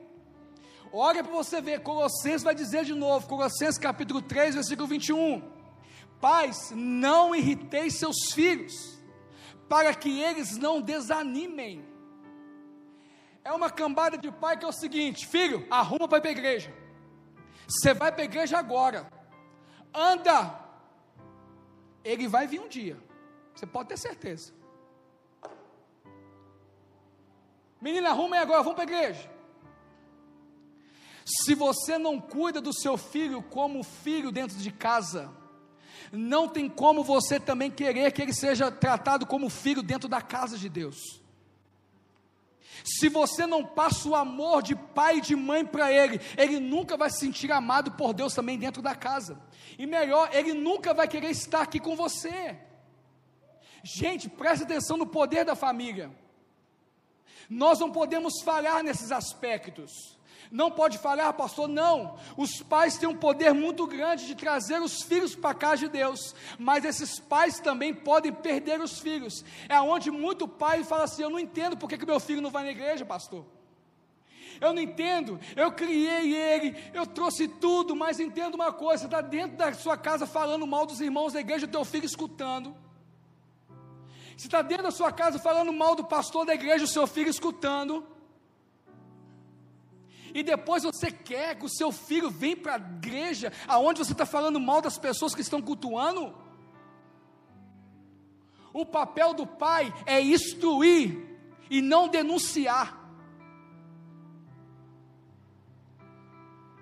Olha 0.92 1.24
para 1.24 1.32
você 1.32 1.62
ver, 1.62 1.82
Colossenses 1.82 2.44
vai 2.44 2.56
dizer 2.56 2.84
de 2.84 2.96
novo, 2.96 3.28
Colossenses 3.28 3.78
capítulo 3.78 4.22
3, 4.22 4.56
versículo 4.56 4.88
21. 4.88 5.42
Pais, 6.20 6.72
não 6.76 7.36
irriteis 7.36 7.98
seus 7.98 8.32
filhos, 8.34 9.00
para 9.68 9.94
que 9.94 10.20
eles 10.20 10.58
não 10.58 10.82
desanimem. 10.82 11.88
É 13.44 13.52
uma 13.52 13.70
cambada 13.70 14.18
de 14.18 14.32
pai 14.32 14.58
que 14.58 14.66
é 14.66 14.68
o 14.68 14.72
seguinte: 14.72 15.28
filho, 15.28 15.66
arruma 15.70 16.08
para 16.08 16.18
ir 16.18 16.22
para 16.22 16.30
a 16.30 16.34
igreja. 16.34 16.74
Você 17.68 17.94
vai 17.94 18.12
para 18.12 18.24
a 18.24 18.26
igreja 18.26 18.58
agora. 18.58 19.10
Anda. 19.94 20.68
Ele 22.04 22.28
vai 22.28 22.48
vir 22.48 22.60
um 22.60 22.68
dia. 22.68 22.98
Você 23.54 23.68
pode 23.68 23.90
ter 23.90 23.98
certeza. 23.98 24.54
Menina, 27.80 28.10
arruma 28.10 28.36
aí 28.36 28.42
agora, 28.42 28.64
vamos 28.64 28.76
para 28.76 28.84
a 28.84 28.92
igreja. 28.92 29.39
Se 31.30 31.54
você 31.54 31.98
não 31.98 32.20
cuida 32.20 32.60
do 32.60 32.74
seu 32.74 32.98
filho 32.98 33.44
como 33.44 33.84
filho 33.84 34.32
dentro 34.32 34.58
de 34.58 34.72
casa, 34.72 35.32
não 36.12 36.48
tem 36.48 36.68
como 36.68 37.04
você 37.04 37.40
também 37.40 37.70
querer 37.70 38.12
que 38.12 38.22
ele 38.22 38.34
seja 38.34 38.72
tratado 38.72 39.28
como 39.28 39.48
filho 39.48 39.84
dentro 39.84 40.10
da 40.10 40.22
casa 40.22 40.58
de 40.58 40.68
Deus. 40.68 41.22
Se 42.84 43.10
você 43.10 43.46
não 43.46 43.64
passa 43.64 44.08
o 44.08 44.16
amor 44.16 44.64
de 44.64 44.76
pai 44.76 45.18
e 45.18 45.22
de 45.22 45.36
mãe 45.36 45.64
para 45.64 45.92
ele, 45.92 46.20
ele 46.36 46.60
nunca 46.60 46.98
vai 46.98 47.12
se 47.12 47.20
sentir 47.20 47.52
amado 47.52 47.92
por 47.92 48.14
Deus 48.14 48.34
também 48.34 48.58
dentro 48.58 48.82
da 48.82 48.96
casa. 48.96 49.40
E 49.78 49.86
melhor, 49.86 50.30
ele 50.34 50.54
nunca 50.54 50.94
vai 50.94 51.08
querer 51.08 51.30
estar 51.30 51.62
aqui 51.62 51.80
com 51.80 51.96
você. 51.96 52.58
Gente, 53.84 54.28
preste 54.30 54.64
atenção 54.64 54.98
no 54.98 55.06
poder 55.06 55.46
da 55.46 55.56
família. 55.56 56.12
Nós 57.50 57.80
não 57.80 57.92
podemos 57.92 58.42
falhar 58.42 58.84
nesses 58.84 59.12
aspectos. 59.12 60.19
Não 60.52 60.72
pode 60.72 60.98
falhar, 60.98 61.32
pastor, 61.34 61.68
não. 61.68 62.18
Os 62.36 62.62
pais 62.64 62.98
têm 62.98 63.08
um 63.08 63.16
poder 63.16 63.54
muito 63.54 63.86
grande 63.86 64.26
de 64.26 64.34
trazer 64.34 64.82
os 64.82 65.04
filhos 65.04 65.36
para 65.36 65.52
a 65.52 65.56
casa 65.56 65.78
de 65.78 65.90
Deus, 65.90 66.34
mas 66.58 66.84
esses 66.84 67.20
pais 67.20 67.60
também 67.60 67.94
podem 67.94 68.34
perder 68.34 68.82
os 68.82 69.00
filhos. 69.00 69.46
É 69.68 69.80
onde 69.80 70.10
muito 70.10 70.48
pai 70.48 70.84
fala 70.84 71.04
assim: 71.04 71.22
Eu 71.22 71.30
não 71.30 71.40
entendo 71.40 71.78
porque 71.78 71.98
que 71.98 72.06
meu 72.06 72.20
filho 72.20 72.42
não 72.42 72.50
vai 72.50 72.64
na 72.64 72.72
igreja, 72.72 73.06
pastor. 73.06 73.46
Eu 74.60 74.74
não 74.74 74.82
entendo, 74.82 75.40
eu 75.56 75.72
criei 75.72 76.36
ele, 76.36 76.76
eu 76.94 77.06
trouxe 77.06 77.48
tudo, 77.48 77.96
mas 77.96 78.20
entendo 78.20 78.56
uma 78.56 78.74
coisa: 78.74 79.04
você 79.04 79.06
está 79.06 79.22
dentro 79.22 79.56
da 79.56 79.72
sua 79.74 79.98
casa 79.98 80.26
falando 80.26 80.66
mal 80.66 80.86
dos 80.88 81.00
irmãos 81.00 81.34
da 81.34 81.42
igreja, 81.42 81.68
o 81.68 81.70
teu 81.70 81.86
filho 81.86 82.06
escutando. 82.06 82.76
Você 84.36 84.48
está 84.48 84.64
dentro 84.64 84.86
da 84.86 84.92
sua 84.92 85.12
casa 85.12 85.38
falando 85.38 85.72
mal 85.72 85.96
do 85.96 86.06
pastor 86.06 86.44
da 86.44 86.56
igreja, 86.56 86.86
o 86.86 86.88
seu 86.88 87.06
filho 87.06 87.30
escutando 87.30 88.19
e 90.34 90.44
depois 90.44 90.84
você 90.84 91.12
quer 91.12 91.56
que 91.56 91.66
o 91.66 91.70
seu 91.70 91.92
filho 91.92 92.30
venha 92.30 92.58
para 92.58 92.76
a 92.76 92.78
igreja, 92.78 93.52
aonde 93.68 94.00
você 94.00 94.12
está 94.12 94.26
falando 94.26 94.60
mal 94.60 94.82
das 94.82 94.98
pessoas 94.98 95.34
que 95.34 95.42
estão 95.42 95.62
cultuando? 95.62 96.34
O 98.74 98.86
papel 98.86 99.34
do 99.34 99.48
pai 99.48 99.94
é 100.06 100.22
instruir 100.22 101.38
e 101.70 101.82
não 101.82 102.08
denunciar. 102.08 102.98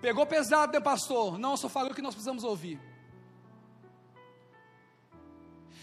Pegou 0.02 0.26
pesado, 0.26 0.74
né, 0.74 0.80
pastor? 0.80 1.38
Não, 1.40 1.57
só 1.57 1.68
falou 1.68 1.91
o 1.91 1.95
que 1.95 2.02
nós 2.02 2.14
precisamos 2.14 2.44
ouvir. 2.44 2.80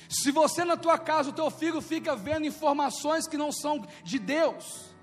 Se 0.09 0.31
você 0.31 0.65
na 0.65 0.77
tua 0.77 0.99
casa, 0.99 1.31
o 1.31 1.33
teu 1.33 1.51
filho 1.51 1.81
fica 1.81 2.15
vendo 2.15 2.47
informações 2.47 3.27
que 3.27 3.37
não 3.37 3.51
são 3.51 3.85
de 4.05 4.19
Deus, 4.19 4.94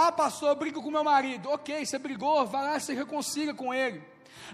ah, 0.00 0.12
pastor, 0.12 0.50
eu 0.50 0.54
brigo 0.54 0.80
com 0.80 0.92
meu 0.92 1.02
marido. 1.02 1.50
Ok, 1.50 1.84
você 1.84 1.98
brigou, 1.98 2.46
vai 2.46 2.62
lá 2.62 2.76
e 2.76 2.80
se 2.80 2.94
reconcilia 2.94 3.52
com 3.52 3.74
ele. 3.74 4.00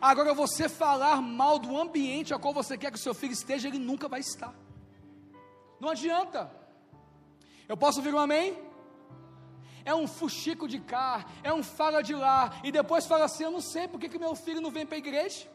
Agora, 0.00 0.32
você 0.32 0.70
falar 0.70 1.20
mal 1.20 1.58
do 1.58 1.76
ambiente 1.76 2.32
a 2.32 2.38
qual 2.38 2.54
você 2.54 2.78
quer 2.78 2.90
que 2.90 2.96
o 2.96 3.02
seu 3.02 3.12
filho 3.12 3.34
esteja, 3.34 3.68
ele 3.68 3.78
nunca 3.78 4.08
vai 4.08 4.20
estar. 4.20 4.54
Não 5.78 5.90
adianta. 5.90 6.50
Eu 7.68 7.76
posso 7.76 7.98
ouvir 7.98 8.14
um 8.14 8.18
amém? 8.18 8.56
É 9.84 9.94
um 9.94 10.06
fuxico 10.06 10.66
de 10.66 10.80
cá, 10.80 11.26
é 11.42 11.52
um 11.52 11.62
fala 11.62 12.02
de 12.02 12.14
lá, 12.14 12.58
e 12.64 12.72
depois 12.72 13.04
fala 13.04 13.26
assim: 13.26 13.44
Eu 13.44 13.50
não 13.50 13.60
sei 13.60 13.86
porque 13.86 14.08
que 14.08 14.18
meu 14.18 14.34
filho 14.34 14.62
não 14.62 14.70
vem 14.70 14.86
para 14.86 14.96
a 14.96 14.98
igreja. 14.98 15.46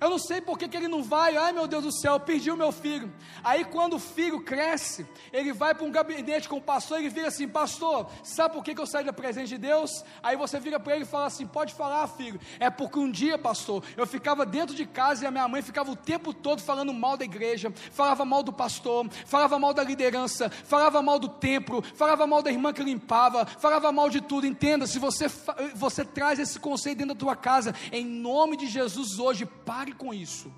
Eu 0.00 0.10
não 0.10 0.18
sei 0.18 0.40
por 0.42 0.58
que, 0.58 0.68
que 0.68 0.76
ele 0.76 0.88
não 0.88 1.02
vai, 1.02 1.36
ai 1.36 1.52
meu 1.52 1.66
Deus 1.66 1.84
do 1.84 1.92
céu, 1.92 2.14
eu 2.14 2.20
perdi 2.20 2.50
o 2.50 2.56
meu 2.56 2.70
filho. 2.70 3.10
Aí 3.42 3.64
quando 3.64 3.94
o 3.94 3.98
filho 3.98 4.40
cresce, 4.40 5.06
ele 5.32 5.52
vai 5.52 5.74
para 5.74 5.86
um 5.86 5.90
gabinete 5.90 6.48
com 6.48 6.58
o 6.58 6.60
pastor, 6.60 6.98
ele 6.98 7.08
vira 7.08 7.28
assim, 7.28 7.48
pastor, 7.48 8.06
sabe 8.22 8.54
por 8.54 8.62
que, 8.62 8.74
que 8.74 8.80
eu 8.80 8.86
saí 8.86 9.04
da 9.04 9.12
presença 9.12 9.48
de 9.48 9.58
Deus? 9.58 9.90
Aí 10.22 10.36
você 10.36 10.60
vira 10.60 10.78
para 10.78 10.94
ele 10.94 11.04
e 11.04 11.08
fala 11.08 11.26
assim, 11.26 11.46
pode 11.46 11.72
falar 11.72 12.06
filho, 12.08 12.38
é 12.60 12.68
porque 12.68 12.98
um 12.98 13.10
dia 13.10 13.38
pastor, 13.38 13.82
eu 13.96 14.06
ficava 14.06 14.44
dentro 14.44 14.74
de 14.74 14.84
casa 14.84 15.24
e 15.24 15.26
a 15.26 15.30
minha 15.30 15.48
mãe 15.48 15.62
ficava 15.62 15.90
o 15.90 15.96
tempo 15.96 16.34
todo 16.34 16.60
falando 16.60 16.92
mal 16.92 17.16
da 17.16 17.24
igreja, 17.24 17.72
falava 17.90 18.24
mal 18.24 18.42
do 18.42 18.52
pastor, 18.52 19.08
falava 19.24 19.58
mal 19.58 19.72
da 19.72 19.82
liderança, 19.82 20.50
falava 20.50 21.00
mal 21.00 21.18
do 21.18 21.28
templo, 21.28 21.82
falava 21.94 22.26
mal 22.26 22.42
da 22.42 22.50
irmã 22.50 22.72
que 22.72 22.82
limpava, 22.82 23.46
falava 23.46 23.90
mal 23.90 24.10
de 24.10 24.20
tudo, 24.20 24.46
entenda, 24.46 24.86
se 24.86 24.98
você, 24.98 25.26
você 25.74 26.04
traz 26.04 26.38
esse 26.38 26.60
conceito 26.60 26.98
dentro 26.98 27.14
da 27.14 27.18
tua 27.18 27.34
casa, 27.34 27.74
em 27.90 28.04
nome 28.04 28.58
de 28.58 28.66
Jesus 28.66 29.18
hoje, 29.18 29.46
pare 29.46 29.85
Com 29.94 30.12
isso. 30.12 30.52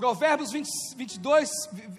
Provérbios 0.00 0.50
20, 0.50 0.68
22, 0.96 1.50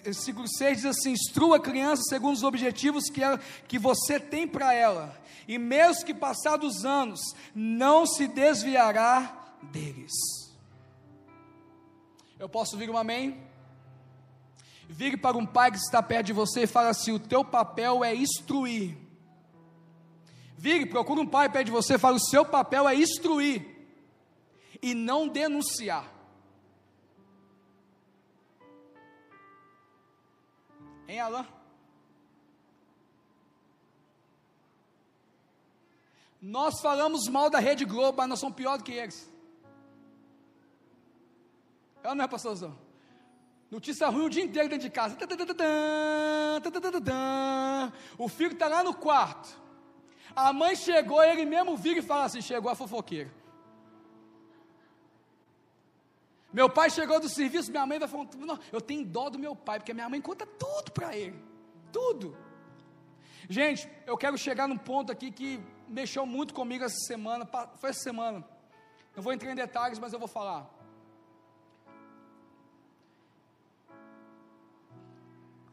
versículo 0.02 0.48
6 0.48 0.78
diz 0.78 0.86
assim: 0.86 1.12
Instrua 1.12 1.58
a 1.58 1.60
criança 1.60 2.02
segundo 2.08 2.34
os 2.34 2.42
objetivos 2.42 3.04
que, 3.08 3.22
ela, 3.22 3.38
que 3.68 3.78
você 3.78 4.18
tem 4.18 4.48
para 4.48 4.74
ela, 4.74 5.16
e 5.46 5.56
mesmo 5.56 6.04
que 6.04 6.12
passados 6.12 6.78
os 6.78 6.84
anos, 6.84 7.20
não 7.54 8.04
se 8.04 8.26
desviará 8.26 9.54
deles. 9.70 10.10
Eu 12.40 12.48
posso 12.48 12.76
vir 12.76 12.90
um 12.90 12.98
amém? 12.98 13.40
Vire 14.88 15.16
para 15.16 15.38
um 15.38 15.46
pai 15.46 15.70
que 15.70 15.78
está 15.78 16.02
perto 16.02 16.26
de 16.26 16.32
você 16.32 16.64
e 16.64 16.66
fala 16.66 16.88
assim: 16.88 17.12
O 17.12 17.20
teu 17.20 17.44
papel 17.44 18.02
é 18.02 18.12
instruir 18.12 19.01
Vire, 20.62 20.86
procura 20.86 21.20
um 21.20 21.26
pai 21.26 21.48
perto 21.48 21.66
de 21.66 21.72
você, 21.72 21.98
fala: 21.98 22.18
o 22.18 22.20
seu 22.20 22.44
papel 22.44 22.88
é 22.88 22.94
instruir 22.94 23.66
e 24.80 24.94
não 24.94 25.26
denunciar. 25.26 26.08
Hein, 31.08 31.18
Alain? 31.18 31.48
Nós 36.40 36.80
falamos 36.80 37.26
mal 37.26 37.50
da 37.50 37.58
Rede 37.58 37.84
Globo, 37.84 38.18
mas 38.18 38.28
nós 38.28 38.38
somos 38.38 38.54
pior 38.54 38.78
do 38.78 38.84
que 38.84 38.92
eles. 38.92 39.28
É 42.04 42.14
não 42.14 42.24
é, 42.24 42.28
pastorzão? 42.28 42.78
Notícia 43.68 44.08
ruim 44.08 44.26
o 44.26 44.30
dia 44.30 44.44
inteiro 44.44 44.68
dentro 44.68 44.86
de 44.86 44.94
casa. 44.94 45.18
O 48.16 48.28
filho 48.28 48.52
está 48.52 48.68
lá 48.68 48.84
no 48.84 48.94
quarto. 48.94 49.61
A 50.34 50.52
mãe 50.52 50.74
chegou, 50.74 51.22
ele 51.22 51.44
mesmo 51.44 51.76
vira 51.76 52.00
e 52.00 52.02
fala 52.02 52.24
assim: 52.24 52.40
chegou 52.40 52.70
a 52.70 52.74
fofoqueira. 52.74 53.30
Meu 56.52 56.68
pai 56.68 56.90
chegou 56.90 57.18
do 57.18 57.28
serviço, 57.28 57.70
minha 57.70 57.86
mãe 57.86 57.98
vai 57.98 58.06
falando, 58.06 58.36
não, 58.36 58.58
eu 58.70 58.80
tenho 58.80 59.06
dó 59.06 59.30
do 59.30 59.38
meu 59.38 59.56
pai, 59.56 59.78
porque 59.78 59.94
minha 59.94 60.08
mãe 60.08 60.20
conta 60.20 60.44
tudo 60.46 60.92
para 60.92 61.16
ele. 61.16 61.42
Tudo. 61.90 62.36
Gente, 63.48 63.88
eu 64.06 64.18
quero 64.18 64.36
chegar 64.36 64.68
num 64.68 64.76
ponto 64.76 65.10
aqui 65.10 65.30
que 65.30 65.58
mexeu 65.88 66.26
muito 66.26 66.52
comigo 66.52 66.84
essa 66.84 66.98
semana, 67.06 67.46
foi 67.76 67.90
essa 67.90 68.00
semana. 68.00 68.44
Não 69.16 69.22
vou 69.22 69.32
entrar 69.32 69.50
em 69.50 69.54
detalhes, 69.54 69.98
mas 69.98 70.12
eu 70.12 70.18
vou 70.18 70.28
falar. 70.28 70.70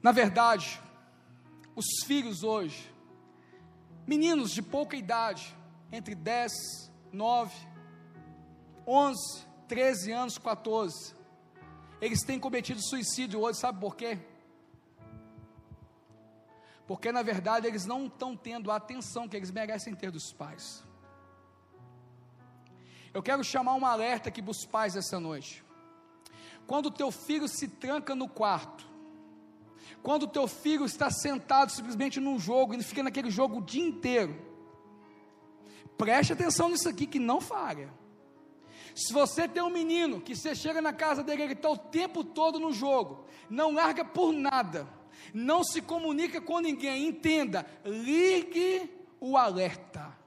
Na 0.01 0.13
verdade, 0.13 0.81
os 1.75 1.85
filhos 2.05 2.41
hoje, 2.41 2.89
Meninos 4.09 4.49
de 4.49 4.63
pouca 4.63 4.97
idade, 4.97 5.55
entre 5.91 6.15
10, 6.15 6.51
9, 7.13 7.53
11, 8.87 9.45
13 9.67 10.11
anos, 10.11 10.37
14, 10.39 11.15
eles 12.01 12.23
têm 12.23 12.39
cometido 12.39 12.81
suicídio 12.81 13.39
hoje, 13.39 13.59
sabe 13.59 13.79
por 13.79 13.95
quê? 13.95 14.17
Porque 16.87 17.11
na 17.11 17.21
verdade 17.21 17.67
eles 17.67 17.85
não 17.85 18.07
estão 18.07 18.35
tendo 18.35 18.71
a 18.71 18.77
atenção 18.77 19.29
que 19.29 19.37
eles 19.37 19.51
merecem 19.51 19.93
ter 19.93 20.09
dos 20.09 20.33
pais. 20.33 20.83
Eu 23.13 23.21
quero 23.21 23.43
chamar 23.43 23.75
um 23.75 23.85
alerta 23.85 24.29
aqui 24.29 24.41
para 24.41 24.49
os 24.49 24.65
pais 24.65 24.95
essa 24.95 25.19
noite. 25.19 25.63
Quando 26.65 26.87
o 26.87 26.91
teu 26.91 27.11
filho 27.11 27.47
se 27.47 27.67
tranca 27.67 28.15
no 28.15 28.27
quarto, 28.27 28.88
quando 30.01 30.23
o 30.23 30.27
teu 30.27 30.47
filho 30.47 30.85
está 30.85 31.09
sentado 31.09 31.71
simplesmente 31.71 32.19
num 32.19 32.39
jogo 32.39 32.73
e 32.73 32.83
fica 32.83 33.03
naquele 33.03 33.29
jogo 33.29 33.57
o 33.57 33.61
dia 33.61 33.83
inteiro, 33.83 34.35
preste 35.97 36.33
atenção 36.33 36.69
nisso 36.69 36.87
aqui 36.87 37.05
que 37.05 37.19
não 37.19 37.41
falha. 37.41 37.93
Se 38.95 39.13
você 39.13 39.47
tem 39.47 39.61
um 39.61 39.69
menino 39.69 40.19
que 40.19 40.35
você 40.35 40.55
chega 40.55 40.81
na 40.81 40.91
casa 40.93 41.23
dele, 41.23 41.43
ele 41.43 41.53
está 41.53 41.69
o 41.69 41.77
tempo 41.77 42.23
todo 42.23 42.59
no 42.59 42.71
jogo, 42.71 43.25
não 43.49 43.73
larga 43.73 44.03
por 44.03 44.33
nada, 44.33 44.87
não 45.33 45.63
se 45.63 45.81
comunica 45.81 46.41
com 46.41 46.59
ninguém, 46.59 47.07
entenda, 47.07 47.65
ligue 47.85 48.89
o 49.19 49.37
alerta. 49.37 50.17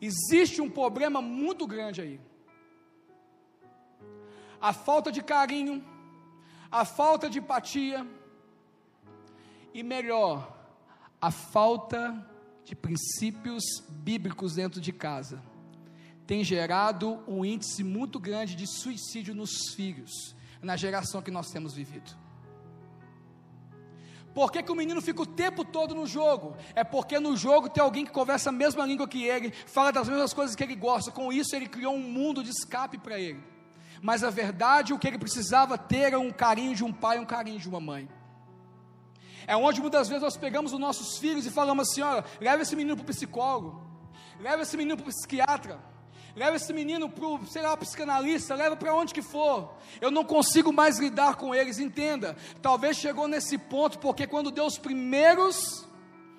Existe 0.00 0.60
um 0.60 0.70
problema 0.70 1.20
muito 1.22 1.66
grande 1.66 2.00
aí. 2.00 2.20
A 4.60 4.72
falta 4.72 5.10
de 5.10 5.22
carinho, 5.22 5.84
a 6.70 6.84
falta 6.84 7.28
de 7.28 7.38
empatia 7.38 8.06
e 9.72 9.82
melhor, 9.82 10.56
a 11.20 11.30
falta 11.30 12.26
de 12.64 12.74
princípios 12.74 13.64
bíblicos 13.88 14.54
dentro 14.54 14.80
de 14.80 14.92
casa 14.92 15.42
tem 16.26 16.42
gerado 16.42 17.22
um 17.28 17.44
índice 17.44 17.84
muito 17.84 18.18
grande 18.18 18.56
de 18.56 18.66
suicídio 18.66 19.34
nos 19.34 19.74
filhos, 19.74 20.34
na 20.60 20.76
geração 20.76 21.22
que 21.22 21.30
nós 21.30 21.50
temos 21.50 21.74
vivido. 21.74 22.10
Por 24.34 24.50
que, 24.50 24.62
que, 24.62 24.72
o 24.72 24.74
menino 24.74 25.00
fica 25.00 25.22
o 25.22 25.26
tempo 25.26 25.64
todo 25.64 25.94
no 25.94 26.06
jogo? 26.06 26.56
É 26.74 26.82
porque 26.82 27.18
no 27.20 27.36
jogo 27.36 27.70
tem 27.70 27.82
alguém 27.82 28.04
que 28.04 28.10
conversa 28.10 28.50
a 28.50 28.52
mesma 28.52 28.84
língua 28.84 29.08
que 29.08 29.24
ele, 29.24 29.50
fala 29.50 29.92
das 29.92 30.08
mesmas 30.08 30.34
coisas 30.34 30.56
que 30.56 30.64
ele 30.64 30.74
gosta, 30.74 31.10
com 31.10 31.32
isso 31.32 31.54
ele 31.54 31.68
criou 31.68 31.94
um 31.94 32.02
mundo 32.02 32.42
de 32.42 32.50
escape 32.50 32.98
para 32.98 33.18
ele 33.18 33.55
mas 34.02 34.22
a 34.22 34.30
verdade, 34.30 34.92
o 34.92 34.98
que 34.98 35.06
ele 35.06 35.18
precisava 35.18 35.76
ter 35.78 35.98
era 35.98 36.20
um 36.20 36.30
carinho 36.30 36.74
de 36.74 36.84
um 36.84 36.92
pai, 36.92 37.18
um 37.18 37.24
carinho 37.24 37.58
de 37.58 37.68
uma 37.68 37.80
mãe. 37.80 38.08
É 39.46 39.56
onde 39.56 39.80
muitas 39.80 40.08
vezes 40.08 40.22
nós 40.22 40.36
pegamos 40.36 40.72
os 40.72 40.78
nossos 40.78 41.18
filhos 41.18 41.46
e 41.46 41.50
falamos 41.50 41.88
assim: 41.88 42.02
olha, 42.02 42.24
leva 42.40 42.62
esse 42.62 42.74
menino 42.74 42.96
para 42.96 43.04
o 43.04 43.06
psicólogo, 43.06 43.86
leva 44.40 44.62
esse 44.62 44.76
menino 44.76 44.96
para 44.96 45.04
o 45.04 45.08
psiquiatra, 45.08 45.78
leva 46.34 46.56
esse 46.56 46.72
menino 46.72 47.08
para 47.08 47.26
o, 47.26 47.46
sei 47.46 47.62
lá, 47.62 47.76
psicanalista, 47.76 48.54
leva 48.54 48.76
para 48.76 48.94
onde 48.94 49.14
que 49.14 49.22
for. 49.22 49.74
Eu 50.00 50.10
não 50.10 50.24
consigo 50.24 50.72
mais 50.72 50.98
lidar 50.98 51.36
com 51.36 51.54
eles, 51.54 51.78
entenda. 51.78 52.36
Talvez 52.60 52.96
chegou 52.96 53.28
nesse 53.28 53.56
ponto 53.56 53.98
porque 53.98 54.26
quando 54.26 54.50
deu 54.50 54.66
os 54.66 54.78
primeiros 54.78 55.86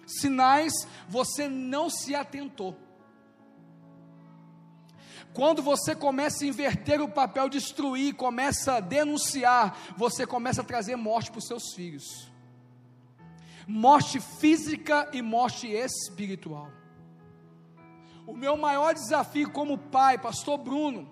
sinais, 0.06 0.74
você 1.08 1.48
não 1.48 1.90
se 1.90 2.14
atentou. 2.14 2.87
Quando 5.34 5.62
você 5.62 5.96
começa 5.96 6.44
a 6.44 6.48
inverter 6.48 7.02
o 7.02 7.10
papel, 7.10 7.48
destruir, 7.48 8.16
começa 8.16 8.76
a 8.76 8.80
denunciar, 8.80 9.78
você 9.96 10.26
começa 10.26 10.62
a 10.62 10.66
trazer 10.66 10.96
morte 10.96 11.30
para 11.30 11.40
os 11.40 11.48
seus 11.48 11.74
filhos. 11.74 12.32
Morte 13.68 14.20
física 14.20 15.10
e 15.14 15.22
morte 15.22 15.68
espiritual. 15.68 16.72
O 18.26 18.34
meu 18.34 18.58
maior 18.58 18.94
desafio 18.94 19.50
como 19.52 19.78
pai, 19.78 20.18
pastor 20.18 20.58
Bruno, 20.58 21.08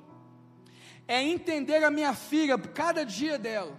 é 1.07 1.21
entender 1.21 1.83
a 1.83 1.91
minha 1.91 2.13
filha, 2.13 2.57
cada 2.57 3.05
dia 3.05 3.37
dela. 3.37 3.77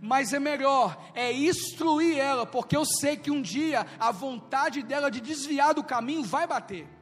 Mas 0.00 0.32
é 0.32 0.38
melhor, 0.38 0.96
é 1.14 1.32
instruir 1.32 2.18
ela, 2.18 2.46
porque 2.46 2.76
eu 2.76 2.84
sei 2.84 3.16
que 3.16 3.30
um 3.30 3.42
dia 3.42 3.86
a 3.98 4.10
vontade 4.10 4.82
dela 4.82 5.10
de 5.10 5.20
desviar 5.20 5.74
do 5.74 5.82
caminho 5.82 6.22
vai 6.22 6.46
bater. 6.46 6.97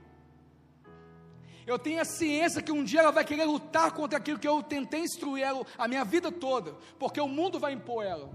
Eu 1.66 1.78
tenho 1.78 2.00
a 2.00 2.04
ciência 2.04 2.62
que 2.62 2.70
um 2.70 2.84
dia 2.84 3.00
ela 3.00 3.10
vai 3.10 3.24
querer 3.24 3.44
lutar 3.44 3.90
contra 3.90 4.18
aquilo 4.18 4.38
que 4.38 4.46
eu 4.46 4.62
tentei 4.62 5.00
instruir 5.00 5.42
ela 5.42 5.66
a 5.76 5.88
minha 5.88 6.04
vida 6.04 6.30
toda, 6.30 6.76
porque 6.96 7.20
o 7.20 7.26
mundo 7.26 7.58
vai 7.58 7.72
impor 7.72 8.04
ela. 8.04 8.30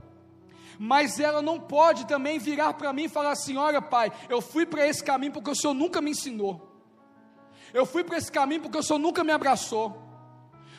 Mas 0.78 1.20
ela 1.20 1.41
não 1.41 1.60
pode 1.60 2.06
também 2.08 2.40
virar 2.40 2.74
para 2.74 2.91
mim 2.91 3.03
e 3.03 3.10
falar 3.10 3.32
assim: 3.32 3.56
olha, 3.56 3.82
pai, 3.82 4.12
eu 4.28 4.41
fui 4.41 4.66
para 4.66 4.86
esse 4.86 5.03
caminho 5.03 5.32
porque 5.32 5.49
o 5.49 5.56
senhor 5.56 5.74
nunca 5.74 6.02
me 6.02 6.12
ensinou. 6.12 6.70
Eu 7.74 7.86
fui 7.86 8.03
para 8.03 8.18
esse 8.18 8.32
caminho 8.32 8.62
porque 8.62 8.78
o 8.78 8.84
senhor 8.84 8.99
nunca 8.99 9.24
me 9.24 9.32
abraçou. 9.32 9.98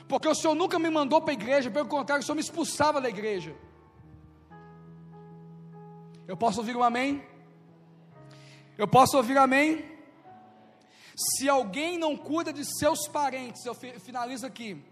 Porque 0.07 0.29
o 0.29 0.35
senhor 0.35 0.55
nunca 0.55 0.79
me 0.79 0.91
mandou 0.91 1.23
para 1.23 1.33
a 1.33 1.35
igreja, 1.35 1.71
pelo 1.71 1.89
contrário, 1.89 2.23
o 2.23 2.27
senhor 2.27 2.35
me 2.35 2.43
expulsava 2.43 3.01
da 3.01 3.09
igreja. 3.09 3.55
Eu 6.29 6.37
posso 6.37 6.61
ouvir 6.61 6.77
um 6.77 6.83
amém? 6.83 7.25
Eu 8.77 8.87
posso 8.87 9.17
ouvir 9.17 9.39
amém? 9.39 9.92
Se 11.17 11.49
alguém 11.49 11.99
não 11.99 12.17
cuida 12.17 12.53
de 12.53 12.65
seus 12.65 13.07
parentes, 13.09 13.65
eu 13.65 13.75
finalizo 13.75 14.47
aqui, 14.47 14.83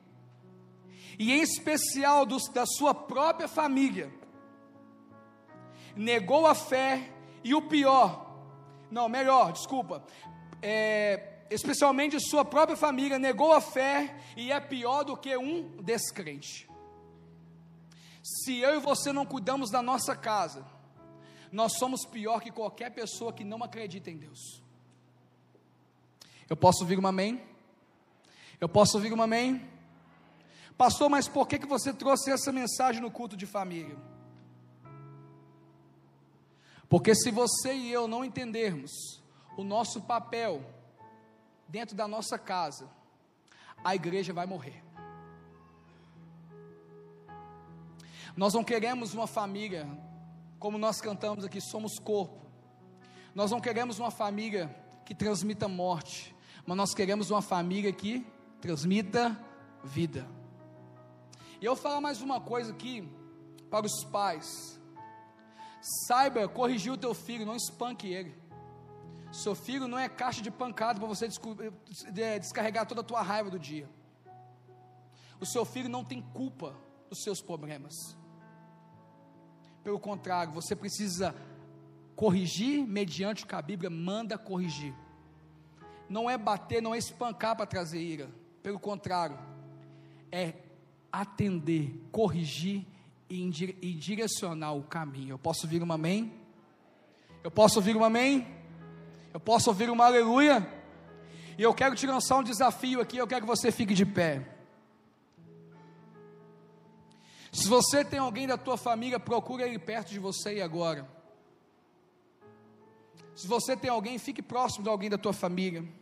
e 1.19 1.33
em 1.33 1.43
especial 1.43 2.25
dos, 2.25 2.49
da 2.49 2.65
sua 2.67 2.95
própria 2.95 3.49
família, 3.49 4.13
negou 5.95 6.47
a 6.47 6.55
fé 6.55 7.11
e 7.43 7.55
o 7.55 7.63
pior, 7.63 8.27
não, 8.91 9.09
melhor, 9.09 9.53
desculpa, 9.53 10.03
é, 10.63 11.45
especialmente 11.51 12.19
sua 12.21 12.45
própria 12.45 12.77
família, 12.77 13.19
negou 13.19 13.53
a 13.53 13.61
fé 13.61 14.17
e 14.37 14.53
é 14.53 14.61
pior 14.61 15.05
do 15.05 15.17
que 15.17 15.37
um 15.37 15.83
descrente. 15.83 16.69
Se 18.23 18.59
eu 18.59 18.77
e 18.77 18.81
você 18.81 19.13
não 19.13 19.25
cuidamos 19.25 19.71
da 19.71 19.83
nossa 19.83 20.15
casa, 20.15 20.65
nós 21.51 21.73
somos 21.79 22.05
pior 22.05 22.41
que 22.41 22.51
qualquer 22.51 22.91
pessoa 22.91 23.33
que 23.33 23.45
não 23.45 23.63
acredita 23.63 24.11
em 24.11 24.17
Deus. 24.17 24.63
Eu 26.51 26.57
posso 26.57 26.83
ouvir 26.83 26.99
uma 26.99 27.11
amém? 27.11 27.41
Eu 28.61 28.69
posso 28.69 28.97
ouvir 28.97 29.13
uma 29.13 29.25
amém? 29.25 29.71
Pastor, 30.77 31.09
mas 31.09 31.29
por 31.29 31.47
que, 31.47 31.61
que 31.61 31.67
você 31.67 31.93
trouxe 31.93 32.33
essa 32.33 32.51
mensagem 32.51 33.01
no 33.01 33.09
culto 33.09 33.37
de 33.37 33.47
família? 33.47 33.97
Porque 36.89 37.15
se 37.15 37.31
você 37.31 37.73
e 37.73 37.93
eu 37.93 38.09
não 38.09 38.25
entendermos 38.25 39.23
o 39.57 39.63
nosso 39.63 40.01
papel 40.01 40.61
dentro 41.69 41.95
da 41.95 42.09
nossa 42.09 42.37
casa, 42.37 42.91
a 43.85 43.95
igreja 43.95 44.33
vai 44.33 44.45
morrer. 44.45 44.83
Nós 48.37 48.55
não 48.55 48.65
queremos 48.65 49.15
uma 49.15 49.29
família, 49.29 49.89
como 50.59 50.79
nós 50.79 51.01
cantamos 51.01 51.45
aqui, 51.45 51.61
somos 51.61 52.01
corpo. 52.01 52.45
Nós 53.37 53.53
não 53.53 53.61
queremos 53.61 54.01
uma 54.01 54.11
família 54.11 54.75
que 55.05 55.15
transmita 55.15 55.69
morte, 55.69 56.35
mas 56.67 56.77
nós 56.77 56.95
queremos 56.95 57.31
uma 57.31 57.43
família 57.43 57.93
que 57.93 58.27
transmita 58.61 59.39
vida. 59.83 60.27
E 61.61 61.65
eu 61.65 61.77
falo 61.77 62.01
mais 62.01 62.23
uma 62.23 62.41
coisa 62.41 62.73
aqui 62.73 63.09
para 63.71 63.87
os 63.87 64.05
pais. 64.05 64.81
Saiba 66.07 66.49
corrigir 66.49 66.93
o 66.93 66.99
teu 66.99 67.15
filho, 67.15 67.47
não 67.47 67.57
espanque 67.57 68.09
ele. 68.09 68.35
Seu 69.33 69.55
filho 69.55 69.87
não 69.87 69.99
é 69.99 70.09
caixa 70.09 70.43
de 70.43 70.51
pancada 70.51 70.99
para 70.99 71.09
você 71.09 71.29
descarregar 72.39 72.87
toda 72.87 73.01
a 73.01 73.05
tua 73.05 73.23
raiva 73.23 73.49
do 73.51 73.59
dia. 73.59 73.89
O 75.41 75.47
seu 75.47 75.65
filho 75.65 75.89
não 75.89 76.05
tem 76.05 76.21
culpa 76.21 76.77
dos 77.09 77.23
seus 77.23 77.41
problemas. 77.41 77.95
Pelo 79.83 79.99
contrário, 79.99 80.53
você 80.53 80.77
precisa 80.77 81.35
corrigir 82.15 82.87
mediante 82.87 83.45
o 83.45 83.47
que 83.47 83.55
a 83.55 83.63
Bíblia 83.63 83.89
manda 83.89 84.37
corrigir. 84.37 84.95
Não 86.11 86.29
é 86.29 86.37
bater, 86.37 86.83
não 86.83 86.93
é 86.93 86.99
espancar 86.99 87.55
para 87.55 87.65
trazer 87.65 88.01
ira. 88.01 88.29
Pelo 88.65 88.81
contrário, 88.81 89.39
é 90.33 90.55
atender, 91.13 91.95
corrigir 92.11 92.85
e 93.29 93.95
direcionar 93.95 94.73
o 94.73 94.83
caminho. 94.83 95.35
Eu 95.35 95.39
posso 95.39 95.67
ouvir 95.67 95.81
um 95.81 95.93
amém? 95.93 96.35
Eu 97.45 97.51
posso 97.51 97.79
ouvir 97.79 97.97
um 97.97 98.03
amém? 98.03 98.45
Eu 99.33 99.39
posso 99.39 99.71
ouvir 99.71 99.89
uma 99.89 100.07
aleluia? 100.07 100.69
E 101.57 101.63
eu 101.63 101.73
quero 101.73 101.95
te 101.95 102.09
lançar 102.09 102.39
um 102.39 102.43
desafio 102.43 103.01
aqui, 103.01 103.17
eu 103.17 103.27
quero 103.29 103.43
que 103.43 103.47
você 103.47 103.71
fique 103.71 103.95
de 103.95 104.05
pé. 104.05 104.57
Se 107.53 107.69
você 107.69 108.05
tem 108.05 108.19
alguém 108.19 108.49
da 108.49 108.59
tua 108.59 108.77
família, 108.77 109.21
procure 109.21 109.63
ele 109.63 109.79
perto 109.79 110.11
de 110.11 110.19
você 110.19 110.57
e 110.57 110.61
agora. 110.61 111.09
Se 113.37 113.47
você 113.47 113.77
tem 113.77 113.89
alguém, 113.89 114.19
fique 114.19 114.43
próximo 114.43 114.83
de 114.83 114.91
alguém 114.91 115.09
da 115.09 115.17
tua 115.17 115.33
família. 115.33 116.00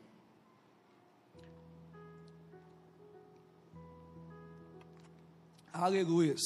Aleluias. 5.81 6.43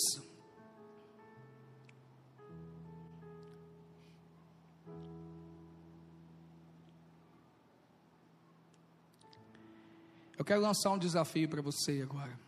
Eu 10.36 10.44
quero 10.44 10.60
lançar 10.60 10.90
um 10.90 10.98
desafio 10.98 11.48
para 11.48 11.62
você 11.62 12.02
agora. 12.02 12.38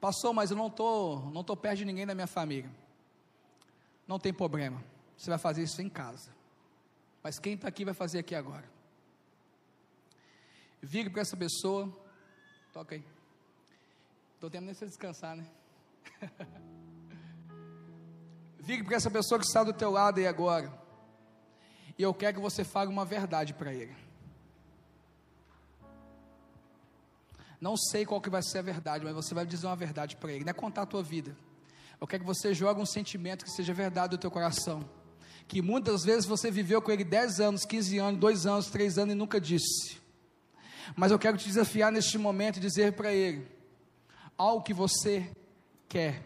Passou, 0.00 0.32
mas 0.32 0.52
eu 0.52 0.56
não 0.56 0.70
tô, 0.70 1.18
não 1.32 1.42
tô 1.42 1.56
perto 1.56 1.78
de 1.78 1.84
ninguém 1.84 2.06
da 2.06 2.14
minha 2.14 2.28
família. 2.28 2.70
Não 4.06 4.20
tem 4.20 4.32
problema. 4.32 4.80
Você 5.16 5.28
vai 5.28 5.40
fazer 5.40 5.64
isso 5.64 5.82
em 5.82 5.88
casa. 5.88 6.30
Mas 7.20 7.40
quem 7.40 7.54
está 7.54 7.66
aqui 7.66 7.84
vai 7.84 7.94
fazer 7.94 8.20
aqui 8.20 8.36
agora. 8.36 8.70
Vire 10.80 11.10
para 11.10 11.22
essa 11.22 11.36
pessoa. 11.36 11.92
Toca 12.72 12.94
aí. 12.94 13.15
Estou 14.36 14.50
tendo 14.50 14.66
nem 14.66 14.74
você 14.74 14.84
descansar, 14.84 15.34
né? 15.34 15.46
Vire 18.60 18.84
para 18.84 18.96
essa 18.96 19.10
pessoa 19.10 19.40
que 19.40 19.46
está 19.46 19.64
do 19.64 19.72
teu 19.72 19.90
lado 19.90 20.18
aí 20.18 20.26
agora. 20.26 20.70
E 21.98 22.02
eu 22.02 22.12
quero 22.12 22.34
que 22.34 22.42
você 22.42 22.62
fale 22.62 22.90
uma 22.90 23.06
verdade 23.06 23.54
para 23.54 23.72
ele. 23.72 23.96
Não 27.58 27.78
sei 27.78 28.04
qual 28.04 28.20
que 28.20 28.28
vai 28.28 28.42
ser 28.42 28.58
a 28.58 28.62
verdade, 28.62 29.06
mas 29.06 29.14
você 29.14 29.32
vai 29.32 29.46
dizer 29.46 29.66
uma 29.66 29.74
verdade 29.74 30.16
para 30.16 30.30
ele. 30.30 30.44
Não 30.44 30.50
é 30.50 30.52
contar 30.52 30.82
a 30.82 30.86
tua 30.86 31.02
vida. 31.02 31.34
Eu 31.98 32.06
quero 32.06 32.22
que 32.22 32.28
você 32.28 32.52
jogue 32.52 32.78
um 32.78 32.84
sentimento 32.86 33.42
que 33.42 33.50
seja 33.50 33.72
verdade 33.72 34.10
do 34.10 34.18
teu 34.18 34.30
coração. 34.30 34.86
Que 35.48 35.62
muitas 35.62 36.04
vezes 36.04 36.26
você 36.26 36.50
viveu 36.50 36.82
com 36.82 36.92
ele 36.92 37.04
10 37.04 37.40
anos, 37.40 37.64
15 37.64 37.96
anos, 37.96 38.20
2 38.20 38.46
anos, 38.46 38.66
3 38.68 38.98
anos 38.98 39.14
e 39.14 39.16
nunca 39.16 39.40
disse. 39.40 39.96
Mas 40.94 41.10
eu 41.10 41.18
quero 41.18 41.38
te 41.38 41.46
desafiar 41.46 41.90
neste 41.90 42.18
momento 42.18 42.58
e 42.58 42.60
dizer 42.60 42.92
para 42.92 43.10
ele 43.10 43.55
algo 44.36 44.62
que 44.62 44.74
você 44.74 45.30
quer, 45.88 46.22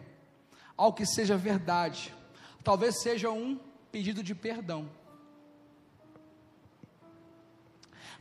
algo 0.75 0.95
que 0.95 1.05
seja 1.05 1.37
verdade. 1.37 2.13
Talvez 2.63 3.01
seja 3.01 3.29
um 3.31 3.59
pedido 3.91 4.23
de 4.23 4.35
perdão. 4.35 4.89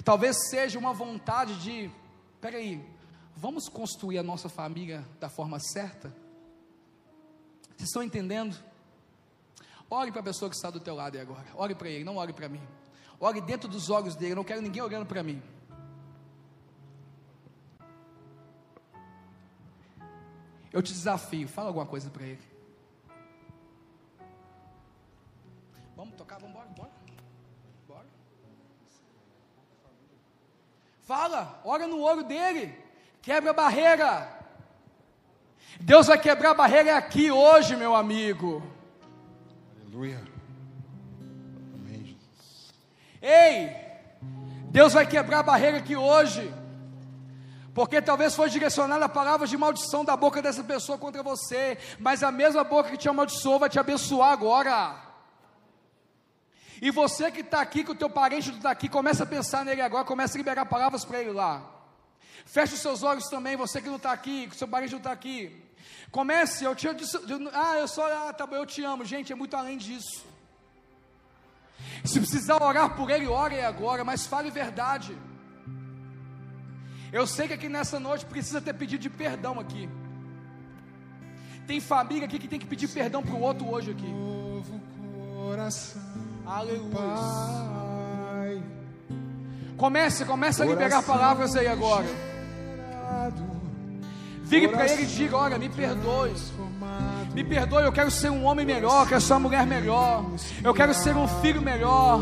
Talvez 0.05 0.37
seja 0.49 0.79
uma 0.79 0.95
vontade 0.95 1.61
de, 1.61 1.91
peraí, 2.41 2.83
vamos 3.37 3.69
construir 3.69 4.19
a 4.19 4.23
nossa 4.23 4.49
família 4.49 5.07
da 5.19 5.29
forma 5.29 5.59
certa? 5.61 6.09
Vocês 7.77 7.89
estão 7.89 8.03
entendendo? 8.03 8.57
Ore 9.91 10.13
para 10.13 10.21
a 10.21 10.25
pessoa 10.25 10.49
que 10.49 10.57
está 10.57 10.71
do 10.71 10.81
teu 10.81 10.95
lado 10.95 11.19
agora. 11.19 11.47
Ore 11.55 11.75
para 11.75 11.89
ele, 11.89 12.05
não 12.05 12.17
ore 12.17 12.33
para 12.33 12.49
mim. 12.49 12.63
Ore 13.19 13.41
dentro 13.41 13.69
dos 13.69 13.91
olhos 13.91 14.15
dele. 14.15 14.35
Não 14.35 14.45
quero 14.45 14.63
ninguém 14.63 14.83
olhando 14.83 15.05
para 15.05 15.23
mim. 15.23 15.43
Eu 20.73 20.83
te 20.83 20.93
desafio, 20.93 21.49
fala 21.49 21.69
alguma 21.69 21.87
coisa 21.87 22.09
para 22.11 22.25
ele. 22.25 22.43
Vamos 25.97 26.15
tocar, 26.15 26.39
vamos 26.39 26.51
embora, 26.51 26.69
bora. 26.77 26.91
Bora. 27.89 28.07
Fala, 31.03 31.61
ora 31.65 31.87
no 31.87 32.01
olho 32.01 32.23
dele. 32.23 32.75
Quebra 33.21 33.51
a 33.51 33.55
barreira. 33.55 34.39
Deus 35.81 36.07
vai 36.07 36.19
quebrar 36.19 36.51
a 36.51 36.55
barreira 36.55 36.97
aqui 36.97 37.31
hoje, 37.31 37.77
meu 37.77 37.95
amigo. 37.95 38.63
Aleluia. 39.81 40.23
Amém, 41.75 42.05
Jesus. 42.05 42.73
Ei, 43.21 43.77
Deus 44.71 44.93
vai 44.93 45.07
quebrar 45.07 45.41
a 45.41 45.43
barreira 45.43 45.79
aqui 45.79 45.97
hoje. 45.97 46.60
Porque 47.75 48.03
talvez 48.03 48.35
foi 48.35 48.51
direcionada 48.51 49.05
a 49.05 49.09
palavras 49.09 49.49
de 49.49 49.57
maldição 49.57 50.05
da 50.05 50.17
boca 50.17 50.43
dessa 50.43 50.65
pessoa 50.65 50.99
contra 50.99 51.23
você, 51.23 51.79
mas 51.99 52.23
a 52.23 52.33
mesma 52.33 52.65
boca 52.65 52.91
que 52.91 52.97
te 52.97 53.09
amaldiçoou 53.09 53.59
vai 53.59 53.69
te 53.69 53.79
abençoar 53.79 54.33
agora. 54.33 54.97
E 56.83 56.91
você 56.91 57.31
que 57.31 57.41
está 57.41 57.61
aqui, 57.61 57.85
que 57.85 57.93
o 57.93 57.95
teu 57.95 58.11
parente 58.11 58.51
está 58.51 58.71
aqui, 58.71 58.89
começa 58.89 59.23
a 59.23 59.27
pensar 59.27 59.65
nele 59.65 59.83
agora, 59.83 60.05
começa 60.05 60.37
a 60.37 60.39
liberar 60.39 60.65
palavras 60.67 61.05
para 61.05 61.21
ele 61.21 61.33
lá. 61.33 61.63
Feche 62.45 62.75
os 62.75 62.81
seus 62.81 63.03
olhos 63.03 63.29
também, 63.29 63.57
você 63.57 63.81
que 63.81 63.89
não 63.89 63.97
está 63.97 64.13
aqui, 64.13 64.49
que 64.49 64.57
seu 64.57 64.67
parente 64.67 64.93
não 64.93 64.99
está 64.99 65.13
aqui. 65.13 65.65
Comece, 66.11 66.65
eu 66.65 66.75
te 66.75 66.89
amo. 66.89 66.99
Ah, 67.53 67.77
eu 67.79 67.87
só, 67.87 68.29
ah, 68.29 68.33
tá 68.33 68.47
bom, 68.47 68.57
eu 68.57 68.67
te 68.67 68.83
amo. 68.83 69.05
Gente, 69.05 69.33
é 69.33 69.37
muito 69.37 69.57
além 69.57 69.79
disso. 69.79 70.25
Se 72.05 72.19
precisar 72.19 72.61
orar 72.63 72.97
por 72.97 73.11
ele, 73.11 73.29
ore 73.29 73.61
agora, 73.61 74.03
mas 74.03 74.27
fale 74.27 74.51
verdade. 74.51 75.17
Eu 77.13 77.27
sei 77.27 77.49
que 77.49 77.55
aqui 77.55 77.69
nessa 77.69 77.99
noite 77.99 78.25
precisa 78.25 78.61
ter 78.61 78.75
pedido 78.75 79.01
de 79.01 79.11
perdão 79.11 79.59
aqui. 79.59 79.89
Tem 81.67 81.81
família 81.81 82.25
aqui 82.25 82.39
que 82.39 82.49
tem 82.49 82.59
que 82.59 82.67
pedir 82.67 82.89
perdão 82.89 83.23
para 83.23 83.35
o 83.35 83.41
outro 83.41 83.69
hoje 83.69 83.91
aqui. 83.91 84.07
Novo 84.07 84.81
coração. 85.51 86.03
Aleluia. 86.47 86.91
Comece, 89.77 90.25
comece 90.25 90.63
a 90.63 90.67
liberar 90.67 91.03
palavras 91.03 91.57
aí 91.57 91.67
agora. 91.67 92.07
Vire 94.43 94.69
para 94.69 94.87
ele 94.87 95.03
e 95.03 95.07
diga: 95.07 95.37
Olha, 95.37 95.59
me 95.59 95.69
perdoe. 95.69 96.35
Me 97.35 97.45
perdoe, 97.45 97.85
eu 97.85 97.93
quero 97.93 98.11
ser 98.11 98.31
um 98.31 98.45
homem 98.45 98.67
melhor, 98.67 99.05
eu 99.05 99.09
quero 99.09 99.21
ser 99.21 99.33
uma 99.35 99.41
mulher 99.41 99.67
melhor. 99.67 100.25
Eu 100.63 100.75
quero 100.75 100.93
ser 100.93 101.17
um 101.17 101.27
filho 101.41 101.63
melhor. 101.63 102.21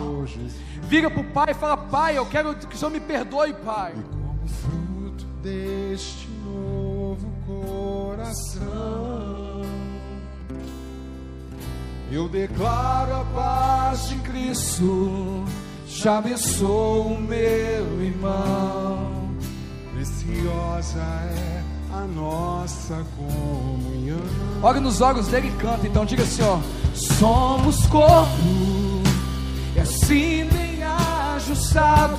Vira 0.82 1.10
para 1.10 1.20
o 1.20 1.24
pai 1.24 1.50
e 1.50 1.54
fala: 1.54 1.76
Pai, 1.76 2.16
eu 2.16 2.26
quero 2.26 2.54
que 2.54 2.74
o 2.74 2.78
Senhor 2.78 2.90
me 2.90 3.00
perdoe, 3.00 3.52
Pai. 3.54 3.94
Como 4.48 4.54
fruto 4.62 5.24
deste 5.42 6.28
novo 6.44 7.30
coração, 7.46 8.66
eu 12.10 12.28
declaro 12.28 13.14
a 13.14 13.24
paz 13.34 14.08
de 14.08 14.16
Cristo, 14.16 15.44
já 15.86 16.18
abençoo 16.18 17.14
o 17.14 17.20
meu 17.20 18.02
irmão. 18.02 19.28
Preciosa 19.94 21.00
é 21.00 21.62
a 21.92 22.06
nossa 22.06 23.04
comunhão. 23.16 24.18
Olha 24.62 24.80
nos 24.80 25.00
olhos 25.00 25.28
dele 25.28 25.48
e 25.48 25.52
canta, 25.60 25.86
então 25.86 26.04
diga 26.04 26.22
assim: 26.22 26.42
ó, 26.42 26.58
somos 26.94 27.86
corpo, 27.86 29.02
e 29.76 29.80
assim 29.80 30.46
bem 30.46 30.82
ajustados, 31.36 32.18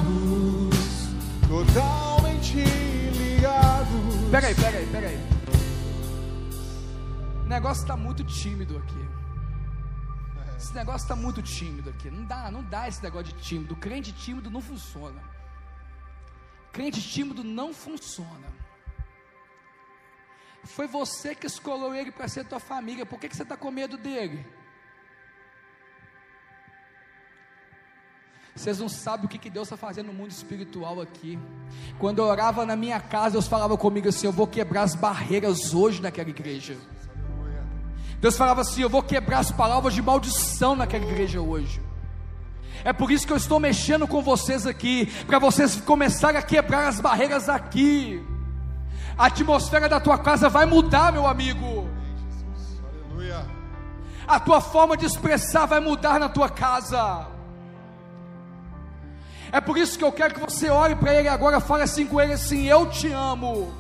totalmente 1.48 2.09
ligados. 2.48 4.32
Pega 4.32 4.48
aí, 4.48 4.56
pega 4.56 4.78
aí, 4.78 4.88
pega 4.88 5.08
aí. 5.08 5.20
O 7.44 7.48
negócio 7.48 7.82
está 7.82 7.98
muito 7.98 8.24
tímido 8.24 8.78
aqui. 8.78 9.10
Esse 10.58 10.74
negócio 10.74 11.06
está 11.06 11.16
muito 11.16 11.42
tímido 11.42 11.90
aqui. 11.90 12.10
Não 12.12 12.26
dá, 12.26 12.52
não 12.52 12.64
dá 12.64 12.88
esse 12.88 13.02
negócio 13.02 13.34
de 13.34 13.42
tímido. 13.42 13.76
Crente 13.76 14.12
tímido 14.12 14.50
não 14.50 14.62
funciona. 14.62 15.22
Crente 16.72 17.02
tímido 17.02 17.44
não 17.44 17.74
funciona. 17.74 18.48
Foi 20.66 20.88
você 20.88 21.34
que 21.34 21.48
escolheu 21.48 21.96
ele 21.96 22.12
para 22.12 22.28
ser 22.28 22.46
tua 22.46 22.60
família. 22.60 23.06
Por 23.06 23.20
que, 23.20 23.30
que 23.30 23.36
você 23.36 23.44
está 23.44 23.56
com 23.56 23.72
medo 23.72 23.98
dele? 23.98 24.46
Vocês 28.56 28.80
não 28.80 28.90
sabem 28.90 29.26
o 29.26 29.30
que, 29.30 29.38
que 29.38 29.50
Deus 29.50 29.68
está 29.68 29.78
fazendo 29.78 30.08
no 30.08 30.14
mundo 30.14 30.32
espiritual 30.32 31.00
aqui. 31.00 31.40
Quando 31.98 32.20
eu 32.20 32.26
orava 32.26 32.66
na 32.66 32.76
minha 32.76 33.00
casa, 33.00 33.32
Deus 33.32 33.48
falava 33.48 33.78
comigo 33.78 34.10
assim: 34.10 34.28
Eu 34.28 34.34
vou 34.34 34.48
quebrar 34.48 34.84
as 34.84 34.96
barreiras 34.96 35.74
hoje 35.74 36.02
naquela 36.02 36.30
igreja. 36.30 36.76
Deus 38.20 38.38
falava 38.38 38.62
assim: 38.62 38.82
Eu 38.82 38.90
vou 38.90 39.02
quebrar 39.02 39.40
as 39.40 39.52
palavras 39.52 39.94
de 39.94 40.02
maldição 40.02 40.76
naquela 40.76 41.06
igreja 41.06 41.40
hoje. 41.40 41.82
É 42.84 42.94
por 42.94 43.12
isso 43.12 43.28
que 43.28 43.34
eu 43.34 43.38
estou 43.38 43.60
mexendo 43.60 44.08
com 44.08 44.22
vocês 44.22 44.66
aqui, 44.66 45.06
para 45.26 45.40
vocês 45.40 45.80
começarem 45.82 46.40
a 46.40 46.44
quebrar 46.44 46.88
as 46.88 47.00
barreiras 47.00 47.50
aqui. 47.50 48.24
A 49.18 49.26
atmosfera 49.26 49.90
da 49.90 50.00
tua 50.00 50.18
casa 50.18 50.48
vai 50.48 50.66
mudar, 50.66 51.12
meu 51.12 51.28
amigo. 51.28 51.90
Aleluia. 53.10 53.46
A 54.26 54.40
tua 54.40 54.62
forma 54.62 54.96
de 54.96 55.06
expressar 55.06 55.66
vai 55.66 55.80
mudar 55.80 56.20
na 56.20 56.30
tua 56.30 56.50
casa. 56.50 57.28
É 59.52 59.60
por 59.60 59.78
isso 59.78 59.98
que 59.98 60.04
eu 60.04 60.12
quero 60.12 60.34
que 60.34 60.40
você 60.40 60.70
ore 60.70 60.96
para 60.96 61.14
ele 61.16 61.28
agora, 61.28 61.60
fale 61.60 61.84
assim 61.84 62.06
com 62.06 62.22
ele 62.22 62.34
assim: 62.34 62.66
Eu 62.66 62.86
te 62.88 63.12
amo. 63.12 63.74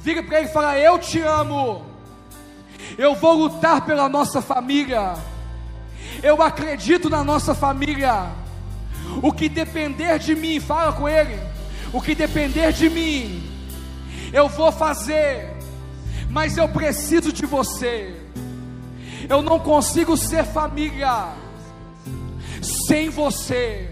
Vire 0.00 0.22
para 0.22 0.38
ele 0.40 0.48
e 0.48 0.52
fala: 0.52 0.78
Eu 0.78 0.98
te 0.98 1.20
amo. 1.20 1.86
Eu 2.98 3.14
vou 3.14 3.34
lutar 3.34 3.84
pela 3.86 4.08
nossa 4.08 4.42
família. 4.42 5.14
Eu 6.22 6.42
acredito 6.42 7.08
na 7.08 7.22
nossa 7.22 7.54
família. 7.54 8.26
O 9.22 9.32
que 9.32 9.48
depender 9.48 10.18
de 10.18 10.34
mim, 10.34 10.58
fala 10.58 10.92
com 10.92 11.08
ele. 11.08 11.38
O 11.92 12.00
que 12.00 12.14
depender 12.14 12.72
de 12.72 12.88
mim, 12.88 13.48
eu 14.32 14.48
vou 14.48 14.72
fazer. 14.72 15.56
Mas 16.28 16.56
eu 16.56 16.68
preciso 16.68 17.32
de 17.32 17.46
você. 17.46 18.16
Eu 19.28 19.40
não 19.40 19.58
consigo 19.58 20.16
ser 20.16 20.44
família 20.44 21.28
sem 22.60 23.08
você. 23.08 23.90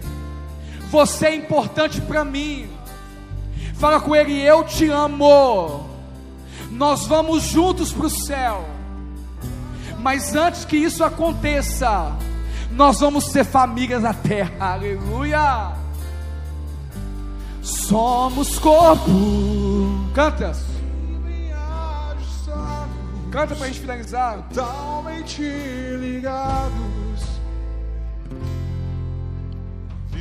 Você 0.91 1.27
é 1.27 1.35
importante 1.35 2.01
para 2.01 2.25
mim. 2.25 2.69
Fala 3.75 4.01
com 4.01 4.13
ele, 4.13 4.39
eu 4.41 4.65
te 4.65 4.89
amo. 4.89 5.89
Nós 6.69 7.07
vamos 7.07 7.43
juntos 7.43 7.93
para 7.93 8.05
o 8.07 8.09
céu. 8.09 8.65
Mas 9.99 10.35
antes 10.35 10.65
que 10.65 10.75
isso 10.75 11.01
aconteça, 11.03 12.11
nós 12.71 12.99
vamos 12.99 13.25
ser 13.25 13.45
famílias 13.45 14.03
na 14.03 14.13
terra. 14.13 14.51
Aleluia. 14.59 15.71
Somos 17.61 18.59
corpo. 18.59 19.09
Canta. 20.13 20.51
Canta 23.31 23.55
para 23.55 23.65
a 23.65 23.67
gente 23.69 23.79
finalizar. 23.79 24.45
Totalmente 24.53 25.41
ligados, 25.41 27.30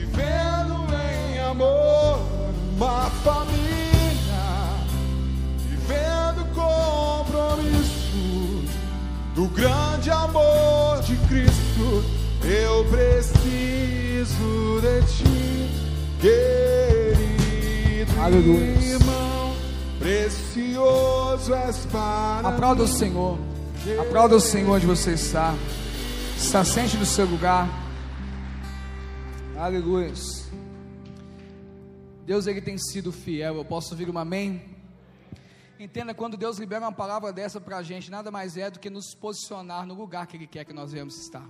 vivendo 0.00 0.86
em 0.94 1.38
amor, 1.40 2.20
uma 2.76 3.10
família, 3.22 4.80
vivendo 5.68 6.46
compromisso 6.54 8.64
do 9.34 9.46
grande 9.48 10.10
amor 10.10 11.02
de 11.02 11.16
Cristo. 11.28 12.02
Eu 12.42 12.86
preciso 12.86 14.80
de 14.80 15.02
ti, 15.12 15.68
querido 16.20 18.18
Aleluia. 18.20 18.78
irmão, 18.80 19.54
precioso 19.98 21.52
és 21.54 21.84
para 21.92 22.48
Aplauda 22.48 22.84
o 22.84 22.88
Senhor. 22.88 23.38
Aplauda 24.00 24.36
o 24.36 24.40
Senhor 24.40 24.76
onde 24.76 24.86
você 24.86 25.10
está. 25.12 25.54
Está 26.36 26.64
sente 26.64 26.96
no 26.96 27.04
seu 27.04 27.26
lugar. 27.26 27.68
Aleluia. 29.60 30.10
Deus 32.24 32.46
ele 32.46 32.62
tem 32.62 32.78
sido 32.78 33.12
fiel. 33.12 33.56
Eu 33.56 33.64
posso 33.64 33.90
ouvir 33.90 34.08
um 34.08 34.16
amém? 34.16 34.74
Entenda 35.78 36.14
quando 36.14 36.38
Deus 36.38 36.56
libera 36.56 36.82
uma 36.82 36.92
palavra 36.92 37.30
dessa 37.30 37.60
para 37.60 37.76
a 37.76 37.82
gente, 37.82 38.10
nada 38.10 38.30
mais 38.30 38.56
é 38.56 38.70
do 38.70 38.80
que 38.80 38.88
nos 38.88 39.14
posicionar 39.14 39.86
no 39.86 39.92
lugar 39.92 40.26
que 40.26 40.38
Ele 40.38 40.46
quer 40.46 40.64
que 40.64 40.72
nós 40.72 40.92
venhamos 40.92 41.14
estar. 41.18 41.46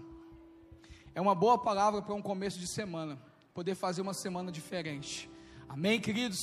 É 1.15 1.21
uma 1.21 1.37
boa 1.37 1.57
palavra 1.57 2.03
para 2.03 2.13
um 2.13 2.21
começo 2.21 2.59
de 2.59 2.67
semana, 2.75 3.17
poder 3.55 3.77
fazer 3.77 4.03
uma 4.03 4.13
semana 4.13 4.51
diferente. 4.51 5.31
Amém, 5.69 6.01
queridos? 6.01 6.41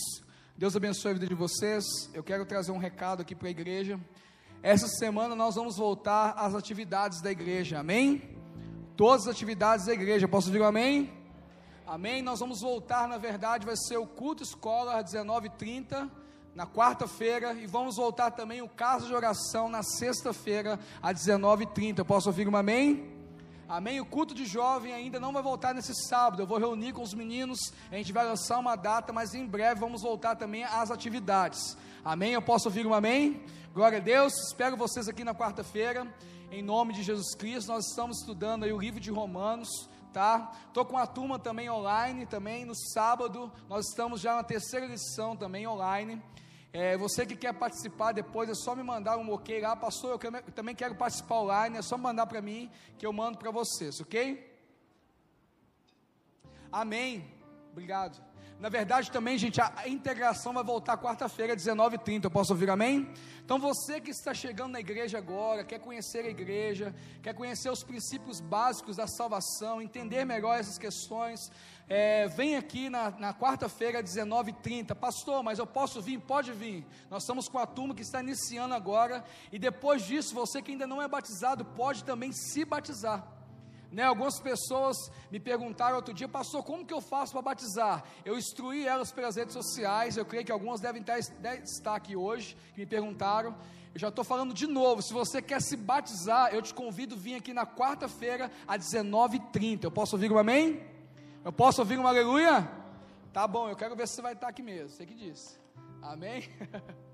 Deus 0.56 0.73
abençoe 0.73 1.11
a 1.11 1.15
vida 1.15 1.27
de 1.27 1.35
vocês. 1.35 1.84
Eu 2.14 2.23
quero 2.23 2.45
trazer 2.45 2.72
um 2.72 2.77
recado 2.77 3.23
aqui 3.23 3.35
para 3.35 3.49
a 3.49 3.52
igreja. 3.52 3.99
Essa 4.64 4.88
semana 4.88 5.35
nós 5.35 5.56
vamos 5.56 5.76
voltar 5.76 6.31
às 6.31 6.56
atividades 6.56 7.22
da 7.22 7.30
igreja, 7.30 7.80
amém? 7.80 8.22
Todas 8.95 9.27
as 9.27 9.35
atividades 9.35 9.85
da 9.85 9.91
igreja, 9.91 10.30
posso 10.30 10.48
ouvir 10.48 10.61
um 10.61 10.65
amém? 10.65 11.27
Amém? 11.88 12.22
Nós 12.22 12.41
vamos 12.41 12.59
voltar, 12.59 13.07
na 13.07 13.18
verdade, 13.18 13.65
vai 13.65 13.77
ser 13.77 13.95
o 13.95 14.05
culto 14.05 14.43
escola 14.43 14.99
às 14.99 15.05
19h30 15.05 16.09
na 16.53 16.68
quarta-feira 16.68 17.53
e 17.53 17.65
vamos 17.65 17.95
voltar 17.95 18.31
também 18.31 18.61
o 18.61 18.68
caso 18.68 19.07
de 19.07 19.15
oração 19.15 19.69
na 19.69 19.81
sexta-feira 19.81 20.77
às 21.01 21.18
19h30. 21.18 21.99
Eu 21.99 22.05
posso 22.05 22.27
ouvir 22.27 22.45
um 22.45 22.57
amém? 22.57 23.09
Amém? 23.69 24.01
O 24.01 24.05
culto 24.05 24.34
de 24.34 24.45
jovem 24.45 24.93
ainda 24.93 25.18
não 25.18 25.31
vai 25.31 25.41
voltar 25.41 25.73
nesse 25.73 25.93
sábado. 26.09 26.41
Eu 26.41 26.45
vou 26.45 26.57
reunir 26.57 26.91
com 26.91 27.01
os 27.01 27.14
meninos, 27.14 27.57
a 27.89 27.95
gente 27.95 28.11
vai 28.11 28.26
lançar 28.26 28.59
uma 28.59 28.76
data, 28.76 29.14
mas 29.14 29.34
em 29.34 29.45
breve 29.45 29.80
vamos 29.80 30.01
voltar 30.01 30.35
também 30.35 30.65
às 30.65 30.91
atividades. 30.91 31.77
Amém? 32.03 32.34
Eu 32.34 32.41
posso 32.41 32.68
ouvir 32.68 32.85
um 32.85 32.93
amém? 32.93 33.41
Glória 33.73 33.99
a 33.99 34.01
Deus. 34.01 34.34
Espero 34.49 34.76
vocês 34.76 35.07
aqui 35.07 35.23
na 35.23 35.34
quarta-feira. 35.34 36.05
Em 36.51 36.61
nome 36.61 36.91
de 36.91 37.01
Jesus 37.01 37.34
Cristo, 37.34 37.69
nós 37.69 37.85
estamos 37.85 38.19
estudando 38.19 38.65
aí 38.65 38.73
o 38.73 38.77
livro 38.77 38.99
de 38.99 39.09
Romanos 39.09 39.69
tá? 40.18 40.52
Tô 40.73 40.84
com 40.84 40.98
a 40.98 41.06
turma 41.06 41.38
também 41.38 41.69
online, 41.69 42.26
também 42.26 42.65
no 42.65 42.73
sábado, 42.73 43.52
nós 43.69 43.89
estamos 43.89 44.19
já 44.19 44.34
na 44.34 44.41
terceira 44.41 44.88
lição 44.88 45.38
também 45.38 45.68
online. 45.68 46.19
É, 46.73 46.98
você 46.98 47.23
que 47.23 47.35
quer 47.35 47.53
participar 47.53 48.14
depois, 48.14 48.49
é 48.49 48.56
só 48.56 48.76
me 48.76 48.81
mandar 48.81 49.15
um 49.18 49.31
ok 49.31 49.61
lá, 49.61 49.76
pastor, 49.76 50.19
eu, 50.19 50.31
eu 50.34 50.52
também 50.53 50.73
quero 50.73 50.95
participar 50.95 51.41
online, 51.41 51.77
é 51.77 51.84
só 51.84 51.99
mandar 51.99 52.26
para 52.26 52.41
mim 52.41 52.72
que 52.98 53.06
eu 53.06 53.14
mando 53.14 53.38
para 53.38 53.52
vocês, 53.52 54.02
ok? 54.02 54.60
Amém. 56.72 57.23
Obrigado. 57.72 58.27
Na 58.60 58.70
verdade, 58.70 59.12
também, 59.12 59.38
gente, 59.38 59.62
a 59.62 59.88
integração 59.88 60.52
vai 60.52 60.64
voltar 60.64 60.98
quarta-feira, 60.98 61.56
19h30. 61.56 62.24
Eu 62.24 62.32
posso 62.32 62.54
ouvir 62.54 62.72
amém? 62.72 63.08
Então, 63.46 63.60
você 63.60 64.02
que 64.02 64.10
está 64.10 64.34
chegando 64.34 64.72
na 64.72 64.80
igreja 64.80 65.20
agora, 65.20 65.64
quer 65.64 65.78
conhecer 65.78 66.26
a 66.26 66.30
igreja, 66.30 66.94
quer 67.22 67.36
conhecer 67.36 67.70
os 67.70 67.84
princípios 67.84 68.42
básicos 68.42 68.96
da 68.96 69.06
salvação, 69.06 69.80
entender 69.80 70.26
melhor 70.26 70.60
essas 70.60 70.80
questões, 70.80 71.52
é, 71.88 72.28
vem 72.30 72.56
aqui 72.56 72.90
na, 72.90 73.12
na 73.12 73.32
quarta-feira, 73.32 74.02
19h30. 74.02 74.96
Pastor, 74.96 75.44
mas 75.44 75.60
eu 75.60 75.68
posso 75.68 76.02
vir? 76.02 76.20
Pode 76.20 76.52
vir. 76.52 76.84
Nós 77.12 77.22
estamos 77.22 77.48
com 77.48 77.60
a 77.60 77.68
turma 77.68 77.94
que 77.94 78.02
está 78.02 78.22
iniciando 78.22 78.74
agora. 78.74 79.24
E 79.52 79.60
depois 79.60 80.02
disso, 80.02 80.34
você 80.34 80.64
que 80.64 80.72
ainda 80.72 80.88
não 80.88 81.00
é 81.00 81.08
batizado, 81.08 81.64
pode 81.64 82.04
também 82.04 82.32
se 82.32 82.66
batizar. 82.66 83.36
Né, 83.91 84.03
algumas 84.03 84.39
pessoas 84.39 84.97
me 85.31 85.39
perguntaram 85.39 85.95
outro 85.95 86.14
dia, 86.14 86.27
pastor, 86.27 86.61
como 86.61 86.85
que 86.85 86.93
eu 86.93 86.99
faço 86.99 87.31
para 87.31 87.41
batizar? 87.41 88.03
Eu 88.26 88.38
instruí 88.38 88.85
elas 88.85 89.11
pelas 89.14 89.38
redes 89.38 89.53
sociais, 89.53 90.18
eu 90.18 90.26
creio 90.26 90.43
que 90.43 90.51
algumas 90.51 90.81
devem 90.81 91.03
estar 91.64 91.95
aqui 91.95 92.15
hoje, 92.15 92.57
que 92.73 92.81
me 92.81 92.85
perguntaram. 92.85 93.55
Eu 93.93 93.99
já 93.99 94.09
estou 94.09 94.26
falando 94.26 94.53
de 94.53 94.68
novo, 94.68 95.01
se 95.01 95.14
você 95.14 95.41
quer 95.41 95.61
se 95.61 95.77
batizar, 95.77 96.53
eu 96.53 96.61
te 96.61 96.73
convido 96.73 97.15
a 97.15 97.18
vir 97.18 97.35
aqui 97.35 97.53
na 97.53 97.65
quarta-feira, 97.65 98.51
às 98.68 98.85
19h30. 98.85 99.85
Eu 99.85 99.91
posso 99.91 100.15
ouvir 100.15 100.31
um 100.31 100.38
amém? 100.38 100.85
Eu 101.43 101.53
posso 101.53 101.81
ouvir 101.81 101.97
um 101.97 102.05
aleluia? 102.05 102.69
Tá 103.31 103.47
bom, 103.47 103.69
eu 103.69 103.76
quero 103.76 103.95
ver 103.95 104.07
se 104.07 104.15
você 104.15 104.22
vai 104.22 104.34
estar 104.34 104.49
aqui 104.49 104.61
mesmo, 104.61 104.89
você 104.89 105.05
que 105.05 105.15
disse. 105.15 105.57
Amém? 106.01 106.43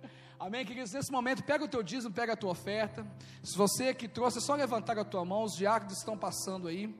Amém, 0.46 0.66
queridos? 0.66 0.92
Nesse 0.92 1.10
momento, 1.10 1.42
pega 1.42 1.64
o 1.64 1.70
teu 1.70 1.82
dízimo, 1.82 2.14
pega 2.14 2.34
a 2.34 2.36
tua 2.36 2.52
oferta. 2.52 3.08
Se 3.42 3.58
você 3.58 3.94
que 3.94 4.10
trouxe, 4.10 4.40
é 4.40 4.42
só 4.42 4.56
levantar 4.56 5.00
a 5.00 5.06
tua 5.06 5.24
mão, 5.24 5.44
os 5.44 5.56
diáconos 5.56 5.98
estão 5.98 6.18
passando 6.18 6.68
aí. 6.68 6.94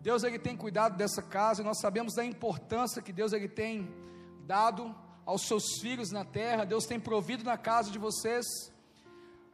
Deus 0.00 0.22
ele 0.22 0.38
tem 0.38 0.56
cuidado 0.56 0.96
dessa 0.96 1.20
casa 1.20 1.64
nós 1.64 1.80
sabemos 1.80 2.14
da 2.14 2.24
importância 2.24 3.02
que 3.02 3.12
Deus 3.12 3.32
ele 3.32 3.48
tem 3.48 3.92
dado 4.46 4.94
aos 5.26 5.48
seus 5.48 5.80
filhos 5.80 6.12
na 6.12 6.24
terra. 6.24 6.64
Deus 6.64 6.86
tem 6.86 7.00
provido 7.00 7.42
na 7.42 7.58
casa 7.58 7.90
de 7.90 7.98
vocês 7.98 8.69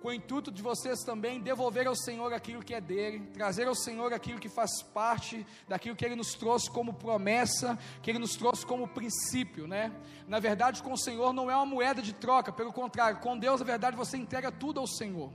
com 0.00 0.08
o 0.08 0.12
intuito 0.12 0.50
de 0.50 0.62
vocês 0.62 1.02
também 1.02 1.40
devolver 1.40 1.86
ao 1.86 1.96
Senhor 1.96 2.32
aquilo 2.32 2.62
que 2.62 2.74
é 2.74 2.80
dele, 2.80 3.26
trazer 3.32 3.66
ao 3.66 3.74
Senhor 3.74 4.12
aquilo 4.12 4.38
que 4.38 4.48
faz 4.48 4.82
parte 4.82 5.46
daquilo 5.66 5.96
que 5.96 6.04
ele 6.04 6.14
nos 6.14 6.34
trouxe 6.34 6.70
como 6.70 6.92
promessa, 6.92 7.78
que 8.02 8.10
ele 8.10 8.18
nos 8.18 8.36
trouxe 8.36 8.64
como 8.64 8.86
princípio, 8.86 9.66
né? 9.66 9.92
Na 10.28 10.38
verdade, 10.38 10.82
com 10.82 10.92
o 10.92 10.98
Senhor 10.98 11.32
não 11.32 11.50
é 11.50 11.56
uma 11.56 11.66
moeda 11.66 12.02
de 12.02 12.12
troca, 12.12 12.52
pelo 12.52 12.72
contrário, 12.72 13.18
com 13.20 13.38
Deus, 13.38 13.60
na 13.60 13.66
verdade, 13.66 13.96
você 13.96 14.16
entrega 14.16 14.52
tudo 14.52 14.80
ao 14.80 14.86
Senhor. 14.86 15.32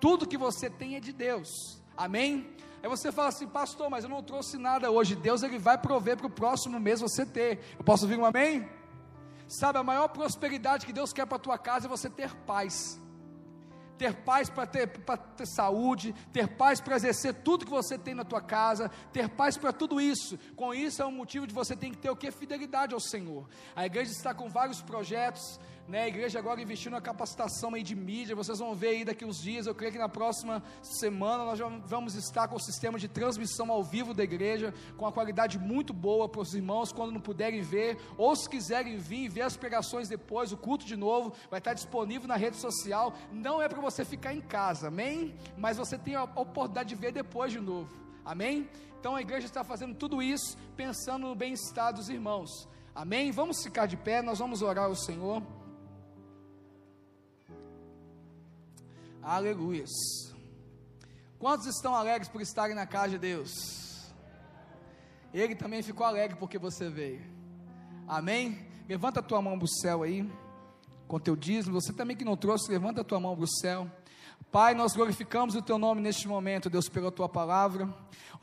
Tudo 0.00 0.26
que 0.26 0.36
você 0.36 0.68
tem 0.68 0.96
é 0.96 1.00
de 1.00 1.12
Deus. 1.12 1.80
Amém? 1.96 2.48
Aí 2.82 2.88
você 2.88 3.12
fala 3.12 3.28
assim, 3.28 3.46
pastor, 3.46 3.88
mas 3.90 4.04
eu 4.04 4.10
não 4.10 4.22
trouxe 4.22 4.56
nada 4.56 4.90
hoje. 4.90 5.14
Deus 5.14 5.42
ele 5.42 5.58
vai 5.58 5.78
prover 5.78 6.16
para 6.16 6.26
o 6.26 6.30
próximo 6.30 6.80
mês 6.80 7.00
você 7.00 7.24
ter. 7.24 7.60
Eu 7.78 7.84
posso 7.84 8.04
ouvir 8.04 8.18
um 8.18 8.24
amém? 8.24 8.68
Sabe, 9.46 9.78
a 9.78 9.82
maior 9.82 10.08
prosperidade 10.08 10.86
que 10.86 10.92
Deus 10.92 11.12
quer 11.12 11.26
para 11.26 11.36
a 11.36 11.40
tua 11.40 11.58
casa 11.58 11.86
é 11.86 11.88
você 11.88 12.08
ter 12.08 12.34
paz 12.46 12.99
ter 14.00 14.14
paz 14.14 14.48
para 14.48 14.66
ter, 14.66 14.88
ter 15.36 15.46
saúde, 15.46 16.14
ter 16.32 16.48
paz 16.48 16.80
para 16.80 16.96
exercer 16.96 17.34
tudo 17.34 17.66
que 17.66 17.70
você 17.70 17.98
tem 17.98 18.14
na 18.14 18.24
tua 18.24 18.40
casa, 18.40 18.90
ter 19.12 19.28
paz 19.28 19.58
para 19.58 19.74
tudo 19.74 20.00
isso. 20.00 20.38
Com 20.56 20.72
isso 20.72 21.02
é 21.02 21.06
um 21.06 21.12
motivo 21.12 21.46
de 21.46 21.52
você 21.52 21.76
ter 21.76 21.90
que 21.90 21.98
ter 21.98 22.08
o 22.08 22.16
que? 22.16 22.30
Fidelidade 22.30 22.94
ao 22.94 23.00
Senhor. 23.00 23.46
A 23.76 23.84
igreja 23.84 24.10
está 24.10 24.32
com 24.32 24.48
vários 24.48 24.80
projetos, 24.80 25.60
né, 25.90 26.04
a 26.04 26.08
igreja 26.08 26.38
agora 26.38 26.62
investindo 26.62 26.92
na 26.92 27.00
capacitação 27.00 27.74
aí 27.74 27.82
de 27.82 27.96
mídia, 27.96 28.36
vocês 28.36 28.60
vão 28.60 28.76
ver 28.76 28.88
aí 28.90 29.04
daqui 29.04 29.24
uns 29.24 29.42
dias, 29.42 29.66
eu 29.66 29.74
creio 29.74 29.90
que 29.90 29.98
na 29.98 30.08
próxima 30.08 30.62
semana 30.80 31.44
nós 31.44 31.58
vamos 31.84 32.14
estar 32.14 32.46
com 32.46 32.54
o 32.54 32.60
sistema 32.60 32.96
de 32.96 33.08
transmissão 33.08 33.72
ao 33.72 33.82
vivo 33.82 34.14
da 34.14 34.22
igreja, 34.22 34.72
com 34.96 35.04
a 35.04 35.10
qualidade 35.10 35.58
muito 35.58 35.92
boa 35.92 36.28
para 36.28 36.42
os 36.42 36.54
irmãos, 36.54 36.92
quando 36.92 37.10
não 37.10 37.20
puderem 37.20 37.60
ver, 37.60 37.98
ou 38.16 38.36
se 38.36 38.48
quiserem 38.48 38.98
vir 38.98 39.28
ver 39.28 39.42
as 39.42 39.56
pregações 39.56 40.08
depois, 40.08 40.52
o 40.52 40.56
culto 40.56 40.86
de 40.86 40.94
novo, 40.94 41.32
vai 41.50 41.58
estar 41.58 41.74
disponível 41.74 42.28
na 42.28 42.36
rede 42.36 42.56
social, 42.56 43.12
não 43.32 43.60
é 43.60 43.68
para 43.68 43.80
você 43.80 44.04
ficar 44.04 44.32
em 44.32 44.40
casa, 44.40 44.86
amém? 44.86 45.34
Mas 45.58 45.76
você 45.76 45.98
tem 45.98 46.14
a 46.14 46.22
oportunidade 46.22 46.90
de 46.90 46.94
ver 46.94 47.10
depois 47.10 47.50
de 47.50 47.58
novo, 47.58 47.90
amém? 48.24 48.70
Então 49.00 49.16
a 49.16 49.20
igreja 49.20 49.46
está 49.46 49.64
fazendo 49.64 49.96
tudo 49.96 50.22
isso, 50.22 50.56
pensando 50.76 51.26
no 51.26 51.34
bem-estar 51.34 51.92
dos 51.92 52.08
irmãos, 52.08 52.68
amém? 52.94 53.32
Vamos 53.32 53.60
ficar 53.60 53.86
de 53.86 53.96
pé, 53.96 54.22
nós 54.22 54.38
vamos 54.38 54.62
orar 54.62 54.84
ao 54.84 54.94
Senhor. 54.94 55.42
Aleluias. 59.22 59.90
Quantos 61.38 61.66
estão 61.66 61.94
alegres 61.94 62.28
por 62.28 62.40
estarem 62.40 62.74
na 62.74 62.86
casa 62.86 63.10
de 63.10 63.18
Deus? 63.18 64.10
Ele 65.32 65.54
também 65.54 65.82
ficou 65.82 66.06
alegre 66.06 66.36
porque 66.38 66.58
você 66.58 66.88
veio. 66.88 67.22
Amém? 68.08 68.66
Levanta 68.88 69.20
a 69.20 69.22
tua 69.22 69.42
mão 69.42 69.58
para 69.58 69.66
o 69.66 69.68
céu 69.68 70.02
aí, 70.02 70.28
com 71.06 71.20
teu 71.20 71.36
dízimo. 71.36 71.80
Você 71.80 71.92
também 71.92 72.16
que 72.16 72.24
não 72.24 72.36
trouxe, 72.36 72.72
levanta 72.72 73.02
a 73.02 73.04
tua 73.04 73.20
mão 73.20 73.36
para 73.36 73.44
o 73.44 73.48
céu. 73.48 73.90
Pai, 74.50 74.74
nós 74.74 74.94
glorificamos 74.94 75.54
o 75.54 75.62
teu 75.62 75.78
nome 75.78 76.00
neste 76.00 76.26
momento, 76.26 76.68
Deus, 76.68 76.88
pela 76.88 77.12
tua 77.12 77.28
palavra. 77.28 77.88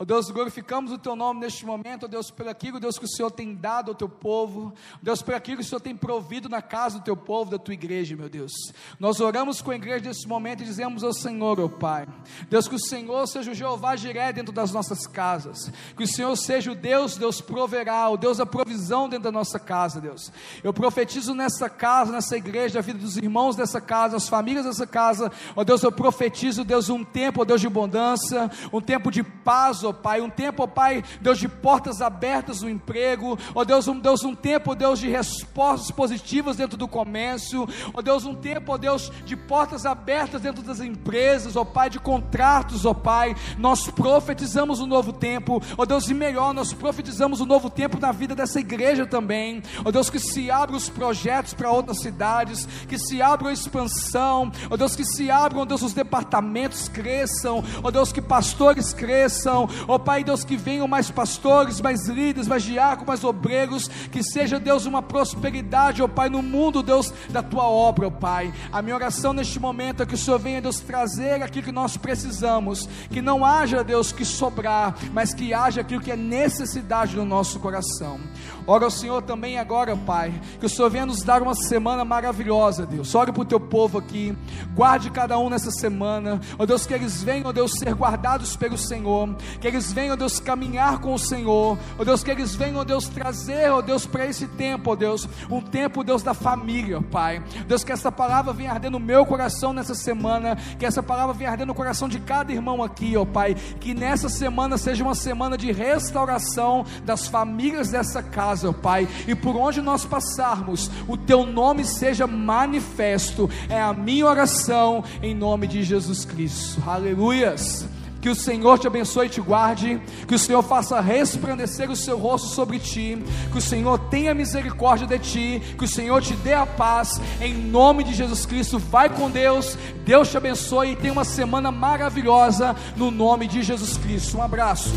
Ó 0.00 0.04
oh 0.04 0.06
Deus, 0.06 0.30
glorificamos 0.30 0.92
o 0.92 0.98
teu 0.98 1.16
nome 1.16 1.40
neste 1.40 1.66
momento, 1.66 2.04
ó 2.04 2.06
oh 2.06 2.08
Deus, 2.08 2.30
pelo 2.30 2.48
aquilo, 2.48 2.78
Deus, 2.78 2.96
que 2.96 3.04
o 3.04 3.08
Senhor 3.08 3.32
tem 3.32 3.52
dado 3.52 3.90
ao 3.90 3.96
teu 3.96 4.08
povo, 4.08 4.72
Deus, 5.02 5.20
por 5.20 5.34
aquilo 5.34 5.56
que 5.56 5.64
o 5.64 5.66
Senhor 5.66 5.80
tem 5.80 5.96
provido 5.96 6.48
na 6.48 6.62
casa 6.62 7.00
do 7.00 7.04
teu 7.04 7.16
povo, 7.16 7.50
da 7.50 7.58
tua 7.58 7.74
igreja, 7.74 8.14
meu 8.14 8.28
Deus. 8.28 8.52
Nós 9.00 9.18
oramos 9.18 9.60
com 9.60 9.72
a 9.72 9.74
igreja 9.74 10.04
neste 10.04 10.28
momento 10.28 10.62
e 10.62 10.66
dizemos 10.66 11.02
ao 11.02 11.12
Senhor, 11.12 11.58
ó 11.58 11.64
oh 11.64 11.68
Pai, 11.68 12.06
Deus, 12.48 12.68
que 12.68 12.76
o 12.76 12.78
Senhor 12.78 13.26
seja 13.26 13.50
o 13.50 13.54
Jeová 13.54 13.96
Jiré 13.96 14.32
dentro 14.32 14.52
das 14.52 14.70
nossas 14.70 15.04
casas, 15.04 15.72
que 15.96 16.04
o 16.04 16.08
Senhor 16.08 16.36
seja 16.36 16.70
o 16.70 16.76
Deus, 16.76 17.16
Deus 17.16 17.40
proverá, 17.40 18.08
o 18.08 18.16
Deus 18.16 18.38
da 18.38 18.46
provisão 18.46 19.08
dentro 19.08 19.24
da 19.24 19.32
nossa 19.32 19.58
casa, 19.58 20.00
Deus. 20.00 20.30
Eu 20.62 20.72
profetizo 20.72 21.34
nessa 21.34 21.68
casa, 21.68 22.12
nessa 22.12 22.36
igreja, 22.36 22.78
a 22.78 22.82
vida 22.82 23.00
dos 23.00 23.16
irmãos 23.16 23.56
dessa 23.56 23.80
casa, 23.80 24.16
as 24.16 24.28
famílias 24.28 24.64
dessa 24.64 24.86
casa, 24.86 25.32
ó 25.56 25.64
Deus, 25.64 25.82
eu 25.88 25.92
profetizo, 25.92 26.64
Deus, 26.64 26.88
um 26.88 27.02
tempo, 27.02 27.40
ó 27.40 27.44
Deus, 27.44 27.60
de 27.60 27.66
abundância, 27.66 28.50
um 28.72 28.80
tempo 28.80 29.10
de 29.10 29.22
paz, 29.22 29.82
ó 29.82 29.92
Pai, 29.92 30.20
um 30.20 30.28
tempo, 30.28 30.62
ó 30.62 30.66
Pai, 30.66 31.02
Deus 31.20 31.38
de 31.38 31.48
portas 31.48 32.02
abertas 32.02 32.60
no 32.60 32.68
emprego, 32.68 33.38
ó 33.54 33.64
Deus, 33.64 33.88
um 33.88 33.98
Deus, 33.98 34.22
um 34.22 34.34
tempo, 34.34 34.72
ó 34.72 34.74
Deus 34.74 34.98
de 34.98 35.08
respostas 35.08 35.90
positivas 35.90 36.56
dentro 36.56 36.76
do 36.76 36.86
comércio, 36.86 37.66
ó 37.94 38.02
Deus, 38.02 38.24
um 38.24 38.34
tempo, 38.34 38.72
ó 38.72 38.76
Deus, 38.76 39.10
de 39.24 39.36
portas 39.36 39.86
abertas 39.86 40.42
dentro 40.42 40.62
das 40.62 40.80
empresas, 40.80 41.56
ó 41.56 41.64
Pai, 41.64 41.88
de 41.88 41.98
contratos, 41.98 42.84
ó 42.84 42.92
Pai, 42.92 43.34
nós 43.56 43.88
profetizamos 43.88 44.80
um 44.80 44.86
novo 44.86 45.12
tempo, 45.12 45.62
ó 45.76 45.86
Deus, 45.86 46.08
e 46.08 46.14
melhor, 46.14 46.52
nós 46.52 46.72
profetizamos 46.72 47.40
um 47.40 47.46
novo 47.46 47.70
tempo 47.70 47.98
na 47.98 48.12
vida 48.12 48.34
dessa 48.34 48.60
igreja 48.60 49.06
também, 49.06 49.62
ó 49.84 49.90
Deus, 49.90 50.10
que 50.10 50.18
se 50.18 50.50
abra 50.50 50.76
os 50.76 50.88
projetos 50.88 51.54
para 51.54 51.70
outras 51.70 52.00
cidades, 52.00 52.66
que 52.86 52.98
se 52.98 53.22
abra 53.22 53.48
a 53.48 53.52
expansão, 53.52 54.52
ó 54.68 54.76
Deus, 54.76 54.94
que 54.94 55.04
se 55.04 55.30
abram, 55.30 55.62
ó 55.62 55.64
Deus, 55.64 55.77
os 55.82 55.92
departamentos 55.92 56.88
cresçam, 56.88 57.62
ó 57.82 57.90
Deus, 57.90 58.12
que 58.12 58.20
pastores 58.20 58.92
cresçam, 58.92 59.68
Ó 59.86 59.98
Pai 59.98 60.24
Deus, 60.24 60.44
que 60.44 60.56
venham 60.56 60.88
mais 60.88 61.10
pastores, 61.10 61.80
mais 61.80 62.06
líderes, 62.06 62.48
mais 62.48 62.62
diáconos, 62.62 63.06
mais 63.06 63.24
obreiros, 63.24 63.88
que 63.88 64.22
seja 64.22 64.58
Deus 64.58 64.86
uma 64.86 65.02
prosperidade, 65.02 66.02
ó 66.02 66.08
Pai, 66.08 66.28
no 66.28 66.42
mundo, 66.42 66.82
Deus, 66.82 67.12
da 67.30 67.42
tua 67.42 67.64
obra, 67.64 68.06
ó 68.06 68.10
Pai. 68.10 68.52
A 68.72 68.82
minha 68.82 68.94
oração 68.94 69.32
neste 69.32 69.58
momento 69.60 70.02
é 70.02 70.06
que 70.06 70.14
o 70.14 70.18
Senhor 70.18 70.38
venha, 70.38 70.60
Deus, 70.60 70.80
trazer 70.80 71.42
aquilo 71.42 71.64
que 71.64 71.72
nós 71.72 71.96
precisamos, 71.96 72.88
que 73.10 73.22
não 73.22 73.44
haja, 73.44 73.84
Deus, 73.84 74.12
que 74.12 74.24
sobrar, 74.24 74.94
mas 75.12 75.34
que 75.34 75.54
haja 75.54 75.80
aquilo 75.80 76.00
que 76.00 76.10
é 76.10 76.16
necessidade 76.16 77.16
no 77.16 77.24
nosso 77.24 77.58
coração. 77.58 78.20
Ora 78.66 78.84
ao 78.84 78.90
Senhor 78.90 79.22
também 79.22 79.58
agora, 79.58 79.96
Pai, 79.96 80.32
que 80.60 80.66
o 80.66 80.68
Senhor 80.68 80.90
venha 80.90 81.06
nos 81.06 81.22
dar 81.22 81.42
uma 81.42 81.54
semana 81.54 82.04
maravilhosa, 82.04 82.84
Deus. 82.84 83.14
Ore 83.14 83.32
para 83.32 83.42
o 83.42 83.46
teu 83.46 83.58
povo 83.60 83.98
aqui, 83.98 84.36
guarde 84.74 85.10
cada 85.10 85.38
um 85.38 85.48
nessa 85.48 85.67
semana, 85.70 86.40
ó 86.58 86.66
Deus, 86.66 86.86
que 86.86 86.94
eles 86.94 87.22
venham, 87.22 87.48
ó 87.48 87.52
Deus, 87.52 87.72
ser 87.78 87.94
guardados 87.94 88.56
pelo 88.56 88.76
Senhor, 88.76 89.34
que 89.60 89.66
eles 89.66 89.92
venham, 89.92 90.14
ó 90.14 90.16
Deus, 90.16 90.40
caminhar 90.40 90.98
com 90.98 91.14
o 91.14 91.18
Senhor, 91.18 91.78
ó 91.98 92.04
Deus, 92.04 92.22
que 92.22 92.30
eles 92.30 92.54
venham, 92.54 92.80
ó 92.80 92.84
Deus, 92.84 93.08
trazer, 93.08 93.70
ó 93.70 93.80
Deus, 93.80 94.06
para 94.06 94.26
esse 94.26 94.46
tempo, 94.46 94.92
ó 94.92 94.96
Deus, 94.96 95.28
um 95.50 95.60
tempo, 95.60 96.04
Deus, 96.04 96.22
da 96.22 96.34
família, 96.34 97.00
Pai. 97.00 97.42
Deus, 97.66 97.84
que 97.84 97.92
essa 97.92 98.10
palavra 98.10 98.52
venha 98.52 98.72
arder 98.72 98.90
no 98.90 98.98
meu 98.98 99.24
coração 99.24 99.72
nessa 99.72 99.94
semana, 99.94 100.56
que 100.78 100.86
essa 100.86 101.02
palavra 101.02 101.34
venha 101.34 101.50
arder 101.50 101.66
no 101.66 101.74
coração 101.74 102.08
de 102.08 102.18
cada 102.20 102.52
irmão 102.52 102.82
aqui, 102.82 103.16
ó 103.16 103.24
Pai, 103.24 103.54
que 103.80 103.94
nessa 103.94 104.28
semana 104.28 104.78
seja 104.78 105.04
uma 105.04 105.14
semana 105.14 105.56
de 105.56 105.72
restauração 105.72 106.84
das 107.04 107.26
famílias 107.26 107.90
dessa 107.90 108.22
casa 108.22 108.58
casa, 108.58 108.72
Pai, 108.72 109.08
e 109.26 109.34
por 109.34 109.56
onde 109.56 109.80
nós 109.80 110.04
passarmos, 110.04 110.90
o 111.06 111.16
Teu 111.16 111.44
nome 111.44 111.84
seja 111.84 112.26
manifesto. 112.26 113.50
É 113.68 113.80
a 113.80 113.92
minha 113.92 114.26
oração 114.26 115.04
em 115.22 115.34
nome 115.58 115.66
de 115.66 115.82
Jesus 115.82 116.24
Cristo. 116.24 116.80
Aleluias. 116.86 117.84
Que 118.20 118.28
o 118.28 118.34
Senhor 118.34 118.78
te 118.78 118.86
abençoe 118.86 119.26
e 119.26 119.30
te 119.30 119.40
guarde, 119.40 120.00
que 120.26 120.34
o 120.34 120.38
Senhor 120.38 120.62
faça 120.62 121.00
resplandecer 121.00 121.90
o 121.90 121.96
seu 121.96 122.16
rosto 122.16 122.48
sobre 122.48 122.78
ti, 122.78 123.18
que 123.50 123.58
o 123.58 123.60
Senhor 123.60 123.98
tenha 124.08 124.34
misericórdia 124.34 125.06
de 125.06 125.18
ti, 125.18 125.62
que 125.76 125.84
o 125.84 125.88
Senhor 125.88 126.22
te 126.22 126.34
dê 126.34 126.52
a 126.52 126.66
paz, 126.66 127.20
em 127.40 127.54
nome 127.54 128.04
de 128.04 128.14
Jesus 128.14 128.46
Cristo. 128.46 128.78
Vai 128.78 129.08
com 129.08 129.28
Deus, 129.28 129.76
Deus 130.04 130.30
te 130.30 130.36
abençoe 130.36 130.92
e 130.92 130.96
tenha 130.96 131.12
uma 131.12 131.24
semana 131.24 131.72
maravilhosa, 131.72 132.76
no 132.96 133.10
nome 133.10 133.48
de 133.48 133.62
Jesus 133.62 133.96
Cristo. 133.96 134.38
Um 134.38 134.42
abraço. 134.42 134.92